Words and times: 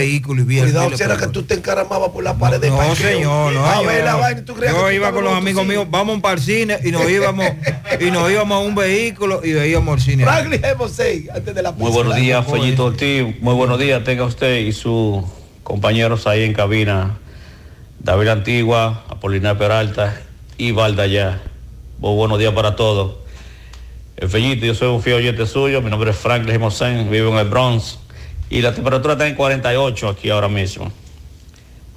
vehículo 0.00 0.42
y 0.42 0.44
vi 0.44 0.60
Cuidado, 0.60 0.96
si 0.96 1.02
era 1.02 1.16
que 1.16 1.26
tú 1.28 1.42
te 1.42 1.54
encaramabas 1.54 2.10
por 2.10 2.24
la 2.24 2.34
pared 2.34 2.60
de 2.60 2.70
No, 2.70 2.94
señor, 2.94 3.52
no. 3.52 3.64
A 3.64 3.82
yo, 3.82 3.88
ver 3.88 4.04
la 4.04 4.16
vaina, 4.16 4.44
¿tú 4.44 4.54
creías 4.54 4.74
yo 4.74 4.86
que 4.86 4.94
iba 4.94 5.12
con 5.12 5.24
los 5.24 5.34
amigos 5.34 5.66
míos, 5.66 5.86
vamos 5.90 6.20
para 6.20 6.34
el 6.34 6.40
cine 6.40 6.78
y 6.82 6.90
nos 6.90 7.08
íbamos 7.10 7.46
y 8.00 8.10
nos 8.10 8.30
íbamos 8.30 8.56
a 8.56 8.66
un 8.66 8.74
vehículo 8.74 9.40
y 9.44 9.52
veíamos 9.52 9.96
el 9.98 10.02
cine. 10.02 10.24
Franklin 10.24 10.62
José, 10.76 11.28
antes 11.34 11.54
de 11.54 11.62
la 11.62 11.72
Muy 11.72 11.90
buenos 11.90 12.16
días. 12.16 12.46
Fellito 12.46 12.86
Ortiz. 12.86 13.40
Muy 13.40 13.54
buenos 13.54 13.78
días, 13.78 14.02
tenga 14.04 14.24
usted 14.24 14.60
y 14.60 14.72
sus 14.72 15.22
compañeros 15.62 16.26
ahí 16.26 16.44
en 16.44 16.54
cabina. 16.54 17.18
David 17.98 18.28
Antigua, 18.28 19.04
Apolinar 19.08 19.58
Peralta 19.58 20.20
y 20.56 20.72
Valdallá. 20.72 21.42
Muy 21.98 22.16
buenos 22.16 22.38
días 22.38 22.54
para 22.54 22.74
todos. 22.74 23.16
El 24.16 24.28
Fellito, 24.28 24.64
yo 24.64 24.74
soy 24.74 24.88
un 24.88 25.02
fiel 25.02 25.16
oyente 25.16 25.46
suyo. 25.46 25.82
Mi 25.82 25.90
nombre 25.90 26.10
es 26.10 26.16
Franklin 26.16 26.54
Jimosén, 26.54 27.10
vivo 27.10 27.30
en 27.32 27.38
el 27.38 27.48
Bronx. 27.48 27.99
Y 28.50 28.60
la 28.62 28.74
temperatura 28.74 29.14
está 29.14 29.26
en 29.28 29.36
48 29.36 30.08
aquí 30.08 30.28
ahora 30.28 30.48
mismo. 30.48 30.92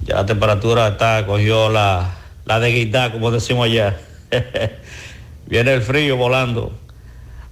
Ya 0.06 0.14
la 0.16 0.26
temperatura 0.26 0.88
está, 0.88 1.26
cogió 1.26 1.68
la, 1.68 2.14
la 2.44 2.60
de 2.60 2.70
guitar, 2.72 3.12
como 3.12 3.30
decimos 3.30 3.66
allá. 3.66 3.96
Viene 5.46 5.72
el 5.74 5.82
frío 5.82 6.16
volando. 6.16 6.72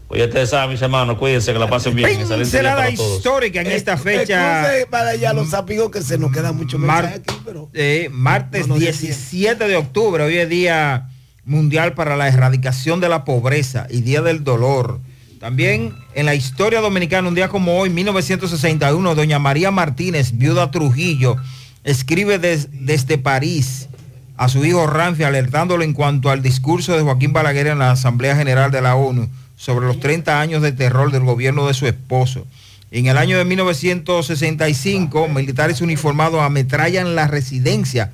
Oye, 0.09 0.25
ustedes 0.27 0.51
saben, 0.51 0.71
mis 0.71 0.83
hermanos, 0.83 1.17
cuídense, 1.17 1.53
que 1.55 1.59
la 1.59 1.69
pasen 1.69 1.95
bien. 1.97 2.11
Pincelada 2.19 2.91
histórica 2.91 3.63
en 3.63 3.69
esta 3.69 3.97
fecha. 3.97 4.61
Excuse 4.69 4.87
para 4.91 5.11
allá 5.11 5.33
los 5.33 5.55
amigos 5.55 5.91
que 5.91 6.03
se 6.03 6.19
nos 6.19 6.31
queda 6.31 6.53
mucho 6.53 6.79
Mar- 6.79 7.07
aquí, 7.07 7.35
pero 7.45 7.71
eh, 7.73 8.09
martes 8.13 8.69
No, 8.69 8.75
no, 8.75 8.81
17 8.81 9.67
de 9.67 9.77
octubre, 9.77 10.23
hoy 10.23 10.37
es 10.37 10.49
Día 10.51 11.09
Mundial 11.45 11.95
para 11.95 12.17
la 12.17 12.29
Erradicación 12.29 13.01
de 13.01 13.09
la 13.09 13.25
Pobreza 13.25 13.87
y 13.89 14.03
Día 14.03 14.21
del 14.21 14.45
Dolor. 14.45 15.01
También 15.43 15.93
en 16.15 16.25
la 16.27 16.37
historia 16.37 16.81
dominicana, 16.81 17.27
un 17.27 17.35
día 17.35 17.49
como 17.49 17.77
hoy, 17.77 17.91
1961, 17.91 19.17
doña 19.17 19.41
María 19.41 19.73
Martínez, 19.73 20.39
viuda 20.39 20.71
Trujillo, 20.71 21.35
escribe 21.83 22.39
des- 22.39 22.69
desde 22.71 23.19
París 23.19 23.89
a 24.37 24.49
su 24.49 24.65
hijo 24.65 24.87
Ramfi 24.87 25.25
alertándolo 25.25 25.83
en 25.83 25.95
cuanto 25.95 26.31
al 26.31 26.43
discurso 26.43 26.97
de 26.97 27.03
Joaquín 27.03 27.33
Balaguer 27.33 27.67
en 27.67 27.81
la 27.81 27.91
Asamblea 27.91 28.37
General 28.37 28.71
de 28.71 28.83
la 28.83 28.95
ONU 28.95 29.29
sobre 29.57 29.85
los 29.87 29.99
30 29.99 30.41
años 30.41 30.63
de 30.63 30.71
terror 30.71 31.11
del 31.11 31.25
gobierno 31.25 31.67
de 31.67 31.75
su 31.75 31.89
esposo. 31.89 32.47
En 32.93 33.07
el 33.09 33.19
año 33.19 33.37
de 33.37 33.45
1965, 33.45 35.27
militares 35.27 35.81
uniformados 35.81 36.41
ametrallan 36.41 37.17
la 37.17 37.27
residencia 37.27 38.13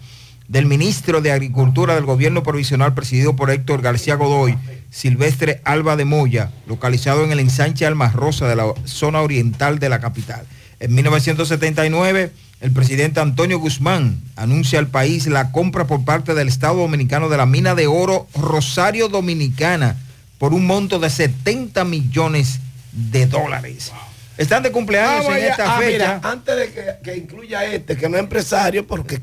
del 0.49 0.67
ministro 0.67 1.21
de 1.21 1.31
Agricultura 1.33 1.95
del 1.95 2.05
gobierno 2.07 2.43
provisional 2.43 2.95
presidido 2.95 3.37
por 3.37 3.51
Héctor 3.51 3.83
García 3.83 4.15
Godoy, 4.15 4.57
Silvestre 4.91 5.61
Alba 5.65 5.97
de 5.97 6.07
Moya, 6.07 6.51
localizado 6.67 7.23
en 7.25 7.33
el 7.33 7.41
ensanche 7.41 7.85
Almas 7.87 8.15
Rosa 8.15 8.49
de 8.49 8.57
la 8.57 8.73
zona 8.85 9.21
oriental 9.21 9.79
de 9.79 9.91
la 9.91 10.01
capital. 10.01 10.47
En 10.81 10.95
1979, 10.95 12.33
el 12.61 12.71
presidente 12.73 13.21
Antonio 13.21 13.59
Guzmán 13.59 14.21
anuncia 14.37 14.79
al 14.79 14.87
país 14.89 15.27
la 15.27 15.53
compra 15.53 15.87
por 15.87 16.05
parte 16.05 16.35
del 16.35 16.49
Estado 16.49 16.77
Dominicano 16.77 17.29
de 17.29 17.37
la 17.37 17.47
mina 17.47 17.75
de 17.75 17.87
oro 17.87 18.27
Rosario 18.35 19.09
Dominicana 19.09 19.97
por 20.39 20.55
un 20.55 20.67
monto 20.67 20.99
de 20.99 21.11
70 21.11 21.85
millones 21.85 22.61
de 22.93 23.27
dólares. 23.27 23.93
Están 24.39 24.63
de 24.63 24.71
cumpleaños 24.71 25.27
en 25.27 25.45
esta 25.45 25.77
Ah, 25.77 25.79
fecha. 25.79 25.91
mira, 25.91 26.21
antes 26.23 26.57
de 26.57 26.73
que, 26.73 26.85
que 27.03 27.17
incluya 27.19 27.65
este, 27.65 27.97
que 27.97 28.09
no 28.09 28.17
es 28.17 28.23
empresario, 28.23 28.87
porque 28.87 29.21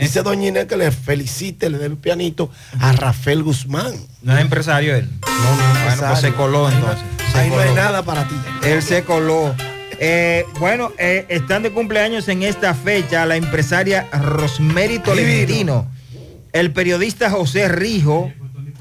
dice 0.00 0.22
Doña 0.22 0.48
Inés 0.48 0.66
que 0.66 0.76
le 0.76 0.90
felicite, 0.90 1.70
le 1.70 1.78
dé 1.78 1.86
el 1.86 1.96
pianito 1.96 2.50
a 2.80 2.92
Rafael 2.92 3.42
Guzmán. 3.42 3.92
No 4.22 4.36
es 4.36 4.40
empresario 4.40 4.94
él. 4.94 5.08
No, 5.26 5.56
no, 5.56 5.84
Bueno, 5.84 6.02
pues 6.08 6.20
se 6.20 6.32
coló 6.32 6.70
entonces. 6.70 7.04
Se 7.32 7.38
Ahí 7.38 7.50
no 7.50 7.58
hay 7.58 7.74
nada 7.74 8.02
para 8.02 8.26
ti. 8.26 8.34
Él 8.64 8.82
se 8.82 9.04
coló. 9.04 9.54
Eh, 10.00 10.44
bueno, 10.60 10.92
eh, 10.98 11.26
están 11.28 11.62
de 11.62 11.72
cumpleaños 11.72 12.28
en 12.28 12.42
esta 12.44 12.72
fecha 12.74 13.26
la 13.26 13.36
empresaria 13.36 14.06
Rosmery 14.12 15.00
Tolentino, 15.00 15.90
el 16.52 16.72
periodista 16.72 17.30
José 17.30 17.68
Rijo, 17.68 18.32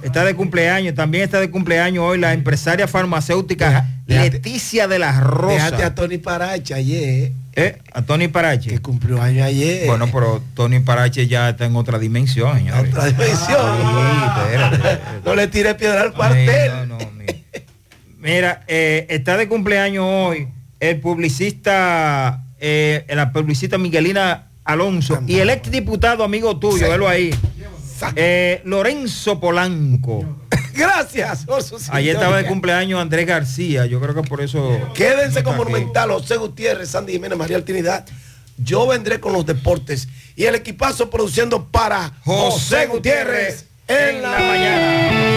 está 0.03 0.23
de 0.23 0.35
cumpleaños, 0.35 0.93
también 0.93 1.23
está 1.23 1.39
de 1.39 1.49
cumpleaños 1.49 2.03
hoy 2.03 2.19
la 2.19 2.33
empresaria 2.33 2.87
farmacéutica 2.87 3.87
Leticia 4.07 4.87
de 4.87 4.99
las 4.99 5.17
Déjate 5.47 5.83
a. 5.83 5.95
Tony 5.95 6.17
Parache 6.17 6.73
ayer, 6.73 7.31
Eh, 7.57 7.79
a 7.91 8.03
Tony 8.03 8.27
Parache. 8.27 8.69
que 8.69 8.79
cumplió 8.79 9.19
años 9.21 9.47
ayer. 9.47 9.87
Bueno, 9.87 10.07
pero 10.13 10.43
Tony 10.53 10.79
Parache 10.79 11.27
ya 11.27 11.49
está 11.49 11.65
en 11.65 11.75
otra 11.75 11.97
dimensión, 11.97 12.55
señores. 12.55 12.93
otra 12.93 13.05
dimensión. 13.07 13.77
Sí, 13.77 14.43
espérate. 14.43 14.99
no 15.25 15.35
le 15.35 15.47
tire 15.47 15.73
piedra 15.73 16.01
al 16.01 16.13
cuartel. 16.13 16.71
no, 16.71 16.85
no, 16.85 17.11
mira. 17.11 17.33
Mira, 18.19 18.63
eh, 18.67 19.07
está 19.09 19.37
de 19.37 19.47
cumpleaños 19.47 20.05
hoy 20.07 20.47
el 20.79 20.99
publicista, 20.99 22.43
eh, 22.59 23.05
la 23.09 23.31
publicista 23.31 23.77
Miguelina 23.77 24.49
Alonso 24.63 25.21
y 25.25 25.39
el 25.39 25.49
exdiputado 25.49 26.23
amigo 26.23 26.57
tuyo, 26.59 26.89
velo 26.89 27.07
ahí, 27.07 27.33
eh, 28.15 28.61
Lorenzo 28.65 29.39
Polanco. 29.39 30.25
Gracias 30.73 31.45
Ayer 31.89 32.15
estaba 32.15 32.37
de 32.37 32.45
cumpleaños 32.45 33.01
Andrés 33.01 33.25
García, 33.25 33.87
yo 33.87 33.99
creo 33.99 34.13
que 34.13 34.21
por 34.21 34.41
eso... 34.41 34.91
Quédense 34.93 35.43
con. 35.43 35.57
Monumental, 35.57 36.11
José 36.11 36.37
Gutiérrez, 36.37 36.89
Sandy 36.89 37.13
Jiménez, 37.13 37.37
María 37.37 37.63
Trinidad. 37.63 38.05
Yo 38.57 38.87
vendré 38.87 39.19
con 39.19 39.33
los 39.33 39.45
deportes 39.45 40.07
y 40.35 40.45
el 40.45 40.55
equipazo 40.55 41.09
produciendo 41.09 41.65
para 41.65 42.13
José 42.23 42.87
Gutiérrez 42.87 43.65
en 43.87 44.21
la 44.21 44.31
mañana. 44.31 45.36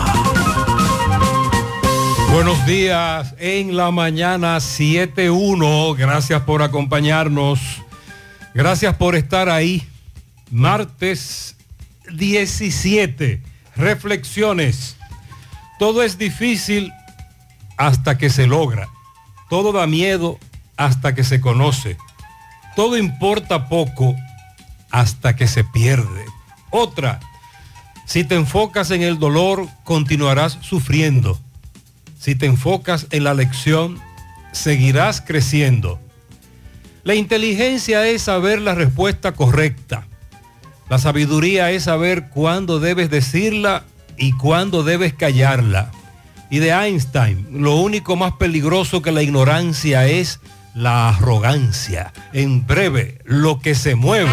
Buenos 2.31 2.65
días 2.65 3.35
en 3.39 3.75
la 3.75 3.91
mañana 3.91 4.55
7.1. 4.55 5.97
Gracias 5.97 6.41
por 6.43 6.61
acompañarnos. 6.61 7.59
Gracias 8.53 8.95
por 8.95 9.15
estar 9.15 9.49
ahí. 9.49 9.85
Martes 10.49 11.57
17. 12.13 13.43
Reflexiones. 13.75 14.95
Todo 15.77 16.03
es 16.03 16.17
difícil 16.17 16.93
hasta 17.75 18.17
que 18.17 18.29
se 18.29 18.47
logra. 18.47 18.87
Todo 19.49 19.73
da 19.73 19.85
miedo 19.85 20.39
hasta 20.77 21.13
que 21.13 21.25
se 21.25 21.41
conoce. 21.41 21.97
Todo 22.77 22.97
importa 22.97 23.67
poco 23.67 24.15
hasta 24.89 25.35
que 25.35 25.49
se 25.49 25.65
pierde. 25.65 26.25
Otra. 26.69 27.19
Si 28.05 28.23
te 28.23 28.35
enfocas 28.35 28.89
en 28.91 29.01
el 29.01 29.19
dolor, 29.19 29.67
continuarás 29.83 30.57
sufriendo. 30.61 31.37
Si 32.21 32.35
te 32.35 32.45
enfocas 32.45 33.07
en 33.09 33.23
la 33.23 33.33
lección, 33.33 33.99
seguirás 34.51 35.21
creciendo. 35.21 35.99
La 37.03 37.15
inteligencia 37.15 38.05
es 38.05 38.21
saber 38.21 38.61
la 38.61 38.75
respuesta 38.75 39.31
correcta. 39.31 40.05
La 40.87 40.99
sabiduría 40.99 41.71
es 41.71 41.85
saber 41.85 42.29
cuándo 42.29 42.79
debes 42.79 43.09
decirla 43.09 43.85
y 44.17 44.33
cuándo 44.33 44.83
debes 44.83 45.15
callarla. 45.15 45.91
Y 46.51 46.59
de 46.59 46.69
Einstein, 46.69 47.47
lo 47.63 47.77
único 47.77 48.15
más 48.15 48.33
peligroso 48.33 49.01
que 49.01 49.11
la 49.11 49.23
ignorancia 49.23 50.05
es 50.05 50.41
la 50.75 51.09
arrogancia. 51.09 52.13
En 52.33 52.67
breve, 52.67 53.17
lo 53.25 53.57
que 53.57 53.73
se 53.73 53.95
mueve. 53.95 54.29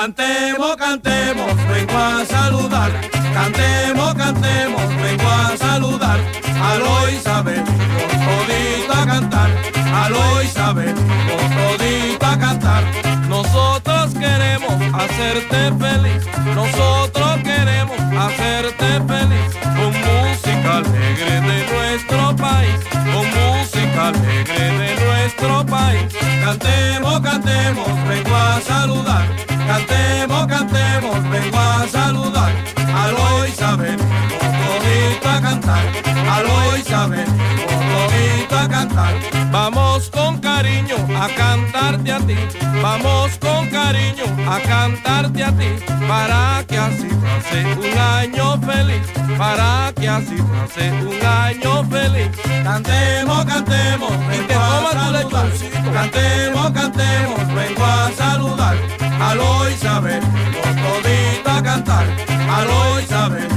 Cantemos, 0.00 0.76
cantemos, 0.76 1.56
vengo 1.66 1.98
a 1.98 2.24
saludar. 2.24 2.92
Cantemos, 3.34 4.14
cantemos, 4.14 4.96
vengo 5.02 5.28
a 5.28 5.56
saludar. 5.56 6.20
Aló 6.62 7.08
Isabel, 7.08 7.64
todito 7.64 8.92
a 8.92 9.04
cantar. 9.04 9.50
Aló 9.92 10.40
Isabel, 10.40 10.94
todito 10.94 12.26
a 12.26 12.38
cantar. 12.38 12.84
Nosotros 13.28 14.14
queremos 14.14 14.72
hacerte 14.94 15.72
feliz. 15.80 16.24
Nosotros 16.54 17.38
queremos 17.42 17.98
hacerte 17.98 19.00
feliz. 19.08 19.56
Con 19.74 19.92
música 19.98 20.76
alegre 20.76 21.40
de 21.40 21.74
nuestro 21.74 22.36
país. 22.36 22.78
Con 22.92 23.26
música 23.34 24.08
alegre 24.08 24.64
de 24.78 25.04
nuestro 25.04 25.66
país. 25.66 26.04
Cantemos, 26.44 27.20
cantemos, 27.20 28.08
vengo 28.08 28.36
a 28.36 28.60
saludar. 28.60 29.47
Cantemos, 29.68 30.46
cantemos, 30.46 31.28
vengo 31.28 31.58
a 31.58 31.86
saludar. 31.88 32.52
Aló 32.94 33.46
Isabel, 33.46 33.98
todito 33.98 35.28
a 35.28 35.40
cantar. 35.42 35.84
Aló 36.26 36.74
Isabel, 36.78 37.26
todito 37.26 38.58
a 38.58 38.66
cantar. 38.66 39.14
Vamos 39.52 40.08
con 40.08 40.38
cariño 40.38 40.96
a 41.20 41.28
cantarte 41.36 42.12
a 42.12 42.18
ti. 42.20 42.36
Vamos 42.82 43.36
con 43.38 43.68
cariño 43.68 44.24
a 44.50 44.58
cantarte 44.60 45.44
a 45.44 45.52
ti. 45.52 45.68
Para 46.08 46.64
que 46.66 46.78
así 46.78 47.08
pase 47.22 47.66
un 47.76 47.98
año 47.98 48.58
feliz. 48.62 49.02
Para 49.36 49.92
que 49.94 50.08
así 50.08 50.36
pase 50.36 50.92
un 50.92 51.26
año 51.26 51.84
feliz. 51.90 52.30
Cantemos, 52.64 53.44
cantemos, 53.44 54.12
vengo 54.28 54.54
a 54.54 54.92
saludar. 54.92 55.50
Cantemos, 55.92 56.70
cantemos, 56.70 57.54
vengo 57.54 57.84
a 57.84 58.10
saludar. 58.16 59.07
Aló 59.20 59.68
Isabel, 59.68 60.20
todito 60.62 61.50
a 61.50 61.62
cantar. 61.62 62.06
Aló 62.50 63.00
Isabel, 63.00 63.48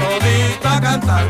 todito 0.00 0.68
a 0.68 0.80
cantar. 0.80 1.26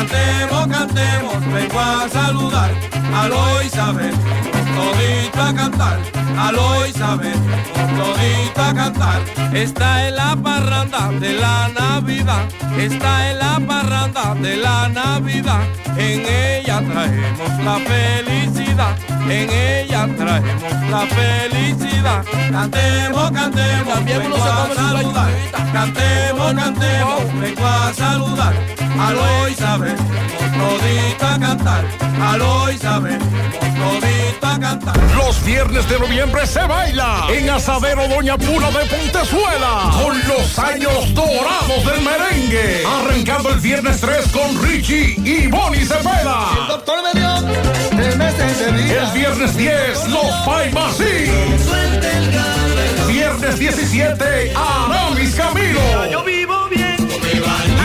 Cantemos, 0.00 0.66
cantemos, 0.68 1.52
vengo 1.52 1.78
a 1.78 2.08
saludar. 2.08 2.70
Aló 3.14 3.62
Isabel, 3.62 4.14
todito 4.80 5.42
a 5.42 5.52
cantar. 5.54 5.98
Aló 6.38 6.86
Isabel, 6.86 7.38
todito 7.98 8.62
a 8.62 8.74
cantar. 8.74 9.20
Está 9.52 10.08
en 10.08 10.16
la 10.16 10.36
parranda 10.36 11.10
de 11.20 11.32
la 11.34 11.68
Navidad. 11.68 12.44
Está 12.78 13.30
en 13.30 13.38
la 13.38 13.60
parranda 13.60 14.34
de 14.34 14.56
la 14.56 14.88
Navidad. 14.88 15.62
En 15.96 16.20
ella 16.26 16.82
traemos 16.90 17.52
la 17.64 17.76
felicidad. 17.90 18.94
En 19.28 19.50
ella 19.50 20.08
traemos 20.16 20.72
la 20.90 21.02
felicidad. 21.18 22.24
Cantemos, 22.50 23.30
cantemos, 23.30 23.94
también 23.94 24.18
vengo 24.22 24.36
a 24.36 24.74
saludar. 24.74 25.30
Cantemos, 25.72 26.52
cantemos, 26.54 27.40
vengo 27.40 27.66
a 27.66 27.92
saludar. 27.92 28.54
Aló 29.06 29.48
Isabel, 29.48 29.96
todito 30.58 31.26
a 31.26 31.38
cantar. 31.38 31.84
Aló 32.20 32.70
Isabel, 32.70 33.18
todito 33.18 34.46
a 34.46 34.58
cantar. 34.58 34.69
Los 35.16 35.44
viernes 35.44 35.88
de 35.88 35.98
noviembre 35.98 36.46
se 36.46 36.60
baila 36.60 37.26
en 37.28 37.50
Asadero 37.50 38.06
Doña 38.06 38.38
Pula 38.38 38.70
de 38.70 38.86
Pontezuela 38.86 39.90
con 40.00 40.16
los 40.28 40.58
años 40.60 41.12
dorados 41.12 41.84
del 41.84 42.00
merengue. 42.02 42.84
Arrancando 42.86 43.50
el 43.50 43.58
viernes 43.58 44.00
3 44.00 44.28
con 44.28 44.62
Richie 44.62 45.16
y 45.24 45.48
Bonnie 45.48 45.84
Cepeda. 45.84 46.50
El 46.60 46.68
doctor 46.68 46.98
me 47.02 47.20
dio 47.20 47.34
tres 47.96 48.16
meses 48.16 48.58
de 48.60 48.72
vida. 48.72 49.08
El 49.08 49.18
viernes 49.18 49.56
10, 49.56 50.08
los 50.08 50.34
Paimasí. 50.46 51.30
Viernes 53.08 53.58
17, 53.58 54.52
Aramis 54.54 55.34
Camilo. 55.34 56.06
Yo 56.12 56.22
vivo 56.22 56.68
bien. 56.68 56.96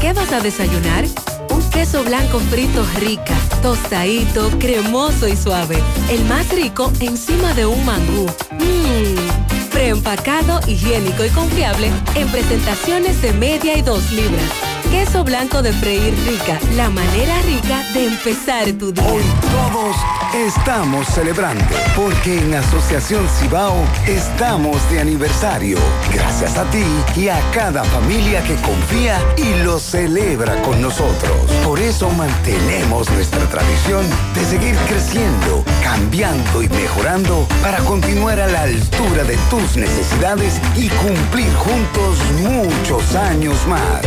¿Qué 0.00 0.12
vas 0.12 0.32
a 0.32 0.40
desayunar? 0.40 1.04
Un 1.50 1.70
queso 1.70 2.02
blanco 2.02 2.40
frito 2.40 2.84
rica, 2.98 3.36
tostadito, 3.62 4.50
cremoso 4.58 5.28
y 5.28 5.36
suave. 5.36 5.80
El 6.10 6.24
más 6.24 6.48
rico 6.48 6.92
encima 6.98 7.54
de 7.54 7.66
un 7.66 7.84
mangú. 7.84 8.26
Mmm. 8.50 9.70
Preempacado, 9.70 10.58
higiénico 10.66 11.24
y 11.24 11.28
confiable 11.28 11.92
en 12.16 12.26
presentaciones 12.28 13.22
de 13.22 13.32
media 13.34 13.78
y 13.78 13.82
dos 13.82 14.10
libras. 14.10 14.75
Queso 14.90 15.24
blanco 15.24 15.62
de 15.62 15.72
freír 15.72 16.14
rica, 16.26 16.58
la 16.76 16.88
manera 16.90 17.34
rica 17.42 17.82
de 17.92 18.06
empezar 18.06 18.70
tu 18.72 18.92
día. 18.92 19.04
Hoy 19.04 19.22
todos 19.50 19.96
estamos 20.34 21.06
celebrando 21.08 21.64
porque 21.96 22.38
en 22.38 22.54
Asociación 22.54 23.26
Cibao 23.28 23.74
estamos 24.06 24.78
de 24.90 25.00
aniversario. 25.00 25.78
Gracias 26.12 26.56
a 26.56 26.64
ti 26.70 26.84
y 27.16 27.28
a 27.28 27.38
cada 27.52 27.84
familia 27.84 28.42
que 28.44 28.54
confía 28.56 29.20
y 29.36 29.62
lo 29.64 29.78
celebra 29.78 30.60
con 30.62 30.80
nosotros. 30.80 31.50
Por 31.64 31.80
eso 31.80 32.08
mantenemos 32.10 33.10
nuestra 33.10 33.44
tradición 33.46 34.04
de 34.34 34.44
seguir 34.44 34.76
creciendo, 34.88 35.64
cambiando 35.82 36.62
y 36.62 36.68
mejorando 36.68 37.46
para 37.62 37.78
continuar 37.78 38.38
a 38.40 38.46
la 38.46 38.62
altura 38.62 39.24
de 39.24 39.36
tus 39.50 39.76
necesidades 39.76 40.60
y 40.76 40.88
cumplir 40.88 41.52
juntos 41.54 42.18
muchos 42.42 43.14
años 43.14 43.56
más. 43.66 44.04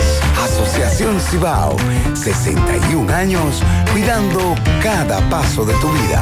Cibao, 1.19 1.75
61 2.13 3.13
años 3.13 3.61
cuidando 3.91 4.55
cada 4.81 5.19
paso 5.29 5.65
de 5.65 5.73
tu 5.75 5.89
vida. 5.91 6.21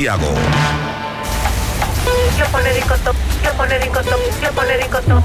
Yo 0.01 0.17
pone 2.51 2.73
ricotop, 2.73 3.15
yo 3.43 3.51
pone 3.53 3.77
ricotop, 3.77 4.19
yo 4.41 4.51
pone 4.51 4.77
ricotop. 4.77 5.23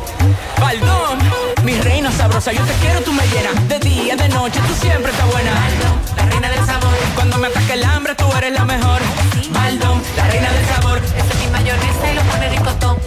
Baldón, 0.61 1.19
mi 1.65 1.81
reina 1.81 2.13
sabrosa, 2.13 2.53
yo 2.53 2.63
te 2.63 2.75
quiero, 2.75 3.01
tú 3.01 3.11
me 3.15 3.27
llenas 3.29 3.69
de 3.71 3.79
día, 3.79 4.17
de 4.17 4.29
noche, 4.29 4.61
tú 4.69 4.75
siempre 4.75 5.11
estás 5.13 5.33
buena. 5.33 5.51
Baldón, 5.51 5.99
la 6.19 6.27
reina 6.27 6.51
del 6.51 6.67
sabor. 6.67 6.93
Cuando 7.15 7.39
me 7.39 7.47
ataque 7.47 7.73
el 7.73 7.85
hambre, 7.85 8.15
tú 8.17 8.31
eres 8.37 8.53
la 8.53 8.67
mejor. 8.67 9.01
Baldón, 9.49 10.03
la 10.15 10.27
reina 10.29 10.53
del 10.53 10.67
sabor. 10.67 10.99
Esa 10.99 11.33
es 11.33 11.39
mi 11.41 11.47
mayonesa 11.53 12.13
y 12.13 12.15
lo 12.15 12.23
pone 12.25 12.49
ricotop. 12.51 12.99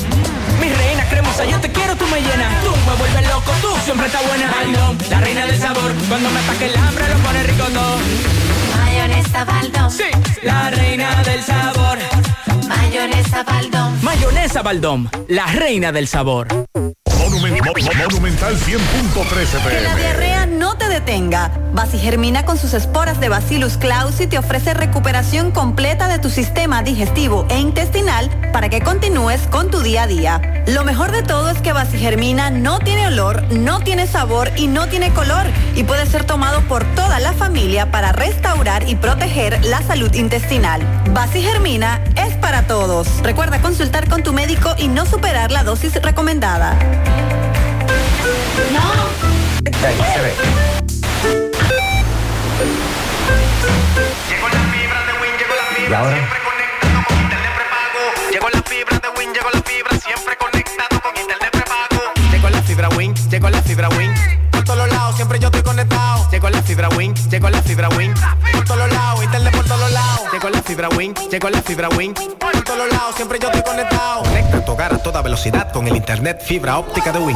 Mi 0.60 0.74
reina 0.74 1.08
cremosa, 1.08 1.46
yo 1.46 1.60
te 1.60 1.72
quiero, 1.72 1.96
tú 1.96 2.08
me 2.08 2.20
llenas. 2.20 2.64
Tú 2.64 2.72
me 2.90 2.96
vuelves 2.96 3.28
loco, 3.28 3.52
tú 3.62 3.78
siempre 3.86 4.08
estás 4.08 4.26
buena. 4.28 4.50
Baldón, 4.50 4.98
la 5.08 5.20
reina 5.20 5.46
del 5.46 5.60
sabor. 5.62 5.94
Cuando 6.08 6.32
me 6.32 6.40
ataque 6.40 6.66
el 6.66 6.76
hambre, 6.78 7.08
lo 7.10 7.18
pone 7.20 7.44
rico 7.44 7.66
todo. 7.66 8.59
Mayonesa 9.00 9.46
Baldón. 9.46 9.92
Sí, 9.92 10.04
la 10.44 10.70
reina 10.72 11.24
del 11.24 11.42
sabor. 11.42 11.98
Mayonesa 12.68 13.44
Baldón. 13.44 14.04
Mayonesa 14.04 14.62
Baldón, 14.62 15.10
la 15.30 15.46
reina 15.46 15.94
del 15.94 16.06
sabor. 16.06 16.48
Monumen- 17.30 17.62
Mo- 17.64 17.74
Monumental 18.10 18.58
100.13 18.58 19.70
Que 19.70 19.82
la 19.82 19.96
diarrea 19.96 20.46
no 20.48 20.76
te 20.78 20.90
detenga. 20.90 21.52
Germina 22.00 22.44
con 22.44 22.58
sus 22.58 22.74
esporas 22.74 23.20
de 23.20 23.30
Bacillus 23.30 23.78
clausi 23.78 24.26
te 24.26 24.38
ofrece 24.40 24.74
recuperación 24.74 25.52
completa 25.52 26.08
de 26.08 26.18
tu 26.20 26.30
sistema 26.32 26.82
digestivo 26.82 27.46
e 27.50 27.60
intestinal 27.60 28.30
para 28.52 28.70
que 28.70 28.82
continúes 28.82 29.42
con 29.52 29.70
tu 29.70 29.82
día 29.82 30.04
a 30.04 30.08
día. 30.08 30.64
Lo 30.68 30.84
mejor 30.84 31.12
de 31.12 31.22
todo 31.24 31.50
es 31.52 31.62
que 31.62 31.72
Germina 31.92 32.50
no 32.50 32.80
tiene 32.80 33.08
olor, 33.08 33.44
no 33.54 33.80
tiene 33.82 34.08
sabor 34.08 34.52
y 34.56 34.68
no 34.68 34.88
tiene 34.88 35.12
color 35.14 35.46
y 35.76 35.84
puede 35.84 36.06
ser 36.08 36.24
tomado 36.24 36.62
por 36.62 36.84
toda 36.96 37.20
la 37.20 37.34
familia 37.34 37.92
para 37.92 38.12
restaurar 38.12 38.88
y 38.90 38.96
proteger 38.96 39.64
la 39.66 39.82
salud 39.84 40.12
intestinal. 40.16 40.82
Germina 41.42 42.02
es 42.16 42.34
para 42.38 42.64
todos. 42.68 43.08
Recuerda 43.24 43.62
consultar 43.62 44.10
con 44.10 44.24
tu 44.24 44.34
médico 44.34 44.74
y 44.78 44.88
no 44.88 45.06
superar 45.06 45.52
la 45.52 45.64
dosis 45.64 45.94
recomendada. 46.02 46.78
¿Y 55.90 55.94
ahora? 55.94 56.18
Llegó 58.32 58.48
la 58.50 58.62
fibra 58.62 59.00
de 59.00 59.10
Win, 59.18 59.34
llegó 59.34 59.50
la 59.52 59.62
fibra, 59.64 59.98
siempre 60.00 60.38
conectado 60.38 61.02
con 61.02 61.18
internet 61.18 61.50
prepago. 61.52 62.14
Llegó 62.32 62.50
la 62.50 62.62
fibra 62.62 62.90
Win, 62.90 63.16
llegó 63.16 63.50
la 63.50 63.62
fibra 63.64 63.90
Win. 63.90 64.14
Por 64.52 64.64
todos 64.66 64.88
lados, 64.88 65.16
siempre 65.16 65.40
yo 65.40 65.48
estoy 65.48 65.64
conectado. 65.64 66.30
Llegó 66.30 66.50
la 66.52 66.62
fibra 66.62 66.90
Win, 66.90 67.16
llegó 67.16 67.50
la 67.50 67.64
fibra 67.64 67.90
Win. 67.90 68.14
Por 68.54 68.66
todos 68.66 68.92
lados, 68.92 69.24
internet 69.24 69.56
por 69.56 69.66
todos 69.66 69.92
lados. 69.92 70.29
Llegó 70.40 70.52
la 70.52 70.62
fibra 70.62 70.88
Win, 70.96 71.14
llegó 71.30 71.50
la 71.50 71.62
fibra 71.62 71.90
Win. 71.90 72.14
Por 72.14 72.64
todos 72.64 72.90
lados, 72.90 73.14
siempre 73.14 73.38
yo 73.40 73.50
estoy 73.50 73.62
conectado. 73.62 74.24
Conecta 74.24 74.64
tu 74.64 74.72
hogar 74.72 74.94
a 74.94 74.98
toda 74.98 75.22
velocidad 75.22 75.70
con 75.74 75.86
el 75.86 75.98
internet 75.98 76.42
fibra 76.42 76.78
óptica 76.78 77.12
de 77.12 77.20
Win. 77.20 77.36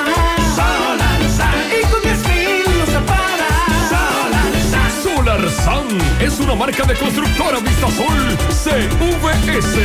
Solar 0.56 1.22
Sun. 1.38 1.60
Y 1.78 1.82
con 1.92 2.02
10 2.02 2.28
mil 2.28 2.64
los 2.80 2.90
Solar 2.90 4.54
Sun. 4.70 4.92
Solar 5.16 5.44
SAN 5.50 5.88
es 6.22 6.40
una 6.40 6.56
marca 6.56 6.84
de 6.86 6.96
constructora 6.96 7.60
Vistasol 7.60 8.38
CVS. 8.50 9.78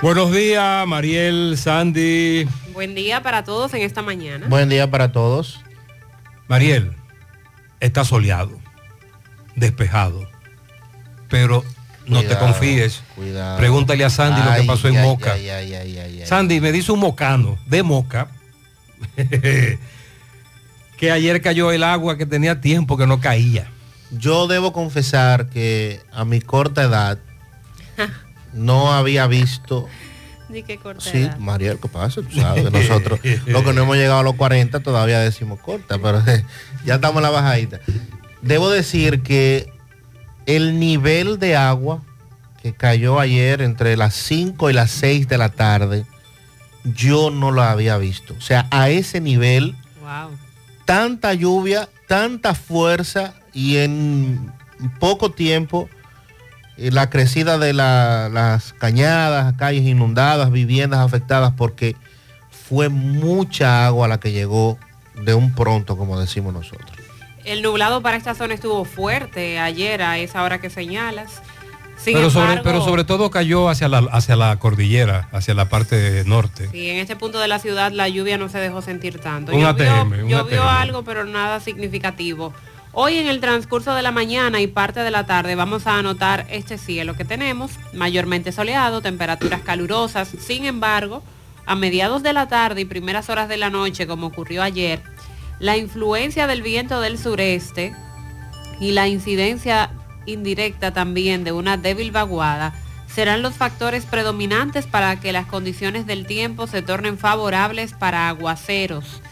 Buenos 0.00 0.32
días, 0.32 0.86
Mariel, 0.86 1.56
Sandy. 1.56 2.46
Buen 2.72 2.94
día 2.94 3.22
para 3.22 3.44
todos 3.44 3.74
en 3.74 3.82
esta 3.82 4.02
mañana. 4.02 4.46
Buen 4.48 4.68
día 4.68 4.90
para 4.90 5.12
todos. 5.12 5.60
Mariel, 6.48 6.92
está 7.80 8.04
soleado, 8.04 8.58
despejado, 9.56 10.28
pero 11.28 11.64
no 12.06 12.22
te 12.22 12.36
confíes. 12.36 13.02
cuidado. 13.14 13.56
Pregúntale 13.58 14.04
a 14.04 14.10
Sandy 14.10 14.40
lo 14.42 14.48
que 14.52 14.60
Ay, 14.60 14.66
pasó 14.66 14.88
en 14.88 14.96
ay, 14.96 15.06
Moca. 15.06 15.32
ay, 15.34 15.48
ay, 15.50 15.74
ay, 15.74 15.98
ay, 15.98 16.20
ay. 16.20 16.26
Sandy 16.26 16.60
me 16.60 16.72
dice 16.72 16.92
un 16.92 17.00
mocano 17.00 17.58
de 17.66 17.82
Moca 17.82 18.28
que 20.98 21.10
ayer 21.10 21.40
cayó 21.42 21.72
el 21.72 21.82
agua 21.84 22.16
que 22.16 22.26
tenía 22.26 22.60
tiempo 22.60 22.96
que 22.96 23.06
no 23.06 23.20
caía. 23.20 23.70
Yo 24.10 24.46
debo 24.46 24.72
confesar 24.72 25.48
que 25.48 26.00
a 26.12 26.24
mi 26.24 26.40
corta 26.40 26.82
edad 26.82 27.18
no 28.52 28.92
había 28.92 29.26
visto. 29.26 29.88
Di 30.52 30.62
que 30.62 30.76
corta 30.78 31.00
Sí, 31.00 31.18
edad. 31.22 31.38
Mariel, 31.38 31.78
¿qué 31.80 31.88
pasa? 31.88 32.20
Tú 32.22 32.30
sabes 32.38 32.64
que 32.64 32.70
nosotros, 32.70 33.20
los 33.46 33.62
que 33.62 33.72
no 33.74 33.82
hemos 33.82 33.96
llegado 33.96 34.18
a 34.20 34.22
los 34.22 34.34
40, 34.34 34.80
todavía 34.80 35.18
decimos 35.20 35.58
corta, 35.60 35.98
pero 35.98 36.22
ya 36.84 36.94
estamos 36.96 37.16
en 37.16 37.22
la 37.22 37.30
bajadita. 37.30 37.80
Debo 38.42 38.68
decir 38.70 39.22
que 39.22 39.72
el 40.46 40.78
nivel 40.78 41.38
de 41.38 41.56
agua 41.56 42.02
que 42.62 42.74
cayó 42.74 43.18
ayer 43.18 43.62
entre 43.62 43.96
las 43.96 44.14
5 44.14 44.70
y 44.70 44.72
las 44.72 44.90
6 44.90 45.26
de 45.28 45.38
la 45.38 45.48
tarde, 45.48 46.04
yo 46.84 47.30
no 47.30 47.50
lo 47.50 47.62
había 47.62 47.96
visto. 47.96 48.34
O 48.36 48.40
sea, 48.40 48.66
a 48.70 48.90
ese 48.90 49.20
nivel, 49.20 49.74
Wow. 50.00 50.36
tanta 50.84 51.32
lluvia, 51.34 51.88
tanta 52.08 52.54
fuerza 52.54 53.34
y 53.52 53.76
en 53.78 54.52
poco 55.00 55.30
tiempo 55.30 55.88
la 56.76 57.10
crecida 57.10 57.58
de 57.58 57.72
la- 57.72 58.28
las 58.32 58.72
cañadas, 58.74 59.54
calles 59.56 59.82
inundadas, 59.84 60.50
viviendas 60.50 61.00
afectadas, 61.00 61.52
porque 61.56 61.96
fue 62.50 62.88
mucha 62.88 63.86
agua 63.86 64.08
la 64.08 64.18
que 64.20 64.32
llegó 64.32 64.78
de 65.22 65.34
un 65.34 65.54
pronto, 65.54 65.96
como 65.96 66.18
decimos 66.18 66.52
nosotros. 66.54 66.90
El 67.44 67.60
nublado 67.62 68.02
para 68.02 68.16
esta 68.16 68.34
zona 68.34 68.54
estuvo 68.54 68.84
fuerte 68.84 69.58
ayer 69.58 70.00
a 70.02 70.18
esa 70.18 70.42
hora 70.44 70.60
que 70.60 70.70
señalas. 70.70 71.42
Sin 71.96 72.14
Pero 72.14 72.30
sobre, 72.30 72.46
embargo, 72.54 72.62
pero 72.64 72.84
sobre 72.84 73.04
todo 73.04 73.30
cayó 73.30 73.68
hacia 73.68 73.86
la, 73.88 73.98
hacia 74.10 74.34
la 74.34 74.56
cordillera, 74.56 75.28
hacia 75.30 75.54
la 75.54 75.68
parte 75.68 76.24
norte. 76.26 76.68
sí, 76.72 76.88
en 76.90 76.96
este 76.98 77.14
punto 77.14 77.38
de 77.38 77.46
la 77.46 77.60
ciudad 77.60 77.92
la 77.92 78.08
lluvia 78.08 78.38
no 78.38 78.48
se 78.48 78.58
dejó 78.58 78.82
sentir 78.82 79.20
tanto. 79.20 79.52
Un 79.52 79.60
Llovió- 79.60 79.68
ATM, 79.68 80.22
un 80.24 80.28
llovió 80.28 80.62
ATM. 80.64 80.80
algo, 80.80 81.04
pero 81.04 81.24
nada 81.26 81.60
significativo. 81.60 82.52
Hoy 82.94 83.16
en 83.16 83.26
el 83.26 83.40
transcurso 83.40 83.94
de 83.94 84.02
la 84.02 84.10
mañana 84.10 84.60
y 84.60 84.66
parte 84.66 85.00
de 85.00 85.10
la 85.10 85.24
tarde 85.24 85.54
vamos 85.54 85.86
a 85.86 85.98
anotar 85.98 86.46
este 86.50 86.76
cielo 86.76 87.16
que 87.16 87.24
tenemos, 87.24 87.70
mayormente 87.94 88.52
soleado, 88.52 89.00
temperaturas 89.00 89.62
calurosas. 89.62 90.28
Sin 90.28 90.66
embargo, 90.66 91.22
a 91.64 91.74
mediados 91.74 92.22
de 92.22 92.34
la 92.34 92.48
tarde 92.48 92.82
y 92.82 92.84
primeras 92.84 93.30
horas 93.30 93.48
de 93.48 93.56
la 93.56 93.70
noche, 93.70 94.06
como 94.06 94.26
ocurrió 94.26 94.62
ayer, 94.62 95.02
la 95.58 95.78
influencia 95.78 96.46
del 96.46 96.60
viento 96.60 97.00
del 97.00 97.16
sureste 97.16 97.94
y 98.78 98.92
la 98.92 99.08
incidencia 99.08 99.88
indirecta 100.26 100.92
también 100.92 101.44
de 101.44 101.52
una 101.52 101.78
débil 101.78 102.10
vaguada 102.10 102.74
serán 103.06 103.40
los 103.40 103.54
factores 103.54 104.04
predominantes 104.04 104.86
para 104.86 105.18
que 105.18 105.32
las 105.32 105.46
condiciones 105.46 106.06
del 106.06 106.26
tiempo 106.26 106.66
se 106.66 106.82
tornen 106.82 107.16
favorables 107.16 107.94
para 107.94 108.28
aguaceros 108.28 109.22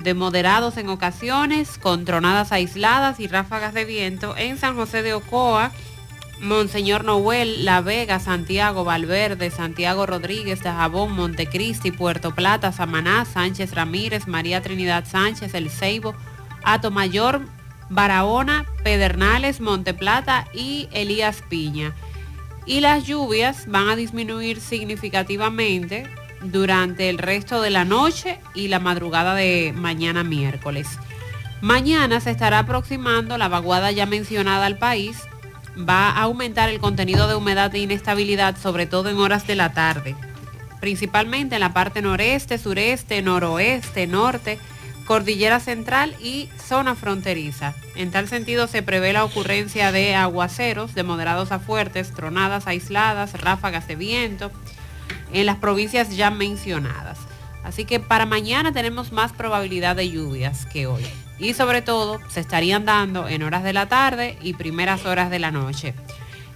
de 0.00 0.14
moderados 0.14 0.76
en 0.76 0.88
ocasiones, 0.88 1.78
con 1.78 2.04
tronadas 2.04 2.52
aisladas 2.52 3.20
y 3.20 3.26
ráfagas 3.26 3.74
de 3.74 3.84
viento 3.84 4.36
en 4.36 4.58
San 4.58 4.76
José 4.76 5.02
de 5.02 5.14
Ocoa, 5.14 5.72
Monseñor 6.40 7.04
Noel, 7.04 7.66
La 7.66 7.82
Vega, 7.82 8.18
Santiago, 8.18 8.82
Valverde, 8.82 9.50
Santiago 9.50 10.06
Rodríguez, 10.06 10.62
Dajabón, 10.62 11.12
Montecristi, 11.12 11.90
Puerto 11.90 12.34
Plata, 12.34 12.72
Samaná, 12.72 13.26
Sánchez 13.26 13.74
Ramírez, 13.74 14.26
María 14.26 14.62
Trinidad 14.62 15.04
Sánchez, 15.06 15.52
El 15.52 15.68
Ceibo, 15.68 16.14
Atomayor, 16.64 17.42
Barahona, 17.90 18.64
Pedernales, 18.82 19.60
Monteplata 19.60 20.46
y 20.54 20.88
Elías 20.92 21.42
Piña. 21.48 21.94
Y 22.64 22.80
las 22.80 23.04
lluvias 23.04 23.66
van 23.66 23.90
a 23.90 23.96
disminuir 23.96 24.60
significativamente 24.60 26.08
durante 26.42 27.08
el 27.08 27.18
resto 27.18 27.60
de 27.60 27.70
la 27.70 27.84
noche 27.84 28.38
y 28.54 28.68
la 28.68 28.80
madrugada 28.80 29.34
de 29.34 29.72
mañana 29.76 30.24
miércoles. 30.24 30.88
Mañana 31.60 32.20
se 32.20 32.30
estará 32.30 32.60
aproximando 32.60 33.36
la 33.36 33.48
vaguada 33.48 33.90
ya 33.90 34.06
mencionada 34.06 34.66
al 34.66 34.78
país. 34.78 35.18
Va 35.78 36.10
a 36.10 36.22
aumentar 36.22 36.68
el 36.68 36.80
contenido 36.80 37.28
de 37.28 37.34
humedad 37.34 37.74
e 37.74 37.80
inestabilidad, 37.80 38.56
sobre 38.56 38.86
todo 38.86 39.10
en 39.10 39.18
horas 39.18 39.46
de 39.46 39.56
la 39.56 39.72
tarde, 39.72 40.16
principalmente 40.80 41.56
en 41.56 41.60
la 41.60 41.72
parte 41.72 42.02
noreste, 42.02 42.58
sureste, 42.58 43.22
noroeste, 43.22 44.06
norte, 44.06 44.58
cordillera 45.04 45.60
central 45.60 46.14
y 46.20 46.48
zona 46.56 46.94
fronteriza. 46.94 47.74
En 47.94 48.10
tal 48.10 48.28
sentido 48.28 48.66
se 48.66 48.82
prevé 48.82 49.12
la 49.12 49.24
ocurrencia 49.24 49.92
de 49.92 50.14
aguaceros 50.14 50.94
de 50.94 51.02
moderados 51.02 51.52
a 51.52 51.58
fuertes, 51.58 52.12
tronadas 52.12 52.66
aisladas, 52.66 53.34
ráfagas 53.34 53.86
de 53.86 53.96
viento 53.96 54.50
en 55.32 55.46
las 55.46 55.56
provincias 55.56 56.16
ya 56.16 56.30
mencionadas. 56.30 57.18
Así 57.64 57.84
que 57.84 58.00
para 58.00 58.26
mañana 58.26 58.72
tenemos 58.72 59.12
más 59.12 59.32
probabilidad 59.32 59.96
de 59.96 60.10
lluvias 60.10 60.66
que 60.66 60.86
hoy. 60.86 61.04
Y 61.38 61.54
sobre 61.54 61.82
todo 61.82 62.18
se 62.28 62.40
estarían 62.40 62.84
dando 62.84 63.28
en 63.28 63.42
horas 63.42 63.62
de 63.62 63.72
la 63.72 63.88
tarde 63.88 64.38
y 64.42 64.54
primeras 64.54 65.06
horas 65.06 65.30
de 65.30 65.38
la 65.38 65.50
noche. 65.50 65.94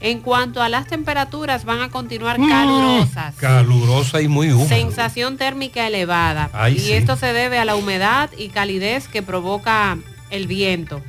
En 0.01 0.21
cuanto 0.21 0.61
a 0.61 0.69
las 0.69 0.87
temperaturas, 0.87 1.65
van 1.65 1.81
a 1.81 1.89
continuar 1.89 2.37
calurosas. 2.37 3.35
Calurosa 3.37 4.21
y 4.21 4.29
muy 4.29 4.53
húmeda. 4.53 4.69
Sensación 4.69 5.39
térmica 5.39 5.87
elevada. 5.87 6.51
Ay, 6.53 6.75
y 6.75 6.81
sí. 6.81 6.93
esto 6.93 7.17
se 7.17 7.33
debe 7.33 7.59
a 7.59 7.65
la 7.65 7.75
humedad 7.75 8.31
y 8.37 8.49
calidez 8.49 9.09
que 9.09 9.23
provoca 9.23 9.97
el 10.29 10.47
viento. 10.47 11.01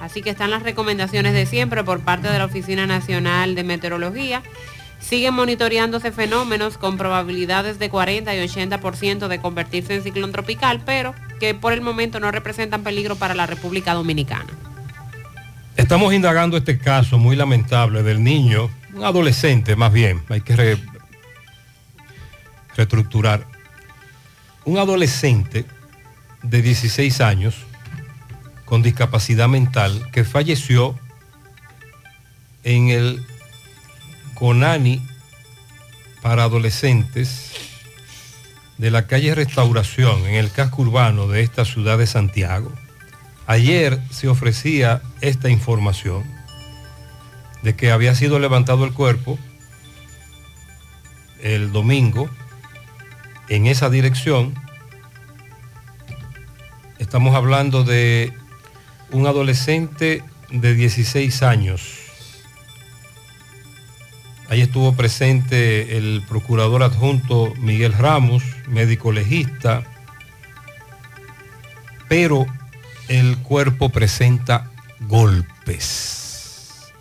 Así 0.00 0.20
que 0.20 0.30
están 0.30 0.50
las 0.50 0.64
recomendaciones 0.64 1.32
de 1.32 1.46
siempre 1.46 1.84
por 1.84 2.00
parte 2.00 2.28
de 2.28 2.38
la 2.38 2.46
Oficina 2.46 2.86
Nacional 2.86 3.54
de 3.54 3.62
Meteorología. 3.62 4.42
Siguen 5.06 5.34
monitoreándose 5.34 6.12
fenómenos 6.12 6.78
con 6.78 6.96
probabilidades 6.96 7.78
de 7.78 7.90
40 7.90 8.34
y 8.34 8.38
80% 8.48 9.28
de 9.28 9.38
convertirse 9.38 9.94
en 9.94 10.02
ciclón 10.02 10.32
tropical, 10.32 10.82
pero 10.86 11.14
que 11.38 11.54
por 11.54 11.72
el 11.74 11.82
momento 11.82 12.20
no 12.20 12.30
representan 12.30 12.82
peligro 12.82 13.14
para 13.16 13.34
la 13.34 13.46
República 13.46 13.92
Dominicana. 13.94 14.46
Estamos 15.76 16.14
indagando 16.14 16.56
este 16.56 16.78
caso 16.78 17.18
muy 17.18 17.36
lamentable 17.36 18.02
del 18.02 18.22
niño, 18.24 18.70
un 18.94 19.04
adolescente 19.04 19.76
más 19.76 19.92
bien, 19.92 20.22
hay 20.30 20.40
que 20.40 20.56
re- 20.56 20.78
reestructurar. 22.76 23.44
Un 24.64 24.78
adolescente 24.78 25.66
de 26.42 26.62
16 26.62 27.20
años 27.20 27.56
con 28.64 28.82
discapacidad 28.82 29.48
mental 29.48 30.08
que 30.12 30.24
falleció 30.24 30.98
en 32.62 32.88
el 32.88 33.22
CONANI 34.34 35.00
para 36.22 36.44
adolescentes 36.44 37.52
de 38.78 38.90
la 38.90 39.06
calle 39.06 39.34
Restauración 39.34 40.26
en 40.26 40.34
el 40.34 40.50
casco 40.50 40.82
urbano 40.82 41.28
de 41.28 41.42
esta 41.42 41.64
ciudad 41.64 41.98
de 41.98 42.06
Santiago. 42.06 42.72
Ayer 43.46 44.00
se 44.10 44.28
ofrecía 44.28 45.02
esta 45.20 45.50
información 45.50 46.24
de 47.62 47.76
que 47.76 47.92
había 47.92 48.14
sido 48.14 48.38
levantado 48.38 48.84
el 48.84 48.92
cuerpo 48.92 49.38
el 51.42 51.72
domingo 51.72 52.28
en 53.48 53.66
esa 53.66 53.90
dirección. 53.90 54.54
Estamos 56.98 57.34
hablando 57.34 57.84
de 57.84 58.32
un 59.10 59.26
adolescente 59.26 60.24
de 60.50 60.74
16 60.74 61.42
años. 61.42 62.03
Ahí 64.48 64.60
estuvo 64.60 64.94
presente 64.94 65.96
el 65.96 66.22
procurador 66.28 66.82
adjunto 66.82 67.54
Miguel 67.58 67.94
Ramos, 67.94 68.42
médico 68.68 69.10
legista, 69.10 69.82
pero 72.08 72.46
el 73.08 73.38
cuerpo 73.38 73.88
presenta 73.88 74.70
golpes. 75.00 76.92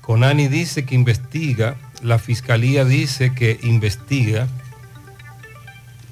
Conani 0.00 0.46
dice 0.46 0.84
que 0.84 0.94
investiga, 0.94 1.76
la 2.00 2.18
fiscalía 2.18 2.84
dice 2.84 3.34
que 3.34 3.58
investiga 3.64 4.46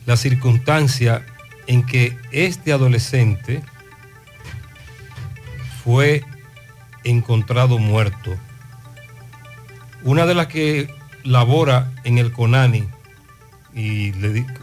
la 0.04 0.16
circunstancia 0.16 1.24
en 1.66 1.86
que 1.86 2.18
este 2.32 2.72
adolescente 2.72 3.62
fue 5.84 6.24
encontrado 7.04 7.78
muerto. 7.78 8.36
Una 10.04 10.26
de 10.26 10.34
las 10.34 10.46
que 10.46 10.88
labora 11.24 11.90
en 12.04 12.18
el 12.18 12.32
CONANI 12.32 12.84
y 13.74 14.12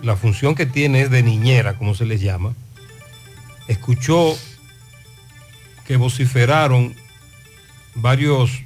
la 0.02 0.16
función 0.16 0.56
que 0.56 0.66
tiene 0.66 1.02
es 1.02 1.12
de 1.12 1.24
niñera, 1.24 1.74
como 1.78 1.96
se 1.96 2.06
les 2.06 2.22
llama, 2.22 2.54
escuchó 3.68 4.38
que 5.86 5.98
vociferaron 5.98 6.96
varios 7.96 8.64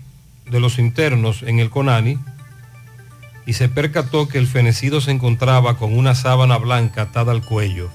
de 0.50 0.60
los 0.60 0.78
internos 0.78 1.42
en 1.44 1.60
el 1.60 1.70
CONANI 1.70 2.20
y 3.46 3.54
se 3.54 3.70
percató 3.70 4.28
que 4.28 4.38
el 4.38 4.48
fenecido 4.48 5.02
se 5.02 5.12
encontraba 5.12 5.78
con 5.78 5.98
una 5.98 6.14
sábana 6.14 6.58
blanca 6.58 7.04
atada 7.04 7.32
al 7.32 7.44
cuello 7.44 7.90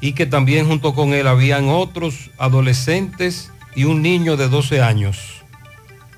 y 0.00 0.12
que 0.12 0.26
también 0.26 0.66
junto 0.66 0.94
con 0.94 1.12
él 1.12 1.26
habían 1.26 1.68
otros 1.68 2.30
adolescentes 2.38 3.50
y 3.74 3.84
un 3.84 4.02
niño 4.02 4.36
de 4.36 4.48
12 4.48 4.80
años, 4.80 5.37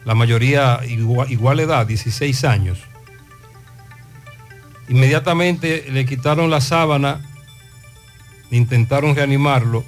la 0.05 0.15
mayoría 0.15 0.81
igual, 0.87 1.61
edad, 1.61 1.87
16 1.87 2.45
años. 2.45 2.79
Inmediatamente 4.89 5.87
le 5.91 6.05
quitaron 6.05 6.51
la 6.51 6.61
sábana, 6.61 7.21
intentaron 8.51 9.15
reanimarlo, 9.15 9.85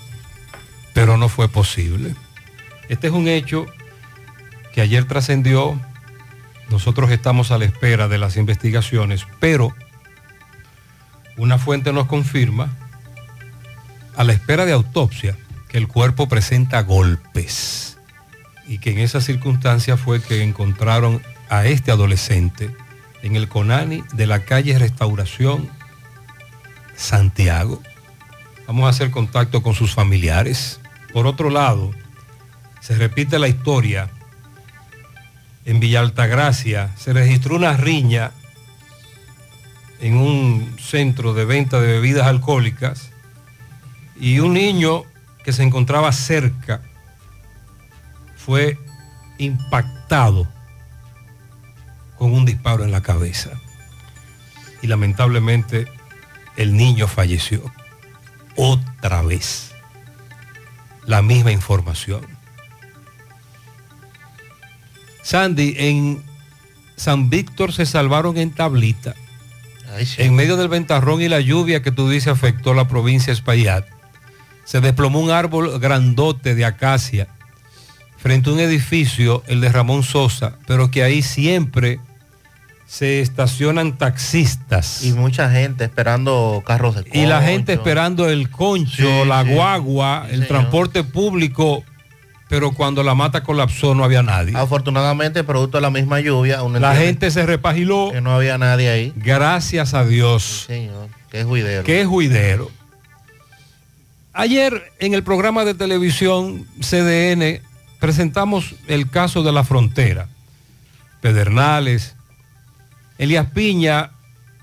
pero 0.92 1.16
no 1.16 1.28
fue 1.28 1.48
posible. 1.48 2.14
Este 2.88 3.08
es 3.08 3.12
un 3.12 3.26
hecho 3.26 3.66
que 4.72 4.80
ayer 4.80 5.04
trascendió, 5.06 5.80
nosotros 6.70 7.10
estamos 7.10 7.50
a 7.50 7.58
la 7.58 7.64
espera 7.64 8.08
de 8.08 8.18
las 8.18 8.36
investigaciones, 8.36 9.26
pero 9.40 9.74
una 11.36 11.58
fuente 11.58 11.92
nos 11.92 12.06
confirma, 12.06 12.76
a 14.14 14.24
la 14.24 14.34
espera 14.34 14.66
de 14.66 14.72
autopsia, 14.72 15.36
que 15.68 15.78
el 15.78 15.88
cuerpo 15.88 16.28
presenta 16.28 16.82
golpes 16.82 17.92
y 18.66 18.78
que 18.78 18.90
en 18.90 18.98
esa 18.98 19.20
circunstancia 19.20 19.96
fue 19.96 20.22
que 20.22 20.42
encontraron 20.42 21.22
a 21.48 21.66
este 21.66 21.90
adolescente 21.90 22.74
en 23.22 23.36
el 23.36 23.48
Conani 23.48 24.02
de 24.12 24.26
la 24.26 24.44
calle 24.44 24.78
Restauración 24.78 25.68
Santiago. 26.96 27.82
Vamos 28.66 28.86
a 28.86 28.90
hacer 28.90 29.10
contacto 29.10 29.62
con 29.62 29.74
sus 29.74 29.94
familiares. 29.94 30.80
Por 31.12 31.26
otro 31.26 31.50
lado, 31.50 31.92
se 32.80 32.96
repite 32.96 33.38
la 33.38 33.48
historia. 33.48 34.10
En 35.64 35.78
Villa 35.78 36.00
Altagracia 36.00 36.90
se 36.96 37.12
registró 37.12 37.56
una 37.56 37.76
riña 37.76 38.32
en 40.00 40.16
un 40.16 40.76
centro 40.80 41.34
de 41.34 41.44
venta 41.44 41.80
de 41.80 41.92
bebidas 41.92 42.26
alcohólicas 42.26 43.10
y 44.18 44.40
un 44.40 44.54
niño 44.54 45.04
que 45.44 45.52
se 45.52 45.62
encontraba 45.62 46.10
cerca 46.12 46.80
fue 48.44 48.78
impactado 49.38 50.48
con 52.18 52.32
un 52.32 52.44
disparo 52.44 52.84
en 52.84 52.92
la 52.92 53.02
cabeza. 53.02 53.50
Y 54.82 54.86
lamentablemente 54.86 55.86
el 56.56 56.76
niño 56.76 57.06
falleció. 57.08 57.72
Otra 58.56 59.22
vez. 59.22 59.72
La 61.06 61.22
misma 61.22 61.52
información. 61.52 62.26
Sandy, 65.22 65.74
en 65.78 66.22
San 66.96 67.30
Víctor 67.30 67.72
se 67.72 67.86
salvaron 67.86 68.36
en 68.36 68.50
tablita. 68.50 69.14
En 70.16 70.34
medio 70.34 70.56
del 70.56 70.68
ventarrón 70.68 71.20
y 71.20 71.28
la 71.28 71.40
lluvia 71.40 71.82
que 71.82 71.92
tú 71.92 72.08
dices 72.08 72.28
afectó 72.28 72.72
la 72.74 72.88
provincia 72.88 73.26
de 73.26 73.34
Espaillat, 73.34 73.86
se 74.64 74.80
desplomó 74.80 75.20
un 75.20 75.30
árbol 75.30 75.78
grandote 75.80 76.54
de 76.54 76.64
acacia 76.64 77.28
frente 78.22 78.50
a 78.50 78.52
un 78.52 78.60
edificio, 78.60 79.42
el 79.46 79.60
de 79.60 79.68
Ramón 79.70 80.02
Sosa, 80.04 80.54
pero 80.66 80.90
que 80.90 81.02
ahí 81.02 81.22
siempre 81.22 81.98
se 82.86 83.20
estacionan 83.20 83.96
taxistas. 83.98 85.02
Y 85.04 85.12
mucha 85.12 85.50
gente 85.50 85.84
esperando 85.84 86.62
carros 86.66 86.94
de 86.94 87.04
Y 87.12 87.26
la 87.26 87.36
concho. 87.36 87.50
gente 87.50 87.72
esperando 87.72 88.28
el 88.28 88.50
concho, 88.50 89.02
Sí, 89.22 89.28
la 89.28 89.42
sí. 89.44 89.50
guagua, 89.54 90.22
Sí, 90.26 90.34
el 90.34 90.34
señor. 90.42 90.48
transporte 90.48 91.02
público, 91.04 91.82
pero 92.50 92.72
cuando 92.72 93.02
la 93.02 93.14
mata 93.14 93.42
colapsó 93.42 93.94
no 93.94 94.04
había 94.04 94.22
nadie. 94.22 94.54
Afortunadamente, 94.56 95.42
producto 95.42 95.78
de 95.78 95.82
la 95.82 95.90
misma 95.90 96.20
lluvia, 96.20 96.60
La 96.78 96.94
gente 96.94 97.30
se 97.30 97.46
repagiló. 97.46 98.10
que 98.12 98.20
no 98.20 98.32
había 98.32 98.58
nadie 98.58 98.90
ahí. 98.90 99.12
Gracias 99.16 99.94
a 99.94 100.04
Dios. 100.04 100.64
Señor, 100.66 101.08
qué 101.30 101.44
juidero. 101.44 101.84
Qué 101.84 102.04
juidero. 102.04 102.70
Ayer 104.34 104.92
en 104.98 105.14
el 105.14 105.22
programa 105.22 105.64
de 105.64 105.74
televisión 105.74 106.66
CDN 106.80 107.60
presentamos 108.02 108.74
el 108.88 109.08
caso 109.10 109.44
de 109.44 109.52
la 109.52 109.62
frontera. 109.62 110.26
Pedernales, 111.20 112.16
Elías 113.16 113.46
Piña, 113.54 114.10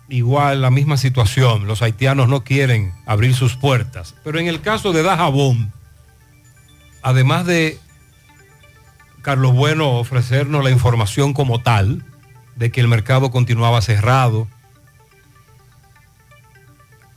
igual 0.10 0.62
la 0.62 0.72
misma 0.72 0.98
situación. 0.98 1.66
Los 1.66 1.82
haitianos 1.82 2.28
no 2.28 2.44
quieren 2.44 2.92
abrir 3.06 3.34
sus 3.34 3.56
puertas. 3.56 4.14
Pero 4.26 4.40
en 4.40 4.48
el 4.48 4.60
caso 4.60 4.92
de 4.92 5.04
Dajabón, 5.04 5.72
además 7.02 7.46
de 7.46 7.80
Carlos 9.22 9.54
Bueno 9.54 9.92
ofrecernos 9.92 10.62
la 10.62 10.72
información 10.72 11.32
como 11.32 11.62
tal, 11.62 12.04
de 12.58 12.74
que 12.74 12.82
el 12.82 12.90
mercado 12.90 13.32
continuaba 13.32 13.82
cerrado, 13.82 14.50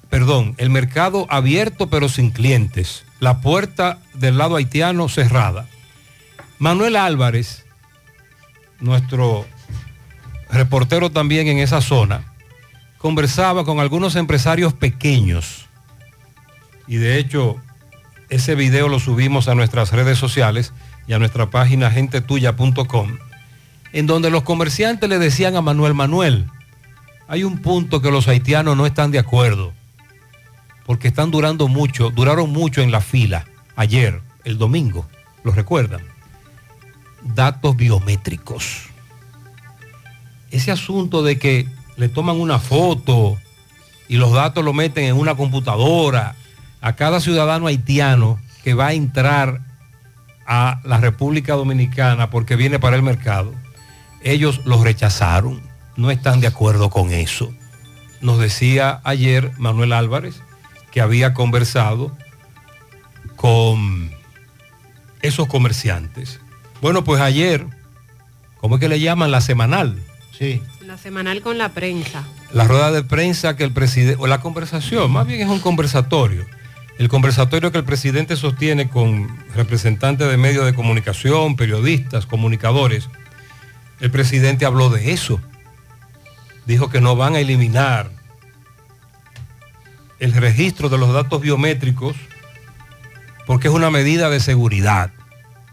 perdón, 0.08 0.54
el 0.58 0.70
mercado 0.70 1.26
abierto 1.30 1.90
pero 1.90 2.08
sin 2.08 2.30
clientes, 2.30 3.04
la 3.18 3.40
puerta 3.40 3.98
del 4.14 4.38
lado 4.38 4.54
haitiano 4.54 5.08
cerrada. 5.08 5.66
Manuel 6.62 6.94
Álvarez, 6.94 7.66
nuestro 8.78 9.44
reportero 10.48 11.10
también 11.10 11.48
en 11.48 11.58
esa 11.58 11.80
zona, 11.80 12.22
conversaba 12.98 13.64
con 13.64 13.80
algunos 13.80 14.14
empresarios 14.14 14.72
pequeños 14.72 15.66
y 16.86 16.98
de 16.98 17.18
hecho 17.18 17.56
ese 18.28 18.54
video 18.54 18.86
lo 18.86 19.00
subimos 19.00 19.48
a 19.48 19.56
nuestras 19.56 19.90
redes 19.90 20.18
sociales 20.18 20.72
y 21.08 21.14
a 21.14 21.18
nuestra 21.18 21.50
página 21.50 21.90
gentetuya.com, 21.90 23.18
en 23.92 24.06
donde 24.06 24.30
los 24.30 24.44
comerciantes 24.44 25.08
le 25.08 25.18
decían 25.18 25.56
a 25.56 25.62
Manuel 25.62 25.94
Manuel, 25.94 26.46
hay 27.26 27.42
un 27.42 27.60
punto 27.60 28.00
que 28.00 28.12
los 28.12 28.28
haitianos 28.28 28.76
no 28.76 28.86
están 28.86 29.10
de 29.10 29.18
acuerdo, 29.18 29.72
porque 30.86 31.08
están 31.08 31.32
durando 31.32 31.66
mucho, 31.66 32.10
duraron 32.10 32.52
mucho 32.52 32.82
en 32.82 32.92
la 32.92 33.00
fila 33.00 33.46
ayer, 33.74 34.20
el 34.44 34.58
domingo, 34.58 35.08
¿lo 35.42 35.50
recuerdan? 35.50 36.11
Datos 37.24 37.76
biométricos. 37.76 38.88
Ese 40.50 40.70
asunto 40.70 41.22
de 41.22 41.38
que 41.38 41.68
le 41.96 42.08
toman 42.08 42.40
una 42.40 42.58
foto 42.58 43.38
y 44.08 44.16
los 44.16 44.32
datos 44.32 44.64
lo 44.64 44.72
meten 44.72 45.04
en 45.04 45.16
una 45.16 45.34
computadora 45.34 46.34
a 46.80 46.94
cada 46.94 47.20
ciudadano 47.20 47.68
haitiano 47.68 48.38
que 48.64 48.74
va 48.74 48.88
a 48.88 48.92
entrar 48.92 49.60
a 50.46 50.80
la 50.84 50.98
República 50.98 51.54
Dominicana 51.54 52.28
porque 52.28 52.56
viene 52.56 52.78
para 52.78 52.96
el 52.96 53.02
mercado, 53.02 53.54
ellos 54.22 54.60
los 54.64 54.82
rechazaron, 54.82 55.62
no 55.96 56.10
están 56.10 56.40
de 56.40 56.46
acuerdo 56.46 56.90
con 56.90 57.10
eso. 57.10 57.52
Nos 58.20 58.38
decía 58.38 59.00
ayer 59.04 59.52
Manuel 59.58 59.92
Álvarez 59.92 60.42
que 60.90 61.00
había 61.00 61.32
conversado 61.34 62.16
con 63.36 64.10
esos 65.22 65.46
comerciantes. 65.48 66.40
Bueno, 66.82 67.04
pues 67.04 67.20
ayer, 67.20 67.64
¿cómo 68.60 68.74
es 68.74 68.80
que 68.80 68.88
le 68.88 68.98
llaman? 68.98 69.30
La 69.30 69.40
semanal. 69.40 70.02
Sí. 70.36 70.60
La 70.84 70.98
semanal 70.98 71.40
con 71.40 71.56
la 71.56 71.68
prensa. 71.68 72.24
La 72.52 72.64
rueda 72.64 72.90
de 72.90 73.04
prensa 73.04 73.54
que 73.56 73.62
el 73.62 73.70
presidente, 73.70 74.20
o 74.20 74.26
la 74.26 74.40
conversación, 74.40 75.12
más 75.12 75.28
bien 75.28 75.40
es 75.42 75.46
un 75.46 75.60
conversatorio. 75.60 76.44
El 76.98 77.08
conversatorio 77.08 77.70
que 77.70 77.78
el 77.78 77.84
presidente 77.84 78.34
sostiene 78.34 78.88
con 78.88 79.28
representantes 79.54 80.28
de 80.28 80.36
medios 80.36 80.66
de 80.66 80.74
comunicación, 80.74 81.54
periodistas, 81.54 82.26
comunicadores. 82.26 83.08
El 84.00 84.10
presidente 84.10 84.66
habló 84.66 84.90
de 84.90 85.12
eso. 85.12 85.40
Dijo 86.66 86.90
que 86.90 87.00
no 87.00 87.14
van 87.14 87.36
a 87.36 87.38
eliminar 87.38 88.10
el 90.18 90.32
registro 90.32 90.88
de 90.88 90.98
los 90.98 91.12
datos 91.12 91.40
biométricos 91.40 92.16
porque 93.46 93.68
es 93.68 93.74
una 93.74 93.90
medida 93.90 94.30
de 94.30 94.40
seguridad, 94.40 95.12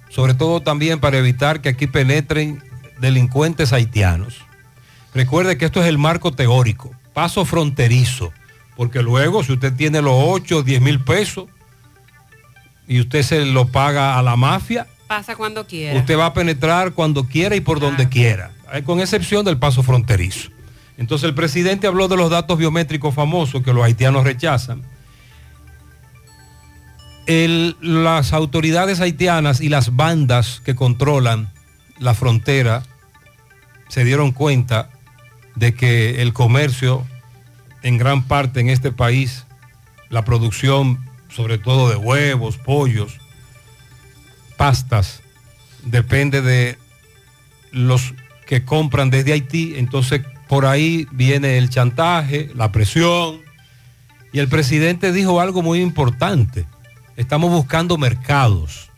sobre 0.10 0.34
todo 0.34 0.62
también 0.62 1.00
para 1.00 1.18
evitar 1.18 1.62
que 1.62 1.70
aquí 1.70 1.88
penetren 1.88 2.62
delincuentes 3.00 3.72
haitianos. 3.74 4.42
Recuerde 5.14 5.58
que 5.58 5.66
esto 5.66 5.82
es 5.82 5.88
el 5.88 5.98
marco 5.98 6.32
teórico, 6.32 6.92
paso 7.14 7.46
fronterizo, 7.46 8.32
porque 8.76 9.02
luego 9.02 9.44
si 9.44 9.54
usted 9.54 9.74
tiene 9.74 10.02
los 10.02 10.14
8 10.16 10.58
o 10.58 10.64
10 10.64 10.82
mil 10.82 11.00
pesos 11.04 11.46
y 12.88 13.00
usted 13.00 13.24
se 13.24 13.46
lo 13.46 13.68
paga 13.68 14.18
a 14.18 14.22
la 14.24 14.36
mafia, 14.36 14.88
Pasa 15.08 15.36
cuando 15.36 15.66
quiera. 15.66 15.98
usted 15.98 16.18
va 16.18 16.28
a 16.28 16.34
penetrar 16.34 16.94
cuando 16.94 17.26
quiera 17.26 17.56
y 17.56 17.62
por 17.62 17.80
donde 17.80 18.10
quiera, 18.10 18.52
eh, 18.74 18.84
con 18.84 19.00
excepción 19.00 19.44
del 19.44 19.58
paso 19.58 19.82
fronterizo. 19.82 20.50
Entonces 20.98 21.28
el 21.28 21.34
presidente 21.34 21.88
habló 21.88 22.08
de 22.08 22.18
los 22.18 22.30
datos 22.30 22.58
biométricos 22.58 23.16
famosos 23.16 23.64
que 23.64 23.74
los 23.74 23.84
haitianos 23.84 24.24
rechazan. 24.24 24.84
Las 27.30 28.34
autoridades 28.34 29.02
haitianas 29.02 29.62
y 29.62 29.70
las 29.70 29.96
bandas 29.96 30.64
que 30.66 30.74
controlan 30.74 31.52
la 32.00 32.16
frontera 32.16 32.82
se 33.88 34.04
dieron 34.04 34.32
cuenta 34.32 34.90
de 35.56 35.76
que 35.76 36.24
el 36.24 36.34
comercio 36.34 37.06
en 37.84 38.00
gran 38.00 38.24
parte 38.24 38.62
en 38.62 38.70
este 38.70 38.92
país, 38.92 39.46
la 40.10 40.26
producción 40.26 41.06
sobre 41.30 41.60
todo 41.60 41.90
de 41.90 41.98
huevos, 41.98 42.58
pollos, 42.58 43.20
pastas, 44.58 45.22
depende 45.84 46.42
de 46.42 46.80
los 47.72 48.16
que 48.48 48.66
compran 48.66 49.12
desde 49.12 49.34
Haití, 49.34 49.76
entonces 49.78 50.22
por 50.48 50.66
ahí 50.66 51.08
viene 51.12 51.60
el 51.60 51.70
chantaje, 51.70 52.50
la 52.56 52.72
presión, 52.72 53.42
y 54.34 54.40
el 54.40 54.48
presidente 54.48 55.12
dijo 55.12 55.40
algo 55.40 55.62
muy 55.62 55.80
importante, 55.80 56.66
estamos 57.20 57.52
buscando 57.52 57.98
mercados, 57.98 58.90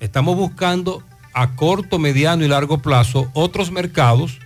estamos 0.00 0.34
buscando 0.34 1.00
a 1.32 1.54
corto, 1.54 2.00
mediano 2.00 2.44
y 2.44 2.48
largo 2.48 2.82
plazo 2.82 3.30
otros 3.34 3.70
mercados 3.70 4.40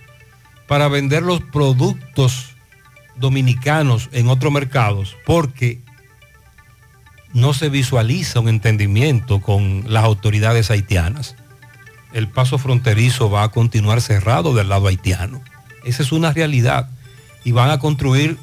para 0.67 0.87
vender 0.87 1.23
los 1.23 1.41
productos 1.41 2.51
dominicanos 3.15 4.07
en 4.11 4.27
otros 4.27 4.53
mercados, 4.53 5.17
porque 5.25 5.81
no 7.33 7.55
se 7.55 7.69
visualiza 7.69 8.39
un 8.39 8.49
entendimiento 8.49 9.41
con 9.41 9.85
las 9.87 10.03
autoridades 10.03 10.69
haitianas. 10.69 11.35
El 12.13 12.27
paso 12.27 12.59
fronterizo 12.59 13.31
va 13.31 13.41
a 13.41 13.49
continuar 13.49 13.99
cerrado 13.99 14.53
del 14.53 14.69
lado 14.69 14.87
haitiano. 14.87 15.41
Esa 15.85 16.03
es 16.03 16.11
una 16.11 16.31
realidad. 16.33 16.87
Y 17.43 17.51
van 17.51 17.71
a 17.71 17.79
construir 17.79 18.37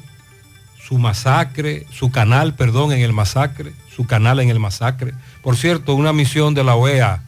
su 0.89 0.97
masacre, 0.97 1.85
su 1.91 2.09
canal, 2.09 2.55
perdón, 2.55 2.91
en 2.91 3.01
el 3.01 3.13
masacre, 3.13 3.73
su 3.95 4.07
canal 4.07 4.39
en 4.39 4.49
el 4.49 4.59
masacre. 4.59 5.13
Por 5.43 5.55
cierto, 5.55 5.93
una 5.93 6.13
misión 6.13 6.55
de 6.55 6.63
la 6.63 6.73
OEA 6.73 7.21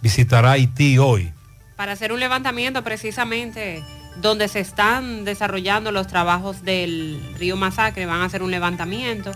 visitará 0.00 0.52
Haití 0.52 0.96
hoy. 0.96 1.32
Para 1.74 1.92
hacer 1.92 2.12
un 2.12 2.20
levantamiento 2.20 2.84
precisamente 2.84 3.82
donde 4.20 4.46
se 4.46 4.60
están 4.60 5.24
desarrollando 5.24 5.90
los 5.90 6.06
trabajos 6.06 6.62
del 6.62 7.20
río 7.40 7.56
Masacre, 7.56 8.06
van 8.06 8.20
a 8.20 8.26
hacer 8.26 8.40
un 8.40 8.52
levantamiento. 8.52 9.32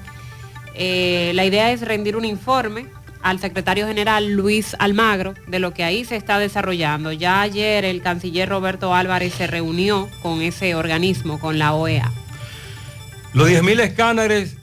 Eh, 0.75 1.33
la 1.35 1.45
idea 1.45 1.73
es 1.73 1.81
rendir 1.81 2.15
un 2.15 2.25
informe 2.25 2.87
al 3.21 3.41
secretario 3.41 3.89
general 3.89 4.31
Luis 4.31 4.77
Almagro 4.79 5.35
de 5.49 5.59
lo 5.59 5.75
que 5.75 5.83
ahí 5.83 6.05
se 6.05 6.15
está 6.15 6.39
desarrollando. 6.39 7.11
Ya 7.11 7.41
ayer 7.41 7.85
el 7.85 8.01
canciller 8.01 8.49
Roberto 8.49 8.95
Álvarez 8.95 9.35
se 9.35 9.49
reunió 9.49 10.09
con 10.23 10.41
ese 10.41 10.77
organismo, 10.77 11.41
con 11.41 11.59
la 11.59 11.75
OEA. 11.75 12.13
Los 13.35 13.51
10.000 13.51 13.81
escáneres, 13.81 14.57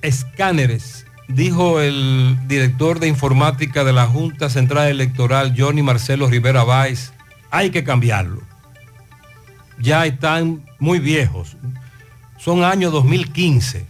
escáneres, 0.00 1.04
dijo 1.28 1.82
el 1.82 2.38
director 2.48 2.98
de 2.98 3.08
informática 3.08 3.84
de 3.84 3.92
la 3.92 4.06
Junta 4.06 4.48
Central 4.48 4.88
Electoral, 4.88 5.54
Johnny 5.54 5.82
Marcelo 5.82 6.30
Rivera 6.30 6.64
Báez, 6.64 7.12
hay 7.50 7.68
que 7.68 7.84
cambiarlo. 7.84 8.40
Ya 9.78 10.06
están 10.06 10.64
muy 10.78 10.98
viejos. 10.98 11.58
Son 12.38 12.64
año 12.64 12.90
2015. 12.90 13.84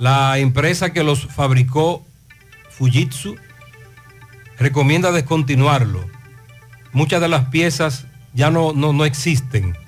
La 0.00 0.38
empresa 0.38 0.92
que 0.92 1.04
los 1.04 1.26
fabricó, 1.26 2.04
Fujitsu, 2.70 3.36
recomienda 4.58 5.12
descontinuarlo. 5.12 6.04
Muchas 6.92 7.20
de 7.20 7.28
las 7.28 7.46
piezas 7.50 8.06
ya 8.34 8.50
no, 8.50 8.72
no, 8.72 8.92
no 8.92 9.04
existen, 9.04 9.78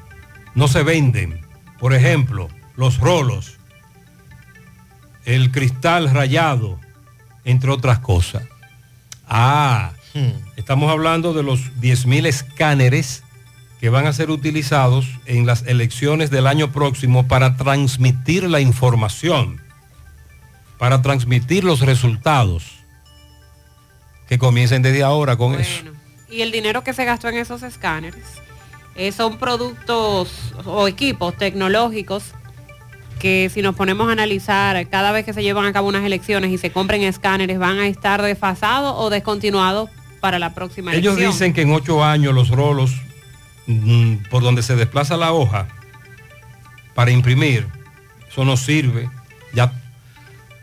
no 0.54 0.68
se 0.68 0.84
venden. 0.84 1.40
Por 1.80 1.94
ejemplo, 1.94 2.48
los 2.78 2.98
rolos, 2.98 3.58
el 5.24 5.50
cristal 5.50 6.08
rayado, 6.10 6.78
entre 7.44 7.72
otras 7.72 7.98
cosas. 7.98 8.44
Ah, 9.26 9.90
estamos 10.56 10.88
hablando 10.90 11.34
de 11.34 11.42
los 11.42 11.72
10.000 11.80 12.26
escáneres 12.26 13.24
que 13.80 13.88
van 13.90 14.06
a 14.06 14.12
ser 14.12 14.30
utilizados 14.30 15.06
en 15.26 15.44
las 15.44 15.66
elecciones 15.66 16.30
del 16.30 16.46
año 16.46 16.70
próximo 16.70 17.26
para 17.26 17.56
transmitir 17.56 18.48
la 18.48 18.60
información, 18.60 19.60
para 20.78 21.02
transmitir 21.02 21.64
los 21.64 21.80
resultados. 21.80 22.76
Que 24.28 24.38
comiencen 24.38 24.82
desde 24.82 25.02
ahora 25.02 25.36
con 25.36 25.54
eso. 25.54 25.82
Y 26.30 26.42
el 26.42 26.52
dinero 26.52 26.84
que 26.84 26.92
se 26.92 27.04
gastó 27.04 27.28
en 27.28 27.38
esos 27.38 27.62
escáneres 27.64 28.24
eh, 28.94 29.10
son 29.10 29.38
productos 29.38 30.52
o 30.64 30.86
equipos 30.86 31.36
tecnológicos 31.36 32.34
que 33.18 33.50
si 33.52 33.62
nos 33.62 33.74
ponemos 33.74 34.08
a 34.08 34.12
analizar 34.12 34.88
cada 34.88 35.12
vez 35.12 35.24
que 35.24 35.32
se 35.32 35.42
llevan 35.42 35.66
a 35.66 35.72
cabo 35.72 35.88
unas 35.88 36.04
elecciones 36.04 36.50
y 36.50 36.58
se 36.58 36.70
compren 36.70 37.02
escáneres 37.02 37.58
van 37.58 37.78
a 37.78 37.86
estar 37.86 38.22
desfasados 38.22 38.94
o 38.96 39.10
descontinuados 39.10 39.90
para 40.20 40.38
la 40.38 40.54
próxima 40.54 40.94
Ellos 40.94 41.14
elección. 41.14 41.32
dicen 41.32 41.52
que 41.52 41.62
en 41.62 41.72
ocho 41.72 42.04
años 42.04 42.34
los 42.34 42.48
rolos 42.48 42.92
mm, 43.66 44.14
por 44.30 44.42
donde 44.42 44.62
se 44.62 44.76
desplaza 44.76 45.16
la 45.16 45.32
hoja 45.32 45.68
para 46.94 47.10
imprimir, 47.10 47.66
eso 48.28 48.44
no 48.44 48.56
sirve. 48.56 49.08
Ya 49.52 49.72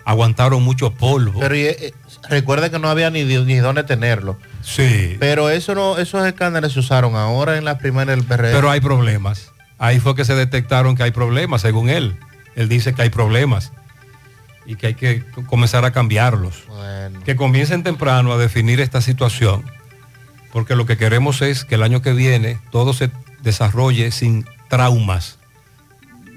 aguantaron 0.06 0.64
mucho 0.64 0.92
polvo. 0.92 1.40
Pero 1.40 1.56
y, 1.56 1.62
eh, 1.62 1.94
recuerde 2.30 2.70
que 2.70 2.80
no 2.80 2.90
había 2.90 3.10
ni, 3.10 3.24
ni 3.24 3.56
dónde 3.56 3.84
tenerlo. 3.84 4.38
Sí. 4.62 5.18
Pero 5.20 5.50
eso 5.50 5.76
no, 5.76 5.98
esos 5.98 6.26
escáneres 6.26 6.74
se 6.74 6.80
usaron 6.80 7.16
ahora 7.16 7.58
en 7.58 7.66
la 7.66 7.78
primera 7.78 8.12
del 8.12 8.24
PRD. 8.24 8.54
Pero 8.54 8.70
hay 8.70 8.82
problemas. 8.82 9.52
Ahí 9.78 10.00
fue 10.00 10.16
que 10.16 10.24
se 10.26 10.36
detectaron 10.36 10.96
que 10.96 11.04
hay 11.04 11.12
problemas, 11.12 11.62
según 11.62 11.90
él. 11.90 12.16
Él 12.56 12.70
dice 12.70 12.94
que 12.94 13.02
hay 13.02 13.10
problemas 13.10 13.72
y 14.66 14.76
que 14.76 14.88
hay 14.88 14.94
que 14.96 15.24
comenzar 15.48 15.86
a 15.86 15.92
cambiarlos. 15.92 16.64
Que 17.24 17.36
comiencen 17.36 17.84
temprano 17.84 18.34
a 18.34 18.38
definir 18.38 18.80
esta 18.82 19.02
situación, 19.02 19.64
porque 20.52 20.76
lo 20.76 20.86
que 20.86 20.98
queremos 20.98 21.42
es 21.42 21.66
que 21.66 21.76
el 21.76 21.84
año 21.84 22.02
que 22.02 22.14
viene 22.14 22.60
todo 22.72 22.94
se 22.94 23.12
desarrolle 23.42 24.12
sin 24.12 24.46
traumas. 24.70 25.38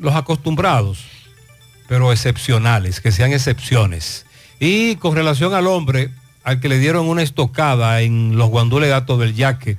Los 0.00 0.14
acostumbrados, 0.14 1.06
pero 1.88 2.12
excepcionales, 2.12 3.00
que 3.00 3.12
sean 3.12 3.32
excepciones. 3.32 4.26
Y 4.60 4.96
con 4.96 5.14
relación 5.14 5.54
al 5.54 5.66
hombre, 5.66 6.10
al 6.44 6.60
que 6.60 6.68
le 6.68 6.78
dieron 6.78 7.08
una 7.08 7.22
estocada 7.22 8.00
en 8.02 8.36
los 8.36 8.48
guandules 8.48 8.90
datos 8.90 9.18
del 9.18 9.34
yaque, 9.34 9.78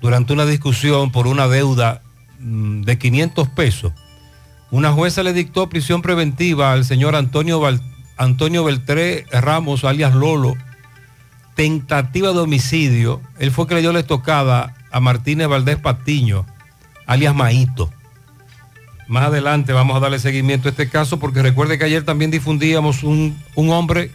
durante 0.00 0.32
una 0.32 0.46
discusión 0.46 1.10
por 1.10 1.26
una 1.26 1.48
deuda 1.48 2.02
mm, 2.38 2.82
de 2.82 2.98
500 2.98 3.48
pesos, 3.48 3.92
una 4.70 4.92
jueza 4.92 5.22
le 5.22 5.32
dictó 5.32 5.68
prisión 5.68 6.02
preventiva 6.02 6.72
al 6.72 6.84
señor 6.84 7.16
Antonio, 7.16 7.62
Antonio 8.16 8.64
Beltré 8.64 9.26
Ramos, 9.32 9.84
alias 9.84 10.14
Lolo, 10.14 10.56
tentativa 11.54 12.32
de 12.32 12.38
homicidio. 12.40 13.22
Él 13.38 13.50
fue 13.50 13.66
que 13.66 13.74
le 13.74 13.80
dio 13.80 13.92
la 13.92 14.00
estocada 14.00 14.74
a 14.90 15.00
Martínez 15.00 15.48
Valdés 15.48 15.76
Patiño, 15.76 16.46
alias 17.06 17.34
Maíto. 17.34 17.90
Más 19.08 19.24
adelante 19.24 19.72
vamos 19.72 19.96
a 19.96 20.00
darle 20.00 20.18
seguimiento 20.18 20.68
a 20.68 20.70
este 20.72 20.90
caso 20.90 21.18
porque 21.18 21.42
recuerde 21.42 21.78
que 21.78 21.84
ayer 21.86 22.04
también 22.04 22.30
difundíamos 22.30 23.02
un, 23.02 23.42
un 23.54 23.70
hombre 23.70 24.10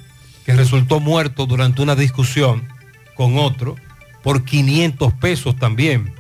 que 0.45 0.53
resultó 0.53 0.99
muerto 0.99 1.47
durante 1.47 1.81
una 1.81 1.95
discusión 1.95 2.67
con 3.15 3.39
otro 3.39 3.75
por 4.21 4.45
500 4.45 5.13
pesos 5.13 5.55
también 5.57 6.13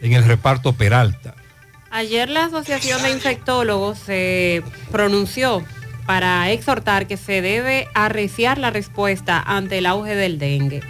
en 0.00 0.14
el 0.14 0.24
reparto 0.24 0.72
Peralta. 0.72 1.33
Ayer 1.94 2.28
la 2.28 2.46
Asociación 2.46 3.00
de 3.04 3.12
Infectólogos 3.12 4.00
se 4.00 4.64
pronunció 4.90 5.64
para 6.06 6.50
exhortar 6.50 7.06
que 7.06 7.16
se 7.16 7.40
debe 7.40 7.86
arreciar 7.94 8.58
la 8.58 8.70
respuesta 8.72 9.40
ante 9.40 9.78
el 9.78 9.86
auge 9.86 10.16
del 10.16 10.40
dengue. 10.40 10.82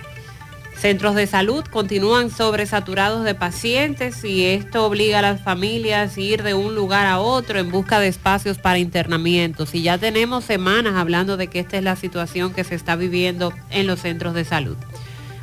Centros 0.78 1.14
de 1.14 1.26
salud 1.26 1.62
continúan 1.70 2.30
sobresaturados 2.30 3.22
de 3.24 3.34
pacientes 3.34 4.24
y 4.24 4.46
esto 4.46 4.86
obliga 4.86 5.18
a 5.18 5.22
las 5.22 5.42
familias 5.42 6.16
a 6.16 6.20
ir 6.22 6.42
de 6.42 6.54
un 6.54 6.74
lugar 6.74 7.06
a 7.06 7.20
otro 7.20 7.58
en 7.58 7.70
busca 7.70 8.00
de 8.00 8.08
espacios 8.08 8.56
para 8.56 8.78
internamientos. 8.78 9.74
Y 9.74 9.82
ya 9.82 9.98
tenemos 9.98 10.44
semanas 10.44 10.94
hablando 10.94 11.36
de 11.36 11.48
que 11.48 11.60
esta 11.60 11.76
es 11.76 11.84
la 11.84 11.96
situación 11.96 12.54
que 12.54 12.64
se 12.64 12.76
está 12.76 12.96
viviendo 12.96 13.52
en 13.68 13.86
los 13.86 14.00
centros 14.00 14.32
de 14.32 14.46
salud. 14.46 14.78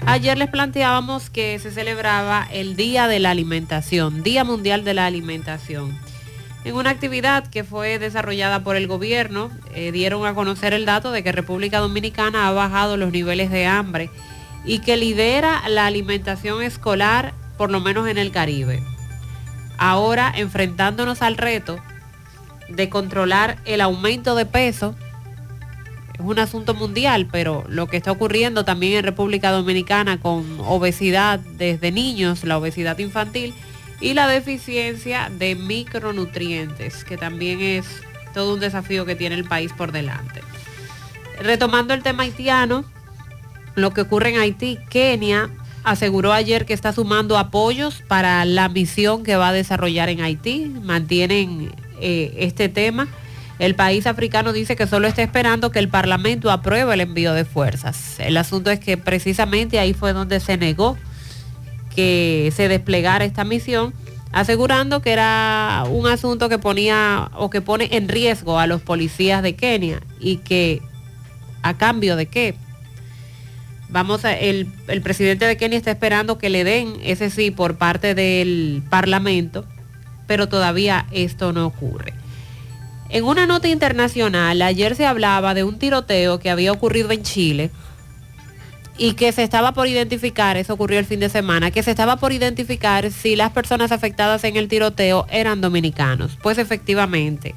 Ayer 0.06 0.38
les 0.38 0.50
planteábamos 0.50 1.30
que 1.30 1.58
se 1.60 1.72
celebraba 1.72 2.48
el 2.52 2.76
Día 2.76 3.08
de 3.08 3.20
la 3.20 3.30
Alimentación, 3.30 4.24
Día 4.24 4.44
Mundial 4.44 4.84
de 4.84 4.96
la 4.96 5.06
Alimentación. 5.06 5.98
En 6.64 6.76
una 6.76 6.90
actividad 6.90 7.48
que 7.48 7.64
fue 7.64 8.00
desarrollada 8.00 8.64
por 8.64 8.76
el 8.76 8.88
gobierno, 8.88 9.52
eh, 9.74 9.92
dieron 9.92 10.26
a 10.26 10.34
conocer 10.34 10.74
el 10.74 10.86
dato 10.86 11.12
de 11.12 11.24
que 11.24 11.32
República 11.32 11.80
Dominicana 11.80 12.48
ha 12.48 12.52
bajado 12.52 12.98
los 12.98 13.12
niveles 13.12 13.52
de 13.52 13.68
hambre 13.68 14.10
y 14.66 14.80
que 14.80 14.98
lidera 14.98 15.68
la 15.70 15.86
alimentación 15.86 16.62
escolar, 16.62 17.34
por 17.58 17.72
lo 17.72 17.80
menos 17.80 18.08
en 18.08 18.18
el 18.18 18.32
Caribe. 18.32 18.84
Ahora, 19.78 20.32
enfrentándonos 20.36 21.22
al 21.22 21.38
reto 21.38 21.80
de 22.70 22.90
controlar 22.90 23.58
el 23.66 23.82
aumento 23.82 24.36
de 24.36 24.46
peso, 24.46 24.96
es 26.22 26.28
un 26.28 26.40
asunto 26.40 26.74
mundial, 26.74 27.28
pero 27.32 27.66
lo 27.68 27.88
que 27.88 27.98
está 27.98 28.12
ocurriendo 28.12 28.66
también 28.66 28.94
en 28.98 29.04
República 29.04 29.52
Dominicana 29.52 30.20
con 30.20 30.60
obesidad 30.62 31.40
desde 31.40 31.92
niños, 31.92 32.44
la 32.44 32.58
obesidad 32.58 32.98
infantil 33.00 33.54
y 34.00 34.14
la 34.14 34.28
deficiencia 34.28 35.30
de 35.38 35.56
micronutrientes, 35.56 37.04
que 37.04 37.18
también 37.18 37.62
es 37.62 37.86
todo 38.34 38.54
un 38.54 38.60
desafío 38.60 39.06
que 39.06 39.16
tiene 39.16 39.36
el 39.36 39.46
país 39.46 39.72
por 39.74 39.92
delante. 39.92 40.42
Retomando 41.40 41.94
el 41.94 42.04
tema 42.04 42.24
haitiano, 42.24 42.86
lo 43.76 43.92
que 43.92 44.02
ocurre 44.02 44.30
en 44.30 44.40
Haití, 44.40 44.78
Kenia 44.90 45.50
aseguró 45.84 46.34
ayer 46.34 46.66
que 46.66 46.74
está 46.74 46.94
sumando 46.94 47.38
apoyos 47.38 48.04
para 48.08 48.46
la 48.46 48.70
misión 48.70 49.24
que 49.24 49.36
va 49.36 49.50
a 49.50 49.54
desarrollar 49.54 50.10
en 50.10 50.22
Haití. 50.22 50.72
Mantienen 50.84 51.72
eh, 52.00 52.34
este 52.38 52.70
tema. 52.70 53.08
El 53.62 53.76
país 53.76 54.08
africano 54.08 54.54
dice 54.54 54.76
que 54.76 54.88
solo 54.88 55.08
está 55.08 55.21
esperando 55.21 55.69
que 55.69 55.78
el 55.78 55.88
Parlamento 55.88 56.50
apruebe 56.50 56.95
el 56.95 57.00
envío 57.00 57.32
de 57.34 57.45
fuerzas. 57.45 58.15
El 58.17 58.36
asunto 58.38 58.71
es 58.71 58.80
que 58.80 58.97
precisamente 58.97 59.78
ahí 59.78 59.93
fue 59.93 60.13
donde 60.13 60.39
se 60.39 60.58
negó 60.58 60.97
que 61.95 62.52
se 62.56 62.67
desplegara 62.67 63.24
esta 63.24 63.43
misión, 63.43 63.93
asegurando 64.32 65.04
que 65.04 65.12
era 65.12 65.84
un 65.88 66.08
asunto 66.08 66.50
que 66.50 66.58
ponía 66.58 67.30
o 67.36 67.52
que 67.52 67.62
pone 67.62 67.89
en 67.91 68.10
riesgo 68.10 68.58
a 68.58 68.65
los 68.65 68.82
policías 68.82 69.43
de 69.43 69.56
Kenia 69.56 70.02
y 70.19 70.38
que 70.38 70.82
a 71.62 71.78
cambio 71.78 72.15
de 72.15 72.26
qué 72.26 72.56
vamos 73.89 74.26
a, 74.26 74.34
el, 74.36 74.74
el 74.88 75.04
presidente 75.04 75.45
de 75.45 75.58
Kenia 75.58 75.78
está 75.78 75.91
esperando 75.91 76.39
que 76.39 76.50
le 76.50 76.63
den 76.63 76.95
ese 77.04 77.30
sí 77.30 77.52
por 77.52 77.78
parte 77.78 78.15
del 78.15 78.82
Parlamento, 78.89 79.65
pero 80.26 80.50
todavía 80.50 81.06
esto 81.12 81.54
no 81.54 81.67
ocurre. 81.67 82.21
En 83.13 83.26
una 83.26 83.45
nota 83.45 83.67
internacional, 83.67 84.62
ayer 84.62 84.95
se 84.95 85.06
hablaba 85.06 85.54
de 85.54 85.65
un 85.65 85.78
tiroteo 85.78 86.39
que 86.39 86.50
había 86.50 86.71
ocurrido 86.71 87.12
en 87.12 87.24
Chile 87.24 87.69
y 88.97 89.15
que 89.15 89.34
se 89.34 89.43
estaba 89.43 89.74
por 89.74 89.88
identificar, 89.88 90.56
eso 90.56 90.74
ocurrió 90.74 90.97
el 90.97 91.06
fin 91.06 91.19
de 91.19 91.28
semana, 91.28 91.71
que 91.71 91.84
se 91.84 91.91
estaba 91.91 92.15
por 92.15 92.32
identificar 92.32 93.12
si 93.12 93.36
las 93.36 93.52
personas 93.52 93.91
afectadas 93.91 94.45
en 94.45 94.56
el 94.56 94.69
tiroteo 94.69 95.28
eran 95.30 95.60
dominicanos. 95.60 96.38
Pues 96.41 96.58
efectivamente, 96.58 97.54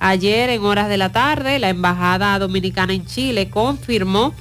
ayer 0.00 0.50
en 0.50 0.64
horas 0.64 0.88
de 0.88 0.96
la 0.96 1.12
tarde, 1.12 1.60
la 1.60 1.68
Embajada 1.68 2.36
Dominicana 2.40 2.92
en 2.92 3.06
Chile 3.06 3.50
confirmó 3.50 4.34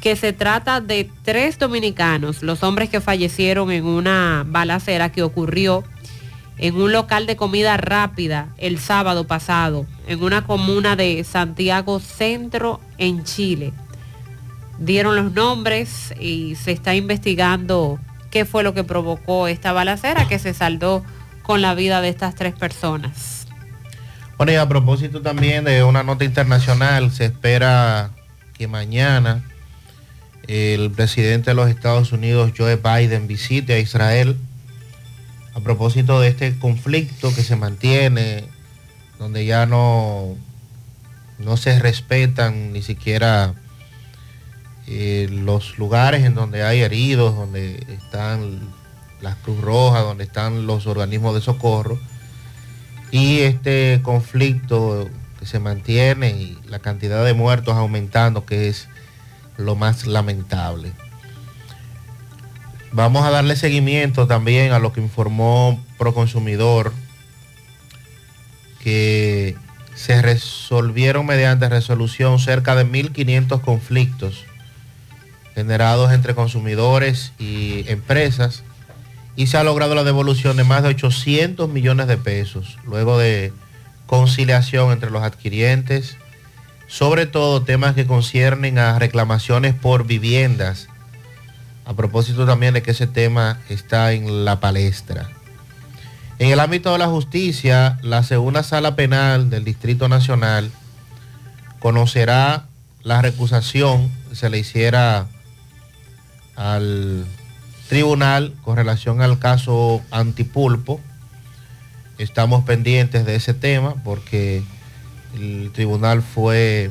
que 0.00 0.16
se 0.16 0.32
trata 0.32 0.80
de 0.80 1.08
tres 1.22 1.60
dominicanos, 1.60 2.42
los 2.42 2.64
hombres 2.64 2.88
que 2.88 3.00
fallecieron 3.00 3.70
en 3.70 3.84
una 3.84 4.44
balacera 4.48 5.12
que 5.12 5.22
ocurrió 5.22 5.84
en 6.62 6.76
un 6.76 6.92
local 6.92 7.26
de 7.26 7.34
comida 7.34 7.76
rápida 7.76 8.46
el 8.56 8.78
sábado 8.78 9.26
pasado, 9.26 9.84
en 10.06 10.22
una 10.22 10.44
comuna 10.44 10.94
de 10.94 11.24
Santiago 11.24 11.98
Centro, 11.98 12.80
en 12.98 13.24
Chile. 13.24 13.72
Dieron 14.78 15.16
los 15.16 15.32
nombres 15.32 16.14
y 16.20 16.54
se 16.54 16.70
está 16.70 16.94
investigando 16.94 17.98
qué 18.30 18.44
fue 18.44 18.62
lo 18.62 18.74
que 18.74 18.84
provocó 18.84 19.48
esta 19.48 19.72
balacera 19.72 20.28
que 20.28 20.38
se 20.38 20.54
saldó 20.54 21.02
con 21.42 21.62
la 21.62 21.74
vida 21.74 22.00
de 22.00 22.10
estas 22.10 22.36
tres 22.36 22.54
personas. 22.54 23.48
Bueno, 24.36 24.52
y 24.52 24.54
a 24.54 24.68
propósito 24.68 25.20
también 25.20 25.64
de 25.64 25.82
una 25.82 26.04
nota 26.04 26.24
internacional, 26.24 27.10
se 27.10 27.24
espera 27.24 28.12
que 28.56 28.68
mañana 28.68 29.42
el 30.46 30.92
presidente 30.92 31.50
de 31.50 31.54
los 31.54 31.68
Estados 31.68 32.12
Unidos, 32.12 32.52
Joe 32.56 32.76
Biden, 32.76 33.26
visite 33.26 33.72
a 33.72 33.78
Israel 33.80 34.36
a 35.54 35.60
propósito 35.60 36.20
de 36.20 36.28
este 36.28 36.58
conflicto 36.58 37.34
que 37.34 37.42
se 37.42 37.56
mantiene, 37.56 38.44
donde 39.18 39.44
ya 39.44 39.66
no, 39.66 40.36
no 41.38 41.56
se 41.56 41.78
respetan 41.78 42.72
ni 42.72 42.82
siquiera 42.82 43.54
eh, 44.86 45.28
los 45.30 45.78
lugares 45.78 46.24
en 46.24 46.34
donde 46.34 46.62
hay 46.62 46.80
heridos, 46.80 47.36
donde 47.36 47.86
están 47.88 48.60
las 49.20 49.36
Cruz 49.36 49.60
Rojas, 49.60 50.02
donde 50.02 50.24
están 50.24 50.66
los 50.66 50.86
organismos 50.86 51.34
de 51.34 51.40
socorro. 51.40 51.98
Y 53.10 53.40
este 53.40 54.00
conflicto 54.02 55.08
que 55.38 55.46
se 55.46 55.58
mantiene 55.58 56.30
y 56.30 56.58
la 56.66 56.78
cantidad 56.78 57.24
de 57.24 57.34
muertos 57.34 57.76
aumentando, 57.76 58.46
que 58.46 58.68
es 58.68 58.88
lo 59.56 59.76
más 59.76 60.06
lamentable. 60.06 60.92
Vamos 62.92 63.24
a 63.24 63.30
darle 63.30 63.56
seguimiento 63.56 64.26
también 64.26 64.72
a 64.72 64.78
lo 64.78 64.92
que 64.92 65.00
informó 65.00 65.82
Proconsumidor, 65.96 66.92
que 68.82 69.56
se 69.94 70.20
resolvieron 70.20 71.24
mediante 71.26 71.68
resolución 71.68 72.38
cerca 72.38 72.74
de 72.74 72.86
1.500 72.86 73.60
conflictos 73.60 74.44
generados 75.54 76.12
entre 76.12 76.34
consumidores 76.34 77.32
y 77.38 77.84
empresas 77.88 78.62
y 79.36 79.46
se 79.46 79.56
ha 79.56 79.64
logrado 79.64 79.94
la 79.94 80.04
devolución 80.04 80.56
de 80.56 80.64
más 80.64 80.82
de 80.82 80.90
800 80.90 81.68
millones 81.68 82.06
de 82.06 82.16
pesos 82.16 82.78
luego 82.84 83.18
de 83.18 83.52
conciliación 84.06 84.92
entre 84.92 85.10
los 85.10 85.22
adquirientes, 85.22 86.16
sobre 86.86 87.24
todo 87.26 87.62
temas 87.62 87.94
que 87.94 88.06
conciernen 88.06 88.78
a 88.78 88.98
reclamaciones 88.98 89.74
por 89.74 90.06
viviendas, 90.06 90.88
a 91.84 91.94
propósito 91.94 92.46
también 92.46 92.74
de 92.74 92.82
que 92.82 92.92
ese 92.92 93.06
tema 93.06 93.60
está 93.68 94.12
en 94.12 94.44
la 94.44 94.60
palestra. 94.60 95.28
En 96.38 96.50
el 96.50 96.60
ámbito 96.60 96.92
de 96.92 96.98
la 96.98 97.08
justicia, 97.08 97.98
la 98.02 98.22
segunda 98.22 98.62
sala 98.62 98.96
penal 98.96 99.50
del 99.50 99.64
Distrito 99.64 100.08
Nacional 100.08 100.70
conocerá 101.78 102.66
la 103.02 103.20
recusación 103.20 104.10
se 104.32 104.48
le 104.48 104.58
hiciera 104.58 105.26
al 106.56 107.26
tribunal 107.88 108.54
con 108.62 108.76
relación 108.76 109.20
al 109.20 109.38
caso 109.38 110.02
Antipulpo. 110.10 111.00
Estamos 112.18 112.64
pendientes 112.64 113.26
de 113.26 113.34
ese 113.34 113.54
tema 113.54 113.94
porque 114.04 114.62
el 115.34 115.70
tribunal 115.72 116.22
fue 116.22 116.90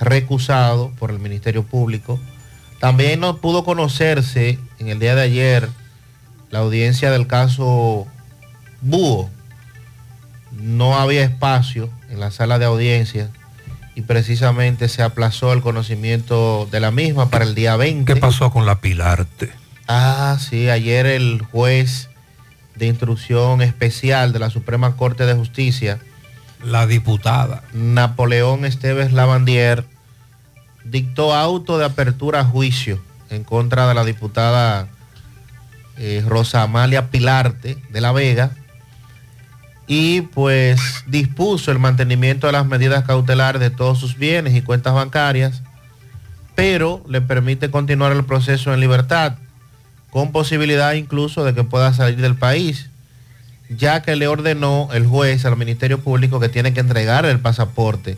recusado 0.00 0.90
por 0.98 1.10
el 1.10 1.18
Ministerio 1.18 1.62
Público. 1.64 2.20
También 2.82 3.20
no 3.20 3.36
pudo 3.36 3.62
conocerse 3.62 4.58
en 4.80 4.88
el 4.88 4.98
día 4.98 5.14
de 5.14 5.22
ayer 5.22 5.68
la 6.50 6.58
audiencia 6.58 7.12
del 7.12 7.28
caso 7.28 8.08
Búho. 8.80 9.30
No 10.50 10.98
había 10.98 11.22
espacio 11.22 11.88
en 12.10 12.18
la 12.18 12.32
sala 12.32 12.58
de 12.58 12.64
audiencia 12.64 13.30
y 13.94 14.00
precisamente 14.02 14.88
se 14.88 15.04
aplazó 15.04 15.52
el 15.52 15.60
conocimiento 15.60 16.66
de 16.72 16.80
la 16.80 16.90
misma 16.90 17.30
para 17.30 17.44
el 17.44 17.54
día 17.54 17.76
20. 17.76 18.14
¿Qué 18.14 18.20
pasó 18.20 18.50
con 18.50 18.66
la 18.66 18.80
Pilarte? 18.80 19.50
Ah, 19.86 20.36
sí, 20.40 20.68
ayer 20.68 21.06
el 21.06 21.40
juez 21.40 22.10
de 22.74 22.88
instrucción 22.88 23.62
especial 23.62 24.32
de 24.32 24.40
la 24.40 24.50
Suprema 24.50 24.96
Corte 24.96 25.24
de 25.24 25.34
Justicia, 25.34 26.00
La 26.64 26.88
diputada. 26.88 27.62
Napoleón 27.72 28.64
Esteves 28.64 29.12
Lavandier, 29.12 29.84
dictó 30.84 31.34
auto 31.34 31.78
de 31.78 31.84
apertura 31.84 32.40
a 32.40 32.44
juicio 32.44 33.00
en 33.30 33.44
contra 33.44 33.88
de 33.88 33.94
la 33.94 34.04
diputada 34.04 34.88
eh, 35.98 36.22
Rosa 36.26 36.62
Amalia 36.62 37.10
Pilarte 37.10 37.76
de 37.90 38.00
La 38.00 38.12
Vega 38.12 38.50
y 39.86 40.22
pues 40.22 40.80
dispuso 41.06 41.70
el 41.70 41.78
mantenimiento 41.78 42.46
de 42.46 42.52
las 42.52 42.66
medidas 42.66 43.04
cautelares 43.04 43.60
de 43.60 43.70
todos 43.70 43.98
sus 43.98 44.16
bienes 44.16 44.54
y 44.54 44.62
cuentas 44.62 44.94
bancarias, 44.94 45.62
pero 46.54 47.04
le 47.08 47.20
permite 47.20 47.70
continuar 47.70 48.12
el 48.12 48.24
proceso 48.24 48.72
en 48.72 48.80
libertad, 48.80 49.36
con 50.10 50.32
posibilidad 50.32 50.92
incluso 50.94 51.44
de 51.44 51.54
que 51.54 51.64
pueda 51.64 51.92
salir 51.92 52.20
del 52.20 52.36
país, 52.36 52.88
ya 53.68 54.02
que 54.02 54.16
le 54.16 54.28
ordenó 54.28 54.88
el 54.92 55.06
juez 55.06 55.44
al 55.44 55.56
Ministerio 55.56 56.00
Público 56.00 56.40
que 56.40 56.48
tiene 56.48 56.72
que 56.72 56.80
entregar 56.80 57.26
el 57.26 57.40
pasaporte 57.40 58.16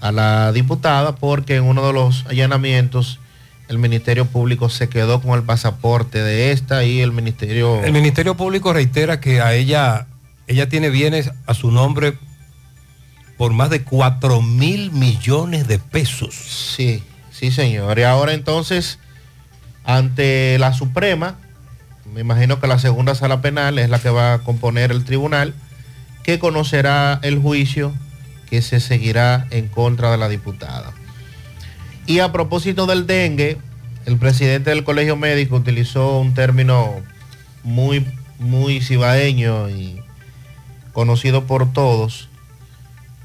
a 0.00 0.12
la 0.12 0.52
diputada 0.52 1.16
porque 1.16 1.56
en 1.56 1.64
uno 1.64 1.86
de 1.86 1.92
los 1.92 2.24
allanamientos 2.26 3.18
el 3.68 3.78
Ministerio 3.78 4.24
Público 4.24 4.68
se 4.70 4.88
quedó 4.88 5.20
con 5.20 5.38
el 5.38 5.42
pasaporte 5.44 6.22
de 6.22 6.52
esta 6.52 6.84
y 6.84 7.00
el 7.00 7.12
Ministerio... 7.12 7.82
El 7.84 7.92
Ministerio 7.92 8.36
Público 8.36 8.72
reitera 8.72 9.20
que 9.20 9.40
a 9.42 9.54
ella, 9.54 10.06
ella 10.46 10.68
tiene 10.68 10.88
bienes 10.88 11.30
a 11.46 11.54
su 11.54 11.70
nombre 11.70 12.18
por 13.36 13.52
más 13.52 13.70
de 13.70 13.82
4 13.82 14.40
mil 14.42 14.90
millones 14.90 15.68
de 15.68 15.78
pesos. 15.78 16.34
Sí, 16.34 17.02
sí 17.30 17.50
señor. 17.50 17.98
Y 17.98 18.02
ahora 18.02 18.32
entonces, 18.32 18.98
ante 19.84 20.58
la 20.58 20.72
Suprema, 20.72 21.36
me 22.12 22.22
imagino 22.22 22.60
que 22.60 22.66
la 22.66 22.78
segunda 22.78 23.14
sala 23.14 23.42
penal 23.42 23.78
es 23.78 23.90
la 23.90 23.98
que 23.98 24.10
va 24.10 24.34
a 24.34 24.38
componer 24.38 24.90
el 24.90 25.04
tribunal, 25.04 25.54
que 26.22 26.38
conocerá 26.38 27.20
el 27.22 27.38
juicio 27.38 27.92
que 28.50 28.62
se 28.62 28.80
seguirá 28.80 29.46
en 29.50 29.68
contra 29.68 30.10
de 30.10 30.18
la 30.18 30.28
diputada. 30.28 30.92
Y 32.06 32.20
a 32.20 32.32
propósito 32.32 32.86
del 32.86 33.06
dengue, 33.06 33.58
el 34.06 34.16
presidente 34.16 34.70
del 34.70 34.84
Colegio 34.84 35.16
Médico 35.16 35.56
utilizó 35.56 36.18
un 36.18 36.32
término 36.32 37.02
muy, 37.62 38.06
muy 38.38 38.80
cibaeño 38.80 39.68
y 39.68 40.00
conocido 40.92 41.44
por 41.46 41.72
todos. 41.72 42.28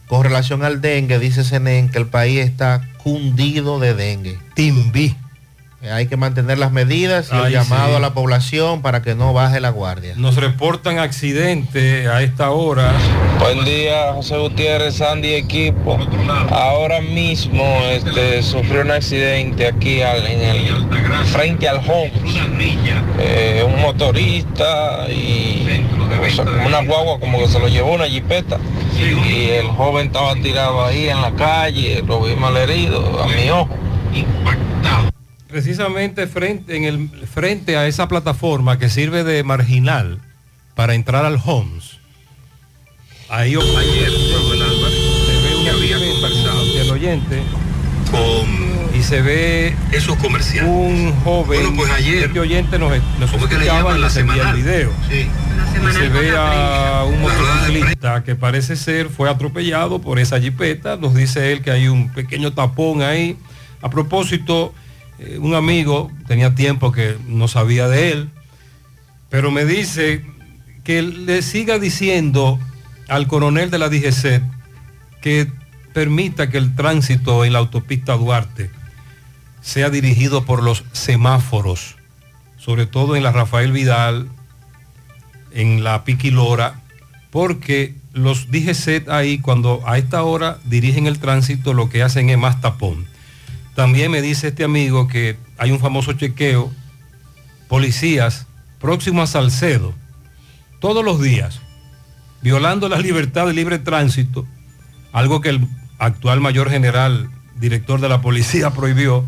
Con 0.07 0.23
relación 0.23 0.63
al 0.63 0.81
dengue, 0.81 1.17
dice 1.19 1.43
Senen 1.43 1.89
que 1.89 1.97
el 1.97 2.07
país 2.07 2.39
está 2.39 2.87
cundido 2.97 3.79
de 3.79 3.93
dengue. 3.93 4.37
Timbi. 4.53 5.15
Hay 5.91 6.07
que 6.07 6.15
mantener 6.15 6.57
las 6.57 6.71
medidas 6.71 7.29
y 7.33 7.35
el 7.35 7.51
llamado 7.51 7.89
sí. 7.89 7.95
a 7.95 7.99
la 7.99 8.13
población 8.13 8.81
para 8.81 9.01
que 9.01 9.15
no 9.15 9.33
baje 9.33 9.59
la 9.59 9.69
guardia. 9.69 10.13
Nos 10.15 10.37
reportan 10.37 10.97
accidentes 10.97 12.07
a 12.07 12.21
esta 12.23 12.51
hora. 12.51 12.93
Buen 13.39 13.65
día, 13.65 14.13
José 14.13 14.37
Gutiérrez, 14.37 14.95
Sandy 14.95 15.33
equipo. 15.33 15.97
Ahora 16.51 17.01
mismo 17.01 17.63
este, 17.91 18.41
sufrió 18.43 18.81
un 18.81 18.91
accidente 18.91 19.67
aquí 19.67 20.01
al- 20.01 20.25
en 20.25 20.41
el, 20.41 20.87
frente 21.25 21.67
al 21.67 21.77
home. 21.79 22.13
Eh, 23.19 23.63
un 23.67 23.81
motorista 23.81 25.07
y 25.09 25.83
o 26.25 26.29
sea, 26.29 26.45
como 26.45 26.65
una 26.65 26.81
guagua 26.83 27.19
como 27.19 27.39
que 27.39 27.47
se 27.49 27.59
lo 27.59 27.67
llevó 27.67 27.93
una 27.93 28.05
jipeta. 28.07 28.57
Y 28.97 29.49
el 29.49 29.67
joven 29.67 30.07
estaba 30.07 30.33
tirado 30.35 30.85
ahí 30.85 31.09
en 31.09 31.21
la 31.21 31.31
calle, 31.31 32.01
lo 32.07 32.21
vi 32.21 32.35
mal 32.35 32.55
herido 32.55 33.21
a 33.21 33.27
mi 33.27 33.49
ojo. 33.49 33.69
Precisamente 35.53 36.25
frente, 36.25 36.75
en 36.75 36.83
el, 36.83 37.09
frente 37.31 37.77
a 37.77 37.85
esa 37.85 38.07
plataforma 38.07 38.79
que 38.79 38.89
sirve 38.89 39.23
de 39.23 39.43
marginal 39.43 40.17
para 40.73 40.95
entrar 40.95 41.25
al 41.25 41.39
Homes. 41.45 41.99
Ahí 43.29 43.53
ayer, 43.53 43.61
se 44.09 44.27
ve 45.43 45.55
una 45.61 45.73
jipeta 45.73 46.53
del 46.79 46.89
oyente 46.89 47.43
y 48.97 49.03
se 49.03 49.21
ve 49.21 49.75
esos 49.91 50.17
comerciales. 50.17 50.67
un 50.71 51.13
joven 51.23 51.61
Bueno, 51.61 51.75
pues 51.77 51.91
ayer, 51.91 52.23
este 52.23 52.39
oyente 52.39 52.79
nos, 52.79 52.91
nos 53.19 53.29
¿cómo 53.29 53.43
es 53.45 53.49
que 53.51 53.57
le 53.59 53.65
escuchaba 53.65 53.91
llaman? 53.91 53.97
y 53.97 54.01
La 54.01 54.07
nos 54.07 54.17
envía 54.17 54.49
el 54.49 54.55
video 54.55 54.91
Sí. 55.07 55.27
y 55.87 55.93
se 55.93 56.09
ve 56.09 56.35
a 56.35 57.03
un 57.07 57.21
motociclista 57.21 58.23
que 58.23 58.33
parece 58.35 58.75
ser 58.75 59.09
fue 59.09 59.29
atropellado 59.29 60.01
por 60.01 60.17
esa 60.17 60.39
jipeta. 60.41 60.97
Nos 60.97 61.13
dice 61.13 61.51
él 61.51 61.61
que 61.61 61.69
hay 61.69 61.89
un 61.89 62.09
pequeño 62.09 62.53
tapón 62.53 63.03
ahí. 63.03 63.37
A 63.83 63.89
propósito, 63.91 64.73
eh, 65.19 65.37
un 65.39 65.55
amigo 65.55 66.11
tenía 66.27 66.55
tiempo 66.55 66.91
que 66.91 67.17
no 67.27 67.47
sabía 67.47 67.87
de 67.87 68.11
él, 68.11 68.29
pero 69.29 69.51
me 69.51 69.65
dice 69.65 70.25
que 70.83 71.01
le 71.01 71.41
siga 71.41 71.79
diciendo 71.79 72.59
al 73.07 73.27
coronel 73.27 73.71
de 73.71 73.79
la 73.79 73.89
DGC 73.89 74.41
que 75.21 75.51
permita 75.93 76.49
que 76.49 76.57
el 76.57 76.75
tránsito 76.75 77.45
en 77.45 77.53
la 77.53 77.59
autopista 77.59 78.13
Duarte 78.13 78.69
sea 79.61 79.89
dirigido 79.89 80.43
por 80.43 80.61
los 80.61 80.83
semáforos, 80.91 81.95
sobre 82.57 82.85
todo 82.85 83.15
en 83.15 83.23
la 83.23 83.31
Rafael 83.31 83.71
Vidal, 83.71 84.27
en 85.51 85.83
la 85.83 86.03
Piquilora, 86.03 86.81
porque 87.31 87.95
los 88.13 88.51
DGC 88.51 89.09
ahí 89.09 89.39
cuando 89.39 89.81
a 89.85 89.97
esta 89.97 90.23
hora 90.23 90.59
dirigen 90.65 91.07
el 91.07 91.19
tránsito 91.19 91.73
lo 91.73 91.89
que 91.89 92.03
hacen 92.03 92.29
es 92.29 92.37
más 92.37 92.61
tapón. 92.61 93.07
También 93.75 94.11
me 94.11 94.21
dice 94.21 94.49
este 94.49 94.63
amigo 94.63 95.07
que 95.07 95.37
hay 95.57 95.71
un 95.71 95.79
famoso 95.79 96.13
chequeo, 96.13 96.71
policías 97.67 98.45
próximos 98.79 99.29
a 99.29 99.41
Salcedo, 99.41 99.93
todos 100.79 101.03
los 101.03 101.21
días, 101.21 101.59
violando 102.41 102.89
la 102.89 102.99
libertad 102.99 103.47
de 103.47 103.53
libre 103.53 103.79
tránsito, 103.79 104.45
algo 105.11 105.41
que 105.41 105.49
el 105.49 105.67
actual 105.97 106.41
mayor 106.41 106.69
general, 106.69 107.29
director 107.55 107.99
de 108.01 108.09
la 108.09 108.21
policía, 108.21 108.71
prohibió, 108.75 109.25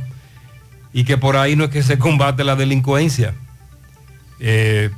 y 0.93 1.05
que 1.05 1.17
por 1.17 1.37
ahí 1.37 1.55
no 1.55 1.65
es 1.65 1.69
que 1.71 1.83
se 1.83 1.97
combate 1.97 2.43
la 2.43 2.55
delincuencia. 2.55 3.33
Eh, 4.39 4.89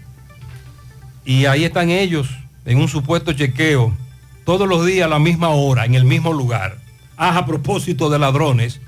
y 1.23 1.45
ahí 1.45 1.63
están 1.63 1.89
ellos 1.89 2.27
en 2.65 2.79
un 2.79 2.87
supuesto 2.87 3.33
chequeo, 3.33 3.95
todos 4.43 4.67
los 4.67 4.85
días 4.85 5.05
a 5.05 5.09
la 5.09 5.19
misma 5.19 5.49
hora, 5.49 5.85
en 5.85 5.95
el 5.95 6.03
mismo 6.03 6.33
lugar. 6.33 6.77
Ah, 7.17 7.37
a 7.37 7.45
propósito 7.45 8.09
de 8.09 8.19
ladrones, 8.19 8.81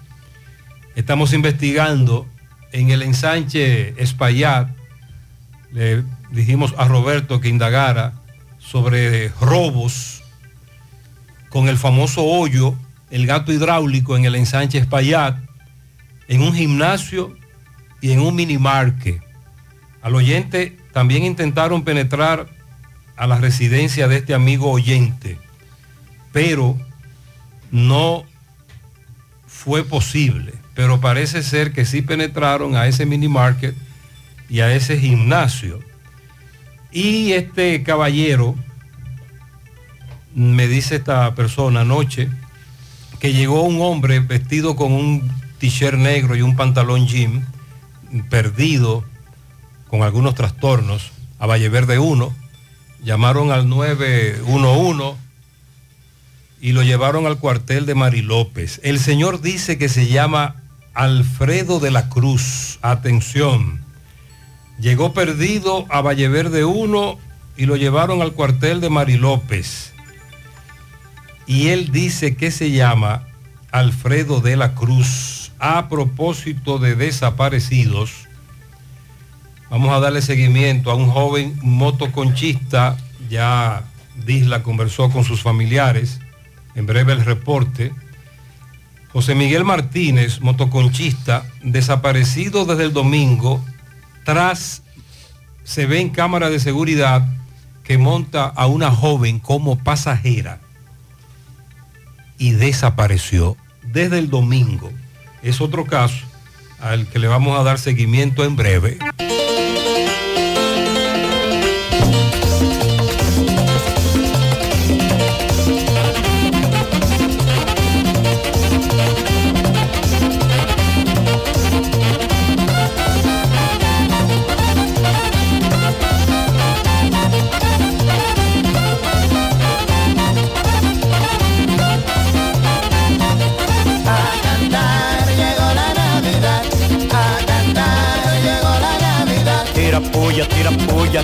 estamos 0.95 1.33
investigando 1.33 2.27
en 2.71 2.91
el 2.91 3.01
ensanche 3.01 3.93
Espaillat, 4.01 4.69
le 5.71 6.03
dijimos 6.31 6.73
a 6.77 6.87
Roberto 6.87 7.39
que 7.41 7.49
indagara 7.49 8.13
sobre 8.59 9.29
robos 9.41 10.23
con 11.49 11.67
el 11.67 11.77
famoso 11.77 12.23
hoyo, 12.23 12.75
el 13.09 13.25
gato 13.25 13.51
hidráulico 13.51 14.15
en 14.15 14.25
el 14.25 14.35
ensanche 14.35 14.77
Espaillat, 14.77 15.37
en 16.27 16.41
un 16.41 16.53
gimnasio 16.53 17.35
y 18.01 18.11
en 18.11 18.19
un 18.19 18.35
minimarket. 18.35 19.21
Al 20.01 20.15
oyente 20.15 20.77
también 20.93 21.23
intentaron 21.23 21.83
penetrar 21.83 22.49
a 23.15 23.27
la 23.27 23.37
residencia 23.37 24.07
de 24.07 24.17
este 24.17 24.33
amigo 24.33 24.71
oyente, 24.71 25.37
pero 26.31 26.77
no 27.71 28.23
fue 29.47 29.83
posible. 29.83 30.58
Pero 30.79 31.01
parece 31.01 31.43
ser 31.43 31.73
que 31.73 31.83
sí 31.83 32.01
penetraron 32.01 32.77
a 32.77 32.87
ese 32.87 33.05
minimarket 33.05 33.75
y 34.47 34.61
a 34.61 34.73
ese 34.73 34.97
gimnasio. 34.97 35.81
Y 36.89 37.33
este 37.33 37.83
caballero, 37.83 38.55
me 40.33 40.69
dice 40.69 40.95
esta 40.95 41.35
persona 41.35 41.81
anoche, 41.81 42.29
que 43.19 43.33
llegó 43.33 43.63
un 43.63 43.81
hombre 43.81 44.21
vestido 44.21 44.77
con 44.77 44.93
un 44.93 45.29
t-shirt 45.57 45.97
negro 45.97 46.37
y 46.37 46.43
un 46.43 46.55
pantalón 46.55 47.07
jean, 47.07 47.45
perdido, 48.29 49.03
con 49.89 50.03
algunos 50.03 50.33
trastornos, 50.33 51.11
a 51.39 51.45
Valle 51.45 51.67
Verde 51.67 51.99
1. 51.99 52.33
Llamaron 53.03 53.51
al 53.51 53.67
911 53.67 55.17
y 56.61 56.71
lo 56.71 56.83
llevaron 56.83 57.25
al 57.25 57.37
cuartel 57.37 57.85
de 57.85 57.95
Mari 57.95 58.21
López. 58.21 58.79
El 58.81 58.97
señor 58.97 59.41
dice 59.41 59.77
que 59.77 59.89
se 59.89 60.07
llama 60.07 60.55
Alfredo 60.93 61.79
de 61.79 61.91
la 61.91 62.09
Cruz. 62.09 62.79
Atención. 62.81 63.83
Llegó 64.79 65.13
perdido 65.13 65.85
a 65.89 66.01
Valle 66.01 66.29
Verde 66.29 66.63
1 66.65 67.19
y 67.57 67.65
lo 67.65 67.75
llevaron 67.75 68.21
al 68.21 68.33
cuartel 68.33 68.79
de 68.79 68.89
Mari 68.89 69.17
López. 69.17 69.93
Y 71.45 71.67
él 71.69 71.91
dice 71.91 72.35
que 72.35 72.51
se 72.51 72.71
llama 72.71 73.27
Alfredo 73.71 74.39
de 74.39 74.55
la 74.55 74.75
Cruz. 74.75 75.51
A 75.59 75.89
propósito 75.89 76.79
de 76.79 76.95
desaparecidos, 76.95 78.29
vamos 79.69 79.91
a 79.91 79.99
darle 79.99 80.21
seguimiento 80.21 80.89
a 80.89 80.95
un 80.95 81.09
joven 81.09 81.59
motoconchista. 81.61 82.95
Ya 83.29 83.83
Disla 84.25 84.63
conversó 84.63 85.09
con 85.09 85.25
sus 85.25 85.41
familiares. 85.41 86.21
En 86.75 86.85
breve 86.85 87.11
el 87.11 87.25
reporte. 87.25 87.91
José 89.11 89.33
Miguel 89.33 89.65
Martínez, 89.65 90.39
motoconchista, 90.39 91.45
desaparecido 91.63 92.65
desde 92.65 92.83
el 92.83 92.93
domingo, 92.93 93.63
tras 94.23 94.83
se 95.63 95.85
ve 95.85 95.99
en 95.99 96.09
cámara 96.09 96.49
de 96.49 96.59
seguridad 96.59 97.27
que 97.83 97.97
monta 97.97 98.45
a 98.45 98.67
una 98.67 98.91
joven 98.91 99.39
como 99.39 99.79
pasajera 99.79 100.59
y 102.37 102.51
desapareció 102.51 103.57
desde 103.81 104.19
el 104.19 104.29
domingo. 104.29 104.91
Es 105.41 105.59
otro 105.59 105.85
caso 105.85 106.25
al 106.79 107.07
que 107.07 107.19
le 107.19 107.27
vamos 107.27 107.59
a 107.59 107.63
dar 107.63 107.79
seguimiento 107.79 108.43
en 108.43 108.55
breve. 108.55 108.99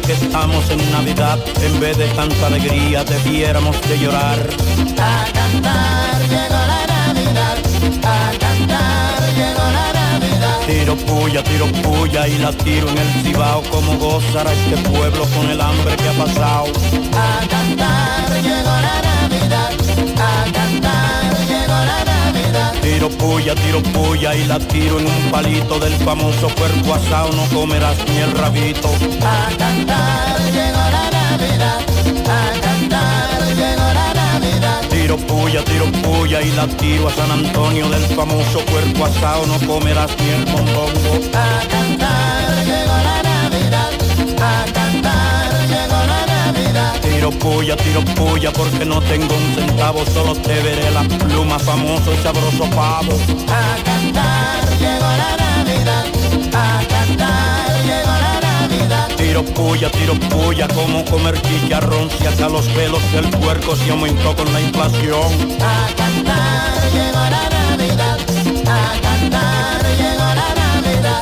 Que 0.01 0.13
estamos 0.13 0.69
en 0.69 0.91
Navidad. 0.91 1.39
En 1.61 1.79
vez 1.79 1.97
de 1.97 2.07
tanta 2.09 2.47
alegría, 2.47 3.03
debiéramos 3.03 3.79
de 3.87 3.99
llorar. 3.99 4.39
A 4.99 5.25
cantar 5.33 6.21
llegó 6.29 6.61
la 6.73 6.85
Navidad, 6.87 7.57
a 8.03 8.31
cantar 8.37 9.33
llegó 9.35 9.65
la 9.77 9.93
Navidad. 9.93 10.59
Tiro 10.67 10.95
puya, 10.97 11.43
tiro 11.43 11.67
puya 11.83 12.27
y 12.27 12.37
la 12.39 12.51
tiro 12.51 12.89
en 12.89 12.97
el 12.97 13.09
cibao. 13.23 13.61
Como 13.63 13.97
gozará 13.97 14.51
este 14.53 14.77
pueblo 14.89 15.25
con 15.35 15.49
el 15.49 15.61
hambre 15.61 15.95
que 15.95 16.09
ha 16.09 16.13
pasado. 16.13 16.65
A 17.13 17.47
cantar 17.47 18.41
llegó 18.41 18.75
la 18.87 19.01
Navidad, 19.09 19.71
a 20.17 20.51
cantar 20.51 21.47
llegó 21.47 21.73
la 21.73 21.85
Navidad. 21.85 22.14
Tiro 22.86 23.09
puya, 23.09 23.55
tiro 23.55 23.81
puya 23.81 24.36
y 24.36 24.45
la 24.45 24.59
tiro 24.59 24.99
en 24.99 25.07
un 25.07 25.31
palito 25.31 25.79
del 25.79 25.93
famoso 26.05 26.47
cuerpo 26.49 26.93
asado. 26.93 27.31
No 27.33 27.43
comerás 27.45 27.97
ni 28.07 28.17
el 28.17 28.31
rabito. 28.31 28.89
A 29.23 29.49
cantar 29.57 30.39
llegó 30.53 30.83
la 30.95 31.09
Navidad, 31.09 31.79
a 32.29 32.61
cantar 32.61 33.55
llegó 33.55 33.88
la 33.91 34.13
Navidad. 34.13 34.81
Tiro 34.91 35.17
puya, 35.17 35.63
tiro 35.63 35.91
puya 36.03 36.43
y 36.43 36.51
la 36.51 36.67
tiro 36.67 37.07
a 37.07 37.11
San 37.11 37.31
Antonio 37.31 37.89
del 37.89 38.05
famoso 38.15 38.63
cuerpo 38.71 39.05
asado. 39.05 39.47
No 39.47 39.57
comerás 39.65 40.11
ni 40.19 40.29
el 40.29 40.45
mondongo. 40.45 41.11
A 41.33 41.67
cantar 41.67 42.65
llegó 42.65 42.97
la 43.09 43.23
Navidad, 43.23 43.91
a 44.38 44.65
cantar. 44.71 44.94
Tiro 47.01 47.32
puya, 47.32 47.76
tiro 47.78 48.01
puya 48.15 48.51
porque 48.51 48.86
no 48.86 49.01
tengo 49.01 49.34
un 49.34 49.55
centavo. 49.55 50.05
Solo 50.13 50.36
te 50.36 50.61
veré 50.61 50.91
la 50.91 51.03
pluma 51.03 51.57
famoso 51.57 52.13
y 52.13 52.17
sabroso 52.17 52.69
pavo. 52.71 53.13
A 53.47 53.76
cantar 53.84 54.67
llegó 54.78 55.09
la 55.21 55.38
Navidad, 55.38 56.05
a 56.53 56.82
cantar 56.88 57.84
llegó 57.86 58.11
la 58.26 58.41
Navidad. 58.41 59.07
Tiro 59.15 59.43
puya, 59.43 59.89
tiro 59.91 60.15
puya, 60.30 60.67
como 60.67 61.05
comer 61.05 61.41
chicharrón 61.41 62.09
si 62.11 62.28
hasta 62.28 62.49
los 62.49 62.65
pelos 62.67 63.01
del 63.13 63.30
puerco 63.30 63.76
se 63.76 63.91
aumentó 63.91 64.36
con 64.36 64.51
la 64.51 64.59
inflación. 64.59 65.32
A 65.61 65.88
cantar 65.95 66.91
llegó 66.93 67.23
la 67.36 67.49
Navidad, 67.49 68.19
a 68.67 69.01
cantar 69.01 69.82
llegó 69.97 70.09
la 70.09 70.17
Navidad. 70.17 70.24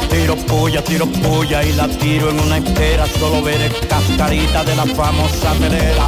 Tiro 0.10 0.36
puya, 0.36 0.84
tiro 0.84 1.06
puya 1.06 1.64
y 1.64 1.74
la 1.74 1.88
tiro 1.88 2.30
en 2.30 2.39
una 2.39 2.58
estera, 2.58 3.06
solo 3.08 3.41
veré 3.41 3.70
cascarita 3.88 4.64
de 4.64 4.76
la 4.76 4.86
famosa 4.86 5.54
telera. 5.54 6.08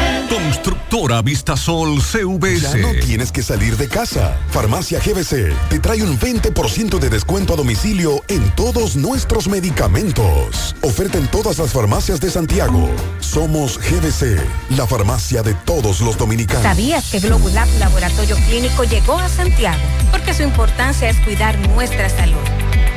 Constructora 0.91 1.21
Vistasol 1.21 2.01
CVS. 2.01 2.61
Ya 2.63 2.75
no 2.75 2.91
tienes 2.99 3.31
que 3.31 3.41
salir 3.41 3.77
de 3.77 3.87
casa. 3.87 4.37
Farmacia 4.49 4.99
GBC 4.99 5.53
te 5.69 5.79
trae 5.79 6.03
un 6.03 6.19
20% 6.19 6.99
de 6.99 7.09
descuento 7.09 7.53
a 7.53 7.55
domicilio 7.55 8.21
en 8.27 8.53
todos 8.55 8.97
nuestros 8.97 9.47
medicamentos. 9.47 10.75
Oferta 10.81 11.17
en 11.17 11.27
todas 11.27 11.59
las 11.59 11.71
farmacias 11.71 12.19
de 12.19 12.29
Santiago. 12.29 12.89
Somos 13.21 13.77
GBC, 13.77 14.37
la 14.71 14.85
farmacia 14.85 15.41
de 15.41 15.53
todos 15.53 16.01
los 16.01 16.17
dominicanos. 16.17 16.63
¿Sabías 16.63 17.09
que 17.09 17.21
Globulab 17.21 17.69
Laboratorio 17.79 18.35
Clínico 18.49 18.83
llegó 18.83 19.17
a 19.17 19.29
Santiago? 19.29 19.79
Porque 20.11 20.33
su 20.33 20.43
importancia 20.43 21.09
es 21.09 21.17
cuidar 21.21 21.57
nuestra 21.69 22.09
salud. 22.09 22.35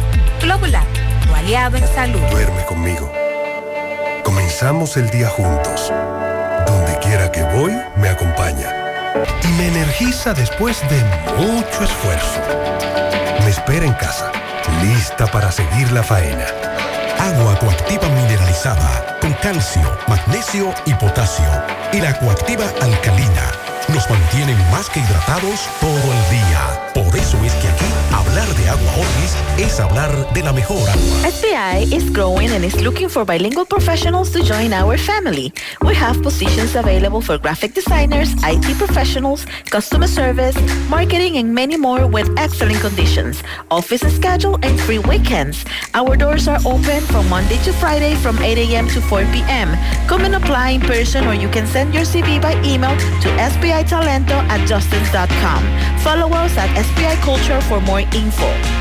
Globulab, 0.42 0.86
tu 1.28 1.36
aliado 1.36 1.76
en 1.76 1.86
salud. 1.90 2.22
Duerme 2.32 2.64
conmigo. 2.64 3.12
Comenzamos 4.24 4.96
el 4.96 5.10
día 5.10 5.28
juntos. 5.28 5.92
Donde 6.68 6.98
quiera 7.00 7.30
que 7.34 7.44
voy, 7.44 7.74
me 7.98 8.08
acompaña. 8.08 8.81
Y 9.44 9.48
me 9.54 9.68
energiza 9.68 10.34
después 10.34 10.82
de 10.90 11.04
mucho 11.38 11.84
esfuerzo. 11.84 12.40
Me 13.44 13.50
espera 13.50 13.86
en 13.86 13.94
casa, 13.94 14.32
lista 14.82 15.28
para 15.28 15.52
seguir 15.52 15.92
la 15.92 16.04
faena. 16.04 16.46
Agua 17.20 17.58
coactiva 17.60 18.08
mineralizada 18.10 19.18
con 19.22 19.34
calcio, 19.34 19.98
magnesio 20.08 20.74
y 20.86 20.94
potasio. 20.96 21.50
Y 21.94 22.02
la 22.02 22.18
coactiva 22.18 22.66
alcalina 22.82 23.52
nos 23.90 24.10
mantienen 24.10 24.58
más 24.72 24.90
que 24.90 25.00
hidratados 25.00 25.70
todo 25.80 26.14
el 26.14 26.30
día. 26.30 26.92
Eso 27.22 27.38
es 27.46 27.54
que 27.54 27.68
aquí 27.68 27.86
hablar 28.14 28.48
de 28.56 28.70
agua 28.70 28.82
es 29.58 29.80
hablar 29.80 30.34
de 30.34 30.44
la 30.44 30.52
mejor 30.54 30.78
agua. 30.90 31.30
SBI 31.30 31.94
is 31.96 32.12
growing 32.12 32.50
and 32.52 32.66
is 32.66 32.82
looking 32.82 33.10
for 33.10 33.24
bilingual 33.24 33.66
professionals 33.66 34.32
to 34.32 34.40
join 34.44 34.74
our 34.74 34.98
family. 34.98 35.54
We 35.82 35.94
have 35.96 36.22
positions 36.24 36.76
available 36.76 37.22
for 37.22 37.38
graphic 37.38 37.74
designers, 37.74 38.34
IT 38.44 38.78
professionals, 38.78 39.46
customer 39.70 40.08
service, 40.08 40.56
marketing, 40.90 41.38
and 41.38 41.54
many 41.54 41.78
more 41.78 42.08
with 42.08 42.28
excellent 42.38 42.82
conditions. 42.82 43.44
Office 43.70 44.02
schedule 44.16 44.58
and 44.64 44.80
free 44.80 45.00
weekends. 45.00 45.64
Our 45.94 46.16
doors 46.18 46.48
are 46.48 46.60
open 46.66 47.02
from 47.12 47.30
Monday 47.30 47.58
to 47.66 47.74
Friday 47.74 48.16
from 48.16 48.40
8 48.40 48.58
a.m. 48.58 48.88
to 48.90 49.02
4 49.02 49.26
p.m. 49.32 49.78
Come 50.08 50.26
and 50.26 50.36
apply 50.36 50.70
in 50.72 50.82
person 50.82 51.28
or 51.28 51.36
you 51.36 51.50
can 51.50 51.68
send 51.68 51.94
your 51.94 52.04
CV 52.04 52.42
by 52.42 52.54
email 52.64 52.96
to 53.22 53.30
sbitalento 53.38 54.42
at 54.50 54.62
justins.com. 54.68 55.62
Follow 56.00 56.30
us 56.34 56.58
at 56.58 56.70
SBI 56.76 57.11
Culture 57.20 57.62
for 57.62 57.80
more 57.82 58.00
info. 58.00 58.81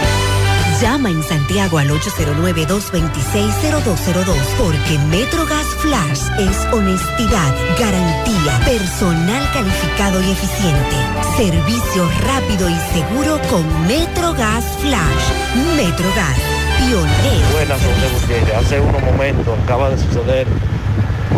Llama 0.81 1.11
en 1.11 1.21
Santiago 1.21 1.77
al 1.77 1.91
809-226-0202 1.91 4.35
porque 4.57 4.97
MetroGas 5.11 5.67
Flash 5.77 6.21
es 6.39 6.65
honestidad, 6.73 7.53
garantía, 7.79 8.59
personal 8.65 9.47
calificado 9.53 10.19
y 10.23 10.31
eficiente, 10.31 10.95
servicio 11.37 12.09
rápido 12.25 12.67
y 12.67 12.75
seguro 12.93 13.39
con 13.51 13.63
MetroGas 13.85 14.65
Flash. 14.79 15.31
MetroGas, 15.77 16.39
pionero. 16.79 17.51
Buenas, 17.53 17.79
José. 17.79 18.55
Hace 18.55 18.79
unos 18.79 19.03
momentos 19.03 19.55
acaba 19.63 19.91
de 19.91 19.99
suceder 19.99 20.47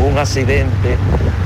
un 0.09 0.17
accidente 0.17 0.97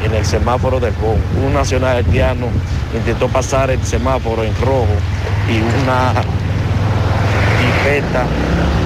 en 0.05 0.13
el 0.13 0.23
semáforo 0.23 0.79
del 0.79 0.93
Bon. 1.01 1.19
Un 1.43 1.51
nacional 1.51 1.97
haitiano 1.97 2.49
intentó 2.95 3.27
pasar 3.27 3.71
el 3.71 3.83
semáforo 3.83 4.43
en 4.43 4.53
rojo 4.61 4.85
y 5.49 5.57
una 5.81 6.13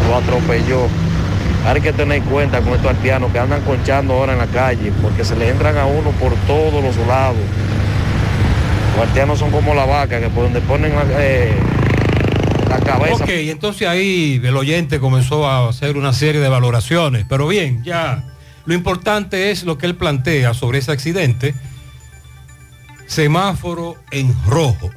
lo 0.08 0.16
atropelló 0.16 0.88
Hay 1.66 1.82
que 1.82 1.93
tener 1.93 2.18
en 2.18 2.24
cuenta 2.24 2.62
con 2.62 2.74
estos 2.74 2.91
haitianos 2.91 3.32
que 3.32 3.39
andan 3.39 3.62
conchando 3.62 4.14
ahora 4.14 4.34
en 4.34 4.39
la 4.39 4.47
calle, 4.47 4.91
porque 5.02 5.24
se 5.24 5.36
le 5.36 5.49
entran 5.49 5.78
a 5.78 5.86
uno 5.86 6.12
por 6.12 6.34
todos 6.47 6.84
los 6.84 6.95
lados. 7.08 7.38
Los 8.97 9.08
haitianos 9.08 9.39
son 9.39 9.52
como 9.52 9.74
la 9.74 9.86
vaca, 9.86 10.20
que 10.20 10.30
por 10.30 10.43
donde 10.43 10.62
ponen 10.62 10.95
la, 10.95 11.04
eh, 11.20 11.54
la 12.70 12.80
cabeza. 12.80 13.24
Ok, 13.24 13.30
entonces 13.30 13.88
ahí 13.88 14.41
el 14.43 14.58
oyente 14.58 14.99
comenzó 14.99 15.47
a 15.47 15.70
hacer 15.70 15.97
una 15.97 16.14
serie 16.14 16.41
de 16.41 16.49
valoraciones, 16.49 17.26
pero 17.28 17.47
bien, 17.47 17.84
ya 17.84 18.24
lo 18.66 18.74
importante 18.74 19.52
es 19.52 19.64
lo 19.64 19.78
que 19.78 19.86
él 19.86 19.95
plantea 19.95 20.54
sobre 20.54 20.80
ese 20.80 20.91
accidente. 20.91 21.56
Semáforo 23.08 23.95
en 24.12 24.34
rojo. 24.47 24.91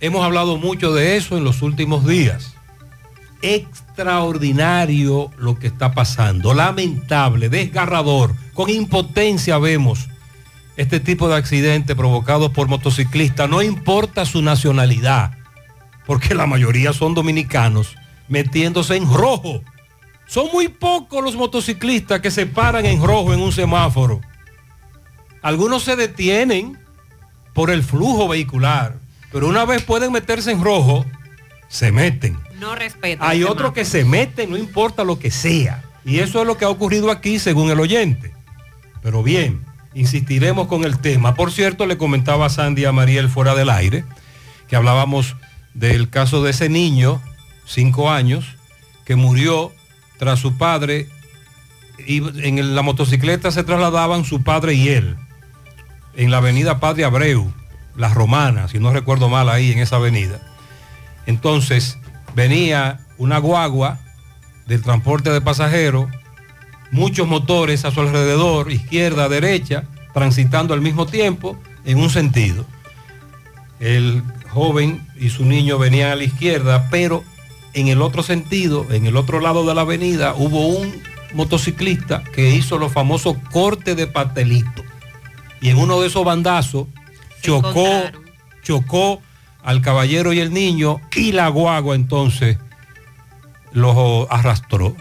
Hemos 0.00 0.24
hablado 0.24 0.58
mucho 0.58 0.92
de 0.92 1.16
eso 1.16 1.36
en 1.36 1.44
los 1.44 1.62
últimos 1.62 2.06
días. 2.06 2.54
Extraordinario 3.42 5.30
lo 5.38 5.58
que 5.58 5.66
está 5.66 5.92
pasando, 5.92 6.54
lamentable, 6.54 7.48
desgarrador, 7.48 8.34
con 8.54 8.68
impotencia 8.68 9.58
vemos 9.58 10.08
este 10.76 11.00
tipo 11.00 11.28
de 11.28 11.36
accidentes 11.36 11.96
provocados 11.96 12.50
por 12.50 12.68
motociclistas, 12.68 13.48
no 13.48 13.62
importa 13.62 14.26
su 14.26 14.42
nacionalidad, 14.42 15.32
porque 16.06 16.34
la 16.34 16.46
mayoría 16.46 16.92
son 16.92 17.14
dominicanos, 17.14 17.96
metiéndose 18.28 18.96
en 18.96 19.10
rojo. 19.12 19.62
Son 20.26 20.48
muy 20.52 20.68
pocos 20.68 21.24
los 21.24 21.36
motociclistas 21.36 22.20
que 22.20 22.30
se 22.30 22.46
paran 22.46 22.84
en 22.84 23.02
rojo 23.02 23.32
en 23.32 23.40
un 23.40 23.52
semáforo. 23.52 24.20
Algunos 25.40 25.84
se 25.84 25.96
detienen 25.96 26.78
por 27.54 27.70
el 27.70 27.82
flujo 27.82 28.28
vehicular, 28.28 28.96
pero 29.32 29.48
una 29.48 29.64
vez 29.64 29.82
pueden 29.82 30.12
meterse 30.12 30.50
en 30.50 30.62
rojo, 30.62 31.04
se 31.68 31.92
meten. 31.92 32.38
No 32.58 32.74
respeta. 32.74 33.28
Hay 33.28 33.42
otros 33.44 33.72
que 33.72 33.84
se 33.84 34.04
meten, 34.04 34.50
no 34.50 34.56
importa 34.56 35.04
lo 35.04 35.18
que 35.18 35.30
sea. 35.30 35.82
Y 36.04 36.20
eso 36.20 36.40
es 36.40 36.46
lo 36.46 36.56
que 36.56 36.64
ha 36.64 36.70
ocurrido 36.70 37.10
aquí 37.10 37.38
según 37.38 37.70
el 37.70 37.80
oyente. 37.80 38.32
Pero 39.02 39.22
bien, 39.22 39.64
insistiremos 39.94 40.68
con 40.68 40.84
el 40.84 40.98
tema. 40.98 41.34
Por 41.34 41.52
cierto, 41.52 41.86
le 41.86 41.98
comentaba 41.98 42.46
a 42.46 42.50
Sandy 42.50 42.84
a 42.84 42.92
Mariel 42.92 43.28
fuera 43.28 43.54
del 43.54 43.70
aire 43.70 44.04
que 44.68 44.76
hablábamos 44.76 45.36
del 45.74 46.08
caso 46.10 46.42
de 46.42 46.50
ese 46.50 46.68
niño, 46.68 47.20
cinco 47.64 48.10
años, 48.10 48.56
que 49.04 49.16
murió 49.16 49.72
tras 50.18 50.40
su 50.40 50.56
padre 50.56 51.08
y 52.06 52.18
en 52.46 52.74
la 52.74 52.82
motocicleta 52.82 53.50
se 53.50 53.64
trasladaban 53.64 54.24
su 54.24 54.42
padre 54.42 54.74
y 54.74 54.88
él 54.88 55.16
en 56.16 56.30
la 56.30 56.38
avenida 56.38 56.80
Padre 56.80 57.04
Abreu, 57.04 57.52
La 57.96 58.12
Romana, 58.12 58.68
si 58.68 58.78
no 58.78 58.92
recuerdo 58.92 59.28
mal 59.28 59.48
ahí 59.48 59.72
en 59.72 59.78
esa 59.78 59.96
avenida. 59.96 60.40
Entonces 61.26 61.98
venía 62.34 63.00
una 63.18 63.38
guagua 63.38 63.98
del 64.66 64.82
transporte 64.82 65.30
de 65.30 65.40
pasajeros, 65.40 66.06
muchos 66.90 67.26
motores 67.26 67.84
a 67.84 67.90
su 67.90 68.00
alrededor, 68.00 68.70
izquierda, 68.70 69.28
derecha, 69.28 69.84
transitando 70.12 70.74
al 70.74 70.80
mismo 70.80 71.06
tiempo 71.06 71.58
en 71.84 71.98
un 71.98 72.10
sentido. 72.10 72.64
El 73.80 74.22
joven 74.50 75.06
y 75.18 75.30
su 75.30 75.44
niño 75.44 75.78
venían 75.78 76.10
a 76.10 76.16
la 76.16 76.24
izquierda, 76.24 76.88
pero 76.90 77.22
en 77.74 77.88
el 77.88 78.00
otro 78.00 78.22
sentido, 78.22 78.86
en 78.90 79.06
el 79.06 79.16
otro 79.16 79.40
lado 79.40 79.66
de 79.66 79.74
la 79.74 79.82
avenida, 79.82 80.34
hubo 80.34 80.66
un 80.66 81.02
motociclista 81.34 82.24
que 82.24 82.54
hizo 82.54 82.78
los 82.78 82.92
famosos 82.92 83.36
cortes 83.52 83.96
de 83.96 84.06
pastelito. 84.06 84.82
Y 85.60 85.68
en 85.68 85.78
uno 85.78 86.00
de 86.00 86.08
esos 86.08 86.24
bandazos 86.24 86.86
chocó, 87.46 88.02
chocó 88.62 89.22
al 89.62 89.80
caballero 89.80 90.32
y 90.32 90.40
el 90.40 90.52
niño 90.52 91.00
y 91.14 91.32
la 91.32 91.48
guagua 91.48 91.94
entonces 91.94 92.58
los 93.72 94.26
arrastró. 94.30 94.96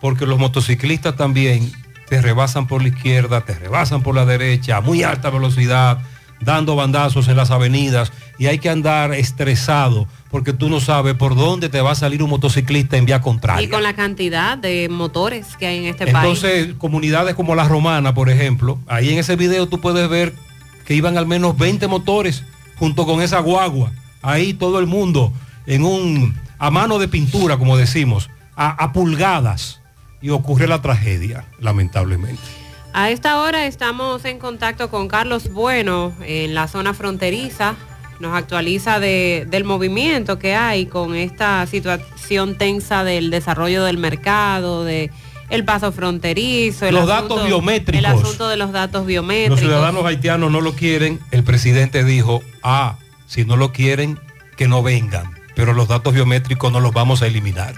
Porque 0.00 0.26
los 0.26 0.38
motociclistas 0.38 1.16
también 1.16 1.70
te 2.08 2.20
rebasan 2.20 2.66
por 2.66 2.82
la 2.82 2.88
izquierda, 2.88 3.42
te 3.42 3.54
rebasan 3.54 4.02
por 4.02 4.14
la 4.14 4.24
derecha, 4.24 4.78
a 4.78 4.80
muy 4.80 5.02
alta 5.02 5.30
velocidad, 5.30 5.98
dando 6.40 6.76
bandazos 6.76 7.28
en 7.28 7.36
las 7.36 7.50
avenidas 7.50 8.12
y 8.38 8.46
hay 8.46 8.58
que 8.58 8.68
andar 8.68 9.14
estresado 9.14 10.08
porque 10.30 10.52
tú 10.52 10.68
no 10.68 10.80
sabes 10.80 11.14
por 11.14 11.36
dónde 11.36 11.68
te 11.68 11.80
va 11.80 11.92
a 11.92 11.94
salir 11.94 12.22
un 12.22 12.30
motociclista 12.30 12.96
en 12.96 13.04
vía 13.04 13.20
contraria. 13.20 13.62
Y 13.62 13.68
con 13.68 13.82
la 13.82 13.94
cantidad 13.94 14.56
de 14.58 14.88
motores 14.88 15.56
que 15.56 15.66
hay 15.66 15.78
en 15.78 15.84
este 15.84 16.06
país. 16.06 16.16
Entonces, 16.16 16.74
comunidades 16.78 17.34
como 17.34 17.54
la 17.54 17.68
Romana, 17.68 18.14
por 18.14 18.30
ejemplo, 18.30 18.78
ahí 18.86 19.10
en 19.10 19.18
ese 19.18 19.36
video 19.36 19.68
tú 19.68 19.80
puedes 19.80 20.08
ver 20.08 20.34
que 20.84 20.94
iban 20.94 21.16
al 21.18 21.26
menos 21.26 21.56
20 21.56 21.86
motores 21.88 22.44
junto 22.76 23.06
con 23.06 23.20
esa 23.22 23.38
guagua. 23.40 23.92
Ahí 24.22 24.54
todo 24.54 24.78
el 24.78 24.86
mundo 24.86 25.32
en 25.66 25.84
un 25.84 26.34
a 26.58 26.70
mano 26.70 26.98
de 26.98 27.08
pintura, 27.08 27.56
como 27.58 27.76
decimos, 27.76 28.30
a, 28.56 28.92
pulgadas. 28.92 29.80
Y 30.20 30.30
ocurre 30.30 30.68
la 30.68 30.80
tragedia, 30.80 31.44
lamentablemente. 31.58 32.40
A 32.92 33.10
esta 33.10 33.40
hora 33.40 33.66
estamos 33.66 34.24
en 34.24 34.38
contacto 34.38 34.88
con 34.88 35.08
Carlos 35.08 35.50
Bueno 35.52 36.12
en 36.24 36.54
la 36.54 36.68
zona 36.68 36.94
fronteriza. 36.94 37.74
Nos 38.20 38.32
actualiza 38.36 39.00
de- 39.00 39.48
del 39.50 39.64
movimiento 39.64 40.38
que 40.38 40.54
hay 40.54 40.86
con 40.86 41.16
esta 41.16 41.66
situación 41.66 42.56
tensa 42.56 43.02
del 43.02 43.30
desarrollo 43.30 43.82
del 43.82 43.98
mercado, 43.98 44.84
de 44.84 45.10
el 45.52 45.64
paso 45.64 45.92
fronterizo, 45.92 46.86
el 46.86 46.94
Los 46.94 47.08
asunto- 47.10 47.34
datos 47.36 47.46
biométricos. 47.46 47.98
El 47.98 48.06
asunto 48.18 48.48
de 48.48 48.56
los 48.56 48.72
datos 48.72 49.00
Los 49.00 49.06
biométricos. 49.06 49.60
ciudadanos 49.60 50.04
haitianos 50.04 50.50
no 50.50 50.60
lo 50.60 50.74
quieren. 50.74 51.20
El 51.30 51.44
presidente 51.44 52.04
dijo, 52.04 52.42
ah, 52.62 52.96
si 53.26 53.44
no 53.44 53.56
lo 53.56 53.72
quieren, 53.72 54.18
que 54.56 54.68
no 54.68 54.82
vengan. 54.82 55.30
Pero 55.54 55.72
los 55.74 55.88
datos 55.88 56.14
biométricos 56.14 56.72
no 56.72 56.80
los 56.80 56.92
vamos 56.92 57.22
a 57.22 57.26
eliminar. 57.26 57.74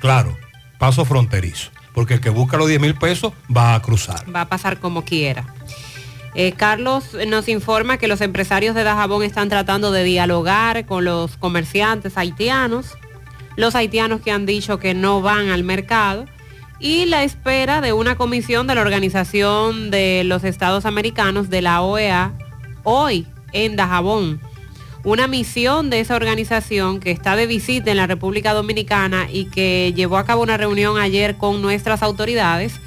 Claro, 0.00 0.36
paso 0.78 1.04
fronterizo. 1.04 1.70
Porque 1.92 2.14
el 2.14 2.20
que 2.20 2.30
busca 2.30 2.56
los 2.56 2.68
10 2.68 2.80
mil 2.80 2.94
pesos 2.94 3.32
va 3.54 3.74
a 3.74 3.82
cruzar. 3.82 4.24
va 4.34 4.42
a 4.42 4.48
pasar 4.48 4.78
como 4.78 5.04
quiera. 5.04 5.44
Eh, 6.36 6.52
Carlos 6.52 7.16
nos 7.26 7.48
informa 7.48 7.96
que 7.98 8.06
los 8.06 8.20
empresarios 8.20 8.76
de 8.76 8.84
Dajabón 8.84 9.24
están 9.24 9.48
tratando 9.48 9.90
de 9.90 10.04
dialogar 10.04 10.86
con 10.86 11.04
los 11.04 11.36
comerciantes 11.36 12.16
haitianos, 12.16 12.92
los 13.56 13.74
haitianos 13.74 14.20
que 14.20 14.30
han 14.30 14.46
dicho 14.46 14.78
que 14.78 14.94
no 14.94 15.20
van 15.22 15.48
al 15.48 15.64
mercado 15.64 16.26
y 16.80 17.04
la 17.04 17.22
espera 17.22 17.82
de 17.82 17.92
una 17.92 18.16
comisión 18.16 18.66
de 18.66 18.74
la 18.74 18.80
Organización 18.80 19.90
de 19.90 20.24
los 20.24 20.44
Estados 20.44 20.86
Americanos 20.86 21.50
de 21.50 21.62
la 21.62 21.82
OEA 21.82 22.32
hoy 22.82 23.26
en 23.52 23.76
Dajabón. 23.76 24.40
Una 25.04 25.26
misión 25.26 25.90
de 25.90 26.00
esa 26.00 26.16
organización 26.16 27.00
que 27.00 27.10
está 27.10 27.36
de 27.36 27.46
visita 27.46 27.90
en 27.90 27.98
la 27.98 28.06
República 28.06 28.54
Dominicana 28.54 29.28
y 29.30 29.46
que 29.46 29.92
llevó 29.94 30.16
a 30.16 30.24
cabo 30.24 30.42
una 30.42 30.56
reunión 30.56 30.98
ayer 30.98 31.36
con 31.36 31.62
nuestras 31.62 32.02
autoridades 32.02 32.80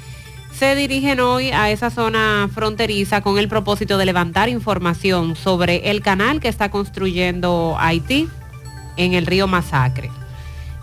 se 0.52 0.76
dirigen 0.76 1.18
hoy 1.18 1.50
a 1.50 1.70
esa 1.70 1.90
zona 1.90 2.48
fronteriza 2.52 3.22
con 3.22 3.38
el 3.38 3.48
propósito 3.48 3.98
de 3.98 4.06
levantar 4.06 4.48
información 4.48 5.34
sobre 5.34 5.90
el 5.90 6.00
canal 6.00 6.40
que 6.40 6.48
está 6.48 6.70
construyendo 6.70 7.74
Haití 7.78 8.28
en 8.96 9.14
el 9.14 9.26
río 9.26 9.48
Masacre. 9.48 10.10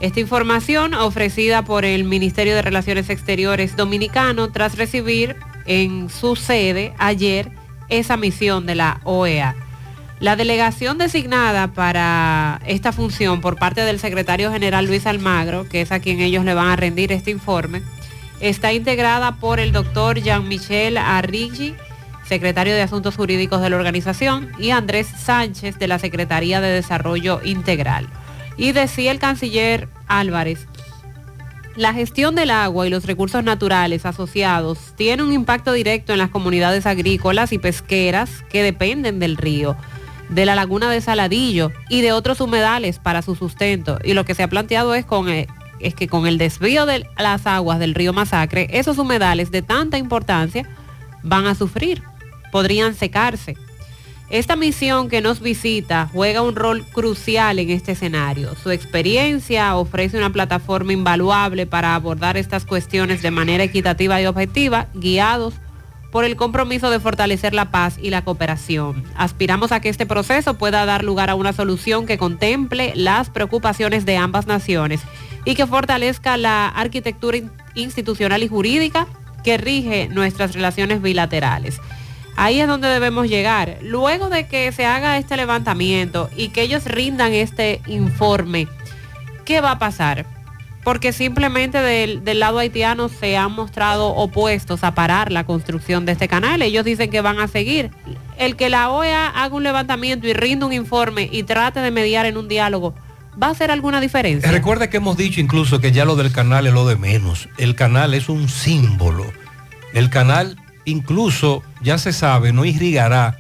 Esta 0.02 0.20
información 0.20 0.96
ofrecida 0.96 1.62
por 1.62 1.86
el 1.86 2.06
Ministerio 2.06 2.56
de 2.56 2.64
Relaciones 2.64 3.12
Exteriores 3.12 3.76
dominicano 3.76 4.52
tras 4.52 4.76
recibir 4.76 5.36
en 5.68 6.10
su 6.10 6.36
sede 6.36 6.96
ayer 6.98 7.52
esa 7.88 8.18
misión 8.18 8.66
de 8.66 8.74
la 8.74 9.00
OEA. 9.04 9.56
La 10.20 10.36
delegación 10.36 10.98
designada 10.98 11.68
para 11.68 12.62
esta 12.66 12.92
función 12.92 13.42
por 13.42 13.60
parte 13.60 13.82
del 13.82 14.00
secretario 14.00 14.52
general 14.52 14.88
Luis 14.88 15.06
Almagro, 15.06 15.70
que 15.70 15.82
es 15.82 15.92
a 15.92 16.00
quien 16.00 16.20
ellos 16.20 16.46
le 16.46 16.56
van 16.56 16.70
a 16.70 16.76
rendir 16.76 17.12
este 17.12 17.30
informe, 17.30 17.84
está 18.40 18.74
integrada 18.74 19.36
por 19.36 19.60
el 19.60 19.72
doctor 19.72 20.20
Jean-Michel 20.20 20.98
Arrighi, 20.98 21.76
secretario 22.28 22.74
de 22.74 22.82
Asuntos 22.82 23.16
Jurídicos 23.16 23.62
de 23.62 23.70
la 23.70 23.76
organización, 23.76 24.52
y 24.58 24.72
Andrés 24.72 25.06
Sánchez 25.06 25.78
de 25.78 25.88
la 25.88 26.00
Secretaría 26.00 26.60
de 26.60 26.70
Desarrollo 26.70 27.40
Integral. 27.44 28.08
Y 28.58 28.72
decía 28.74 29.12
el 29.12 29.20
canciller 29.20 29.88
Álvarez, 30.08 30.68
la 31.76 31.94
gestión 31.94 32.36
del 32.36 32.52
agua 32.52 32.86
y 32.86 32.90
los 32.90 33.06
recursos 33.06 33.44
naturales 33.46 34.06
asociados 34.06 34.94
tiene 34.98 35.24
un 35.24 35.32
impacto 35.32 35.72
directo 35.72 36.12
en 36.12 36.20
las 36.20 36.30
comunidades 36.30 36.86
agrícolas 36.86 37.54
y 37.54 37.60
pesqueras 37.60 38.44
que 38.50 38.62
dependen 38.62 39.20
del 39.20 39.38
río, 39.38 39.78
de 40.28 40.46
la 40.46 40.56
laguna 40.56 40.92
de 40.92 41.00
Saladillo 41.00 41.72
y 41.88 42.02
de 42.02 42.12
otros 42.12 42.42
humedales 42.42 43.00
para 43.00 43.22
su 43.22 43.36
sustento. 43.36 44.00
Y 44.04 44.14
lo 44.14 44.26
que 44.26 44.36
se 44.36 44.44
ha 44.44 44.50
planteado 44.50 44.94
es, 44.96 45.06
eh, 45.30 45.48
es 45.80 45.96
que 45.96 46.10
con 46.10 46.28
el 46.28 46.38
desvío 46.38 46.86
de 46.86 47.06
las 47.18 47.48
aguas 47.48 47.80
del 47.80 47.96
río 47.96 48.12
Masacre, 48.12 48.68
esos 48.72 48.98
humedales 48.98 49.50
de 49.50 49.62
tanta 49.62 49.98
importancia 49.98 50.68
van 51.24 51.48
a 51.48 51.56
sufrir, 51.56 52.04
podrían 52.52 52.96
secarse. 52.96 53.56
Esta 54.32 54.56
misión 54.56 55.10
que 55.10 55.20
nos 55.20 55.42
visita 55.42 56.10
juega 56.14 56.42
un 56.42 56.56
rol 56.56 56.86
crucial 56.86 57.60
en 57.60 57.70
este 57.70 57.92
escenario. 57.92 58.56
Su 58.56 58.72
experiencia 58.72 59.76
ofrece 59.76 60.18
una 60.18 60.32
plataforma 60.32 60.94
invaluable 60.94 61.68
para 61.68 61.96
abordar 61.96 62.38
estas 62.38 62.64
cuestiones 62.64 63.22
de 63.22 63.30
manera 63.30 63.66
equitativa 63.66 64.22
y 64.22 64.26
objetiva, 64.26 64.88
guiados 64.94 65.56
por 66.14 66.24
el 66.24 66.38
compromiso 66.38 66.90
de 66.90 67.02
fortalecer 67.02 67.54
la 67.54 67.72
paz 67.72 67.98
y 68.02 68.10
la 68.10 68.24
cooperación. 68.24 69.04
Aspiramos 69.18 69.74
a 69.74 69.82
que 69.82 69.90
este 69.90 70.06
proceso 70.06 70.58
pueda 70.58 70.86
dar 70.86 71.04
lugar 71.04 71.30
a 71.30 71.36
una 71.36 71.52
solución 71.52 72.06
que 72.06 72.18
contemple 72.18 72.94
las 72.96 73.30
preocupaciones 73.30 74.06
de 74.06 74.16
ambas 74.16 74.48
naciones, 74.48 75.02
y 75.44 75.56
que 75.56 75.68
fortalezca 75.68 76.38
la 76.38 76.68
arquitectura 76.68 77.36
in- 77.36 77.52
institucional 77.76 78.44
y 78.44 78.48
jurídica 78.48 79.08
que 79.44 79.58
rige 79.58 80.08
nuestras 80.10 80.54
relaciones 80.54 81.02
bilaterales. 81.02 81.80
Ahí 82.36 82.60
es 82.60 82.68
donde 82.68 82.88
debemos 82.88 83.28
llegar. 83.28 83.78
Luego 83.82 84.30
de 84.30 84.48
que 84.48 84.72
se 84.72 84.86
haga 84.86 85.18
este 85.18 85.38
levantamiento 85.38 86.30
y 86.36 86.50
que 86.50 86.62
ellos 86.64 86.86
rindan 86.86 87.34
este 87.34 87.82
informe, 87.88 88.68
¿qué 89.46 89.62
va 89.62 89.72
a 89.72 89.80
pasar? 89.80 90.26
Porque 90.84 91.14
simplemente 91.14 91.80
del, 91.80 92.24
del 92.24 92.40
lado 92.40 92.58
haitiano 92.58 93.08
se 93.10 93.38
han 93.38 93.52
mostrado 93.52 94.10
opuestos 94.10 94.84
a 94.84 94.96
parar 94.96 95.32
la 95.32 95.44
construcción 95.44 96.06
de 96.06 96.14
este 96.14 96.28
canal. 96.28 96.62
Ellos 96.64 96.84
dicen 96.86 97.12
que 97.12 97.22
van 97.22 97.40
a 97.40 97.48
seguir. 97.48 97.92
El 98.38 98.56
que 98.56 98.70
la 98.70 98.90
OEA 98.90 99.28
haga 99.28 99.54
un 99.54 99.64
levantamiento 99.64 100.28
y 100.28 100.34
rinda 100.34 100.66
un 100.66 100.74
informe 100.74 101.30
y 101.32 101.44
trate 101.44 101.82
de 101.82 101.92
mediar 101.92 102.26
en 102.26 102.38
un 102.38 102.48
diálogo, 102.48 102.96
¿va 103.42 103.48
a 103.48 103.52
hacer 103.52 103.70
alguna 103.70 104.02
diferencia? 104.02 104.50
Recuerda 104.52 104.90
que 104.90 104.98
hemos 104.98 105.18
dicho 105.18 105.40
incluso 105.40 105.80
que 105.80 105.92
ya 105.92 106.06
lo 106.06 106.16
del 106.16 106.32
canal 106.32 106.66
es 106.66 106.74
lo 106.74 106.88
de 106.88 106.96
menos. 106.96 107.48
El 107.60 107.76
canal 107.76 108.16
es 108.16 108.30
un 108.30 108.50
símbolo. 108.50 109.26
El 109.94 110.10
canal 110.10 110.58
incluso 110.86 111.64
ya 111.82 111.98
se 111.98 112.14
sabe, 112.14 112.54
no 112.54 112.66
irrigará 112.66 113.40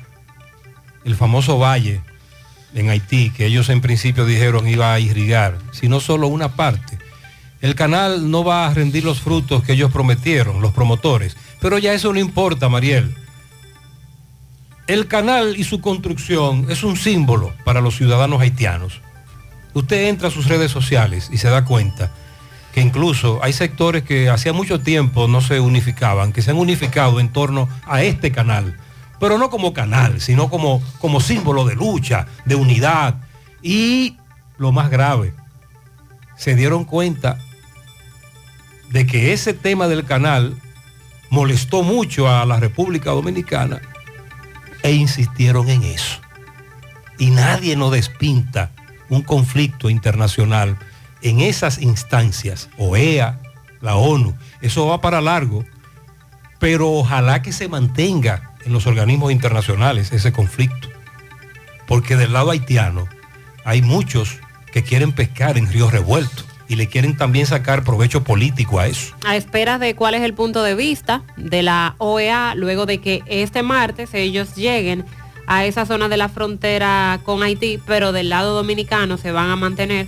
el 1.03 1.15
famoso 1.15 1.57
valle 1.57 2.01
en 2.73 2.89
Haití, 2.89 3.31
que 3.31 3.45
ellos 3.45 3.69
en 3.69 3.81
principio 3.81 4.25
dijeron 4.25 4.67
iba 4.67 4.93
a 4.93 4.99
irrigar, 4.99 5.57
sino 5.71 5.99
solo 5.99 6.27
una 6.27 6.55
parte. 6.55 6.97
El 7.61 7.75
canal 7.75 8.31
no 8.31 8.43
va 8.43 8.67
a 8.67 8.73
rendir 8.73 9.03
los 9.03 9.21
frutos 9.21 9.63
que 9.63 9.73
ellos 9.73 9.91
prometieron, 9.91 10.61
los 10.61 10.73
promotores. 10.73 11.37
Pero 11.59 11.77
ya 11.77 11.93
eso 11.93 12.11
no 12.11 12.19
importa, 12.19 12.69
Mariel. 12.69 13.15
El 14.87 15.07
canal 15.07 15.55
y 15.57 15.63
su 15.63 15.79
construcción 15.79 16.65
es 16.69 16.83
un 16.83 16.97
símbolo 16.97 17.53
para 17.63 17.81
los 17.81 17.95
ciudadanos 17.95 18.41
haitianos. 18.41 19.01
Usted 19.73 20.07
entra 20.07 20.29
a 20.29 20.31
sus 20.31 20.47
redes 20.47 20.71
sociales 20.71 21.29
y 21.31 21.37
se 21.37 21.49
da 21.49 21.63
cuenta 21.63 22.11
que 22.73 22.81
incluso 22.81 23.39
hay 23.43 23.53
sectores 23.53 24.03
que 24.03 24.29
hacía 24.29 24.53
mucho 24.53 24.79
tiempo 24.79 25.27
no 25.27 25.41
se 25.41 25.59
unificaban, 25.59 26.31
que 26.31 26.41
se 26.41 26.51
han 26.51 26.57
unificado 26.57 27.19
en 27.19 27.29
torno 27.29 27.67
a 27.85 28.03
este 28.03 28.31
canal, 28.31 28.77
pero 29.19 29.37
no 29.37 29.49
como 29.49 29.73
canal, 29.73 30.21
sino 30.21 30.49
como, 30.49 30.81
como 30.99 31.19
símbolo 31.19 31.65
de 31.65 31.75
lucha, 31.75 32.27
de 32.45 32.55
unidad. 32.55 33.15
Y 33.61 34.17
lo 34.57 34.71
más 34.71 34.89
grave, 34.89 35.33
se 36.37 36.55
dieron 36.55 36.85
cuenta 36.85 37.37
de 38.89 39.05
que 39.05 39.33
ese 39.33 39.53
tema 39.53 39.87
del 39.87 40.05
canal 40.05 40.55
molestó 41.29 41.83
mucho 41.83 42.29
a 42.29 42.45
la 42.45 42.59
República 42.59 43.11
Dominicana 43.11 43.81
e 44.81 44.93
insistieron 44.93 45.69
en 45.69 45.83
eso. 45.83 46.19
Y 47.19 47.29
nadie 47.29 47.75
nos 47.75 47.91
despinta 47.91 48.71
un 49.09 49.21
conflicto 49.21 49.89
internacional 49.89 50.77
en 51.21 51.39
esas 51.39 51.81
instancias, 51.81 52.69
OEA, 52.77 53.39
la 53.81 53.95
ONU, 53.95 54.35
eso 54.61 54.87
va 54.87 55.01
para 55.01 55.21
largo, 55.21 55.65
pero 56.59 56.91
ojalá 56.91 57.41
que 57.41 57.51
se 57.51 57.67
mantenga 57.67 58.53
en 58.65 58.73
los 58.73 58.85
organismos 58.85 59.31
internacionales 59.31 60.11
ese 60.11 60.31
conflicto, 60.31 60.87
porque 61.87 62.15
del 62.15 62.33
lado 62.33 62.51
haitiano 62.51 63.07
hay 63.65 63.81
muchos 63.81 64.39
que 64.71 64.83
quieren 64.83 65.11
pescar 65.11 65.57
en 65.57 65.71
ríos 65.71 65.91
revueltos 65.91 66.45
y 66.67 66.75
le 66.75 66.87
quieren 66.87 67.17
también 67.17 67.45
sacar 67.45 67.83
provecho 67.83 68.23
político 68.23 68.79
a 68.79 68.87
eso. 68.87 69.13
a 69.25 69.35
esperas 69.35 69.79
de 69.79 69.95
cuál 69.95 70.13
es 70.13 70.21
el 70.21 70.33
punto 70.33 70.63
de 70.63 70.73
vista 70.73 71.21
de 71.35 71.63
la 71.63 71.95
OEA 71.97 72.55
luego 72.55 72.85
de 72.85 72.99
que 72.99 73.23
este 73.25 73.61
martes 73.61 74.13
ellos 74.13 74.55
lleguen 74.55 75.05
a 75.47 75.65
esa 75.65 75.85
zona 75.85 76.07
de 76.07 76.15
la 76.15 76.29
frontera 76.29 77.19
con 77.23 77.43
Haití, 77.43 77.77
pero 77.85 78.13
del 78.13 78.29
lado 78.29 78.55
dominicano 78.55 79.17
se 79.17 79.33
van 79.33 79.49
a 79.49 79.57
mantener 79.57 80.07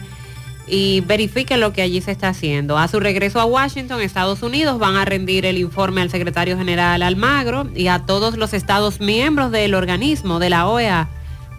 y 0.67 1.01
verifiquen 1.01 1.59
lo 1.59 1.73
que 1.73 1.81
allí 1.81 2.01
se 2.01 2.11
está 2.11 2.29
haciendo. 2.29 2.77
A 2.77 2.87
su 2.87 2.99
regreso 2.99 3.39
a 3.39 3.45
Washington, 3.45 4.01
Estados 4.01 4.41
Unidos, 4.43 4.79
van 4.79 4.95
a 4.95 5.05
rendir 5.05 5.45
el 5.45 5.57
informe 5.57 6.01
al 6.01 6.09
secretario 6.09 6.57
general 6.57 7.03
Almagro 7.03 7.69
y 7.75 7.87
a 7.87 7.99
todos 7.99 8.37
los 8.37 8.53
estados 8.53 8.99
miembros 8.99 9.51
del 9.51 9.75
organismo 9.75 10.39
de 10.39 10.49
la 10.49 10.67
OEA 10.67 11.09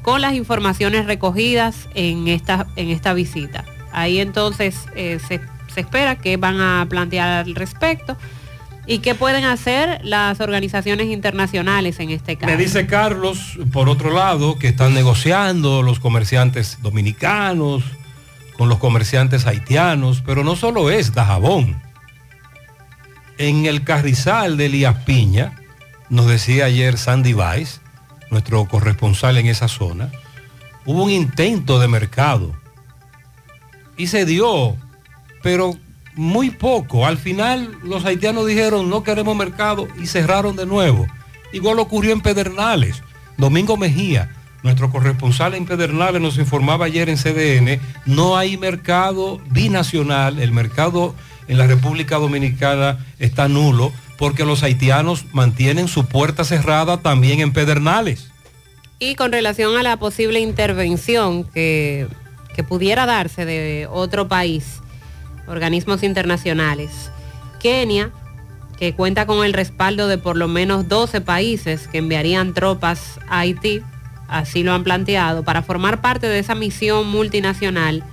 con 0.03 0.21
las 0.21 0.35
informaciones 0.35 1.07
recogidas 1.07 1.89
en 1.95 2.29
esta, 2.29 2.67
en 2.77 2.91
esta 2.91 3.15
visita. 3.15 3.65
Ahí 3.93 4.21
entonces 4.21 4.77
eh, 4.97 5.19
se, 5.27 5.41
se 5.73 5.81
espera 5.81 6.17
que 6.17 6.37
van 6.37 6.61
a 6.61 6.87
plantear 6.89 7.47
al 7.47 7.55
respecto 7.55 8.17
y 8.87 8.99
qué 8.99 9.15
pueden 9.15 9.45
hacer 9.45 10.01
las 10.03 10.41
organizaciones 10.41 11.07
internacionales 11.07 12.01
en 12.01 12.11
este 12.11 12.37
caso. 12.37 12.51
Me 12.51 12.63
dice 12.63 12.87
Carlos, 12.87 13.59
por 13.73 13.89
otro 13.89 14.13
lado, 14.13 14.59
que 14.59 14.69
están 14.69 14.93
negociando 14.95 15.83
los 15.83 16.01
comerciantes 16.01 16.79
dominicanos 16.83 17.83
con 18.57 18.69
los 18.69 18.79
comerciantes 18.79 19.47
haitianos, 19.47 20.23
pero 20.25 20.45
no 20.45 20.57
solo 20.57 20.91
es 20.91 21.13
Dajabón. 21.13 21.81
En 23.39 23.67
el 23.67 23.85
carrizal 23.85 24.57
de 24.57 24.67
Elías 24.67 24.97
Piña, 25.05 25.61
nos 26.09 26.27
decía 26.27 26.67
ayer 26.67 26.97
Sandy 26.97 27.35
Weiss, 27.35 27.81
nuestro 28.31 28.67
corresponsal 28.67 29.37
en 29.39 29.47
esa 29.47 29.69
zona, 29.69 30.11
hubo 30.85 31.05
un 31.05 31.11
intento 31.11 31.79
de 31.79 31.89
mercado 31.89 32.55
y 33.97 34.07
se 34.09 34.25
dio, 34.25 34.77
pero 35.43 35.77
muy 36.15 36.51
poco. 36.51 37.07
Al 37.07 37.19
final 37.19 37.77
los 37.83 38.05
haitianos 38.05 38.47
dijeron 38.47 38.91
no 38.91 39.03
queremos 39.03 39.37
mercado 39.37 39.89
y 40.01 40.07
cerraron 40.07 40.57
de 40.57 40.67
nuevo. 40.67 41.07
Igual 41.53 41.79
ocurrió 41.79 42.13
en 42.13 42.21
Pedernales. 42.21 43.03
Domingo 43.37 43.77
Mejía, 43.77 44.31
nuestro 44.65 44.91
corresponsal 44.91 45.55
en 45.55 45.67
Pedernales, 45.67 46.21
nos 46.21 46.39
informaba 46.39 46.87
ayer 46.87 47.11
en 47.11 47.19
CDN, 47.19 47.81
no 48.07 48.37
hay 48.37 48.57
mercado 48.57 49.39
binacional, 49.51 50.41
el 50.41 50.53
mercado 50.53 51.15
en 51.47 51.59
la 51.59 51.67
República 51.67 52.17
Dominicana 52.17 53.07
está 53.19 53.47
nulo 53.47 53.93
porque 54.17 54.47
los 54.47 54.63
haitianos 54.63 55.27
mantienen 55.33 55.87
su 55.87 56.07
puerta 56.07 56.45
cerrada 56.45 57.03
también 57.03 57.41
en 57.41 57.53
Pedernales. 57.53 58.31
Y 58.99 59.17
con 59.17 59.33
relación 59.33 59.77
a 59.77 59.83
la 59.83 59.99
posible 59.99 60.41
intervención 60.41 61.45
que, 61.45 62.07
que 62.57 62.65
pudiera 62.65 63.05
darse 63.05 63.45
de 63.45 63.87
otro 63.91 64.29
país, 64.29 64.81
organismos 65.47 66.03
internacionales, 66.03 67.11
Kenia, 67.61 68.13
que 68.79 68.95
cuenta 68.95 69.27
con 69.27 69.45
el 69.45 69.53
respaldo 69.53 70.09
de 70.09 70.17
por 70.17 70.37
lo 70.37 70.49
menos 70.49 70.89
12 70.89 71.21
países 71.21 71.87
que 71.87 71.99
enviarían 71.99 72.55
tropas 72.55 73.21
a 73.29 73.41
Haití, 73.41 73.83
así 74.39 74.63
lo 74.63 74.73
han 74.73 74.85
planteado, 74.85 75.45
para 75.45 75.63
formar 75.63 76.01
parte 76.01 76.27
de 76.29 76.39
esa 76.39 76.55
misión 76.55 77.09
multinacional 77.09 78.05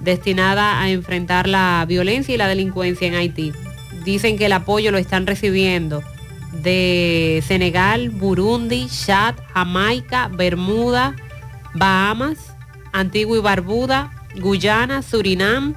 destinada 0.00 0.80
a 0.80 0.90
enfrentar 0.90 1.48
la 1.48 1.84
violencia 1.86 2.34
y 2.34 2.38
la 2.38 2.48
delincuencia 2.48 3.06
en 3.06 3.14
Haití. 3.14 3.52
Dicen 4.04 4.38
que 4.38 4.46
el 4.46 4.52
apoyo 4.52 4.90
lo 4.90 4.98
están 4.98 5.26
recibiendo 5.26 6.02
de 6.52 7.44
Senegal, 7.46 8.10
Burundi, 8.10 8.88
Chad, 8.88 9.34
Jamaica, 9.54 10.28
Bermuda, 10.28 11.14
Bahamas, 11.74 12.54
Antigua 12.92 13.36
y 13.36 13.40
Barbuda, 13.40 14.10
Guyana, 14.36 15.02
Surinam 15.02 15.74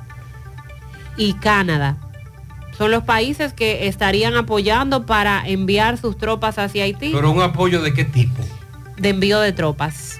y 1.18 1.34
Canadá. 1.34 1.98
Son 2.78 2.90
los 2.90 3.04
países 3.04 3.54
que 3.54 3.88
estarían 3.88 4.36
apoyando 4.36 5.06
para 5.06 5.48
enviar 5.48 5.98
sus 5.98 6.18
tropas 6.18 6.58
hacia 6.58 6.86
Haití, 6.86 7.12
Pero 7.14 7.30
un 7.30 7.42
apoyo 7.42 7.82
de 7.82 7.94
qué 7.94 8.04
tipo? 8.04 8.44
De 8.98 9.10
envío 9.10 9.40
de 9.40 9.52
tropas. 9.54 10.20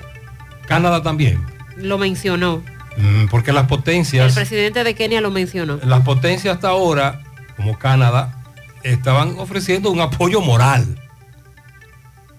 Canadá 0.68 1.02
también. 1.04 1.44
Lo 1.78 1.98
mencionó. 1.98 2.62
Mm, 2.98 3.26
Porque 3.30 3.52
las 3.52 3.64
El 3.64 3.68
potencias, 3.70 4.34
presidente 4.36 4.84
de 4.84 4.94
Kenia 4.96 5.20
lo 5.22 5.32
mencionó. 5.32 5.80
las 5.84 6.02
potencias 6.04 6.56
hasta 6.56 6.70
ahora, 6.70 7.24
como 7.58 7.78
Canadá, 7.80 8.44
estaban 8.84 9.36
ofreciendo 9.40 9.90
un 9.90 10.00
apoyo 10.02 10.42
moral. 10.42 10.86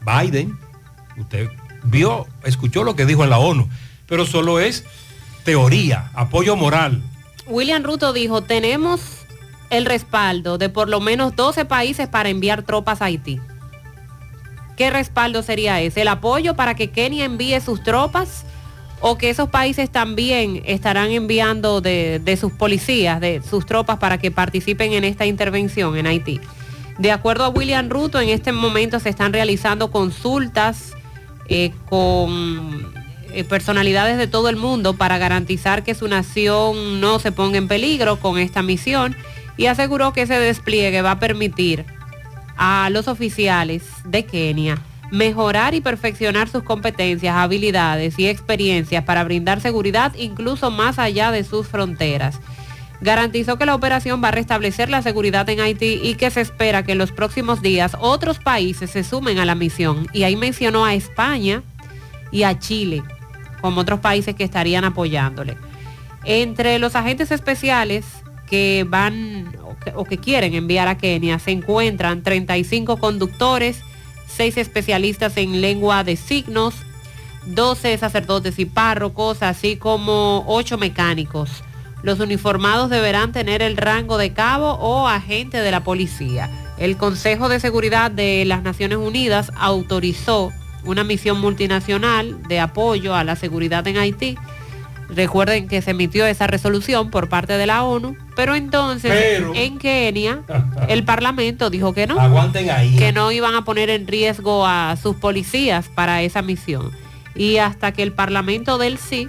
Biden, 0.05 0.59
usted 1.17 1.49
vio, 1.83 2.27
escuchó 2.45 2.85
lo 2.85 2.95
que 2.95 3.07
dijo 3.07 3.25
en 3.25 3.31
la 3.31 3.39
ONU, 3.39 3.69
pero 4.07 4.27
solo 4.27 4.61
es 4.61 4.85
teoría, 5.45 6.11
apoyo 6.15 6.57
moral. 6.57 7.03
William 7.47 7.83
Ruto 7.83 8.13
dijo, 8.13 8.43
tenemos 8.43 9.01
el 9.71 9.87
respaldo 9.87 10.57
de 10.59 10.69
por 10.69 10.89
lo 10.89 11.01
menos 11.01 11.35
12 11.37 11.65
países 11.65 12.07
para 12.09 12.29
enviar 12.29 12.63
tropas 12.63 13.03
a 13.03 13.07
Haití. 13.07 13.41
¿Qué 14.77 14.91
respaldo 14.91 15.43
sería 15.43 15.81
ese? 15.81 16.03
¿El 16.03 16.09
apoyo 16.09 16.55
para 16.55 16.75
que 16.75 16.91
Kenia 16.91 17.25
envíe 17.25 17.61
sus 17.61 17.83
tropas? 17.83 18.45
¿O 19.01 19.19
que 19.19 19.31
esos 19.31 19.51
países 19.51 19.91
también 19.91 20.63
estarán 20.65 21.11
enviando 21.11 21.81
de, 21.81 22.39
sus 22.41 22.53
policías, 22.53 23.21
de 23.21 23.43
sus 23.43 23.67
tropas 23.67 23.99
para 23.99 24.19
que 24.19 24.31
participen 24.31 24.93
en 24.95 25.05
esta 25.05 25.27
intervención 25.27 25.97
en 25.97 26.07
Haití? 26.07 26.41
De 26.99 27.13
acuerdo 27.13 27.45
a 27.45 27.49
William 27.49 27.91
Ruto, 27.91 28.21
en 28.21 28.31
este 28.31 28.53
momento 28.53 28.99
se 29.01 29.11
están 29.11 29.33
realizando 29.33 29.91
consultas 29.91 30.95
eh, 31.49 31.73
con 31.89 32.93
eh, 33.33 33.45
personalidades 33.45 34.17
de 34.17 34.27
todo 34.27 34.49
el 34.49 34.57
mundo 34.57 34.95
para 34.95 35.19
garantizar 35.19 35.83
que 35.83 35.95
su 35.95 36.09
nación 36.09 37.01
no 37.01 37.19
se 37.19 37.33
ponga 37.33 37.59
en 37.59 37.69
peligro 37.69 38.21
con 38.21 38.39
esta 38.39 38.63
misión 38.63 39.17
y 39.57 39.67
aseguró 39.67 40.13
que 40.13 40.23
ese 40.23 40.39
despliegue 40.39 41.03
va 41.03 41.13
a 41.13 41.19
permitir 41.19 41.85
a 42.57 42.89
los 42.91 43.09
oficiales 43.09 43.83
de 44.05 44.25
Kenia 44.25 44.79
mejorar 45.11 45.75
y 45.75 45.81
perfeccionar 45.81 46.49
sus 46.49 46.63
competencias, 46.63 47.37
habilidades 47.37 48.19
y 48.19 48.27
experiencias 48.27 49.05
para 49.05 49.25
brindar 49.25 49.61
seguridad 49.61 50.13
incluso 50.17 50.71
más 50.71 50.99
allá 50.99 51.31
de 51.31 51.45
sus 51.45 51.69
fronteras. 51.69 52.41
Garantizó 53.01 53.59
que 53.59 53.67
la 53.67 53.75
operación 53.75 54.23
va 54.23 54.29
a 54.29 54.33
restablecer 54.33 54.89
la 54.89 55.03
seguridad 55.03 55.49
en 55.51 55.61
Haití 55.61 56.01
y 56.03 56.15
que 56.15 56.31
se 56.31 56.41
espera 56.41 56.85
que 56.85 56.93
en 56.93 56.99
los 56.99 57.13
próximos 57.13 57.61
días 57.61 57.97
otros 58.01 58.39
países 58.39 58.91
se 58.91 59.05
sumen 59.05 59.39
a 59.39 59.45
la 59.45 59.55
misión. 59.55 60.07
Y 60.13 60.23
ahí 60.23 60.37
mencionó 60.37 60.85
a 60.85 60.95
España 60.95 61.63
y 62.33 62.45
a 62.45 62.59
Chile 62.59 63.03
como 63.61 63.83
otros 63.83 64.01
países 64.01 64.35
que 64.35 64.45
estarían 64.45 64.85
apoyándole. 64.85 65.57
Entre 66.25 66.79
los 66.79 66.97
agentes 66.97 67.31
especiales 67.31 68.05
que 68.55 68.87
van 68.89 69.53
o 69.97 70.05
que, 70.05 70.19
quieren 70.19 70.55
enviar 70.55 70.87
a 70.87 70.97
Kenia 70.97 71.41
se 71.41 71.51
encuentran 71.51 72.23
35 72.23 72.99
conductores, 72.99 73.81
6 74.29 74.59
especialistas 74.59 75.37
en 75.39 75.61
lengua 75.61 76.05
de 76.05 76.15
signos, 76.15 76.77
12 77.47 77.99
sacerdotes 77.99 78.61
y 78.61 78.65
párrocos, 78.65 79.43
así 79.43 79.77
como 79.77 80.45
8 80.47 80.79
mecánicos. 80.79 81.65
Los 82.05 82.21
uniformados 82.21 82.91
deberán 82.91 83.33
tener 83.33 83.61
el 83.61 83.77
rango 83.77 84.19
de 84.19 84.33
cabo 84.33 84.75
o 84.75 85.09
agente 85.09 85.59
de 85.61 85.73
la 85.73 85.83
policía. 85.83 86.49
El 86.79 86.97
Consejo 86.97 87.49
de 87.49 87.59
Seguridad 87.59 88.13
de 88.13 88.45
las 88.45 88.63
Naciones 88.63 88.99
Unidas 88.99 89.51
autorizó 89.57 90.53
una 90.85 91.03
misión 91.03 91.41
multinacional 91.41 92.41
de 92.45 92.61
apoyo 92.61 93.17
a 93.17 93.25
la 93.25 93.35
seguridad 93.35 93.85
en 93.89 93.97
Haití. 93.97 94.39
Recuerden 95.09 95.69
que 95.69 95.83
se 95.83 95.91
emitió 95.91 96.27
esa 96.27 96.47
resolución 96.47 97.11
por 97.11 97.29
parte 97.29 97.59
de 97.59 97.67
la 97.67 97.85
ONU, 97.85 98.17
pero 98.35 98.55
entonces 98.55 99.11
Pero- 99.13 99.55
en 99.55 99.79
Kenia 99.79 100.43
el 100.89 101.05
Parlamento 101.05 101.71
dijo 101.71 101.93
que 101.93 102.07
no. 102.07 102.19
Aguanten 102.19 102.71
ahí. 102.71 102.97
Que 102.97 103.13
no 103.13 103.31
iban 103.33 103.55
a 103.55 103.65
poner 103.65 103.91
en 103.91 104.07
riesgo 104.07 104.67
a 104.67 104.97
sus 105.01 105.17
policías 105.17 105.89
para 105.89 106.23
esa 106.23 106.43
misión. 106.43 106.91
Y 107.35 107.59
hasta 107.59 107.93
que 107.93 108.03
el 108.03 108.13
Parlamento 108.13 108.79
del 108.79 108.99
sí, 108.99 109.29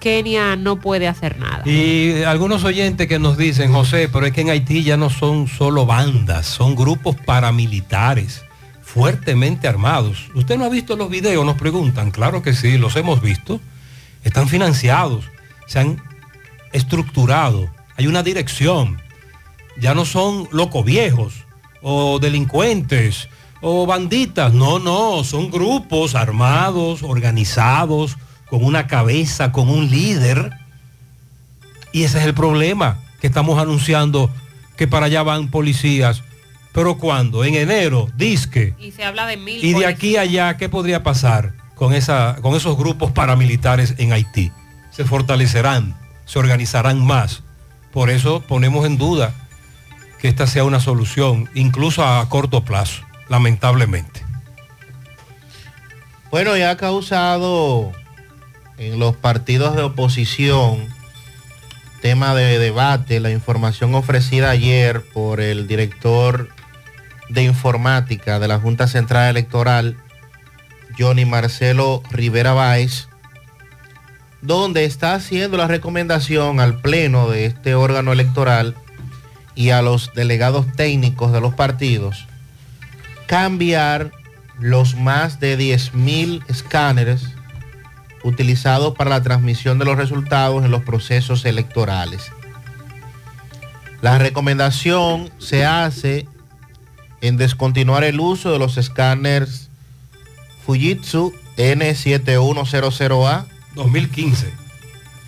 Kenia 0.00 0.56
no 0.56 0.78
puede 0.80 1.08
hacer 1.08 1.38
nada. 1.38 1.62
Y 1.68 2.22
algunos 2.22 2.64
oyentes 2.64 3.08
que 3.08 3.18
nos 3.18 3.36
dicen, 3.36 3.72
José, 3.72 4.08
pero 4.12 4.26
es 4.26 4.32
que 4.32 4.42
en 4.42 4.50
Haití 4.50 4.84
ya 4.84 4.96
no 4.96 5.10
son 5.10 5.48
solo 5.48 5.86
bandas, 5.86 6.46
son 6.46 6.76
grupos 6.76 7.16
paramilitares 7.16 8.42
fuertemente 8.82 9.68
armados. 9.68 10.30
¿Usted 10.34 10.56
no 10.56 10.64
ha 10.64 10.68
visto 10.70 10.96
los 10.96 11.10
videos? 11.10 11.44
Nos 11.44 11.56
preguntan. 11.56 12.10
Claro 12.10 12.42
que 12.42 12.54
sí, 12.54 12.78
los 12.78 12.96
hemos 12.96 13.20
visto. 13.20 13.60
Están 14.28 14.46
financiados, 14.46 15.24
se 15.66 15.78
han 15.78 16.02
estructurado, 16.74 17.66
hay 17.96 18.06
una 18.06 18.22
dirección. 18.22 19.00
Ya 19.80 19.94
no 19.94 20.04
son 20.04 20.46
locos 20.52 20.84
viejos 20.84 21.46
o 21.80 22.18
delincuentes 22.18 23.30
o 23.62 23.86
banditas. 23.86 24.52
No, 24.52 24.78
no, 24.78 25.24
son 25.24 25.50
grupos 25.50 26.14
armados, 26.14 27.02
organizados, 27.02 28.18
con 28.50 28.62
una 28.62 28.86
cabeza, 28.86 29.50
con 29.50 29.70
un 29.70 29.90
líder. 29.90 30.50
Y 31.92 32.02
ese 32.02 32.18
es 32.18 32.26
el 32.26 32.34
problema, 32.34 33.00
que 33.22 33.28
estamos 33.28 33.58
anunciando 33.58 34.30
que 34.76 34.86
para 34.86 35.06
allá 35.06 35.22
van 35.22 35.48
policías. 35.48 36.22
Pero 36.72 36.98
cuando, 36.98 37.44
en 37.44 37.54
enero, 37.54 38.10
disque. 38.14 38.74
Y 38.78 38.90
se 38.90 39.04
habla 39.04 39.26
de 39.26 39.38
mil. 39.38 39.64
Y 39.64 39.68
de 39.68 39.72
policías. 39.72 39.94
aquí 39.94 40.16
a 40.18 40.20
allá, 40.20 40.56
¿qué 40.58 40.68
podría 40.68 41.02
pasar 41.02 41.57
con, 41.78 41.94
esa, 41.94 42.36
con 42.42 42.54
esos 42.54 42.76
grupos 42.76 43.12
paramilitares 43.12 43.94
en 43.98 44.12
Haití? 44.12 44.52
Se 44.90 45.04
fortalecerán, 45.04 45.96
se 46.26 46.38
organizarán 46.38 47.04
más. 47.04 47.42
Por 47.92 48.10
eso 48.10 48.40
ponemos 48.40 48.84
en 48.84 48.98
duda 48.98 49.32
que 50.18 50.28
esta 50.28 50.46
sea 50.46 50.64
una 50.64 50.80
solución, 50.80 51.48
incluso 51.54 52.04
a 52.04 52.28
corto 52.28 52.64
plazo, 52.64 53.02
lamentablemente. 53.28 54.22
Bueno, 56.30 56.56
ya 56.56 56.70
ha 56.70 56.76
causado 56.76 57.92
en 58.76 58.98
los 58.98 59.16
partidos 59.16 59.76
de 59.76 59.82
oposición 59.82 60.86
tema 62.02 62.34
de 62.34 62.58
debate 62.58 63.20
la 63.20 63.30
información 63.30 63.94
ofrecida 63.94 64.50
ayer 64.50 65.02
por 65.02 65.40
el 65.40 65.66
director 65.66 66.48
de 67.28 67.42
informática 67.42 68.38
de 68.38 68.48
la 68.48 68.58
Junta 68.58 68.86
Central 68.86 69.30
Electoral, 69.30 69.96
Johnny 70.98 71.24
Marcelo 71.24 72.02
Rivera 72.10 72.52
Báez, 72.52 73.08
donde 74.42 74.84
está 74.84 75.14
haciendo 75.14 75.56
la 75.56 75.66
recomendación 75.66 76.60
al 76.60 76.80
pleno 76.80 77.28
de 77.28 77.46
este 77.46 77.74
órgano 77.74 78.12
electoral 78.12 78.74
y 79.54 79.70
a 79.70 79.82
los 79.82 80.12
delegados 80.14 80.66
técnicos 80.74 81.32
de 81.32 81.40
los 81.40 81.54
partidos 81.54 82.28
cambiar 83.28 84.10
los 84.58 84.96
más 84.96 85.38
de 85.38 85.56
10.000 85.56 86.42
escáneres 86.48 87.28
utilizados 88.24 88.96
para 88.96 89.10
la 89.10 89.22
transmisión 89.22 89.78
de 89.78 89.84
los 89.84 89.96
resultados 89.96 90.64
en 90.64 90.70
los 90.70 90.82
procesos 90.82 91.44
electorales. 91.44 92.32
La 94.00 94.18
recomendación 94.18 95.30
se 95.38 95.66
hace 95.66 96.26
en 97.20 97.36
descontinuar 97.36 98.02
el 98.02 98.18
uso 98.18 98.50
de 98.50 98.58
los 98.58 98.78
escáneres 98.78 99.67
Fujitsu 100.68 101.32
N7100A 101.56 103.46
2015 103.74 104.52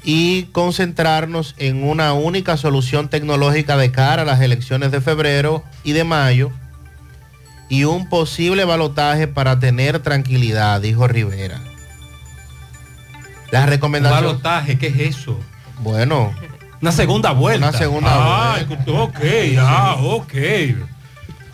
y 0.05 0.43
concentrarnos 0.53 1.55
en 1.57 1.83
una 1.83 2.13
única 2.13 2.59
solución 2.59 3.09
tecnológica 3.09 3.79
de 3.79 3.91
cara 3.91 4.21
a 4.21 4.25
las 4.27 4.43
elecciones 4.43 4.91
de 4.91 5.01
febrero 5.01 5.65
y 5.83 5.93
de 5.93 6.05
mayo 6.05 6.53
y 7.71 7.85
un 7.85 8.07
posible 8.11 8.67
balotaje 8.67 9.29
para 9.29 9.59
tener 9.59 10.01
tranquilidad, 10.01 10.79
dijo 10.83 11.09
Rivera. 11.09 11.59
La 13.51 13.65
recomendación... 13.65 14.23
Balotaje, 14.23 14.77
¿qué 14.77 14.89
es 14.89 15.17
eso? 15.17 15.41
Bueno. 15.79 16.35
Una 16.83 16.93
segunda 16.93 17.33
vuelta. 17.33 17.69
Una 17.71 17.79
segunda 17.79 18.11
ah, 18.13 18.59
Ok, 18.89 19.21
ah, 19.59 19.97
ok. 20.03 20.35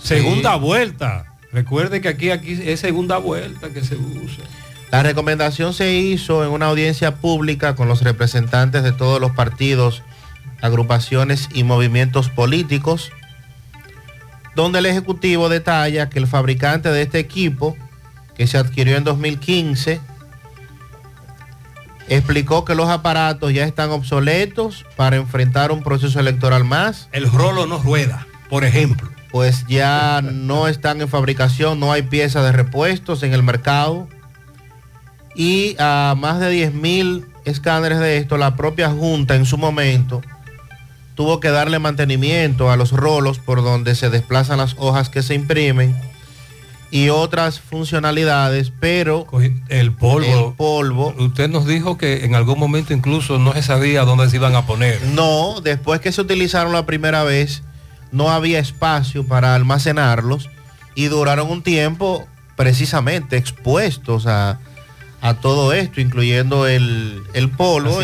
Segunda 0.02 0.56
vuelta. 0.56 1.25
Recuerde 1.56 2.02
que 2.02 2.08
aquí, 2.08 2.28
aquí 2.28 2.60
es 2.66 2.80
segunda 2.80 3.16
vuelta 3.16 3.70
que 3.70 3.82
se 3.82 3.96
usa. 3.96 4.44
La 4.90 5.02
recomendación 5.02 5.72
se 5.72 5.94
hizo 5.94 6.44
en 6.44 6.50
una 6.50 6.66
audiencia 6.66 7.14
pública 7.14 7.74
con 7.74 7.88
los 7.88 8.02
representantes 8.02 8.82
de 8.82 8.92
todos 8.92 9.22
los 9.22 9.30
partidos, 9.30 10.02
agrupaciones 10.60 11.48
y 11.54 11.64
movimientos 11.64 12.28
políticos, 12.28 13.10
donde 14.54 14.80
el 14.80 14.86
Ejecutivo 14.86 15.48
detalla 15.48 16.10
que 16.10 16.18
el 16.18 16.26
fabricante 16.26 16.90
de 16.90 17.00
este 17.00 17.20
equipo, 17.20 17.74
que 18.36 18.46
se 18.46 18.58
adquirió 18.58 18.98
en 18.98 19.04
2015, 19.04 19.98
explicó 22.08 22.66
que 22.66 22.74
los 22.74 22.90
aparatos 22.90 23.54
ya 23.54 23.64
están 23.64 23.92
obsoletos 23.92 24.84
para 24.94 25.16
enfrentar 25.16 25.72
un 25.72 25.82
proceso 25.82 26.20
electoral 26.20 26.64
más. 26.64 27.08
El 27.12 27.32
rolo 27.32 27.64
no 27.64 27.78
rueda, 27.78 28.26
por 28.50 28.62
ejemplo. 28.66 29.15
Pues 29.30 29.66
ya 29.68 30.22
no 30.22 30.68
están 30.68 31.00
en 31.00 31.08
fabricación, 31.08 31.80
no 31.80 31.92
hay 31.92 32.02
piezas 32.02 32.44
de 32.44 32.52
repuestos 32.52 33.22
en 33.22 33.32
el 33.32 33.42
mercado. 33.42 34.08
Y 35.34 35.76
a 35.78 36.14
más 36.16 36.40
de 36.40 36.50
10 36.50 36.72
mil 36.72 37.26
escáneres 37.44 37.98
de 37.98 38.16
esto, 38.16 38.36
la 38.38 38.56
propia 38.56 38.90
Junta 38.90 39.34
en 39.34 39.44
su 39.44 39.58
momento 39.58 40.22
tuvo 41.14 41.40
que 41.40 41.50
darle 41.50 41.78
mantenimiento 41.78 42.70
a 42.70 42.76
los 42.76 42.92
rolos 42.92 43.38
por 43.38 43.62
donde 43.62 43.94
se 43.94 44.10
desplazan 44.10 44.58
las 44.58 44.76
hojas 44.78 45.08
que 45.08 45.22
se 45.22 45.34
imprimen 45.34 45.96
y 46.90 47.08
otras 47.08 47.58
funcionalidades, 47.58 48.72
pero 48.78 49.26
el 49.68 49.92
polvo, 49.92 50.48
el 50.48 50.54
polvo. 50.54 51.14
Usted 51.18 51.48
nos 51.48 51.66
dijo 51.66 51.98
que 51.98 52.24
en 52.24 52.34
algún 52.34 52.58
momento 52.58 52.94
incluso 52.94 53.38
no 53.38 53.52
se 53.54 53.62
sabía 53.62 54.04
dónde 54.04 54.30
se 54.30 54.36
iban 54.36 54.54
a 54.54 54.66
poner. 54.66 55.02
No, 55.02 55.60
después 55.60 56.00
que 56.00 56.12
se 56.12 56.20
utilizaron 56.20 56.72
la 56.72 56.86
primera 56.86 57.24
vez, 57.24 57.62
no 58.12 58.30
había 58.30 58.58
espacio 58.58 59.26
para 59.26 59.54
almacenarlos 59.54 60.50
y 60.94 61.06
duraron 61.06 61.50
un 61.50 61.62
tiempo 61.62 62.26
precisamente 62.56 63.36
expuestos 63.36 64.26
a, 64.26 64.58
a 65.20 65.34
todo 65.34 65.72
esto, 65.72 66.00
incluyendo 66.00 66.66
el, 66.66 67.22
el 67.34 67.50
polvo. 67.50 68.00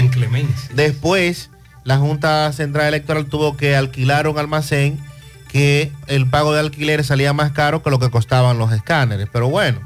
Después, 0.74 1.50
la 1.84 1.98
Junta 1.98 2.52
Central 2.52 2.88
Electoral 2.88 3.26
tuvo 3.26 3.56
que 3.56 3.76
alquilar 3.76 4.28
un 4.28 4.38
almacén 4.38 5.00
que 5.48 5.92
el 6.06 6.28
pago 6.28 6.54
de 6.54 6.60
alquiler 6.60 7.04
salía 7.04 7.32
más 7.32 7.52
caro 7.52 7.82
que 7.82 7.90
lo 7.90 7.98
que 7.98 8.10
costaban 8.10 8.58
los 8.58 8.72
escáneres. 8.72 9.28
Pero 9.30 9.48
bueno, 9.48 9.80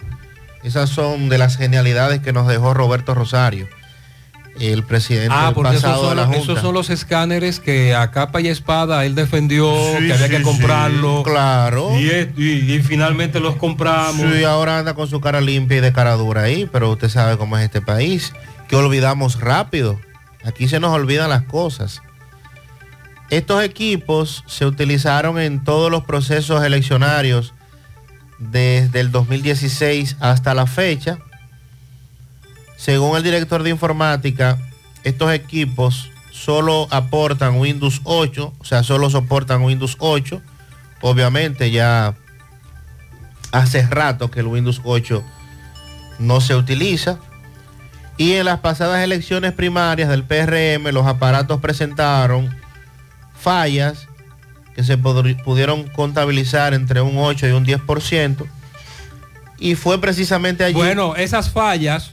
esas 0.63 0.91
son 0.91 1.29
de 1.29 1.39
las 1.39 1.57
genialidades 1.57 2.21
que 2.21 2.33
nos 2.33 2.47
dejó 2.47 2.75
Roberto 2.75 3.15
Rosario, 3.15 3.69
el 4.61 4.83
presidente 4.85 5.29
Ah, 5.37 5.53
porque 5.55 5.71
esos 5.73 5.83
pasado 5.83 6.03
de 6.03 6.09
son, 6.09 6.17
la 6.17 6.23
los- 6.27 6.37
Junta. 6.37 6.53
esos 6.53 6.63
son 6.63 6.75
los 6.75 6.91
escáneres 6.91 7.61
que 7.61 7.95
a 7.95 8.11
capa 8.11 8.41
y 8.41 8.49
espada 8.49 9.05
él 9.05 9.15
defendió 9.15 9.71
Sí, 9.99 10.07
que 10.07 10.13
había 10.15 10.29
que 10.29 10.43
comprarlo. 10.43 11.19
sí, 11.25 11.31
claro. 11.31 11.99
Y, 11.99 12.09
es- 12.11 12.29
y- 12.37 12.75
y 12.75 12.83
finalmente 12.83 13.41
los 13.41 13.57
compramos. 13.57 14.33
Sí, 14.35 14.45
ahora 14.45 14.79
anda 14.79 14.95
con 14.95 15.09
su 15.09 15.21
cara 15.21 15.41
limpia 15.41 15.79
y 15.79 15.81
de 15.81 15.93
cara 15.93 16.15
dura 16.15 16.43
ahí, 16.43 16.69
pero 16.73 16.91
usted 16.91 17.09
sabe 17.09 17.37
cómo 17.37 17.57
es 17.59 17.65
este 17.65 17.81
país, 17.83 18.33
que 18.69 18.77
olvidamos 18.77 19.41
rápido. 19.41 20.01
Aquí 20.45 20.69
se 20.69 20.81
nos 20.81 20.93
olvidan 20.93 21.29
las 21.31 21.43
cosas. 21.43 22.01
Estos 23.31 23.63
equipos 23.65 24.45
se 24.47 24.65
utilizaron 24.67 25.39
en 25.41 25.65
todos 25.65 25.91
los 25.91 26.05
procesos 26.05 26.63
eleccionarios 26.65 27.53
desde 28.39 29.01
el 29.01 29.11
2016 29.11 30.17
hasta 30.21 30.55
la 30.55 30.67
fecha. 30.67 31.19
Según 32.77 33.17
el 33.17 33.23
director 33.23 33.63
de 33.63 33.71
informática, 33.71 34.59
estos 35.03 35.33
equipos 35.33 36.11
solo 36.31 36.87
aportan 36.91 37.57
Windows 37.59 38.01
8, 38.05 38.55
o 38.59 38.65
sea, 38.65 38.83
solo 38.83 39.09
soportan 39.11 39.63
Windows 39.63 39.97
8. 39.99 40.43
Obviamente 41.01 41.71
ya 41.71 42.15
hace 43.53 43.87
rato 43.87 44.31
que 44.31 44.41
el 44.41 44.47
Windows 44.47 44.81
8 44.85 45.25
no 46.19 46.41
se 46.41 46.55
utiliza. 46.55 47.19
Y 48.19 48.33
en 48.35 48.47
las 48.47 48.61
pasadas 48.61 49.03
elecciones 49.03 49.53
primarias 49.53 50.09
del 50.09 50.25
PRM, 50.25 50.93
los 50.93 51.07
aparatos 51.07 51.61
presentaron 51.61 52.55
fallas 53.39 54.09
que 54.75 54.85
se 54.85 54.99
pudieron 54.99 55.85
contabilizar 55.89 56.75
entre 56.75 57.01
un 57.01 57.19
8 57.19 57.49
y 57.49 57.51
un 57.53 57.65
10%. 57.65 58.47
Y 59.59 59.75
fue 59.75 60.01
precisamente 60.01 60.65
allí. 60.65 60.75
Bueno, 60.75 61.17
esas 61.17 61.51
fallas 61.51 62.13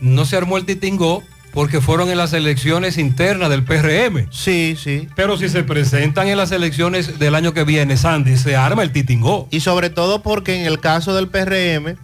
no 0.00 0.24
se 0.24 0.36
armó 0.36 0.56
el 0.56 0.64
titingó 0.64 1.22
porque 1.52 1.80
fueron 1.80 2.10
en 2.10 2.18
las 2.18 2.32
elecciones 2.32 2.98
internas 2.98 3.50
del 3.50 3.64
PRM. 3.64 4.28
Sí, 4.30 4.76
sí. 4.78 5.08
Pero 5.16 5.36
si 5.36 5.48
se 5.48 5.64
presentan 5.64 6.28
en 6.28 6.36
las 6.36 6.52
elecciones 6.52 7.18
del 7.18 7.34
año 7.34 7.52
que 7.52 7.64
viene, 7.64 7.96
Sandy, 7.96 8.36
se 8.36 8.56
arma 8.56 8.82
el 8.82 8.92
titingó. 8.92 9.48
Y 9.50 9.60
sobre 9.60 9.90
todo 9.90 10.22
porque 10.22 10.60
en 10.60 10.66
el 10.66 10.78
caso 10.78 11.14
del 11.14 11.28
PRM 11.28 11.96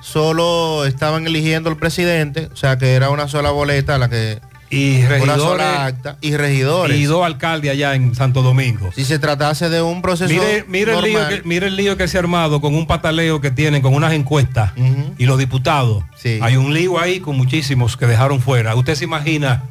solo 0.00 0.84
estaban 0.84 1.26
eligiendo 1.26 1.70
el 1.70 1.76
presidente, 1.76 2.48
o 2.52 2.56
sea 2.56 2.78
que 2.78 2.94
era 2.94 3.10
una 3.10 3.26
sola 3.28 3.50
boleta 3.50 3.98
la 3.98 4.08
que 4.08 4.40
y 4.70 5.02
regidores 5.06 5.66
acta 5.66 6.18
y 6.20 6.36
regidores. 6.36 6.96
y 6.98 7.04
dos 7.04 7.24
alcaldes 7.24 7.70
allá 7.70 7.94
en 7.94 8.14
Santo 8.14 8.42
Domingo. 8.42 8.90
Si 8.94 9.04
se 9.04 9.18
tratase 9.18 9.68
de 9.68 9.82
un 9.82 10.02
proceso 10.02 10.32
Mire, 10.32 10.64
mire 10.68 10.94
el 10.94 11.04
lío 11.04 11.28
que, 11.28 11.42
mire 11.44 11.66
el 11.68 11.76
lío 11.76 11.96
que 11.96 12.08
se 12.08 12.18
ha 12.18 12.20
armado 12.20 12.60
con 12.60 12.74
un 12.74 12.86
pataleo 12.86 13.40
que 13.40 13.50
tienen 13.50 13.82
con 13.82 13.94
unas 13.94 14.12
encuestas 14.12 14.72
y 15.16 15.26
los 15.26 15.38
diputados. 15.38 16.04
Hay 16.40 16.56
un 16.56 16.74
lío 16.74 16.98
ahí 16.98 17.20
con 17.20 17.36
muchísimos 17.36 17.96
que 17.96 18.06
dejaron 18.06 18.40
fuera. 18.40 18.74
¿Usted 18.74 18.94
se 18.94 19.04
imagina 19.04 19.64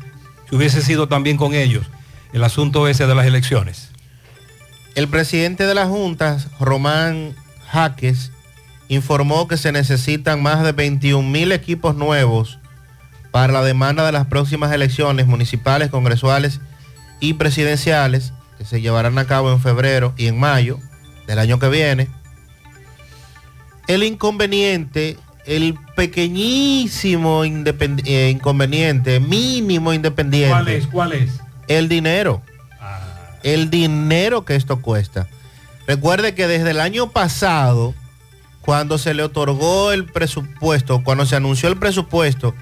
si 0.49 0.55
hubiese 0.55 0.81
sido 0.81 1.07
también 1.07 1.37
con 1.37 1.53
ellos 1.53 1.85
el 2.33 2.43
asunto 2.43 2.87
ese 2.87 3.07
de 3.07 3.15
las 3.15 3.25
elecciones? 3.25 3.91
el 4.97 5.07
presidente 5.07 5.67
de 5.67 5.75
la 5.75 5.85
Junta, 5.85 6.39
Román 6.59 7.35
Jaques, 7.69 8.31
informó 8.87 9.47
que 9.47 9.55
se 9.55 9.71
necesitan 9.71 10.41
más 10.41 10.63
de 10.63 10.71
21 10.71 11.21
mil 11.29 11.51
equipos 11.51 11.95
nuevos 11.95 12.57
para 13.31 13.53
la 13.53 13.63
demanda 13.63 14.05
de 14.05 14.11
las 14.11 14.27
próximas 14.27 14.71
elecciones 14.71 15.27
municipales, 15.27 15.89
congresuales 15.89 16.59
y 17.19 17.33
presidenciales 17.33 18.33
que 18.57 18.65
se 18.65 18.81
llevarán 18.81 19.17
a 19.17 19.25
cabo 19.25 19.51
en 19.51 19.59
febrero 19.59 20.13
y 20.17 20.27
en 20.27 20.39
mayo 20.39 20.79
del 21.27 21.39
año 21.39 21.59
que 21.59 21.69
viene. 21.69 22.07
El 23.87 24.03
inconveniente, 24.03 25.17
el 25.45 25.77
pequeñísimo 25.95 27.43
eh, 27.43 28.29
inconveniente, 28.31 29.19
mínimo 29.19 29.93
independiente. 29.93 30.51
¿Cuál 30.51 30.67
es? 30.67 30.87
¿Cuál 30.87 31.13
es? 31.13 31.31
El 31.67 31.89
dinero. 31.89 32.41
El 33.43 33.69
dinero 33.69 34.43
que 34.43 34.55
esto 34.55 34.81
cuesta. 34.81 35.27
Recuerde 35.85 36.33
que 36.33 36.47
desde 36.47 36.71
el 36.71 36.81
año 36.81 37.11
pasado, 37.11 37.93
cuando 38.61 38.97
se 38.97 39.13
le 39.13 39.23
otorgó 39.23 39.93
el 39.93 40.05
presupuesto, 40.05 41.01
cuando 41.03 41.25
se 41.25 41.37
anunció 41.37 41.69
el 41.69 41.77
presupuesto 41.77 42.53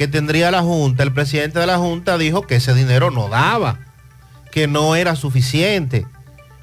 que 0.00 0.08
tendría 0.08 0.50
la 0.50 0.62
Junta, 0.62 1.02
el 1.02 1.12
presidente 1.12 1.58
de 1.58 1.66
la 1.66 1.76
Junta 1.76 2.16
dijo 2.16 2.46
que 2.46 2.54
ese 2.54 2.72
dinero 2.72 3.10
no 3.10 3.28
daba, 3.28 3.80
que 4.50 4.66
no 4.66 4.96
era 4.96 5.14
suficiente. 5.14 6.06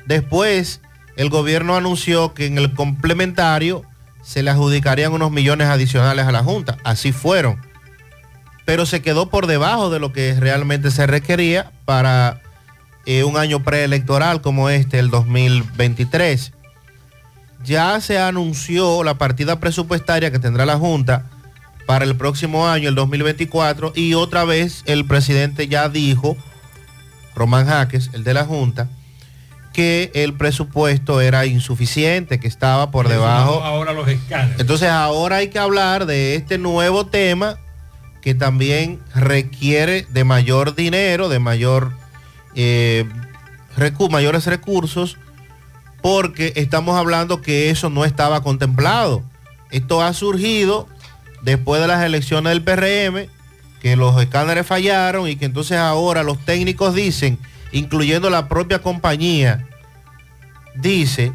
Después, 0.08 0.82
el 1.18 1.30
gobierno 1.30 1.76
anunció 1.76 2.34
que 2.34 2.48
en 2.48 2.58
el 2.58 2.74
complementario 2.74 3.84
se 4.24 4.42
le 4.42 4.50
adjudicarían 4.50 5.14
unos 5.14 5.30
millones 5.30 5.68
adicionales 5.68 6.26
a 6.26 6.32
la 6.32 6.44
Junta. 6.44 6.80
Así 6.84 7.12
fueron. 7.12 7.62
Pero 8.66 8.88
se 8.88 9.04
quedó 9.04 9.30
por 9.30 9.46
debajo 9.46 9.92
de 9.92 10.00
lo 10.00 10.12
que 10.12 10.36
realmente 10.40 10.90
se 10.90 11.06
requería 11.06 11.72
para 11.86 12.42
eh, 13.06 13.24
un 13.24 13.38
año 13.38 13.64
preelectoral 13.64 14.42
como 14.42 14.72
este, 14.72 14.98
el 14.98 15.12
2023. 15.12 16.54
Ya 17.64 18.02
se 18.02 18.18
anunció 18.18 19.04
la 19.04 19.20
partida 19.20 19.60
presupuestaria 19.60 20.32
que 20.32 20.40
tendrá 20.40 20.66
la 20.66 20.80
Junta 20.80 21.30
para 21.88 22.06
el 22.06 22.16
próximo 22.16 22.68
año, 22.68 22.90
el 22.90 22.94
2024, 22.96 23.94
y 23.96 24.14
otra 24.14 24.44
vez 24.44 24.84
el 24.86 25.06
presidente 25.06 25.68
ya 25.68 25.90
dijo, 25.90 26.38
Román 27.34 27.66
Jaques, 27.66 28.12
el 28.14 28.24
de 28.24 28.34
la 28.36 28.46
Junta, 28.46 28.90
que 29.74 30.12
el 30.14 30.34
presupuesto 30.34 31.22
era 31.22 31.46
insuficiente, 31.46 32.40
que 32.40 32.48
estaba 32.48 32.92
por 32.92 33.08
debajo. 33.08 33.64
Ahora 33.64 33.94
los 33.94 34.08
escáneres. 34.08 34.60
Entonces 34.60 34.90
ahora 34.90 35.38
hay 35.38 35.48
que 35.50 35.60
hablar 35.60 36.06
de 36.06 36.36
este 36.36 36.58
nuevo 36.58 37.06
tema 37.08 37.58
que 38.22 38.34
también 38.36 39.00
requiere 39.16 40.06
de 40.10 40.24
mayor 40.24 40.76
dinero, 40.76 41.30
de 41.30 41.40
mayor 41.40 41.94
eh, 42.56 43.06
recu- 43.78 44.10
mayores 44.10 44.46
recursos, 44.48 45.18
porque 46.02 46.52
estamos 46.56 46.98
hablando 46.98 47.42
que 47.42 47.70
eso 47.70 47.90
no 47.90 48.04
estaba 48.04 48.42
contemplado. 48.42 49.24
Esto 49.72 50.02
ha 50.02 50.12
surgido 50.14 50.88
después 51.48 51.80
de 51.80 51.88
las 51.88 52.04
elecciones 52.04 52.52
del 52.52 52.62
PRM, 52.62 53.30
que 53.82 53.96
los 53.96 54.22
escáneres 54.22 54.68
fallaron 54.68 55.30
y 55.30 55.38
que 55.38 55.46
entonces 55.46 55.78
ahora 55.78 56.22
los 56.22 56.38
técnicos 56.44 56.94
dicen, 56.94 57.40
incluyendo 57.72 58.30
la 58.30 58.50
propia 58.50 58.82
compañía, 58.82 59.66
dice, 60.76 61.32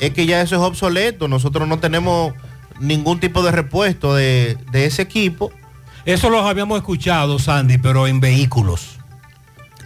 es 0.00 0.10
que 0.10 0.26
ya 0.26 0.40
eso 0.40 0.56
es 0.56 0.62
obsoleto, 0.62 1.28
nosotros 1.28 1.68
no 1.68 1.78
tenemos 1.78 2.34
ningún 2.80 3.20
tipo 3.20 3.40
de 3.44 3.52
repuesto 3.52 4.16
de, 4.16 4.58
de 4.72 4.86
ese 4.86 5.02
equipo. 5.02 5.52
Eso 6.06 6.28
los 6.28 6.44
habíamos 6.44 6.78
escuchado, 6.78 7.38
Sandy, 7.38 7.78
pero 7.78 8.08
en 8.08 8.18
vehículos. 8.18 8.98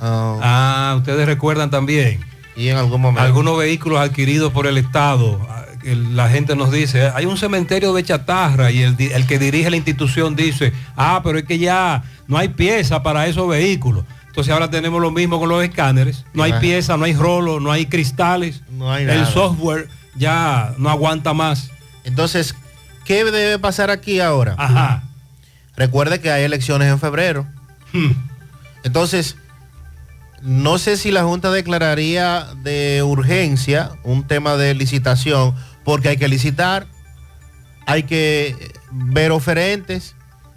Ah, 0.01 0.95
ustedes 0.97 1.27
recuerdan 1.27 1.71
también. 1.71 2.21
Y 2.57 2.69
en 2.69 2.79
algún 2.79 3.03
momento. 3.03 3.21
Algunos 3.21 3.59
vehículos 3.59 4.01
adquiridos 4.01 4.55
por 4.55 4.67
el 4.67 4.79
Estado. 4.79 5.39
La 5.83 6.29
gente 6.29 6.57
nos 6.57 6.71
dice, 6.71 7.11
hay 7.15 7.27
un 7.27 7.37
cementerio 7.37 7.93
de 7.93 8.05
chatarra 8.05 8.71
y 8.71 8.83
el, 8.83 8.97
el 8.99 9.27
que 9.27 9.39
dirige 9.39 9.71
la 9.71 9.77
institución 9.77 10.37
dice, 10.37 10.73
ah, 10.97 11.21
pero 11.25 11.39
es 11.39 11.45
que 11.45 11.59
ya 11.59 12.03
no 12.27 12.37
hay 12.37 12.49
pieza 12.49 13.03
para 13.03 13.27
esos 13.27 13.49
vehículos. 13.49 14.05
Entonces 14.27 14.53
ahora 14.53 14.71
tenemos 14.71 15.01
lo 15.01 15.11
mismo 15.11 15.41
con 15.41 15.49
los 15.49 15.65
escáneres. 15.65 16.25
No 16.35 16.43
hay 16.43 16.53
pieza, 16.61 16.97
no 16.97 17.05
hay 17.05 17.15
rolo, 17.15 17.61
no 17.61 17.73
hay 17.73 17.87
cristales. 17.87 18.63
No 18.71 18.93
hay 18.93 19.05
el 19.05 19.27
software 19.27 19.89
ya 20.15 20.75
no 20.79 20.91
aguanta 20.91 21.35
más. 21.35 21.71
Entonces, 22.05 22.55
¿qué 23.05 23.25
debe 23.25 23.59
pasar 23.59 23.91
aquí 23.91 24.21
ahora? 24.21 24.55
Ajá. 24.59 25.03
Recuerde 25.77 26.21
que 26.21 26.31
hay 26.31 26.45
elecciones 26.45 26.89
en 26.89 26.99
febrero. 26.99 27.47
Entonces, 28.83 29.37
no 30.43 30.79
sé 30.79 30.97
si 30.97 31.11
la 31.11 31.25
Junta 31.25 31.51
declararía 31.51 32.47
de 32.63 33.03
urgencia 33.03 33.91
un 34.05 34.27
tema 34.27 34.57
de 34.57 34.75
licitación, 34.75 35.55
porque 35.85 36.11
hay 36.11 36.17
que 36.17 36.29
licitar, 36.29 36.87
hay 37.87 38.05
que 38.05 38.73
ver 38.91 39.33
oferentes. 39.33 40.15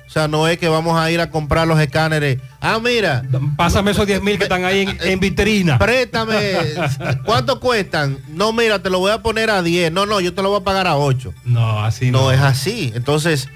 O 0.08 0.10
sea, 0.14 0.28
no 0.28 0.48
es 0.48 0.60
que 0.60 0.68
vamos 0.68 1.00
a 1.00 1.10
ir 1.10 1.20
a 1.22 1.32
comprar 1.32 1.68
los 1.68 1.80
escáneres. 1.80 2.40
Ah, 2.62 2.80
mira. 2.80 3.24
Pásame 3.58 3.92
esos 3.92 4.06
10 4.06 4.22
mil 4.22 4.38
que 4.38 4.44
están 4.44 4.64
ahí 4.64 4.82
en, 4.82 4.98
en 5.02 5.20
vitrina. 5.20 5.80
Préstame. 5.80 6.54
¿Cuánto 7.26 7.60
cuestan? 7.60 8.20
No, 8.28 8.54
mira, 8.54 8.78
te 8.78 8.92
lo 8.92 9.00
voy 9.00 9.12
a 9.12 9.24
poner 9.24 9.50
a 9.50 9.64
10. 9.64 9.92
No, 9.92 10.06
no, 10.06 10.20
yo 10.20 10.36
te 10.36 10.44
lo 10.44 10.50
voy 10.50 10.62
a 10.62 10.64
pagar 10.64 10.86
a 10.86 10.98
8. 10.98 11.34
No, 11.46 11.84
así 11.84 12.12
no. 12.12 12.24
No 12.24 12.32
es 12.32 12.42
así. 12.42 12.92
Entonces, 12.94 13.50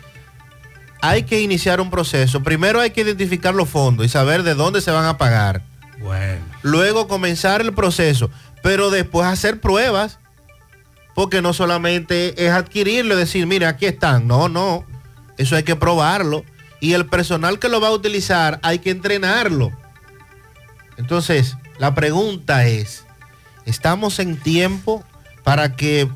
hay 1.02 1.24
que 1.24 1.42
iniciar 1.42 1.80
un 1.80 1.90
proceso. 1.90 2.42
Primero 2.42 2.82
hay 2.82 2.90
que 2.92 3.02
identificar 3.02 3.54
los 3.54 3.70
fondos 3.70 4.06
y 4.06 4.10
saber 4.10 4.44
de 4.44 4.56
dónde 4.56 4.82
se 4.82 4.92
van 4.92 5.06
a 5.06 5.18
pagar. 5.18 5.62
Bueno. 6.00 6.42
Luego 6.64 7.08
comenzar 7.08 7.62
el 7.62 7.74
proceso, 7.74 8.30
pero 8.64 8.90
después 8.90 9.28
hacer 9.28 9.60
pruebas, 9.60 10.20
porque 11.18 11.42
no 11.42 11.52
solamente 11.52 12.46
es 12.46 12.52
adquirirlo 12.52 13.16
y 13.16 13.18
decir, 13.18 13.48
mire, 13.48 13.66
aquí 13.66 13.88
están. 13.88 14.28
No, 14.28 14.50
no. 14.50 14.86
Eso 15.40 15.56
hay 15.56 15.64
que 15.64 15.76
probarlo. 15.76 16.46
Y 16.80 16.94
el 16.94 17.08
personal 17.08 17.58
que 17.58 17.70
lo 17.70 17.82
va 17.82 17.88
a 17.88 17.92
utilizar 17.92 18.60
hay 18.62 18.78
que 18.78 18.92
entrenarlo. 18.92 19.72
Entonces, 20.96 21.58
la 21.80 21.96
pregunta 21.96 22.68
es, 22.68 23.04
¿estamos 23.66 24.20
en 24.20 24.38
tiempo 24.38 25.04
para 25.44 25.76
que 25.76 26.08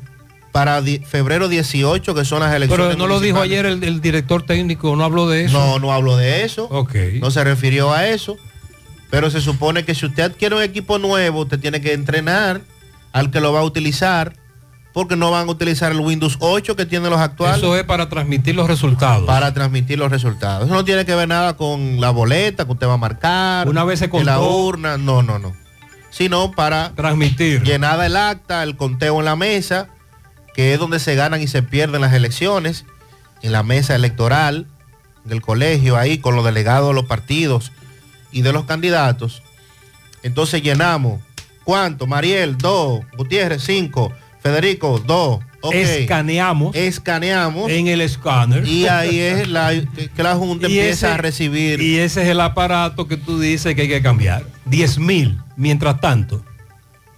para 0.52 0.80
febrero 0.80 1.48
18, 1.48 2.14
que 2.14 2.24
son 2.24 2.38
las 2.38 2.54
elecciones? 2.54 2.86
Pero 2.86 2.96
no 2.96 3.08
lo 3.08 3.18
dijo 3.18 3.40
ayer 3.40 3.66
el, 3.66 3.82
el 3.82 4.00
director 4.00 4.46
técnico, 4.46 4.94
no 4.94 5.02
habló 5.02 5.28
de 5.28 5.46
eso. 5.46 5.58
No, 5.58 5.80
no 5.80 5.92
hablo 5.92 6.16
de 6.16 6.44
eso. 6.44 6.68
No 7.20 7.32
se 7.32 7.42
refirió 7.42 7.92
a 7.92 8.06
eso. 8.06 8.36
Pero 9.10 9.32
se 9.32 9.40
supone 9.40 9.84
que 9.84 9.96
si 9.96 10.06
usted 10.06 10.22
adquiere 10.22 10.54
un 10.54 10.62
equipo 10.62 11.00
nuevo, 11.00 11.40
usted 11.40 11.58
tiene 11.58 11.80
que 11.80 11.92
entrenar 11.92 12.60
al 13.12 13.32
que 13.32 13.40
lo 13.40 13.52
va 13.52 13.60
a 13.60 13.64
utilizar, 13.64 14.34
porque 14.92 15.16
no 15.16 15.30
van 15.30 15.48
a 15.48 15.50
utilizar 15.50 15.90
el 15.92 16.00
Windows 16.00 16.36
8 16.40 16.76
que 16.76 16.86
tienen 16.86 17.10
los 17.10 17.20
actuales. 17.20 17.58
Eso 17.58 17.76
es 17.76 17.84
para 17.84 18.08
transmitir 18.08 18.54
los 18.54 18.68
resultados. 18.68 19.26
Para 19.26 19.54
transmitir 19.54 19.98
los 19.98 20.10
resultados. 20.10 20.66
Eso 20.66 20.74
no 20.74 20.84
tiene 20.84 21.04
que 21.04 21.14
ver 21.14 21.28
nada 21.28 21.56
con 21.56 22.00
la 22.00 22.10
boleta 22.10 22.64
que 22.64 22.72
usted 22.72 22.86
va 22.86 22.94
a 22.94 22.98
marcar. 22.98 23.68
Una 23.68 23.84
vez 23.84 24.00
se 24.00 24.06
en 24.06 24.26
la 24.26 24.36
contó. 24.36 24.56
urna. 24.56 24.98
No, 24.98 25.22
no, 25.22 25.38
no. 25.38 25.54
Sino 26.10 26.52
para 26.52 26.92
transmitir. 26.94 27.62
Llenada 27.62 28.04
el 28.04 28.16
acta, 28.16 28.62
el 28.62 28.76
conteo 28.76 29.18
en 29.20 29.24
la 29.24 29.36
mesa, 29.36 29.88
que 30.54 30.74
es 30.74 30.78
donde 30.78 30.98
se 30.98 31.14
ganan 31.14 31.40
y 31.40 31.48
se 31.48 31.62
pierden 31.62 32.02
las 32.02 32.12
elecciones, 32.12 32.84
en 33.40 33.52
la 33.52 33.62
mesa 33.62 33.94
electoral 33.94 34.66
del 35.24 35.40
colegio, 35.40 35.96
ahí 35.96 36.18
con 36.18 36.36
los 36.36 36.44
delegados 36.44 36.88
de 36.88 36.94
los 36.94 37.06
partidos 37.06 37.72
y 38.30 38.42
de 38.42 38.52
los 38.52 38.64
candidatos, 38.64 39.42
entonces 40.22 40.62
llenamos. 40.62 41.20
¿Cuánto? 41.64 42.06
Mariel, 42.06 42.58
dos. 42.58 43.02
Gutiérrez, 43.16 43.62
cinco. 43.62 44.12
Federico, 44.42 44.98
dos. 44.98 45.40
Escaneamos. 45.72 46.74
Escaneamos. 46.74 47.70
En 47.70 47.86
el 47.86 48.00
escáner. 48.00 48.66
Y 48.66 48.86
ahí 48.88 49.18
es 49.20 49.48
la, 49.48 49.70
que 50.16 50.22
la 50.22 50.34
Junta 50.34 50.66
Y 50.68 50.78
empieza 50.78 51.06
ese- 51.06 51.14
a 51.14 51.16
recibir. 51.18 51.80
Y 51.80 51.98
ese 51.98 52.22
es 52.22 52.28
el 52.28 52.40
aparato 52.40 53.06
que 53.06 53.16
tú 53.16 53.38
dices 53.38 53.74
que 53.76 53.82
hay 53.82 53.88
que 53.88 54.02
cambiar. 54.02 54.44
10 54.64 54.98
mil, 54.98 55.38
mientras 55.56 56.00
tanto. 56.00 56.44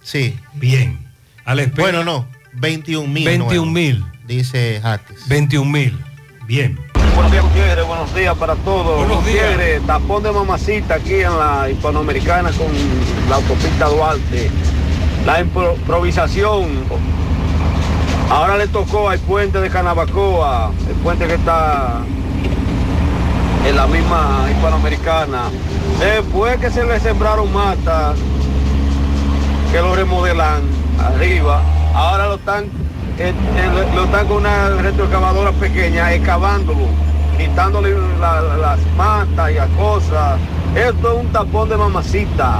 Sí. 0.03 0.35
Bien. 0.53 0.99
A 1.43 1.55
la 1.55 1.63
espera- 1.63 1.81
Bueno, 1.83 2.03
no. 2.03 2.27
21 2.53 3.07
mil. 3.07 3.25
21 3.25 3.71
mil. 3.71 4.05
Dice 4.27 4.79
Jaques. 4.81 5.27
21 5.27 5.69
mil. 5.71 5.97
Bien. 6.47 6.79
Buenos 7.15 7.31
días, 7.31 7.43
Gutiérrez. 7.45 7.85
Buenos 7.87 8.13
días 8.15 8.35
para 8.37 8.55
todos. 8.57 8.99
Buenos 9.07 9.25
días. 9.25 9.57
Tapón 9.87 10.21
de 10.21 10.31
mamacita 10.31 10.95
aquí 10.95 11.15
en 11.15 11.37
la 11.37 11.67
hispanoamericana 11.71 12.51
con 12.51 12.67
la 13.29 13.35
autopista 13.37 13.87
Duarte. 13.87 14.51
La 15.25 15.41
impro- 15.41 15.75
improvisación. 15.75 16.65
Ahora 18.29 18.57
le 18.57 18.67
tocó 18.67 19.09
al 19.09 19.19
puente 19.19 19.59
de 19.59 19.69
Canabacoa, 19.69 20.71
el 20.89 20.95
puente 20.97 21.27
que 21.27 21.35
está 21.35 21.97
en 23.67 23.75
la 23.75 23.87
misma 23.87 24.45
hispanoamericana. 24.51 25.43
Después 25.99 26.57
que 26.57 26.69
se 26.69 26.83
le 26.85 26.99
sembraron 26.99 27.51
matas, 27.53 28.15
que 29.71 29.79
lo 29.79 29.95
remodelan 29.95 30.61
arriba, 30.99 31.61
ahora 31.93 32.27
lo 32.27 32.35
están, 32.35 32.65
eh, 33.17 33.29
eh, 33.33 33.33
lo 33.95 34.03
están 34.05 34.27
con 34.27 34.37
una 34.37 34.69
retroexcavadora 34.69 35.51
pequeña, 35.53 36.13
excavándolo, 36.13 36.87
quitándole 37.37 37.95
la- 38.19 38.41
la- 38.41 38.57
las 38.57 38.79
matas 38.97 39.51
y 39.51 39.55
las 39.55 39.69
cosas. 39.69 40.37
Esto 40.75 41.13
es 41.13 41.19
un 41.25 41.31
tapón 41.31 41.69
de 41.69 41.77
mamacita. 41.77 42.59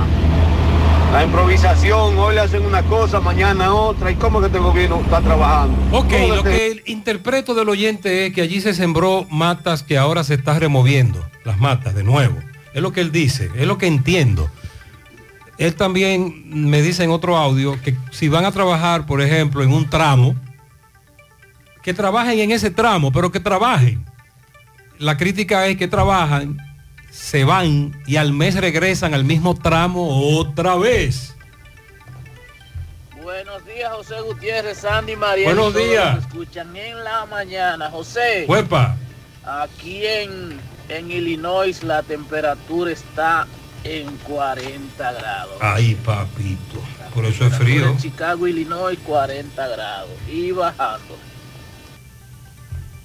La 1.16 1.24
improvisación, 1.24 2.18
hoy 2.18 2.36
le 2.36 2.42
hacen 2.42 2.66
una 2.66 2.84
cosa, 2.84 3.22
mañana 3.22 3.74
otra, 3.74 4.12
y 4.12 4.16
cómo 4.16 4.42
que 4.42 4.48
este 4.48 4.60
gobierno 4.60 5.00
está 5.00 5.22
trabajando. 5.22 5.74
Ok, 5.98 6.12
¿Cómo 6.12 6.28
lo 6.28 6.36
este- 6.36 6.84
que 6.84 6.92
interpreto 6.92 7.56
del 7.56 7.70
oyente 7.70 8.26
es 8.26 8.34
que 8.34 8.42
allí 8.42 8.60
se 8.60 8.74
sembró 8.74 9.26
matas 9.30 9.82
que 9.82 9.98
ahora 9.98 10.26
se 10.26 10.34
está 10.34 10.60
removiendo, 10.60 11.26
las 11.46 11.58
matas 11.58 11.96
de 11.96 12.04
nuevo. 12.04 12.36
Es 12.74 12.82
lo 12.82 12.92
que 12.92 13.00
él 13.00 13.14
dice, 13.14 13.50
es 13.56 13.66
lo 13.66 13.78
que 13.78 13.88
entiendo. 13.88 14.50
Él 15.58 15.74
también 15.76 16.44
me 16.50 16.82
dice 16.82 17.06
en 17.06 17.12
otro 17.12 17.38
audio 17.38 17.82
que 17.82 17.96
si 18.12 18.28
van 18.28 18.44
a 18.44 18.52
trabajar, 18.52 19.06
por 19.06 19.22
ejemplo, 19.22 19.64
en 19.64 19.72
un 19.72 19.90
tramo, 19.90 20.36
que 21.82 21.94
trabajen 21.94 22.40
en 22.40 22.52
ese 22.52 22.72
tramo, 22.72 23.14
pero 23.14 23.32
que 23.32 23.40
trabajen. 23.40 24.04
La 25.00 25.16
crítica 25.16 25.66
es 25.68 25.78
que 25.78 25.88
trabajan, 25.88 26.58
se 27.16 27.46
van 27.46 27.96
y 28.06 28.18
al 28.18 28.34
mes 28.34 28.56
regresan 28.56 29.14
al 29.14 29.24
mismo 29.24 29.56
tramo 29.56 30.38
otra 30.38 30.76
vez. 30.76 31.34
Buenos 33.24 33.66
días, 33.66 33.92
José 33.94 34.20
Gutiérrez, 34.20 34.80
Sandy 34.80 35.16
María. 35.16 35.46
Buenos 35.46 35.74
días. 35.74 36.20
escuchan 36.20 36.76
en 36.76 37.04
la 37.04 37.26
mañana. 37.26 37.90
José, 37.90 38.46
Huepa. 38.48 38.98
aquí 39.46 40.06
en, 40.06 40.60
en 40.90 41.10
Illinois 41.10 41.84
la 41.84 42.04
temperatura 42.04 42.92
está 42.92 43.48
en 43.86 44.18
40 44.18 45.12
grados. 45.14 45.58
Ay, 45.62 45.96
papito. 45.96 46.82
Por 47.14 47.26
eso 47.26 47.48
es 47.48 47.56
frío. 47.56 47.92
En 47.92 47.98
Chicago, 47.98 48.46
Illinois, 48.46 49.00
40 49.06 49.68
grados. 49.70 50.12
Y 50.30 50.52
bajando. 50.52 51.18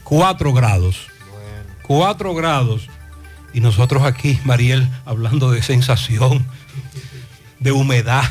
4 0.03 0.53
grados. 0.53 1.07
4 1.87 2.35
grados. 2.35 2.89
Y 3.53 3.61
nosotros 3.61 4.05
aquí, 4.05 4.38
Mariel, 4.44 4.88
hablando 5.05 5.51
de 5.51 5.62
sensación, 5.62 6.46
de 7.59 7.72
humedad, 7.72 8.24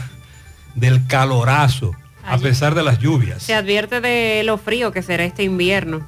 del 0.76 1.06
calorazo, 1.08 1.96
a 2.24 2.38
pesar 2.38 2.76
de 2.76 2.84
las 2.84 3.00
lluvias. 3.00 3.44
Se 3.44 3.56
advierte 3.56 4.02
de 4.02 4.44
lo 4.44 4.58
frío 4.58 4.92
que 4.92 5.02
será 5.02 5.26
este 5.26 5.44
invierno 5.44 6.06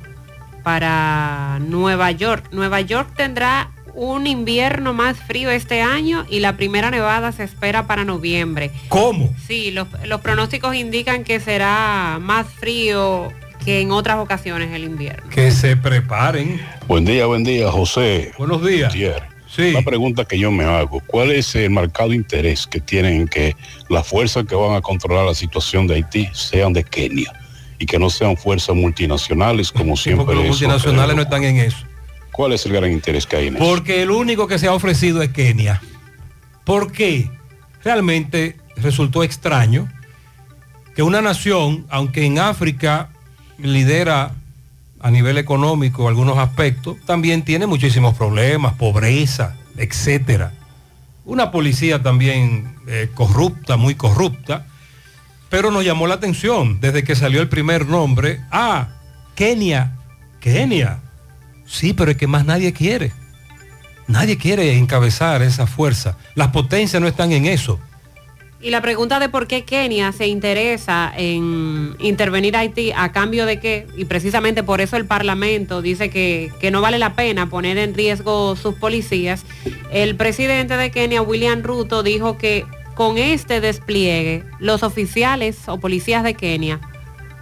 para 0.64 1.60
Nueva 1.60 2.12
York. 2.12 2.50
Nueva 2.52 2.82
York 2.82 3.10
tendrá 3.16 3.72
un 3.94 4.28
invierno 4.28 4.94
más 4.94 5.18
frío 5.18 5.50
este 5.50 5.82
año 5.82 6.26
y 6.30 6.40
la 6.40 6.56
primera 6.56 6.92
nevada 6.92 7.32
se 7.32 7.44
espera 7.44 7.88
para 7.88 8.06
noviembre. 8.06 8.72
¿Cómo? 8.88 9.34
Sí, 9.48 9.72
los, 9.72 9.88
los 10.06 10.22
pronósticos 10.22 10.76
indican 10.76 11.24
que 11.24 11.40
será 11.40 12.20
más 12.22 12.48
frío 12.48 13.32
que 13.64 13.82
en 13.82 13.92
otras 13.92 14.18
ocasiones 14.18 14.74
el 14.74 14.84
invierno. 14.84 15.30
Que 15.30 15.52
se 15.52 15.78
preparen. 15.78 16.60
Buen 16.88 17.06
día, 17.06 17.26
buen 17.26 17.44
día, 17.44 17.72
José. 17.72 18.32
Buenos 18.38 18.66
días. 18.66 18.94
Sí. 19.48 19.72
La 19.72 19.82
pregunta 19.82 20.24
que 20.24 20.40
yo 20.40 20.50
me 20.50 20.64
hago, 20.64 21.02
¿cuál 21.06 21.32
es 21.32 21.56
el 21.56 21.70
marcado 21.72 22.14
interés 22.14 22.66
que 22.66 22.80
tienen 22.80 23.22
en 23.22 23.28
que 23.28 23.56
las 23.90 24.08
fuerzas 24.08 24.46
que 24.46 24.56
van 24.56 24.76
a 24.76 24.82
controlar 24.82 25.26
la 25.26 25.36
situación 25.36 25.88
de 25.88 25.96
Haití 25.96 26.30
sean 26.32 26.72
de 26.72 26.86
Kenia 26.86 27.34
y 27.78 27.86
que 27.86 28.00
no 28.00 28.10
sean 28.10 28.38
fuerzas 28.38 28.76
multinacionales 28.76 29.72
como 29.72 29.98
siempre 29.98 30.26
Porque 30.26 30.36
los 30.36 30.44
eso 30.46 30.52
multinacionales 30.52 31.16
no 31.16 31.22
están 31.24 31.44
en 31.44 31.58
eso. 31.58 31.86
¿Cuál 32.32 32.54
es 32.54 32.66
el 32.66 32.72
gran 32.72 32.92
interés 32.92 33.26
que 33.26 33.36
hay 33.36 33.48
en 33.48 33.58
eso? 33.58 33.66
Porque 33.66 34.02
el 34.02 34.12
único 34.12 34.48
que 34.48 34.58
se 34.58 34.68
ha 34.68 34.74
ofrecido 34.74 35.22
es 35.22 35.30
Kenia. 35.30 35.82
¿Por 36.64 36.94
qué? 36.94 37.30
Realmente 37.84 38.56
resultó 38.78 39.22
extraño 39.22 39.90
que 40.96 41.04
una 41.04 41.22
nación, 41.22 41.86
aunque 41.90 42.24
en 42.24 42.40
África 42.40 43.10
lidera 43.62 44.34
a 45.00 45.12
nivel 45.12 45.38
económico 45.38 46.08
algunos 46.08 46.38
aspectos, 46.38 46.98
también 47.06 47.44
tiene 47.44 47.66
muchísimos 47.66 48.16
problemas, 48.16 48.74
pobreza, 48.74 49.56
etcétera. 49.78 50.54
Una 51.26 51.52
policía 51.52 52.02
también 52.02 52.76
eh, 52.88 53.10
corrupta, 53.14 53.78
muy 53.78 53.96
corrupta, 53.96 54.68
pero 55.50 55.72
nos 55.72 55.84
llamó 55.84 56.08
la 56.08 56.16
atención 56.16 56.80
desde 56.80 57.04
que 57.04 57.16
salió 57.16 57.42
el 57.42 57.50
primer 57.50 57.88
nombre. 57.88 58.42
Ah, 58.52 58.90
Kenia, 59.36 59.98
Kenia. 60.40 61.00
Sí, 61.66 61.94
pero 61.94 62.12
es 62.12 62.18
que 62.18 62.28
más 62.28 62.46
nadie 62.46 62.74
quiere. 62.74 63.12
Nadie 64.08 64.38
quiere 64.38 64.78
encabezar 64.78 65.42
esa 65.42 65.68
fuerza. 65.68 66.18
Las 66.36 66.50
potencias 66.50 67.02
no 67.02 67.08
están 67.08 67.32
en 67.32 67.46
eso. 67.46 67.80
Y 68.64 68.70
la 68.70 68.82
pregunta 68.82 69.20
de 69.20 69.28
por 69.28 69.48
qué 69.48 69.64
Kenia 69.64 70.12
se 70.12 70.28
interesa 70.28 71.12
en 71.18 71.96
intervenir 72.00 72.56
Haití 72.56 72.92
a 72.96 73.12
cambio 73.12 73.48
de 73.48 73.60
qué, 73.60 73.88
y 73.98 74.06
precisamente 74.06 74.62
por 74.62 74.82
eso 74.82 74.98
el 74.98 75.06
Parlamento 75.06 75.82
dice 75.82 76.12
que, 76.12 76.52
que 76.60 76.70
no 76.70 76.80
vale 76.80 77.00
la 77.00 77.16
pena 77.16 77.50
poner 77.50 77.80
en 77.80 77.96
riesgo 77.96 78.56
sus 78.56 78.76
policías, 78.76 79.46
el 79.92 80.16
presidente 80.16 80.78
de 80.78 80.92
Kenia, 80.92 81.24
William 81.24 81.64
Ruto, 81.64 82.04
dijo 82.04 82.38
que 82.38 82.66
con 82.94 83.18
este 83.18 83.62
despliegue 83.62 84.44
los 84.60 84.84
oficiales 84.84 85.68
o 85.68 85.80
policías 85.80 86.24
de 86.24 86.36
Kenia 86.36 86.80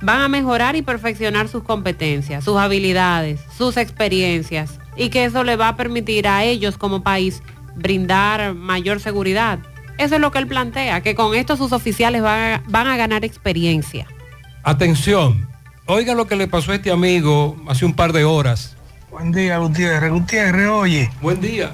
van 0.01 0.21
a 0.21 0.29
mejorar 0.29 0.77
y 0.77 0.81
perfeccionar 0.81 1.49
sus 1.49 1.63
competencias, 1.63 2.45
sus 2.45 2.57
habilidades, 2.57 3.41
sus 3.57 3.75
experiencias, 3.75 4.79
y 4.95 5.09
que 5.09 5.25
eso 5.25 5.43
le 5.43 5.57
va 5.57 5.69
a 5.69 5.75
permitir 5.75 6.27
a 6.27 6.45
ellos 6.45 6.77
como 6.77 7.03
país 7.03 7.43
brindar 7.75 8.53
mayor 8.53 8.99
seguridad. 8.99 9.59
Eso 9.99 10.15
es 10.15 10.21
lo 10.21 10.31
que 10.31 10.39
él 10.39 10.47
plantea, 10.47 11.01
que 11.01 11.13
con 11.13 11.35
esto 11.35 11.57
sus 11.57 11.73
oficiales 11.73 12.21
van 12.21 12.53
a, 12.53 12.63
van 12.67 12.87
a 12.87 12.95
ganar 12.95 13.25
experiencia. 13.25 14.07
Atención, 14.63 15.45
oigan 15.87 16.15
lo 16.15 16.25
que 16.25 16.37
le 16.37 16.47
pasó 16.47 16.71
a 16.71 16.75
este 16.75 16.89
amigo 16.89 17.57
hace 17.67 17.83
un 17.83 17.93
par 17.93 18.13
de 18.13 18.23
horas. 18.23 18.77
Buen 19.11 19.33
día, 19.33 19.57
Gutiérrez. 19.57 20.09
Gutiérrez, 20.09 20.69
oye. 20.69 21.11
Buen 21.21 21.41
día. 21.41 21.73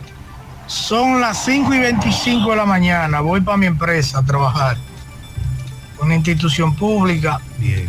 Son 0.65 1.21
las 1.21 1.45
5 1.45 1.71
y 1.75 1.79
25 1.79 2.49
de 2.49 2.55
la 2.55 2.65
mañana. 2.65 3.21
Voy 3.21 3.41
para 3.41 3.57
mi 3.57 3.67
empresa 3.67 4.17
a 4.17 4.25
trabajar. 4.25 4.77
Una 6.01 6.15
institución 6.15 6.75
pública. 6.75 7.39
Bien. 7.59 7.87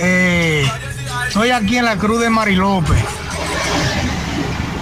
Eh, 0.00 0.66
estoy 1.28 1.50
aquí 1.50 1.76
en 1.76 1.84
la 1.84 1.96
Cruz 1.96 2.20
de 2.20 2.28
Mari 2.28 2.56
López. 2.56 3.04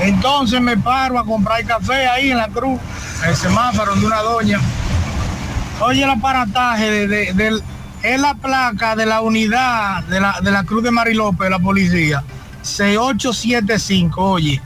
Entonces 0.03 0.61
me 0.61 0.77
paro 0.77 1.19
a 1.19 1.25
comprar 1.25 1.65
café 1.65 2.07
ahí 2.09 2.31
en 2.31 2.39
la 2.39 2.49
Cruz, 2.49 2.81
el 3.27 3.37
semáforo 3.37 3.95
de 3.97 4.07
una 4.07 4.21
doña. 4.23 4.59
Oye 5.81 6.03
el 6.05 6.11
aparataje 6.11 6.91
de, 6.91 7.07
de- 7.09 7.33
del- 7.35 7.63
es 8.03 8.19
la 8.21 8.33
placa 8.35 8.97
de 8.97 9.05
la 9.05 9.21
unidad 9.21 10.03
de 10.05 10.21
la, 10.21 10.41
de 10.41 10.51
la 10.51 10.65
Cruz 10.65 10.83
de 10.83 10.91
Mari 10.91 11.13
López, 11.15 11.51
la 11.51 11.59
policía. 11.59 12.23
6875, 12.63 14.23
oye. 14.23 14.61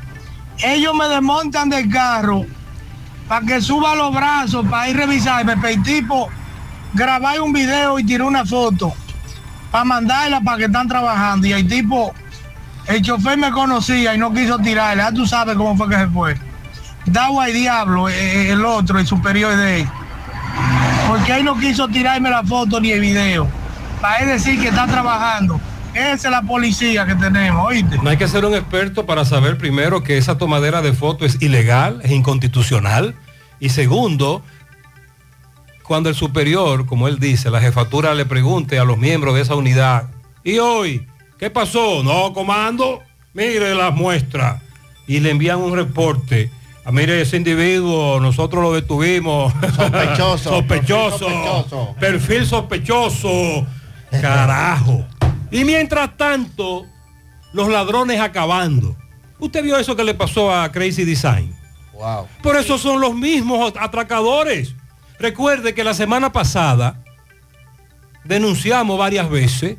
Ellos 0.59 0.95
me 0.95 1.09
desmontan 1.09 1.69
del 1.69 1.89
carro 1.91 2.45
para 3.29 3.45
que 3.45 3.61
suba 3.61 3.95
los 3.97 4.15
brazos 4.15 4.65
para 4.69 4.89
ir 4.89 4.97
a 4.97 5.01
revisarme, 5.01 5.57
pero 5.57 5.69
el 5.75 5.83
tipo 5.83 6.29
grabar 6.93 7.41
un 7.41 7.53
video 7.53 7.99
y 7.99 8.05
tirar 8.05 8.29
una 8.29 8.45
foto 8.45 8.93
para 9.73 9.85
mandarla 9.85 10.41
para 10.41 10.59
que 10.59 10.65
están 10.67 10.87
trabajando. 10.87 11.47
Y 11.49 11.53
el 11.53 11.67
tipo, 11.67 12.15
el 12.87 13.03
chofer 13.03 13.39
me 13.39 13.51
conocía 13.51 14.15
y 14.15 14.19
no 14.19 14.33
quiso 14.33 14.59
tirarla. 14.59 15.11
Ya 15.11 15.13
tú 15.13 15.27
sabes 15.27 15.57
cómo 15.57 15.77
fue 15.77 15.89
que 15.89 15.97
se 15.97 16.07
fue. 16.09 16.37
Daba 17.07 17.45
al 17.45 17.53
diablo 17.53 18.09
eh, 18.09 18.51
el 18.51 18.65
otro, 18.65 18.99
el 18.99 19.07
superior 19.07 19.57
de 19.57 19.81
él. 19.81 19.89
Porque 21.09 21.37
él 21.37 21.45
no 21.45 21.59
quiso 21.59 21.89
tirarme 21.89 22.31
la 22.31 22.43
foto 22.43 22.81
ni 22.81 22.91
el 22.91 23.01
video. 23.01 23.49
Para 24.01 24.19
él 24.19 24.29
decir 24.29 24.61
que 24.61 24.69
está 24.69 24.87
trabajando. 24.87 25.61
Esa 25.95 26.29
es 26.29 26.31
la 26.33 26.43
policía 26.43 27.07
que 27.07 27.15
tenemos, 27.15 27.67
¿oíste? 27.67 27.99
No 28.03 28.11
hay 28.11 28.17
que 28.17 28.27
ser 28.27 28.45
un 28.45 28.55
experto 28.55 29.07
para 29.07 29.25
saber 29.25 29.57
primero 29.57 30.03
que 30.03 30.19
esa 30.19 30.37
tomadera 30.37 30.83
de 30.83 30.93
fotos 30.93 31.37
es 31.37 31.43
ilegal, 31.43 32.01
es 32.03 32.11
inconstitucional 32.11 33.15
Y 33.61 33.69
segundo, 33.69 34.43
cuando 35.85 36.09
el 36.09 36.17
superior, 36.17 36.87
como 36.87 37.07
él 37.07 37.21
dice, 37.21 37.49
la 37.49 37.61
jefatura 37.61 38.13
le 38.15 38.27
pregunte 38.27 38.81
a 38.81 38.85
los 38.85 38.99
miembros 38.99 39.37
de 39.37 39.43
esa 39.43 39.55
unidad, 39.55 40.09
¿y 40.43 40.59
hoy 40.59 41.07
qué 41.45 41.51
pasó? 41.51 42.03
No, 42.03 42.33
comando, 42.33 43.03
mire 43.35 43.75
las 43.75 43.95
muestras. 43.95 44.63
Y 45.07 45.21
le 45.21 45.31
envían 45.31 45.59
un 45.59 45.77
reporte. 45.77 46.51
Ah, 46.87 46.91
mire, 46.91 47.21
ese 47.21 47.37
individuo, 47.37 48.19
nosotros 48.19 48.63
lo 48.63 48.73
detuvimos. 48.73 49.53
Sospechoso, 49.77 50.39
sospechoso. 50.51 51.27
perfil 51.27 51.27
sospechoso. 51.27 51.97
Perfil 52.01 52.47
sospechoso. 52.47 53.67
Carajo. 54.23 55.05
Y 55.51 55.67
mientras 55.67 56.17
tanto, 56.17 56.87
los 57.53 57.69
ladrones 57.69 58.21
acabando. 58.21 58.97
Usted 59.39 59.63
vio 59.63 59.77
eso 59.77 59.95
que 59.95 60.05
le 60.05 60.15
pasó 60.15 60.51
a 60.51 60.73
Crazy 60.73 61.05
Design. 61.05 61.55
Wow. 61.93 62.27
Por 62.43 62.57
eso 62.57 62.79
son 62.79 63.03
los 63.03 63.15
mismos 63.15 63.71
atracadores. 63.79 64.75
Recuerde 65.19 65.75
que 65.75 65.85
la 65.85 65.93
semana 65.93 66.33
pasada 66.33 67.05
denunciamos 68.25 68.99
varias 68.99 69.29
veces 69.29 69.77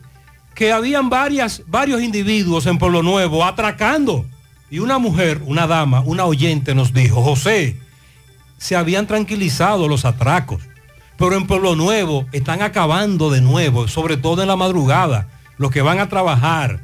que 0.55 0.71
habían 0.71 1.09
varias, 1.09 1.63
varios 1.67 2.01
individuos 2.01 2.65
en 2.65 2.77
Pueblo 2.77 3.03
Nuevo 3.03 3.43
atracando. 3.43 4.25
Y 4.71 4.79
una 4.79 4.97
mujer, 4.97 5.41
una 5.45 5.67
dama, 5.67 5.99
una 5.99 6.25
oyente 6.25 6.73
nos 6.73 6.93
dijo, 6.93 7.21
José, 7.21 7.77
se 8.57 8.75
habían 8.75 9.05
tranquilizado 9.05 9.87
los 9.87 10.05
atracos, 10.05 10.63
pero 11.17 11.35
en 11.35 11.45
Pueblo 11.45 11.75
Nuevo 11.75 12.25
están 12.31 12.61
acabando 12.61 13.29
de 13.29 13.41
nuevo, 13.41 13.87
sobre 13.87 14.17
todo 14.17 14.41
en 14.41 14.47
la 14.47 14.55
madrugada, 14.55 15.27
los 15.57 15.71
que 15.71 15.81
van 15.81 15.99
a 15.99 16.09
trabajar. 16.09 16.79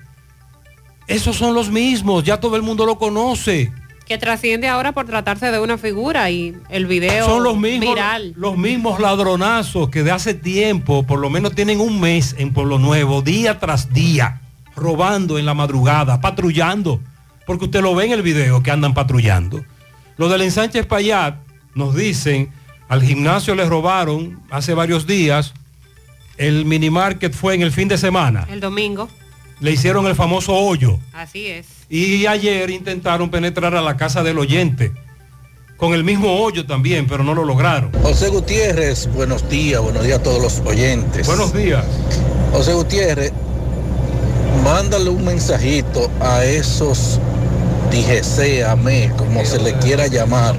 Esos 1.07 1.37
son 1.37 1.55
los 1.55 1.69
mismos, 1.69 2.23
ya 2.23 2.39
todo 2.39 2.57
el 2.57 2.61
mundo 2.61 2.85
lo 2.85 2.97
conoce. 2.97 3.73
Que 4.11 4.17
trasciende 4.17 4.67
ahora 4.67 4.91
por 4.91 5.05
tratarse 5.05 5.53
de 5.53 5.59
una 5.61 5.77
figura 5.77 6.29
y 6.29 6.53
el 6.67 6.85
video 6.85 7.25
Son 7.25 7.43
los 7.43 7.57
mismos, 7.57 7.95
viral. 7.95 8.33
los 8.35 8.57
mismos 8.57 8.99
ladronazos 8.99 9.87
que 9.87 10.03
de 10.03 10.11
hace 10.11 10.33
tiempo, 10.33 11.03
por 11.03 11.17
lo 11.19 11.29
menos 11.29 11.55
tienen 11.55 11.79
un 11.79 12.01
mes 12.01 12.35
en 12.37 12.51
Pueblo 12.51 12.77
Nuevo, 12.77 13.21
día 13.21 13.57
tras 13.59 13.93
día, 13.93 14.41
robando 14.75 15.39
en 15.39 15.45
la 15.45 15.53
madrugada, 15.53 16.19
patrullando, 16.19 16.99
porque 17.45 17.63
usted 17.63 17.81
lo 17.81 17.95
ve 17.95 18.07
en 18.07 18.11
el 18.11 18.21
video 18.21 18.61
que 18.61 18.71
andan 18.71 18.93
patrullando. 18.93 19.63
Los 20.17 20.29
del 20.29 20.41
ensanche 20.41 20.79
Espaillat 20.79 21.35
nos 21.73 21.95
dicen, 21.95 22.51
al 22.89 23.01
gimnasio 23.03 23.55
les 23.55 23.69
robaron 23.69 24.41
hace 24.49 24.73
varios 24.73 25.07
días, 25.07 25.53
el 26.35 26.65
mini 26.65 26.89
market 26.89 27.31
fue 27.33 27.55
en 27.55 27.61
el 27.61 27.71
fin 27.71 27.87
de 27.87 27.97
semana, 27.97 28.45
El 28.51 28.59
domingo, 28.59 29.07
le 29.61 29.71
hicieron 29.71 30.05
el 30.05 30.15
famoso 30.15 30.53
hoyo. 30.53 30.99
así 31.13 31.47
es. 31.47 31.80
Y 31.93 32.25
ayer 32.25 32.69
intentaron 32.69 33.29
penetrar 33.29 33.75
a 33.75 33.81
la 33.81 33.97
casa 33.97 34.23
del 34.23 34.39
oyente, 34.39 34.93
con 35.75 35.93
el 35.93 36.05
mismo 36.05 36.37
hoyo 36.41 36.65
también, 36.65 37.05
pero 37.05 37.21
no 37.21 37.33
lo 37.33 37.43
lograron. 37.43 37.91
José 38.01 38.29
Gutiérrez, 38.29 39.09
buenos 39.13 39.49
días, 39.49 39.81
buenos 39.81 40.05
días 40.05 40.19
a 40.19 40.23
todos 40.23 40.41
los 40.41 40.59
oyentes. 40.61 41.27
Buenos 41.27 41.53
días. 41.53 41.83
José 42.53 42.71
Gutiérrez, 42.71 43.33
mándale 44.63 45.09
un 45.09 45.25
mensajito 45.25 46.09
a 46.21 46.45
esos 46.45 47.19
DGC, 47.91 48.63
AME, 48.69 49.11
como 49.17 49.43
se 49.43 49.61
le 49.61 49.73
quiera 49.79 50.07
llamar, 50.07 50.55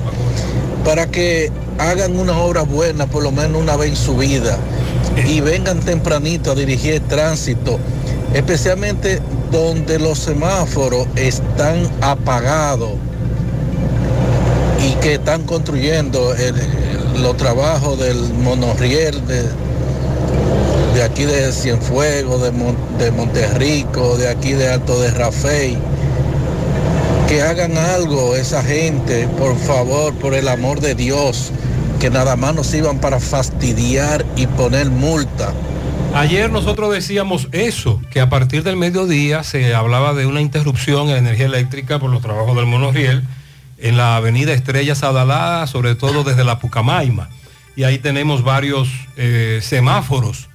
para 0.85 1.11
que 1.11 1.51
hagan 1.79 2.19
una 2.19 2.37
obra 2.37 2.61
buena 2.61 3.07
por 3.07 3.23
lo 3.23 3.33
menos 3.33 3.63
una 3.63 3.79
vez 3.79 3.89
en 3.89 3.97
su 3.97 4.19
vida 4.19 4.59
y 5.27 5.41
vengan 5.41 5.81
tempranito 5.81 6.53
a 6.53 6.55
dirigir 6.55 6.93
el 6.93 7.03
tránsito, 7.03 7.81
especialmente 8.35 9.21
donde 9.51 9.99
los 9.99 10.19
semáforos 10.19 11.07
están 11.17 11.89
apagados 12.01 12.93
y 14.87 14.93
que 15.01 15.15
están 15.15 15.43
construyendo 15.43 16.35
el- 16.35 16.55
los 17.23 17.37
trabajos 17.37 17.99
del 17.99 18.17
monorriel 18.35 19.27
de, 19.27 19.43
de 20.95 21.03
aquí 21.03 21.25
de 21.25 21.53
Cienfuegos, 21.53 22.43
de, 22.43 22.51
Mon- 22.51 22.77
de 22.99 23.11
Monterrico, 23.11 24.17
de 24.17 24.29
aquí 24.29 24.53
de 24.53 24.69
Alto 24.71 24.99
de 25.01 25.11
Rafey. 25.11 25.79
Que 27.29 27.43
hagan 27.43 27.79
algo 27.79 28.35
esa 28.37 28.63
gente, 28.63 29.27
por 29.39 29.57
favor, 29.57 30.13
por 30.15 30.35
el 30.35 30.49
amor 30.49 30.81
de 30.81 30.95
Dios, 30.95 31.51
que 32.01 32.11
nada 32.11 32.37
más 32.37 32.55
nos 32.55 32.75
iban 32.75 32.99
para 32.99 33.21
fastidiar 33.21 34.25
y 34.37 34.47
poner 34.47 34.91
multa. 34.91 35.53
Ayer 36.15 36.53
nosotros 36.53 36.93
decíamos 36.93 37.49
eso, 37.53 38.01
que 38.11 38.21
a 38.21 38.29
partir 38.29 38.63
del 38.63 38.77
mediodía 38.77 39.43
se 39.43 39.75
hablaba 39.75 40.13
de 40.13 40.27
una 40.27 40.43
interrupción 40.43 41.09
en 41.09 41.15
la 41.15 41.19
energía 41.19 41.47
eléctrica 41.47 41.99
por 41.99 42.11
los 42.11 42.21
trabajos 42.21 42.55
del 42.55 42.67
monorriel 42.67 43.25
en 43.79 43.97
la 43.97 44.17
avenida 44.17 44.53
Estrella 44.53 44.95
Sadalá, 44.95 45.67
sobre 45.67 45.95
todo 45.95 46.23
desde 46.23 46.45
la 46.45 46.59
Pucamaima. 46.59 47.31
Y 47.77 47.85
ahí 47.85 47.99
tenemos 47.99 48.45
varios 48.45 48.89
eh, 49.17 49.61
semáforos. 49.63 50.49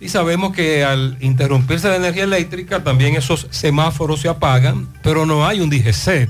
Y 0.00 0.10
sabemos 0.10 0.52
que 0.52 0.84
al 0.84 1.16
interrumpirse 1.20 1.88
la 1.88 1.96
energía 1.96 2.24
eléctrica 2.24 2.84
también 2.84 3.16
esos 3.16 3.48
semáforos 3.50 4.20
se 4.20 4.28
apagan, 4.28 4.88
pero 5.02 5.24
no 5.24 5.46
hay 5.46 5.60
un 5.60 5.70
DGC 5.70 6.28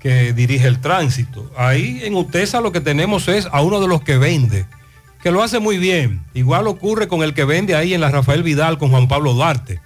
que 0.00 0.32
dirige 0.32 0.66
el 0.66 0.80
tránsito. 0.80 1.50
Ahí 1.56 2.00
en 2.02 2.14
UTESA 2.14 2.60
lo 2.60 2.72
que 2.72 2.80
tenemos 2.80 3.28
es 3.28 3.48
a 3.50 3.62
uno 3.62 3.80
de 3.80 3.88
los 3.88 4.02
que 4.02 4.18
vende, 4.18 4.66
que 5.22 5.30
lo 5.30 5.42
hace 5.42 5.58
muy 5.58 5.78
bien. 5.78 6.22
Igual 6.34 6.66
ocurre 6.66 7.08
con 7.08 7.22
el 7.22 7.34
que 7.34 7.44
vende 7.44 7.74
ahí 7.74 7.94
en 7.94 8.00
la 8.00 8.10
Rafael 8.10 8.42
Vidal 8.42 8.78
con 8.78 8.90
Juan 8.90 9.08
Pablo 9.08 9.32
Duarte, 9.34 9.80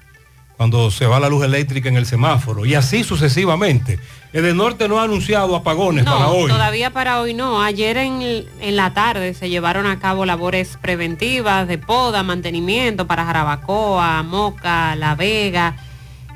cuando 0.56 0.90
se 0.90 1.06
va 1.06 1.18
la 1.20 1.28
luz 1.28 1.44
eléctrica 1.44 1.88
en 1.88 1.96
el 1.96 2.06
semáforo, 2.06 2.64
y 2.66 2.74
así 2.74 3.02
sucesivamente. 3.04 3.98
El 4.32 4.56
norte 4.56 4.88
no 4.88 4.98
ha 4.98 5.02
anunciado 5.04 5.54
apagones 5.56 6.04
para 6.06 6.28
hoy. 6.28 6.50
todavía 6.50 6.88
para 6.90 7.20
hoy 7.20 7.34
no. 7.34 7.60
Ayer 7.62 7.98
en, 7.98 8.22
en 8.60 8.76
la 8.76 8.94
tarde 8.94 9.34
se 9.34 9.50
llevaron 9.50 9.84
a 9.86 9.98
cabo 9.98 10.24
labores 10.24 10.78
preventivas 10.80 11.68
de 11.68 11.76
poda, 11.76 12.22
mantenimiento 12.22 13.06
para 13.06 13.26
Jarabacoa, 13.26 14.22
Moca, 14.22 14.96
La 14.96 15.14
Vega. 15.16 15.76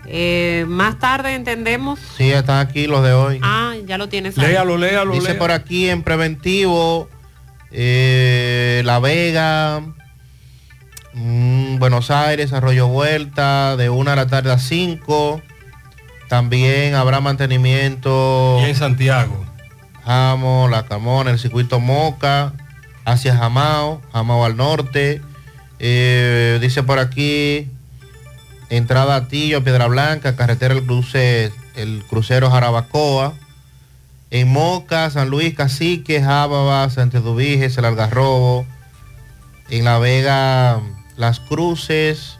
Eh, 0.08 0.66
más 0.68 0.98
tarde 0.98 1.34
entendemos. 1.34 1.98
Sí, 2.18 2.30
están 2.30 2.58
aquí 2.66 2.86
los 2.86 3.02
de 3.02 3.12
hoy. 3.14 3.40
Ah, 3.42 3.74
ya 3.86 3.96
lo 3.98 4.08
tienes. 4.08 4.36
ahí. 4.38 4.48
Léalo, 4.48 4.76
léalo, 4.76 5.12
Dice 5.14 5.28
léalo. 5.28 5.38
por 5.38 5.50
aquí 5.50 5.88
en 5.88 6.02
preventivo, 6.02 7.08
eh, 7.78 8.80
La 8.86 9.00
Vega, 9.00 9.82
mm, 11.12 11.78
Buenos 11.78 12.10
Aires, 12.10 12.54
Arroyo 12.54 12.88
Vuelta, 12.88 13.76
de 13.76 13.90
1 13.90 14.10
de 14.10 14.16
la 14.16 14.26
tarde 14.26 14.50
a 14.50 14.58
5. 14.58 15.42
También 16.28 16.94
habrá 16.94 17.20
mantenimiento. 17.20 18.58
Y 18.62 18.70
en 18.70 18.74
Santiago. 18.74 19.44
Jamo, 20.06 20.68
La 20.70 20.86
Camona, 20.86 21.30
el 21.30 21.38
circuito 21.38 21.78
Moca, 21.78 22.54
hacia 23.04 23.36
Jamao, 23.36 24.00
Jamao 24.10 24.46
al 24.46 24.56
norte. 24.56 25.20
Eh, 25.78 26.58
dice 26.62 26.82
por 26.82 26.98
aquí, 26.98 27.68
entrada 28.70 29.16
a 29.16 29.28
Tillo, 29.28 29.62
Piedra 29.62 29.86
Blanca, 29.86 30.34
carretera 30.34 30.72
el 30.72 30.82
cruce, 30.84 31.52
el 31.74 32.02
crucero 32.08 32.50
Jarabacoa. 32.50 33.34
En 34.36 34.48
Moca, 34.48 35.08
San 35.08 35.30
Luis, 35.30 35.54
Cacique, 35.54 36.20
Jábaba, 36.20 36.90
Santo 36.90 37.22
Dubiges, 37.22 37.78
el 37.78 37.86
Algarrobo. 37.86 38.66
En 39.70 39.82
La 39.84 39.98
Vega, 39.98 40.82
Las 41.16 41.40
Cruces. 41.40 42.38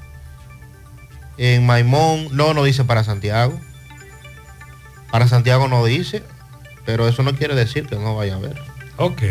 En 1.39 1.65
Maimón, 1.65 2.29
no, 2.33 2.53
no 2.53 2.65
dice 2.65 2.85
para 2.85 3.03
Santiago. 3.03 3.59
Para 5.11 5.27
Santiago 5.27 5.69
no 5.69 5.87
dice, 5.87 6.23
pero 6.85 7.09
eso 7.09 7.23
no 7.23 7.35
quiere 7.35 7.55
decir 7.55 7.87
que 7.87 7.97
no 7.97 8.15
vaya 8.15 8.35
a 8.35 8.37
haber. 8.37 8.61
Ok. 8.99 9.23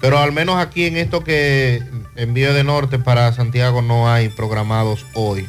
Pero 0.00 0.18
al 0.18 0.32
menos 0.32 0.56
aquí 0.56 0.86
en 0.86 0.96
esto 0.96 1.22
que 1.22 1.82
envío 2.16 2.54
de 2.54 2.64
norte 2.64 2.98
para 2.98 3.34
Santiago 3.34 3.82
no 3.82 4.10
hay 4.10 4.30
programados 4.30 5.04
hoy. 5.12 5.46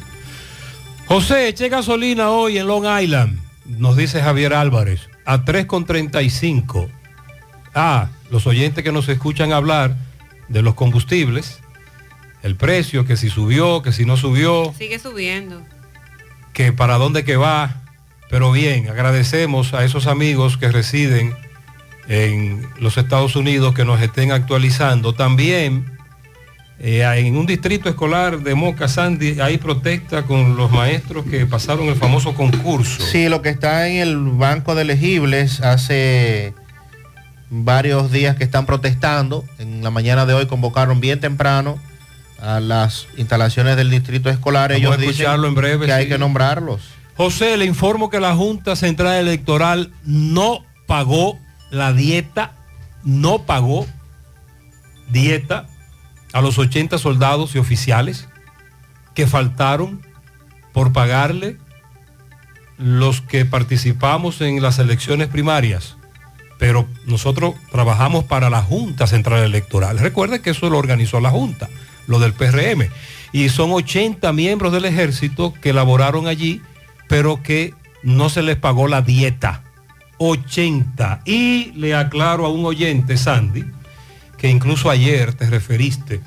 José, 1.06 1.48
eché 1.48 1.70
gasolina 1.70 2.30
hoy 2.30 2.58
en 2.58 2.66
Long 2.66 2.84
Island, 3.00 3.40
nos 3.64 3.96
dice 3.96 4.20
Javier 4.20 4.52
Álvarez, 4.52 5.08
a 5.24 5.44
3,35. 5.44 6.88
Ah, 7.74 8.08
los 8.30 8.46
oyentes 8.46 8.82
que 8.84 8.92
nos 8.92 9.08
escuchan 9.08 9.52
hablar 9.52 9.96
de 10.48 10.62
los 10.62 10.74
combustibles, 10.74 11.60
el 12.42 12.56
precio, 12.56 13.04
que 13.06 13.16
si 13.16 13.30
subió, 13.30 13.82
que 13.82 13.92
si 13.92 14.04
no 14.04 14.16
subió, 14.16 14.74
Sigue 14.76 14.98
subiendo. 14.98 15.62
que 16.52 16.72
para 16.72 16.96
dónde 16.98 17.24
que 17.24 17.36
va. 17.36 17.76
Pero 18.28 18.50
bien, 18.50 18.88
agradecemos 18.88 19.74
a 19.74 19.84
esos 19.84 20.06
amigos 20.06 20.56
que 20.56 20.70
residen 20.72 21.34
en 22.08 22.66
los 22.78 22.96
Estados 22.98 23.36
Unidos 23.36 23.74
que 23.74 23.84
nos 23.84 24.00
estén 24.00 24.32
actualizando. 24.32 25.14
También 25.14 25.98
eh, 26.82 27.02
en 27.16 27.36
un 27.36 27.46
distrito 27.46 27.88
escolar 27.88 28.40
de 28.40 28.54
Moca 28.54 28.88
Sandy 28.88 29.40
hay 29.40 29.58
protesta 29.58 30.24
con 30.24 30.56
los 30.56 30.70
maestros 30.70 31.24
que 31.24 31.46
pasaron 31.46 31.86
el 31.88 31.94
famoso 31.94 32.34
concurso. 32.34 33.02
Sí, 33.04 33.28
lo 33.28 33.40
que 33.40 33.50
está 33.50 33.88
en 33.88 33.96
el 33.98 34.16
banco 34.18 34.74
de 34.74 34.82
elegibles 34.82 35.60
hace 35.60 36.54
varios 37.50 38.10
días 38.10 38.36
que 38.36 38.44
están 38.44 38.66
protestando. 38.66 39.44
En 39.58 39.82
la 39.82 39.90
mañana 39.90 40.26
de 40.26 40.34
hoy 40.34 40.46
convocaron 40.46 41.00
bien 41.00 41.20
temprano 41.20 41.78
a 42.40 42.58
las 42.58 43.06
instalaciones 43.16 43.76
del 43.76 43.88
distrito 43.88 44.28
escolar. 44.28 44.72
Vamos 44.72 44.80
Ellos 44.80 44.98
a 44.98 45.00
escucharlo 45.00 45.48
dicen 45.48 45.48
en 45.48 45.54
breve, 45.54 45.86
que 45.86 45.92
hay 45.92 46.08
que 46.08 46.18
nombrarlos. 46.18 46.82
José, 47.16 47.56
le 47.56 47.64
informo 47.64 48.10
que 48.10 48.18
la 48.18 48.34
Junta 48.34 48.74
Central 48.74 49.14
Electoral 49.16 49.92
no 50.04 50.64
pagó 50.86 51.38
la 51.70 51.92
dieta 51.92 52.52
no 53.04 53.42
pagó 53.42 53.86
dieta 55.10 55.66
a 56.32 56.40
los 56.40 56.58
80 56.58 56.98
soldados 56.98 57.54
y 57.54 57.58
oficiales 57.58 58.28
que 59.14 59.26
faltaron 59.26 60.00
por 60.72 60.92
pagarle 60.92 61.58
los 62.78 63.20
que 63.20 63.44
participamos 63.44 64.40
en 64.40 64.62
las 64.62 64.78
elecciones 64.78 65.28
primarias. 65.28 65.96
Pero 66.58 66.86
nosotros 67.06 67.54
trabajamos 67.70 68.24
para 68.24 68.48
la 68.50 68.62
Junta 68.62 69.06
Central 69.06 69.42
Electoral. 69.42 69.98
Recuerde 69.98 70.40
que 70.40 70.50
eso 70.50 70.70
lo 70.70 70.78
organizó 70.78 71.20
la 71.20 71.30
Junta, 71.30 71.68
lo 72.06 72.18
del 72.18 72.32
PRM. 72.32 72.88
Y 73.32 73.48
son 73.48 73.72
80 73.72 74.32
miembros 74.32 74.72
del 74.72 74.84
ejército 74.84 75.52
que 75.60 75.72
laboraron 75.72 76.26
allí, 76.26 76.62
pero 77.08 77.42
que 77.42 77.74
no 78.02 78.28
se 78.28 78.42
les 78.42 78.56
pagó 78.56 78.88
la 78.88 79.02
dieta. 79.02 79.62
80. 80.18 81.22
Y 81.24 81.72
le 81.72 81.94
aclaro 81.94 82.46
a 82.46 82.50
un 82.50 82.64
oyente, 82.64 83.16
Sandy, 83.16 83.64
que 84.42 84.48
incluso 84.48 84.90
ayer 84.90 85.34
te 85.34 85.48
referiste, 85.48 86.20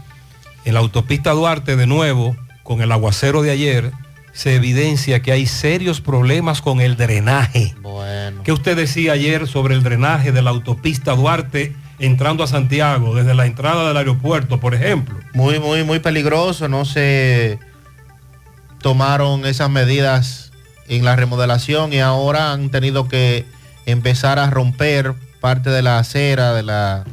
en 0.64 0.74
la 0.74 0.80
autopista 0.80 1.32
Duarte 1.32 1.76
de 1.76 1.86
nuevo, 1.86 2.38
con 2.64 2.82
el 2.82 2.94
aguacero 2.94 3.42
de 3.42 3.52
ayer, 3.52 3.92
se 4.32 4.56
evidencia 4.56 5.22
que 5.22 5.34
hay 5.34 5.46
serios 5.46 6.00
problemas 6.00 6.62
con 6.62 6.80
el 6.80 6.96
drenaje. 6.96 7.76
Bueno. 7.82 8.42
¿Qué 8.46 8.54
usted 8.54 8.78
decía 8.78 9.12
ayer 9.12 9.48
sobre 9.48 9.76
el 9.76 9.84
drenaje 9.84 10.32
de 10.32 10.42
la 10.42 10.52
autopista 10.52 11.14
Duarte 11.14 11.76
entrando 12.00 12.46
a 12.46 12.48
Santiago, 12.48 13.16
desde 13.16 13.36
la 13.36 13.48
entrada 13.48 13.90
del 13.90 13.98
aeropuerto, 13.98 14.62
por 14.62 14.74
ejemplo? 14.76 15.20
Muy, 15.34 15.60
muy, 15.60 15.84
muy 15.84 16.00
peligroso. 16.00 16.70
No 16.70 16.86
se 16.86 17.60
tomaron 18.80 19.46
esas 19.46 19.70
medidas 19.70 20.54
en 20.88 21.04
la 21.04 21.18
remodelación 21.18 21.92
y 21.92 22.00
ahora 22.00 22.54
han 22.54 22.70
tenido 22.70 23.10
que 23.10 23.44
empezar 23.86 24.40
a 24.40 24.50
romper 24.50 25.16
parte 25.42 25.70
de 25.70 25.82
la 25.82 26.00
acera, 26.00 26.54
de 26.54 26.64
la, 26.64 27.04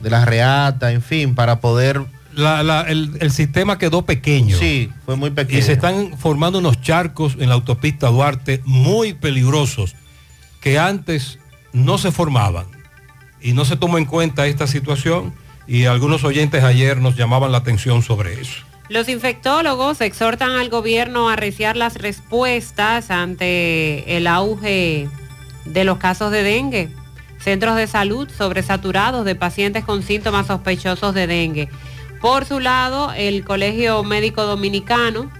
de 0.00 0.10
la 0.10 0.24
reata, 0.24 0.92
en 0.92 1.02
fin, 1.02 1.34
para 1.34 1.60
poder 1.60 2.02
La- 2.34 2.62
la- 2.62 2.82
el, 2.82 3.10
el 3.20 3.30
sistema 3.30 3.76
quedó 3.78 4.06
pequeño. 4.06 4.56
Sí, 4.56 4.90
fue 5.04 5.16
muy 5.16 5.30
pequeño. 5.30 5.58
Y 5.58 5.62
se 5.62 5.72
están 5.72 6.16
formando 6.16 6.60
unos 6.60 6.80
charcos 6.80 7.36
en 7.38 7.48
la 7.50 7.54
autopista 7.56 8.08
Duarte 8.08 8.62
muy 8.64 9.12
peligrosos 9.12 9.94
que 10.62 10.78
antes 10.78 11.38
no 11.74 11.98
se 11.98 12.10
formaban. 12.10 12.66
Y 13.42 13.52
no 13.52 13.64
se 13.64 13.76
tomó 13.76 13.98
en 13.98 14.04
cuenta 14.06 14.46
esta 14.46 14.66
situación 14.66 15.34
y 15.66 15.84
algunos 15.84 16.24
oyentes 16.24 16.64
ayer 16.64 16.98
nos 17.02 17.16
llamaban 17.16 17.52
la 17.52 17.58
atención 17.58 18.02
sobre 18.02 18.40
eso. 18.40 18.62
Los 18.88 19.08
infectólogos 19.08 20.00
exhortan 20.00 20.52
al 20.52 20.68
gobierno 20.70 21.28
a 21.28 21.34
arreciar 21.34 21.76
las 21.76 21.96
respuestas 21.96 23.10
ante 23.10 24.16
el 24.16 24.26
auge 24.26 25.08
de 25.64 25.84
los 25.84 25.98
casos 25.98 26.30
de 26.32 26.42
dengue. 26.42 26.88
Centros 27.42 27.76
de 27.76 27.86
salud 27.86 28.28
sobresaturados 28.30 29.24
de 29.24 29.34
pacientes 29.34 29.84
con 29.84 30.02
síntomas 30.02 30.46
sospechosos 30.46 31.14
de 31.14 31.26
dengue. 31.26 31.68
Por 32.20 32.44
su 32.44 32.60
lado, 32.60 33.12
el 33.16 33.44
Colegio 33.44 34.04
Médico 34.04 34.44
Dominicano 34.44 35.30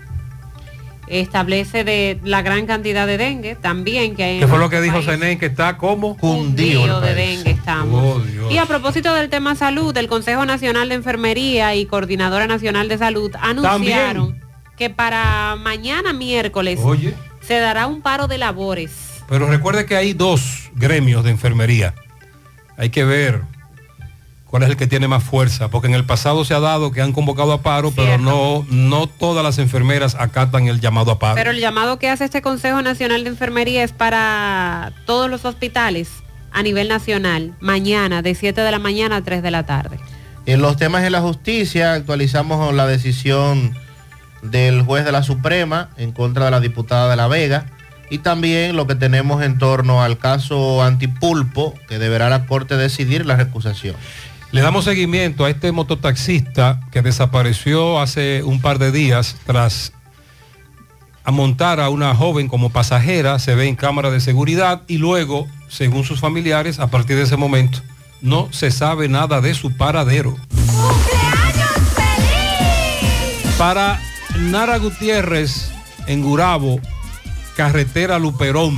establece 1.06 1.84
de 1.84 2.18
la 2.24 2.42
gran 2.42 2.66
cantidad 2.66 3.06
de 3.06 3.18
dengue 3.18 3.54
también 3.54 4.16
que 4.16 4.24
hay 4.24 4.34
en 4.34 4.40
¿Qué 4.40 4.46
fue 4.46 4.58
lo 4.58 4.70
que 4.70 4.80
dijo. 4.80 5.02
Zenén? 5.02 5.38
Que 5.38 5.46
está 5.46 5.76
como 5.76 6.16
Hundido 6.20 7.00
de 7.00 7.14
dengue 7.14 7.50
estamos. 7.50 8.22
Oh. 8.22 8.50
Y 8.50 8.58
a 8.58 8.66
propósito 8.66 9.14
del 9.14 9.28
tema 9.28 9.54
salud, 9.54 9.96
el 9.96 10.08
Consejo 10.08 10.44
Nacional 10.46 10.88
de 10.88 10.94
Enfermería 10.96 11.74
y 11.74 11.86
Coordinadora 11.86 12.46
Nacional 12.46 12.88
de 12.88 12.98
Salud 12.98 13.30
anunciaron 13.40 14.40
que 14.76 14.90
para 14.90 15.56
mañana 15.56 16.12
miércoles 16.12 16.80
Oye, 16.82 17.14
se 17.40 17.58
dará 17.58 17.86
un 17.86 18.00
paro 18.00 18.26
de 18.26 18.38
labores. 18.38 19.11
Pero 19.32 19.46
recuerde 19.46 19.86
que 19.86 19.96
hay 19.96 20.12
dos 20.12 20.70
gremios 20.74 21.24
de 21.24 21.30
enfermería. 21.30 21.94
Hay 22.76 22.90
que 22.90 23.02
ver 23.02 23.40
cuál 24.44 24.62
es 24.62 24.68
el 24.68 24.76
que 24.76 24.86
tiene 24.86 25.08
más 25.08 25.24
fuerza, 25.24 25.68
porque 25.68 25.88
en 25.88 25.94
el 25.94 26.04
pasado 26.04 26.44
se 26.44 26.52
ha 26.52 26.60
dado 26.60 26.92
que 26.92 27.00
han 27.00 27.14
convocado 27.14 27.54
a 27.54 27.62
paro, 27.62 27.92
pero 27.96 28.18
no, 28.18 28.66
no 28.68 29.06
todas 29.06 29.42
las 29.42 29.56
enfermeras 29.56 30.16
acatan 30.16 30.66
el 30.66 30.80
llamado 30.80 31.12
a 31.12 31.18
paro. 31.18 31.36
Pero 31.36 31.50
el 31.50 31.60
llamado 31.60 31.98
que 31.98 32.10
hace 32.10 32.26
este 32.26 32.42
Consejo 32.42 32.82
Nacional 32.82 33.24
de 33.24 33.30
Enfermería 33.30 33.82
es 33.82 33.92
para 33.92 34.92
todos 35.06 35.30
los 35.30 35.46
hospitales 35.46 36.10
a 36.52 36.62
nivel 36.62 36.88
nacional, 36.88 37.54
mañana 37.58 38.20
de 38.20 38.34
7 38.34 38.60
de 38.60 38.70
la 38.70 38.78
mañana 38.78 39.16
a 39.16 39.22
3 39.22 39.42
de 39.42 39.50
la 39.50 39.64
tarde. 39.64 39.98
En 40.44 40.60
los 40.60 40.76
temas 40.76 41.04
de 41.04 41.08
la 41.08 41.22
justicia 41.22 41.94
actualizamos 41.94 42.74
la 42.74 42.86
decisión 42.86 43.74
del 44.42 44.82
juez 44.82 45.06
de 45.06 45.12
la 45.12 45.22
Suprema 45.22 45.88
en 45.96 46.12
contra 46.12 46.44
de 46.44 46.50
la 46.50 46.60
diputada 46.60 47.08
de 47.08 47.16
La 47.16 47.28
Vega 47.28 47.64
y 48.12 48.18
también 48.18 48.76
lo 48.76 48.86
que 48.86 48.94
tenemos 48.94 49.42
en 49.42 49.56
torno 49.56 50.02
al 50.02 50.18
caso 50.18 50.82
antipulpo 50.82 51.72
que 51.88 51.98
deberá 51.98 52.28
la 52.28 52.44
Corte 52.44 52.76
decidir 52.76 53.24
la 53.24 53.36
recusación. 53.36 53.96
Le 54.50 54.60
damos 54.60 54.84
seguimiento 54.84 55.46
a 55.46 55.50
este 55.50 55.72
mototaxista 55.72 56.78
que 56.90 57.00
desapareció 57.00 58.02
hace 58.02 58.42
un 58.42 58.60
par 58.60 58.78
de 58.78 58.92
días 58.92 59.36
tras 59.46 59.94
amontar 61.24 61.80
a 61.80 61.88
una 61.88 62.14
joven 62.14 62.48
como 62.48 62.68
pasajera, 62.68 63.38
se 63.38 63.54
ve 63.54 63.66
en 63.66 63.76
cámara 63.76 64.10
de 64.10 64.20
seguridad 64.20 64.82
y 64.88 64.98
luego, 64.98 65.46
según 65.68 66.04
sus 66.04 66.20
familiares, 66.20 66.80
a 66.80 66.88
partir 66.88 67.16
de 67.16 67.22
ese 67.22 67.38
momento, 67.38 67.78
no 68.20 68.52
se 68.52 68.70
sabe 68.70 69.08
nada 69.08 69.40
de 69.40 69.54
su 69.54 69.74
paradero. 69.74 70.36
Para 73.56 74.02
Nara 74.36 74.76
Gutiérrez, 74.76 75.70
en 76.06 76.20
Gurabo, 76.20 76.78
carretera 77.56 78.18
Luperón. 78.18 78.76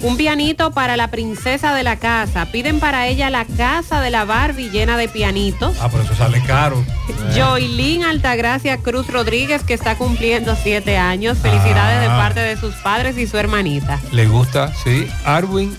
Un 0.00 0.16
pianito 0.16 0.70
para 0.70 0.96
la 0.96 1.10
princesa 1.10 1.74
de 1.74 1.82
la 1.82 1.96
casa. 1.96 2.46
Piden 2.52 2.78
para 2.78 3.08
ella 3.08 3.30
la 3.30 3.44
casa 3.44 4.00
de 4.00 4.10
la 4.10 4.24
Barbie 4.24 4.70
llena 4.70 4.96
de 4.96 5.08
pianitos. 5.08 5.76
Ah, 5.80 5.88
pero 5.90 6.04
eso 6.04 6.14
sale 6.14 6.40
caro. 6.42 6.84
Joylin 7.36 8.04
Altagracia 8.04 8.76
Cruz 8.76 9.08
Rodríguez, 9.08 9.64
que 9.64 9.74
está 9.74 9.96
cumpliendo 9.98 10.56
siete 10.62 10.98
años. 10.98 11.38
Felicidades 11.38 12.00
de 12.00 12.06
Ah. 12.06 12.16
parte 12.16 12.38
de 12.40 12.56
sus 12.56 12.74
padres 12.76 13.18
y 13.18 13.26
su 13.26 13.38
hermanita. 13.38 13.98
Le 14.12 14.26
gusta, 14.26 14.72
sí. 14.84 15.08
Arwin 15.24 15.76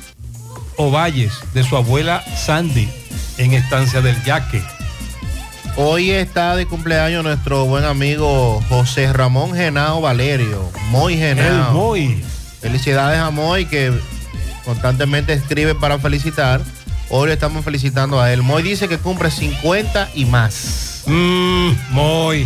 Ovalles, 0.76 1.34
de 1.54 1.64
su 1.64 1.78
abuela 1.78 2.22
Sandy, 2.36 2.90
en 3.38 3.54
Estancia 3.54 4.02
del 4.02 4.22
Yaque. 4.26 4.62
Hoy 5.82 6.12
está 6.12 6.58
de 6.58 6.66
cumpleaños 6.66 7.24
nuestro 7.24 7.64
buen 7.64 7.86
amigo 7.86 8.62
José 8.68 9.14
Ramón 9.14 9.54
Genao 9.54 10.02
Valerio, 10.02 10.70
Moy 10.90 11.16
Genao. 11.16 11.48
El 11.48 11.74
Moy. 11.74 12.24
Felicidades 12.60 13.18
a 13.18 13.32
Moy 13.32 13.66
que 13.66 13.94
constantemente 14.66 15.32
escribe 15.32 15.76
para 15.76 15.98
felicitar. 15.98 16.62
Hoy 17.10 17.30
le 17.30 17.36
estamos 17.36 17.64
felicitando 17.64 18.20
a 18.20 18.34
él. 18.34 18.44
Moy 18.44 18.62
dice 18.62 18.90
que 18.90 18.98
cumple 18.98 19.32
50 19.32 20.10
y 20.16 20.26
más. 20.26 21.04
Mm, 21.06 21.70
Moy. 21.92 22.46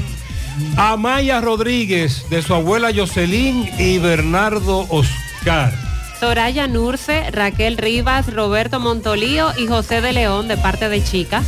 Amaya 0.77 1.41
Rodríguez, 1.41 2.29
de 2.29 2.43
su 2.43 2.53
abuela 2.53 2.91
Jocelyn 2.95 3.67
y 3.79 3.97
Bernardo 3.97 4.85
Oscar. 4.89 5.73
Soraya 6.19 6.67
Nurce, 6.67 7.31
Raquel 7.31 7.79
Rivas, 7.79 8.31
Roberto 8.31 8.79
Montolío 8.79 9.53
y 9.57 9.65
José 9.65 10.01
de 10.01 10.13
León, 10.13 10.47
de 10.47 10.55
parte 10.55 10.87
de 10.87 11.03
Chica. 11.03 11.41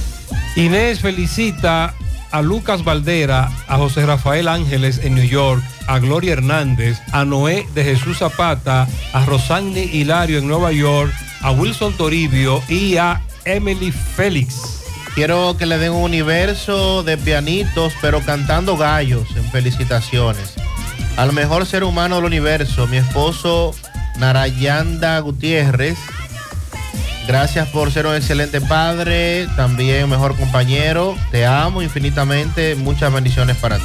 Inés 0.55 0.99
felicita 0.99 1.93
a 2.31 2.41
Lucas 2.41 2.83
Valdera, 2.83 3.51
a 3.67 3.77
José 3.77 4.05
Rafael 4.05 4.47
Ángeles 4.47 4.99
en 5.03 5.15
New 5.15 5.25
York, 5.25 5.63
a 5.87 5.99
Gloria 5.99 6.33
Hernández, 6.33 6.99
a 7.11 7.25
Noé 7.25 7.67
de 7.73 7.83
Jesús 7.83 8.17
Zapata, 8.17 8.87
a 9.13 9.25
Rosani 9.25 9.79
Hilario 9.79 10.39
en 10.39 10.47
Nueva 10.47 10.71
York, 10.71 11.13
a 11.41 11.51
Wilson 11.51 11.93
Toribio 11.93 12.61
y 12.67 12.97
a 12.97 13.21
Emily 13.45 13.91
Félix. 13.91 14.83
Quiero 15.13 15.55
que 15.57 15.65
le 15.65 15.77
den 15.77 15.93
un 15.93 16.03
universo 16.03 17.03
de 17.03 17.17
pianitos, 17.17 17.93
pero 18.01 18.19
cantando 18.21 18.75
gallos 18.75 19.27
en 19.37 19.49
felicitaciones. 19.51 20.55
Al 21.15 21.31
mejor 21.31 21.65
ser 21.65 21.85
humano 21.85 22.17
del 22.17 22.25
universo, 22.25 22.87
mi 22.87 22.97
esposo 22.97 23.73
Narayanda 24.17 25.19
Gutiérrez. 25.19 25.97
Gracias 27.27 27.67
por 27.69 27.91
ser 27.91 28.05
un 28.05 28.13
excelente 28.13 28.61
padre, 28.61 29.47
también 29.55 30.07
mejor 30.07 30.35
compañero. 30.35 31.15
Te 31.31 31.45
amo 31.45 31.81
infinitamente. 31.81 32.75
Muchas 32.75 33.11
bendiciones 33.11 33.57
para 33.57 33.77
ti. 33.77 33.83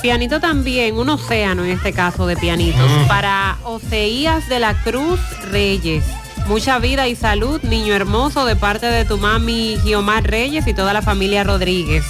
Pianito 0.00 0.38
también, 0.38 0.96
un 0.96 1.08
océano 1.08 1.64
en 1.64 1.72
este 1.72 1.92
caso 1.92 2.28
de 2.28 2.36
pianitos. 2.36 2.88
Mm. 2.88 3.08
Para 3.08 3.58
Oseías 3.64 4.48
de 4.48 4.60
la 4.60 4.74
Cruz 4.74 5.18
Reyes. 5.50 6.04
Mucha 6.46 6.78
vida 6.78 7.08
y 7.08 7.16
salud, 7.16 7.60
niño 7.62 7.92
hermoso, 7.94 8.46
de 8.46 8.54
parte 8.54 8.86
de 8.86 9.04
tu 9.04 9.18
mami 9.18 9.76
Giomar 9.82 10.22
Reyes 10.22 10.66
y 10.68 10.74
toda 10.74 10.92
la 10.92 11.02
familia 11.02 11.42
Rodríguez. 11.42 12.04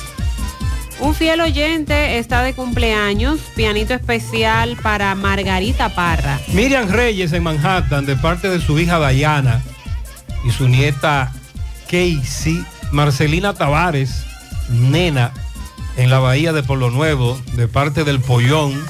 Un 1.00 1.14
fiel 1.14 1.40
oyente 1.40 2.18
está 2.18 2.42
de 2.42 2.54
cumpleaños, 2.54 3.40
pianito 3.56 3.94
especial 3.94 4.76
para 4.82 5.14
Margarita 5.14 5.88
Parra. 5.94 6.38
Miriam 6.48 6.88
Reyes 6.88 7.32
en 7.32 7.42
Manhattan, 7.42 8.04
de 8.04 8.16
parte 8.16 8.50
de 8.50 8.60
su 8.60 8.78
hija 8.78 8.98
Dayana 8.98 9.62
y 10.44 10.50
su 10.50 10.68
nieta 10.68 11.32
Casey. 11.86 12.64
Marcelina 12.90 13.54
Tavares, 13.54 14.24
nena, 14.70 15.32
en 15.96 16.10
la 16.10 16.20
bahía 16.20 16.52
de 16.52 16.62
Polo 16.62 16.90
Nuevo, 16.90 17.38
de 17.54 17.68
parte 17.68 18.04
del 18.04 18.20
Pollón, 18.20 18.82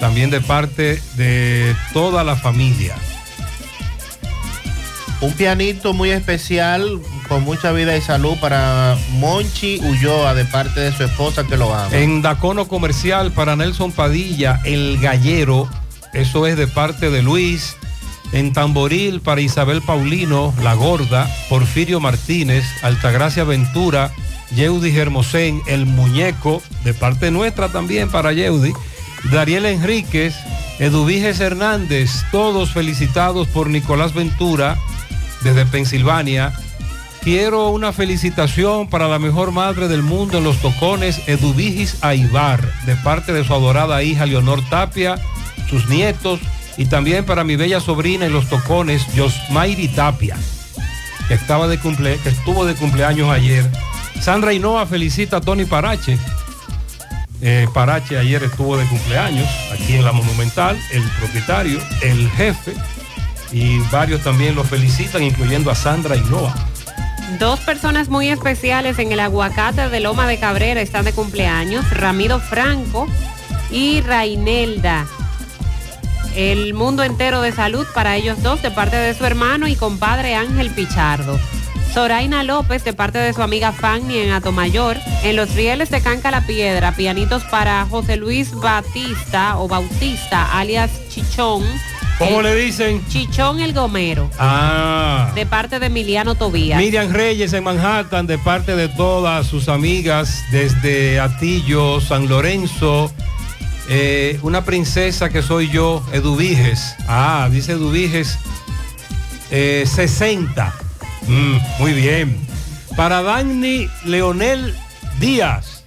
también 0.00 0.30
de 0.30 0.40
parte 0.40 1.00
de 1.16 1.74
toda 1.92 2.24
la 2.24 2.36
familia. 2.36 2.94
Un 5.20 5.32
pianito 5.32 5.94
muy 5.94 6.10
especial, 6.10 7.00
con 7.26 7.42
mucha 7.42 7.72
vida 7.72 7.96
y 7.96 8.02
salud 8.02 8.36
para 8.38 8.98
Monchi 9.12 9.80
Ulloa 9.82 10.34
de 10.34 10.44
parte 10.44 10.80
de 10.80 10.92
su 10.92 11.04
esposa 11.04 11.44
que 11.46 11.56
lo 11.56 11.74
ama. 11.74 11.96
En 11.96 12.20
Dacono 12.20 12.68
Comercial 12.68 13.32
para 13.32 13.56
Nelson 13.56 13.92
Padilla, 13.92 14.60
el 14.64 14.98
gallero, 15.00 15.70
eso 16.12 16.46
es 16.46 16.58
de 16.58 16.66
parte 16.66 17.08
de 17.08 17.22
Luis. 17.22 17.76
En 18.32 18.52
Tamboril 18.52 19.20
para 19.20 19.40
Isabel 19.40 19.82
Paulino, 19.82 20.52
La 20.62 20.74
Gorda, 20.74 21.30
Porfirio 21.48 22.00
Martínez, 22.00 22.64
Altagracia 22.82 23.44
Ventura, 23.44 24.12
Yeudi 24.54 24.92
Germosén, 24.92 25.62
El 25.66 25.86
Muñeco, 25.86 26.62
de 26.84 26.94
parte 26.94 27.30
nuestra 27.30 27.68
también 27.68 28.10
para 28.10 28.32
Yeudi. 28.32 28.72
Dariel 29.30 29.66
Enríquez, 29.66 30.34
Eduviges 30.78 31.40
Hernández, 31.40 32.10
todos 32.30 32.70
felicitados 32.70 33.48
por 33.48 33.68
Nicolás 33.70 34.12
Ventura 34.14 34.76
desde 35.42 35.66
Pensilvania. 35.66 36.52
Quiero 37.22 37.70
una 37.70 37.92
felicitación 37.92 38.88
para 38.88 39.08
la 39.08 39.18
mejor 39.18 39.50
madre 39.50 39.88
del 39.88 40.02
mundo 40.02 40.38
en 40.38 40.44
los 40.44 40.58
tocones, 40.58 41.22
Eduvigis 41.26 41.96
Aibar, 42.02 42.60
de 42.84 42.94
parte 42.96 43.32
de 43.32 43.44
su 43.44 43.52
adorada 43.52 44.02
hija 44.02 44.26
Leonor 44.26 44.62
Tapia, 44.68 45.16
sus 45.68 45.88
nietos, 45.88 46.38
y 46.76 46.86
también 46.86 47.24
para 47.24 47.44
mi 47.44 47.56
bella 47.56 47.80
sobrina 47.80 48.26
en 48.26 48.32
los 48.32 48.48
tocones, 48.48 49.06
Josmairi 49.16 49.88
Tapia, 49.88 50.36
que, 51.28 51.34
estaba 51.34 51.68
de 51.68 51.78
cumple, 51.78 52.18
que 52.18 52.28
estuvo 52.28 52.64
de 52.64 52.74
cumpleaños 52.74 53.30
ayer. 53.30 53.68
Sandra 54.20 54.52
Hinoa 54.52 54.86
felicita 54.86 55.38
a 55.38 55.40
Tony 55.40 55.64
Parache. 55.64 56.18
Eh, 57.42 57.66
Parache 57.72 58.18
ayer 58.18 58.42
estuvo 58.44 58.76
de 58.76 58.86
cumpleaños 58.86 59.48
aquí 59.72 59.94
en 59.94 60.04
la 60.04 60.12
Monumental, 60.12 60.78
el 60.90 61.02
propietario, 61.18 61.80
el 62.02 62.30
jefe, 62.30 62.74
y 63.52 63.78
varios 63.90 64.22
también 64.22 64.54
lo 64.54 64.64
felicitan, 64.64 65.22
incluyendo 65.22 65.70
a 65.70 65.74
Sandra 65.74 66.16
Hinoa. 66.16 66.54
Dos 67.38 67.58
personas 67.60 68.08
muy 68.08 68.28
especiales 68.28 68.98
en 68.98 69.12
el 69.12 69.20
aguacate 69.20 69.88
de 69.88 70.00
Loma 70.00 70.26
de 70.26 70.38
Cabrera 70.38 70.80
están 70.80 71.04
de 71.04 71.12
cumpleaños, 71.12 71.88
Ramiro 71.90 72.38
Franco 72.38 73.06
y 73.70 74.00
Rainelda. 74.00 75.06
El 76.36 76.74
mundo 76.74 77.02
entero 77.02 77.40
de 77.40 77.52
salud 77.52 77.86
para 77.94 78.14
ellos 78.16 78.42
dos 78.42 78.60
de 78.62 78.70
parte 78.70 78.96
de 78.96 79.14
su 79.14 79.24
hermano 79.24 79.66
y 79.68 79.74
compadre 79.74 80.34
Ángel 80.34 80.70
Pichardo. 80.70 81.38
Soraina 81.94 82.42
López 82.42 82.84
de 82.84 82.92
parte 82.92 83.18
de 83.18 83.32
su 83.32 83.42
amiga 83.42 83.72
Fanny 83.72 84.18
en 84.18 84.32
Atomayor. 84.32 84.98
En 85.22 85.34
los 85.34 85.54
rieles 85.54 85.88
de 85.90 86.02
Canca 86.02 86.30
la 86.30 86.46
Piedra, 86.46 86.92
pianitos 86.94 87.42
para 87.44 87.86
José 87.86 88.18
Luis 88.18 88.52
Batista 88.54 89.58
o 89.58 89.66
Bautista, 89.66 90.58
alias 90.58 90.90
Chichón. 91.08 91.64
¿Cómo 92.18 92.40
El- 92.40 92.44
le 92.46 92.54
dicen? 92.54 93.02
Chichón 93.08 93.60
el 93.60 93.72
Gomero. 93.72 94.30
Ah. 94.38 95.32
De 95.34 95.46
parte 95.46 95.78
de 95.78 95.86
Emiliano 95.86 96.34
Tobías. 96.34 96.78
Miriam 96.78 97.10
Reyes 97.10 97.54
en 97.54 97.64
Manhattan, 97.64 98.26
de 98.26 98.36
parte 98.36 98.76
de 98.76 98.88
todas 98.88 99.46
sus 99.46 99.68
amigas, 99.70 100.42
desde 100.50 101.18
Atillo, 101.18 102.00
San 102.02 102.28
Lorenzo, 102.28 103.10
eh, 103.88 104.38
una 104.42 104.64
princesa 104.64 105.28
que 105.30 105.42
soy 105.42 105.70
yo, 105.70 106.04
Eduviges. 106.12 106.94
Ah, 107.06 107.48
dice 107.50 107.72
Eduviges, 107.72 108.38
eh, 109.50 109.84
60. 109.86 110.74
Mm, 111.28 111.56
muy 111.78 111.92
bien. 111.92 112.38
Para 112.96 113.22
Dani 113.22 113.88
Leonel 114.04 114.74
Díaz. 115.20 115.84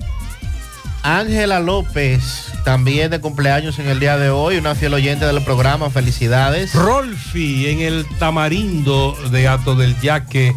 Ángela 1.02 1.60
López, 1.60 2.52
también 2.66 3.10
de 3.10 3.22
cumpleaños 3.22 3.80
en 3.80 3.88
el 3.88 4.00
día 4.00 4.18
de 4.18 4.30
hoy, 4.30 4.58
una 4.58 4.76
fiel 4.76 4.94
oyente 4.94 5.26
del 5.26 5.42
programa, 5.44 5.90
felicidades. 5.90 6.74
Rolfi 6.74 7.70
en 7.70 7.80
el 7.80 8.06
Tamarindo 8.20 9.18
de 9.32 9.48
Ato 9.48 9.76
del 9.76 10.00
Yaque. 10.02 10.54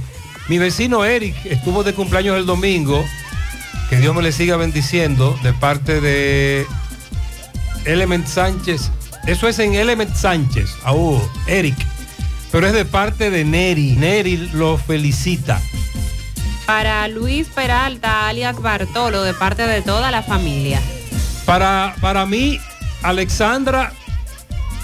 Mi 0.48 0.58
vecino 0.58 1.04
Eric 1.04 1.36
estuvo 1.44 1.84
de 1.84 1.94
cumpleaños 1.94 2.36
el 2.36 2.46
domingo. 2.46 3.04
Que 3.88 3.98
Dios 3.98 4.14
me 4.14 4.22
le 4.22 4.32
siga 4.32 4.56
bendiciendo 4.56 5.38
de 5.42 5.52
parte 5.52 6.00
de 6.00 6.66
Element 7.84 8.26
Sánchez. 8.26 8.90
Eso 9.26 9.48
es 9.48 9.58
en 9.58 9.74
Element 9.74 10.14
Sánchez. 10.14 10.70
Aú, 10.84 11.20
Eric. 11.46 11.76
Pero 12.50 12.66
es 12.66 12.72
de 12.72 12.84
parte 12.84 13.30
de 13.30 13.44
Neri. 13.44 13.92
Neri 13.92 14.36
lo 14.52 14.76
felicita. 14.76 15.60
Para 16.66 17.08
Luis 17.08 17.48
Peralta, 17.48 18.28
alias 18.28 18.60
Bartolo, 18.60 19.22
de 19.22 19.34
parte 19.34 19.66
de 19.66 19.82
toda 19.82 20.10
la 20.10 20.22
familia. 20.22 20.80
Para, 21.44 21.94
para 22.00 22.24
mí, 22.26 22.60
Alexandra, 23.02 23.92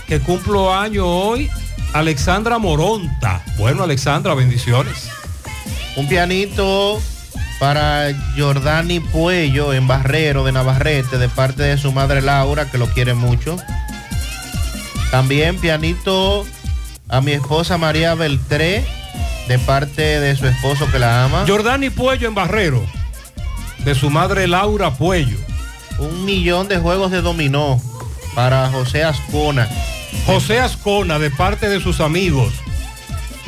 que 0.06 0.20
cumplo 0.20 0.74
año 0.74 1.06
hoy, 1.06 1.48
Alexandra 1.92 2.58
Moronta. 2.58 3.42
Bueno, 3.58 3.84
Alexandra, 3.84 4.34
bendiciones. 4.34 5.08
Un 5.96 6.08
pianito 6.08 7.00
para 7.58 8.14
Jordani 8.36 9.00
Puello 9.00 9.72
en 9.72 9.86
Barrero 9.88 10.44
de 10.44 10.52
Navarrete 10.52 11.18
de 11.18 11.28
parte 11.28 11.62
de 11.62 11.78
su 11.78 11.92
madre 11.92 12.22
Laura, 12.22 12.70
que 12.70 12.78
lo 12.78 12.86
quiere 12.86 13.14
mucho. 13.14 13.56
También 15.10 15.58
pianito 15.58 16.46
a 17.08 17.20
mi 17.20 17.32
esposa 17.32 17.78
María 17.78 18.14
Beltré 18.14 18.84
de 19.48 19.58
parte 19.58 20.20
de 20.20 20.36
su 20.36 20.46
esposo 20.46 20.90
que 20.90 20.98
la 20.98 21.24
ama. 21.24 21.44
Jordani 21.48 21.90
Puello 21.90 22.28
en 22.28 22.34
Barrero, 22.34 22.84
de 23.84 23.94
su 23.94 24.10
madre 24.10 24.46
Laura 24.46 24.92
Puello. 24.92 25.38
Un 25.98 26.24
millón 26.24 26.68
de 26.68 26.78
juegos 26.78 27.10
de 27.10 27.22
dominó 27.22 27.80
para 28.34 28.68
José 28.68 29.02
Ascona. 29.02 29.68
José 30.26 30.60
Ascona, 30.60 31.18
de 31.18 31.30
parte 31.30 31.68
de 31.68 31.80
sus 31.80 32.00
amigos. 32.00 32.52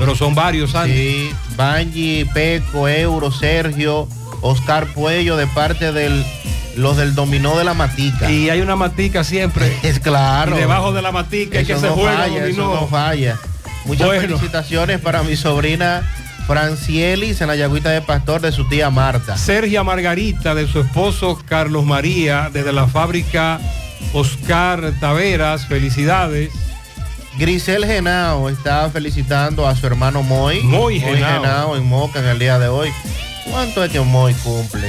Pero 0.00 0.16
son 0.16 0.34
varios 0.34 0.74
años. 0.74 0.96
Sí, 0.96 1.30
Banji, 1.56 2.24
Peco, 2.34 2.88
Euro, 2.88 3.30
Sergio, 3.30 4.08
Oscar 4.40 4.86
Puello 4.88 5.36
de 5.36 5.46
parte 5.46 5.92
de 5.92 6.24
los 6.76 6.96
del 6.96 7.14
dominó 7.14 7.56
de 7.58 7.64
la 7.64 7.74
matica. 7.74 8.30
Y 8.30 8.48
hay 8.50 8.60
una 8.62 8.74
matica 8.76 9.22
siempre. 9.22 9.72
Es 9.84 10.00
claro. 10.00 10.56
Y 10.56 10.60
debajo 10.60 10.92
de 10.92 11.02
la 11.02 11.12
matica 11.12 11.60
es 11.60 11.66
que 11.66 11.74
Eso 11.74 11.82
se 11.82 11.86
no 11.88 11.92
juega 11.94 12.16
falla, 12.18 12.40
dominó. 12.40 12.48
eso 12.72 12.80
no 12.80 12.86
falla. 12.88 13.38
Muchas 13.84 14.06
Bueno. 14.06 14.22
felicitaciones 14.22 14.98
para 15.00 15.22
mi 15.22 15.36
sobrina 15.36 16.02
Francielis 16.46 17.40
en 17.42 17.48
la 17.48 17.56
Yagüita 17.56 17.90
de 17.90 18.00
Pastor 18.02 18.40
de 18.40 18.50
su 18.52 18.66
tía 18.68 18.90
Marta. 18.90 19.36
Sergia 19.36 19.84
Margarita, 19.84 20.54
de 20.54 20.66
su 20.66 20.80
esposo 20.80 21.38
Carlos 21.46 21.84
María, 21.84 22.50
desde 22.52 22.72
la 22.72 22.86
fábrica 22.88 23.60
Oscar 24.12 24.92
Taveras, 25.00 25.66
felicidades. 25.66 26.50
Grisel 27.38 27.86
Genao 27.86 28.48
está 28.48 28.90
felicitando 28.90 29.66
a 29.66 29.74
su 29.76 29.86
hermano 29.86 30.22
Moy. 30.22 30.62
Moy 30.62 31.00
Genao. 31.00 31.76
en 31.76 31.86
Moca 31.86 32.18
en 32.20 32.26
el 32.26 32.38
día 32.38 32.58
de 32.58 32.68
hoy. 32.68 32.90
¿Cuánto 33.50 33.82
es 33.84 33.90
que 33.90 34.00
Moy 34.00 34.34
cumple? 34.34 34.88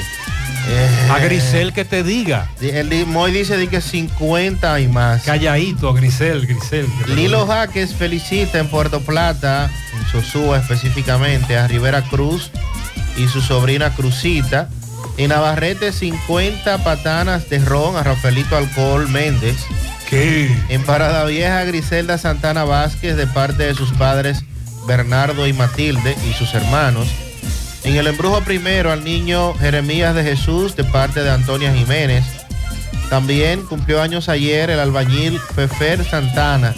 Eh, 0.68 1.10
A 1.12 1.20
Grisel 1.20 1.74
que 1.74 1.86
te 1.86 2.04
diga. 2.04 2.50
El 2.62 3.06
Moy 3.08 3.32
dice 3.32 3.58
di 3.58 3.68
que 3.68 3.82
50 3.82 4.80
y 4.80 4.88
más. 4.88 5.24
Calladito 5.24 5.90
a 5.90 5.94
Grisel, 5.94 6.46
Grisel. 6.46 6.88
Lilo. 7.08 7.48
Jaques 7.48 7.96
felicita 7.96 8.60
en 8.60 8.68
Puerto 8.68 9.02
Plata, 9.02 9.70
en 9.98 10.08
Sosúa 10.12 10.60
específicamente, 10.60 11.58
a 11.58 11.68
Rivera 11.68 12.02
Cruz 12.04 12.52
y 13.18 13.28
su 13.28 13.42
sobrina 13.42 13.94
Cruzita. 13.96 14.70
En 15.18 15.30
Navarrete 15.30 15.92
50 15.92 16.84
patanas 16.84 17.50
de 17.50 17.60
ron 17.60 17.96
a 17.98 18.04
Rafaelito 18.04 18.56
Alcohol 18.58 19.08
Méndez. 19.10 19.58
¿Qué? 20.12 20.54
En 20.68 20.84
Parada 20.84 21.24
Vieja 21.24 21.64
Griselda 21.64 22.18
Santana 22.18 22.66
Vázquez 22.66 23.16
de 23.16 23.28
parte 23.28 23.64
de 23.64 23.74
sus 23.74 23.94
padres 23.94 24.44
Bernardo 24.86 25.48
y 25.48 25.54
Matilde 25.54 26.18
y 26.30 26.34
sus 26.34 26.54
hermanos. 26.54 27.08
En 27.86 27.96
el 27.96 28.08
embrujo 28.08 28.42
primero 28.42 28.92
al 28.92 29.06
niño 29.06 29.54
Jeremías 29.54 30.14
de 30.14 30.24
Jesús 30.24 30.76
de 30.76 30.84
parte 30.84 31.24
de 31.24 31.32
Antonia 31.32 31.74
Jiménez. 31.74 32.26
También 33.10 33.62
cumplió 33.62 34.02
años 34.02 34.28
ayer 34.28 34.70
el 34.70 34.82
albañil 34.82 35.40
Fefer 35.56 36.04
Santana 36.04 36.76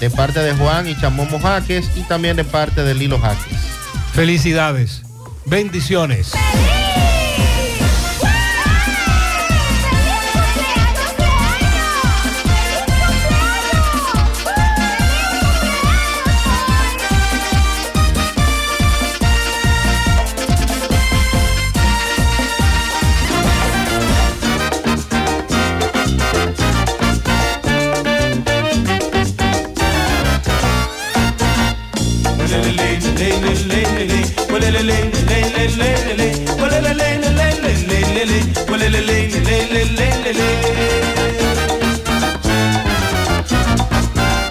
de 0.00 0.08
parte 0.08 0.40
de 0.40 0.54
Juan 0.54 0.88
y 0.88 0.98
Chamomo 0.98 1.38
Jaques 1.38 1.90
y 1.96 2.00
también 2.04 2.38
de 2.38 2.44
parte 2.44 2.82
de 2.82 2.94
Lilo 2.94 3.18
Jaques. 3.18 3.58
Felicidades. 4.14 5.02
Bendiciones. 5.44 6.32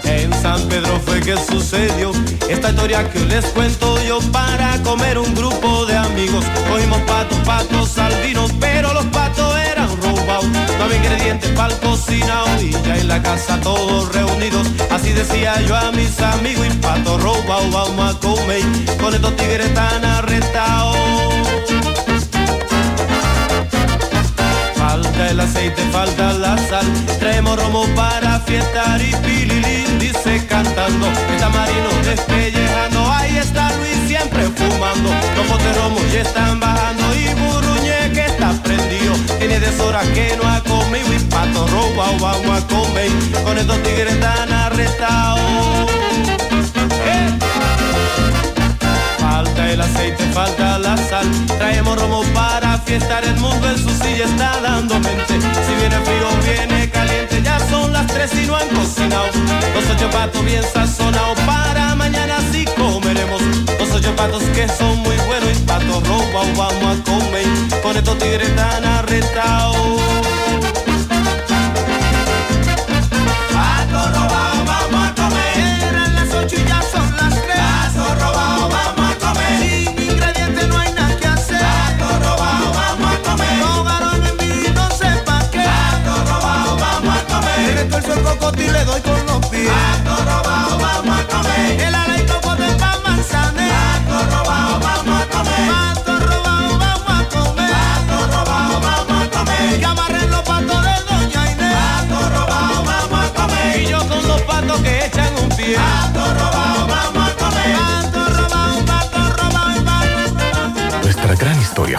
En 0.04 0.32
San 0.42 0.68
Pedro 0.68 1.00
fue 1.04 1.20
que 1.20 1.36
sucedió 1.36 2.12
esta 2.48 2.70
historia 2.70 3.10
que 3.10 3.20
les 3.20 3.44
cuento 3.46 4.00
yo 4.02 4.20
para 4.30 4.80
comer 4.82 5.18
un 5.18 5.34
grupo 5.34 5.86
de 5.86 5.96
amigos. 5.96 6.44
Cogimos 6.68 7.00
patos, 7.02 7.38
patos 7.38 7.98
albinos, 7.98 8.52
pero 8.60 8.92
los 8.94 9.04
patos 9.06 9.23
No 10.42 10.84
había 10.84 10.96
ingredientes 10.96 11.50
para 11.50 11.72
el 11.72 11.80
cocinado 11.80 12.60
y 12.60 12.72
ya 12.72 12.96
en 12.96 13.08
la 13.08 13.22
casa 13.22 13.60
todos 13.60 14.12
reunidos. 14.12 14.66
Así 14.90 15.12
decía 15.12 15.60
yo 15.62 15.76
a 15.76 15.92
mis 15.92 16.18
amigos 16.20 16.66
y 16.66 16.70
patos 16.78 17.22
robados 17.22 17.70
vamos 17.72 18.14
a 18.14 18.18
comer. 18.18 18.62
Con 19.00 19.14
estos 19.14 19.36
tigres 19.36 19.72
tan 19.74 20.04
arrestados. 20.04 20.96
Falta 24.76 25.30
el 25.30 25.40
aceite, 25.40 25.82
falta 25.92 26.32
la 26.32 26.58
sal. 26.58 26.86
Traemos 27.20 27.56
romo 27.56 27.86
para 27.94 28.40
fiestar 28.40 29.00
y 29.00 29.14
pililín 29.24 29.98
dice 29.98 30.44
cantando. 30.48 31.06
Está 31.34 31.48
marino 31.48 31.90
despellejando. 32.04 33.12
Ahí 33.12 33.36
está 33.36 33.70
Luis 33.76 33.98
siempre 34.08 34.42
fumando. 34.56 35.10
Los 35.36 35.48
botes 35.48 35.76
romo 35.76 35.98
ya 36.12 36.22
están 36.22 36.58
bajando 36.58 37.14
y 37.14 37.34
Burruñe 37.34 38.12
que 38.12 38.26
está 38.26 38.52
prendido. 38.62 38.93
Tiene 39.46 39.60
deshoras 39.60 40.08
que 40.14 40.34
no 40.42 40.48
ha 40.48 40.58
comido 40.62 41.12
y 41.12 41.18
pato 41.18 41.66
robado 41.66 42.16
vamos 42.18 42.62
a 42.62 42.66
comer. 42.66 43.10
Con 43.44 43.58
estos 43.58 43.82
tigres 43.82 44.18
tan 44.18 44.50
arrestados. 44.50 45.38
¡Eh! 47.04 47.38
Falta 49.18 49.70
el 49.70 49.82
aceite, 49.82 50.24
falta 50.32 50.78
la 50.78 50.96
sal. 50.96 51.26
Traemos 51.58 52.00
romo 52.00 52.22
para 52.32 52.78
fiestar. 52.86 53.22
El 53.22 53.36
mundo 53.36 53.68
en 53.68 53.76
su 53.76 53.90
silla 53.90 54.24
está 54.24 54.62
dando 54.62 54.94
mente. 54.94 55.34
Si 55.38 55.74
viene 55.78 55.96
frío, 56.00 56.28
viene 56.42 56.88
caliente. 56.88 57.42
Ya 57.42 57.60
son 57.68 57.92
las 57.92 58.06
tres 58.06 58.30
y 58.42 58.46
no 58.46 58.56
han 58.56 58.68
cocinado. 58.68 59.26
Los 59.74 59.84
ocho 59.94 60.08
patos 60.08 60.42
bien 60.42 60.62
sazonados. 60.72 61.38
Para 61.40 61.94
mañana. 61.94 62.24
Los 63.94 64.02
ocho 64.02 64.16
patos 64.16 64.42
que 64.52 64.68
son 64.68 64.98
muy 65.04 65.16
buenos. 65.28 65.56
Y 65.56 65.60
patos 65.60 66.08
robados 66.08 66.56
vamos 66.56 66.98
a 66.98 67.04
comer. 67.04 67.46
Con 67.80 67.96
estos 67.96 68.18
tigres 68.18 68.56
tan 68.56 68.84
arrestados. 68.84 69.76
Pato 73.52 74.08
robado, 74.10 74.64
vamos 74.66 75.08
a 75.08 75.14
comer. 75.14 75.58
Eran 75.88 76.12
las 76.16 76.34
ocho 76.34 76.56
y 76.56 76.64
ya 76.68 76.82
son 76.82 77.16
las 77.16 77.34
tres. 77.34 77.56
Pato 77.94 78.14
robado, 78.16 78.68
vamos 78.68 79.12
a 79.12 79.18
comer. 79.28 79.58
Sin 79.60 80.10
ingredientes 80.10 80.66
no 80.66 80.76
hay 80.76 80.92
nada 80.92 81.16
que 81.16 81.26
hacer. 81.28 81.60
Pato 81.60 82.18
robado, 82.18 82.72
vamos 82.72 83.14
a 83.14 83.30
comer. 83.30 83.58
No 83.60 83.84
varón 83.84 84.26
en 84.26 84.36
mí, 84.38 84.68
no 84.74 84.90
sepa 84.90 85.38
qué. 85.52 85.62
Pato 85.62 86.32
robado, 86.32 86.76
vamos 86.78 87.16
a 87.16 87.24
comer. 87.32 87.74
Le 87.76 87.84
tuerzo 87.84 88.12
el 88.14 88.22
cocote 88.24 88.64
y 88.64 88.70
le 88.70 88.84
doy 88.84 89.00
con 89.02 89.24
los 89.26 89.46
pies. 89.46 89.70
Pato 89.70 90.16
robado, 90.24 90.63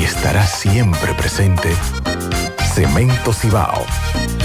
y 0.00 0.04
estará 0.04 0.46
siempre 0.46 1.14
presente. 1.14 1.74
Cemento 2.74 3.32
Cibao. 3.32 3.84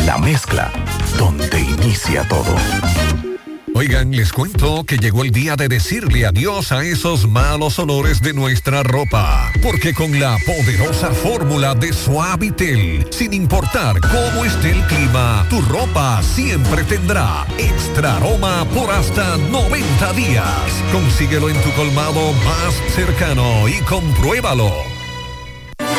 La 0.05 0.17
mezcla 0.17 0.71
donde 1.17 1.59
inicia 1.59 2.27
todo. 2.27 2.55
Oigan, 3.75 4.11
les 4.11 4.33
cuento 4.33 4.83
que 4.83 4.97
llegó 4.97 5.23
el 5.23 5.31
día 5.31 5.55
de 5.55 5.69
decirle 5.69 6.25
adiós 6.25 6.71
a 6.71 6.83
esos 6.83 7.29
malos 7.29 7.79
olores 7.79 8.21
de 8.21 8.33
nuestra 8.33 8.83
ropa. 8.83 9.51
Porque 9.61 9.93
con 9.93 10.19
la 10.19 10.37
poderosa 10.45 11.11
fórmula 11.11 11.75
de 11.75 11.93
Suavitel, 11.93 13.07
sin 13.11 13.33
importar 13.33 14.01
cómo 14.01 14.43
esté 14.43 14.71
el 14.71 14.83
clima, 14.87 15.45
tu 15.49 15.61
ropa 15.61 16.21
siempre 16.23 16.83
tendrá 16.83 17.45
extra 17.57 18.17
aroma 18.17 18.65
por 18.73 18.91
hasta 18.91 19.37
90 19.37 20.13
días. 20.13 20.45
Consíguelo 20.91 21.49
en 21.49 21.61
tu 21.61 21.71
colmado 21.71 22.33
más 22.43 22.73
cercano 22.93 23.67
y 23.69 23.79
compruébalo. 23.83 24.98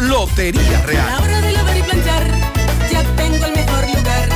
Lotería 0.00 0.82
Real. 0.86 1.06
A 1.06 1.10
la 1.10 1.20
hora 1.20 1.40
de 1.40 1.52
lavar 1.52 1.76
y 1.76 1.82
planchar, 1.82 2.26
ya 2.90 3.02
tengo 3.16 3.44
el 3.44 3.52
mejor 3.52 3.84
lugar. 3.94 4.28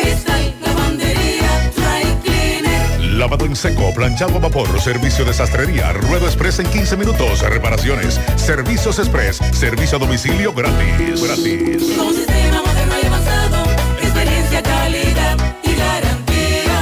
Cristal, 0.00 0.54
lavandería, 0.64 1.70
dry 1.76 2.14
cleaner. 2.22 3.00
Lavado 3.16 3.46
en 3.46 3.56
seco, 3.56 3.92
planchado 3.94 4.36
a 4.36 4.38
vapor, 4.38 4.80
servicio 4.80 5.24
de 5.24 5.32
sastrería, 5.32 5.92
ruedo 5.92 6.26
express 6.26 6.60
en 6.60 6.66
15 6.66 6.96
minutos, 6.96 7.40
reparaciones, 7.40 8.20
servicios 8.36 8.98
express, 8.98 9.40
servicio 9.52 9.96
a 9.96 10.00
domicilio 10.00 10.52
gratis. 10.52 11.22
Gratis. 11.22 12.69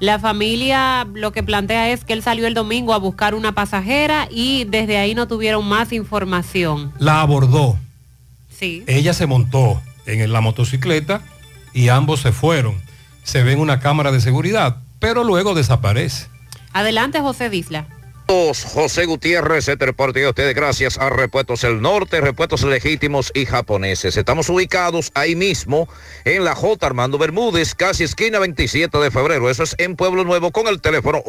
La 0.01 0.19
familia 0.19 1.07
lo 1.15 1.31
que 1.31 1.45
plantea 1.45 1.91
es 1.91 2.05
que 2.05 2.15
él 2.15 2.25
salió 2.25 2.49
el 2.49 2.55
domingo 2.55 2.93
a 2.93 2.99
buscar 2.99 3.37
una 3.37 3.53
pasajera 3.53 4.27
y 4.33 4.65
desde 4.65 4.99
ahí 4.99 5.15
no 5.15 5.29
tuvieron 5.29 5.65
más 5.65 5.93
información. 5.93 6.93
La 6.99 7.21
abordó. 7.21 7.79
Sí. 8.51 8.83
Ella 8.89 9.15
se 9.15 9.27
montó 9.27 9.81
en 10.07 10.33
la 10.33 10.41
motocicleta 10.41 11.23
y 11.73 11.89
ambos 11.89 12.21
se 12.21 12.33
fueron. 12.33 12.81
Se 13.23 13.43
ve 13.43 13.53
en 13.53 13.61
una 13.61 13.81
cámara 13.81 14.13
de 14.13 14.21
seguridad, 14.21 14.79
pero 14.99 15.25
luego 15.25 15.55
desaparece. 15.55 16.27
Adelante, 16.73 17.21
José 17.21 17.51
Disla. 17.51 17.87
José 18.27 19.05
Gutiérrez, 19.05 19.69
este 19.69 19.85
reporte 19.85 20.25
a 20.25 20.31
ustedes 20.31 20.55
gracias 20.55 20.97
a 20.99 21.11
Repuestos 21.11 21.63
El 21.63 21.83
Norte, 21.83 22.23
Repuestos 22.23 22.63
Legítimos 22.63 23.31
y 23.35 23.45
Japoneses. 23.45 24.17
Estamos 24.17 24.49
ubicados 24.49 25.11
ahí 25.15 25.37
mismo 25.37 25.89
en 26.25 26.45
la 26.45 26.55
J. 26.55 26.87
Armando 26.87 27.19
Bermúdez, 27.19 27.75
casi 27.75 28.05
esquina 28.05 28.39
27 28.39 28.97
de 28.99 29.11
febrero. 29.11 29.51
Eso 29.51 29.65
es 29.65 29.75
en 29.79 29.97
Pueblo 29.97 30.25
Nuevo 30.25 30.53
con 30.53 30.69
el 30.69 30.81
teléfono 30.81 31.23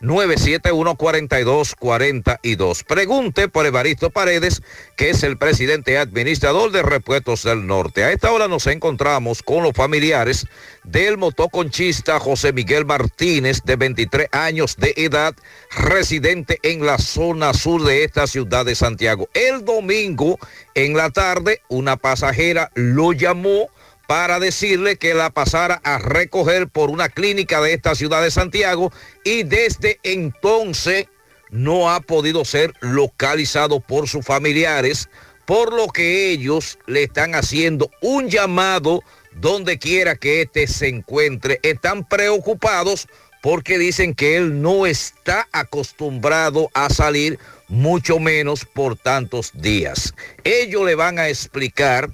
809-971-4242. 0.00 2.84
Pregunte 2.84 3.48
por 3.48 3.66
Evaristo 3.66 4.08
Paredes, 4.10 4.62
que 4.96 5.10
es 5.10 5.22
el 5.22 5.36
presidente 5.36 5.98
administrador 5.98 6.72
de 6.72 6.82
Repuestos 6.82 7.42
del 7.42 7.66
Norte. 7.66 8.04
A 8.04 8.12
esta 8.12 8.32
hora 8.32 8.48
nos 8.48 8.66
encontramos 8.66 9.42
con 9.42 9.62
los 9.62 9.74
familiares 9.74 10.46
del 10.84 11.16
motoconchista 11.16 12.18
José 12.18 12.52
Miguel 12.52 12.84
Martínez, 12.84 13.62
de 13.64 13.76
23 13.76 14.28
años 14.32 14.76
de 14.76 14.94
edad, 14.96 15.34
residente 15.70 16.58
en 16.62 16.84
la 16.84 16.98
zona 16.98 17.54
sur 17.54 17.84
de 17.84 18.04
esta 18.04 18.26
ciudad 18.26 18.64
de 18.64 18.74
Santiago. 18.74 19.28
El 19.34 19.64
domingo 19.64 20.38
en 20.74 20.96
la 20.96 21.10
tarde, 21.10 21.60
una 21.68 21.96
pasajera 21.96 22.70
lo 22.74 23.12
llamó 23.12 23.68
para 24.06 24.40
decirle 24.40 24.96
que 24.96 25.14
la 25.14 25.30
pasara 25.30 25.80
a 25.84 25.98
recoger 25.98 26.68
por 26.68 26.90
una 26.90 27.08
clínica 27.08 27.60
de 27.60 27.72
esta 27.72 27.94
ciudad 27.94 28.22
de 28.22 28.30
Santiago 28.30 28.92
y 29.24 29.44
desde 29.44 30.00
entonces 30.02 31.06
no 31.50 31.90
ha 31.90 32.00
podido 32.00 32.44
ser 32.44 32.72
localizado 32.80 33.80
por 33.80 34.08
sus 34.08 34.24
familiares, 34.24 35.08
por 35.44 35.72
lo 35.72 35.86
que 35.88 36.30
ellos 36.30 36.78
le 36.86 37.04
están 37.04 37.34
haciendo 37.34 37.90
un 38.00 38.28
llamado 38.28 39.02
donde 39.34 39.78
quiera 39.78 40.16
que 40.16 40.42
éste 40.42 40.66
se 40.66 40.88
encuentre. 40.88 41.60
Están 41.62 42.04
preocupados 42.04 43.08
porque 43.42 43.76
dicen 43.76 44.14
que 44.14 44.36
él 44.36 44.62
no 44.62 44.86
está 44.86 45.48
acostumbrado 45.52 46.70
a 46.74 46.88
salir, 46.88 47.38
mucho 47.68 48.18
menos 48.18 48.64
por 48.64 48.96
tantos 48.96 49.50
días. 49.54 50.14
Ellos 50.44 50.84
le 50.84 50.94
van 50.94 51.18
a 51.18 51.28
explicar 51.28 52.10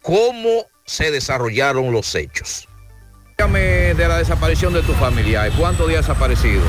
cómo 0.00 0.66
se 0.86 1.10
desarrollaron 1.10 1.92
los 1.92 2.14
hechos. 2.14 2.68
Dígame 3.36 3.60
de 3.94 4.08
la 4.08 4.18
desaparición 4.18 4.72
de 4.72 4.82
tu 4.82 4.94
familia. 4.94 5.50
¿Cuántos 5.58 5.88
días 5.88 6.04
ha 6.04 6.08
desaparecido? 6.08 6.62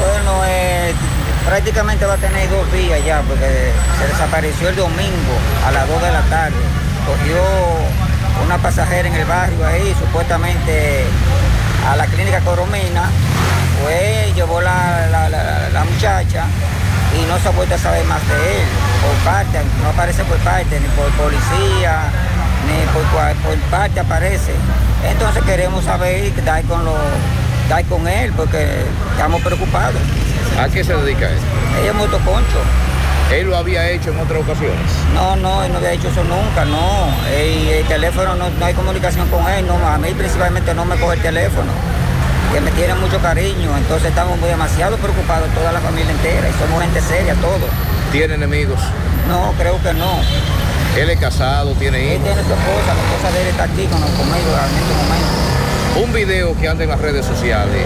Bueno, 0.00 0.42
eh, 0.46 0.92
prácticamente 1.44 2.06
va 2.06 2.14
a 2.14 2.18
tener 2.18 2.48
dos 2.50 2.70
días 2.72 3.04
ya, 3.04 3.22
porque 3.22 3.72
se 3.98 4.06
desapareció 4.06 4.68
el 4.68 4.76
domingo 4.76 5.34
a 5.66 5.72
las 5.72 5.88
2 5.88 6.02
de 6.02 6.10
la 6.12 6.22
tarde. 6.30 6.56
Cogió 7.04 7.42
una 8.44 8.58
pasajera 8.58 9.08
en 9.08 9.14
el 9.14 9.24
barrio 9.24 9.66
ahí, 9.66 9.94
supuestamente 9.98 11.04
a 11.88 11.96
la 11.96 12.06
clínica 12.06 12.40
Coromina, 12.40 13.10
pues 13.82 14.34
llevó 14.34 14.60
la, 14.60 15.06
la- 15.10 15.28
la- 15.28 15.68
la 15.72 15.84
muchacha 15.84 16.44
y 17.18 17.26
no 17.26 17.38
se 17.38 17.48
ha 17.48 17.50
vuelto 17.52 17.74
a 17.74 17.78
saber 17.78 18.04
más 18.04 18.20
de 18.28 18.34
él, 18.34 18.66
por 19.02 19.32
parte, 19.32 19.58
no 19.82 19.88
aparece 19.90 20.24
por 20.24 20.36
parte, 20.38 20.78
ni 20.80 20.88
por 20.88 21.10
policía, 21.12 22.02
ni 22.66 22.84
por, 22.92 23.02
por 23.42 23.56
parte 23.70 24.00
aparece. 24.00 24.52
Entonces 25.08 25.42
queremos 25.44 25.84
saber 25.84 26.24
y 26.26 26.30
dar 26.42 26.62
con, 26.64 26.84
lo, 26.84 26.94
dar 27.68 27.84
con 27.86 28.06
él, 28.08 28.32
porque 28.36 28.82
estamos 29.12 29.40
preocupados. 29.42 30.00
¿A 30.60 30.68
qué 30.68 30.82
se 30.84 30.94
dedica 30.94 31.28
él? 31.28 31.38
Ella 31.80 31.90
es 31.90 31.94
motoconcho. 31.94 32.60
¿Él 33.32 33.46
lo 33.46 33.56
había 33.56 33.90
hecho 33.90 34.10
en 34.10 34.20
otras 34.20 34.40
ocasiones? 34.40 34.90
No, 35.12 35.36
no, 35.36 35.62
él 35.62 35.70
no 35.72 35.78
había 35.78 35.92
hecho 35.92 36.08
eso 36.08 36.24
nunca, 36.24 36.64
no. 36.64 37.08
El 37.30 37.84
teléfono, 37.86 38.34
no, 38.36 38.48
no 38.48 38.64
hay 38.64 38.72
comunicación 38.74 39.28
con 39.28 39.46
él, 39.50 39.66
no, 39.66 39.74
a 39.86 39.98
mí 39.98 40.12
principalmente 40.16 40.72
no 40.74 40.84
me 40.86 40.96
coge 40.96 41.16
el 41.16 41.22
teléfono, 41.22 41.70
que 42.52 42.60
me 42.62 42.70
tiene 42.70 42.94
mucho 42.94 43.18
cariño, 43.20 43.76
entonces 43.76 44.08
estamos 44.08 44.38
muy 44.38 44.48
demasiado 44.48 44.96
preocupados, 44.96 45.48
toda 45.54 45.72
la 45.72 45.80
familia 45.80 46.10
entera, 46.10 46.48
y 46.48 46.52
somos 46.58 46.80
gente 46.82 47.02
seria, 47.02 47.34
todos. 47.34 47.68
¿Tiene 48.12 48.34
enemigos? 48.34 48.80
No, 49.28 49.52
creo 49.58 49.78
que 49.82 49.92
no. 49.92 50.20
¿Él 50.96 51.10
es 51.10 51.20
casado, 51.20 51.72
tiene 51.74 51.98
Él 51.98 52.12
hijos? 52.14 52.24
tiene 52.24 52.42
su 52.42 52.54
esposa, 52.54 52.94
la 52.94 53.02
esposa 53.12 53.30
de 53.34 53.42
él 53.42 53.48
está 53.48 53.64
aquí 53.64 53.84
con, 53.92 54.00
conmigo 54.00 54.50
en 54.56 54.78
este 54.78 54.94
momento. 54.94 56.02
Un 56.02 56.12
video 56.14 56.56
que 56.58 56.66
anda 56.68 56.84
en 56.84 56.90
las 56.90 57.00
redes 57.00 57.26
sociales 57.26 57.84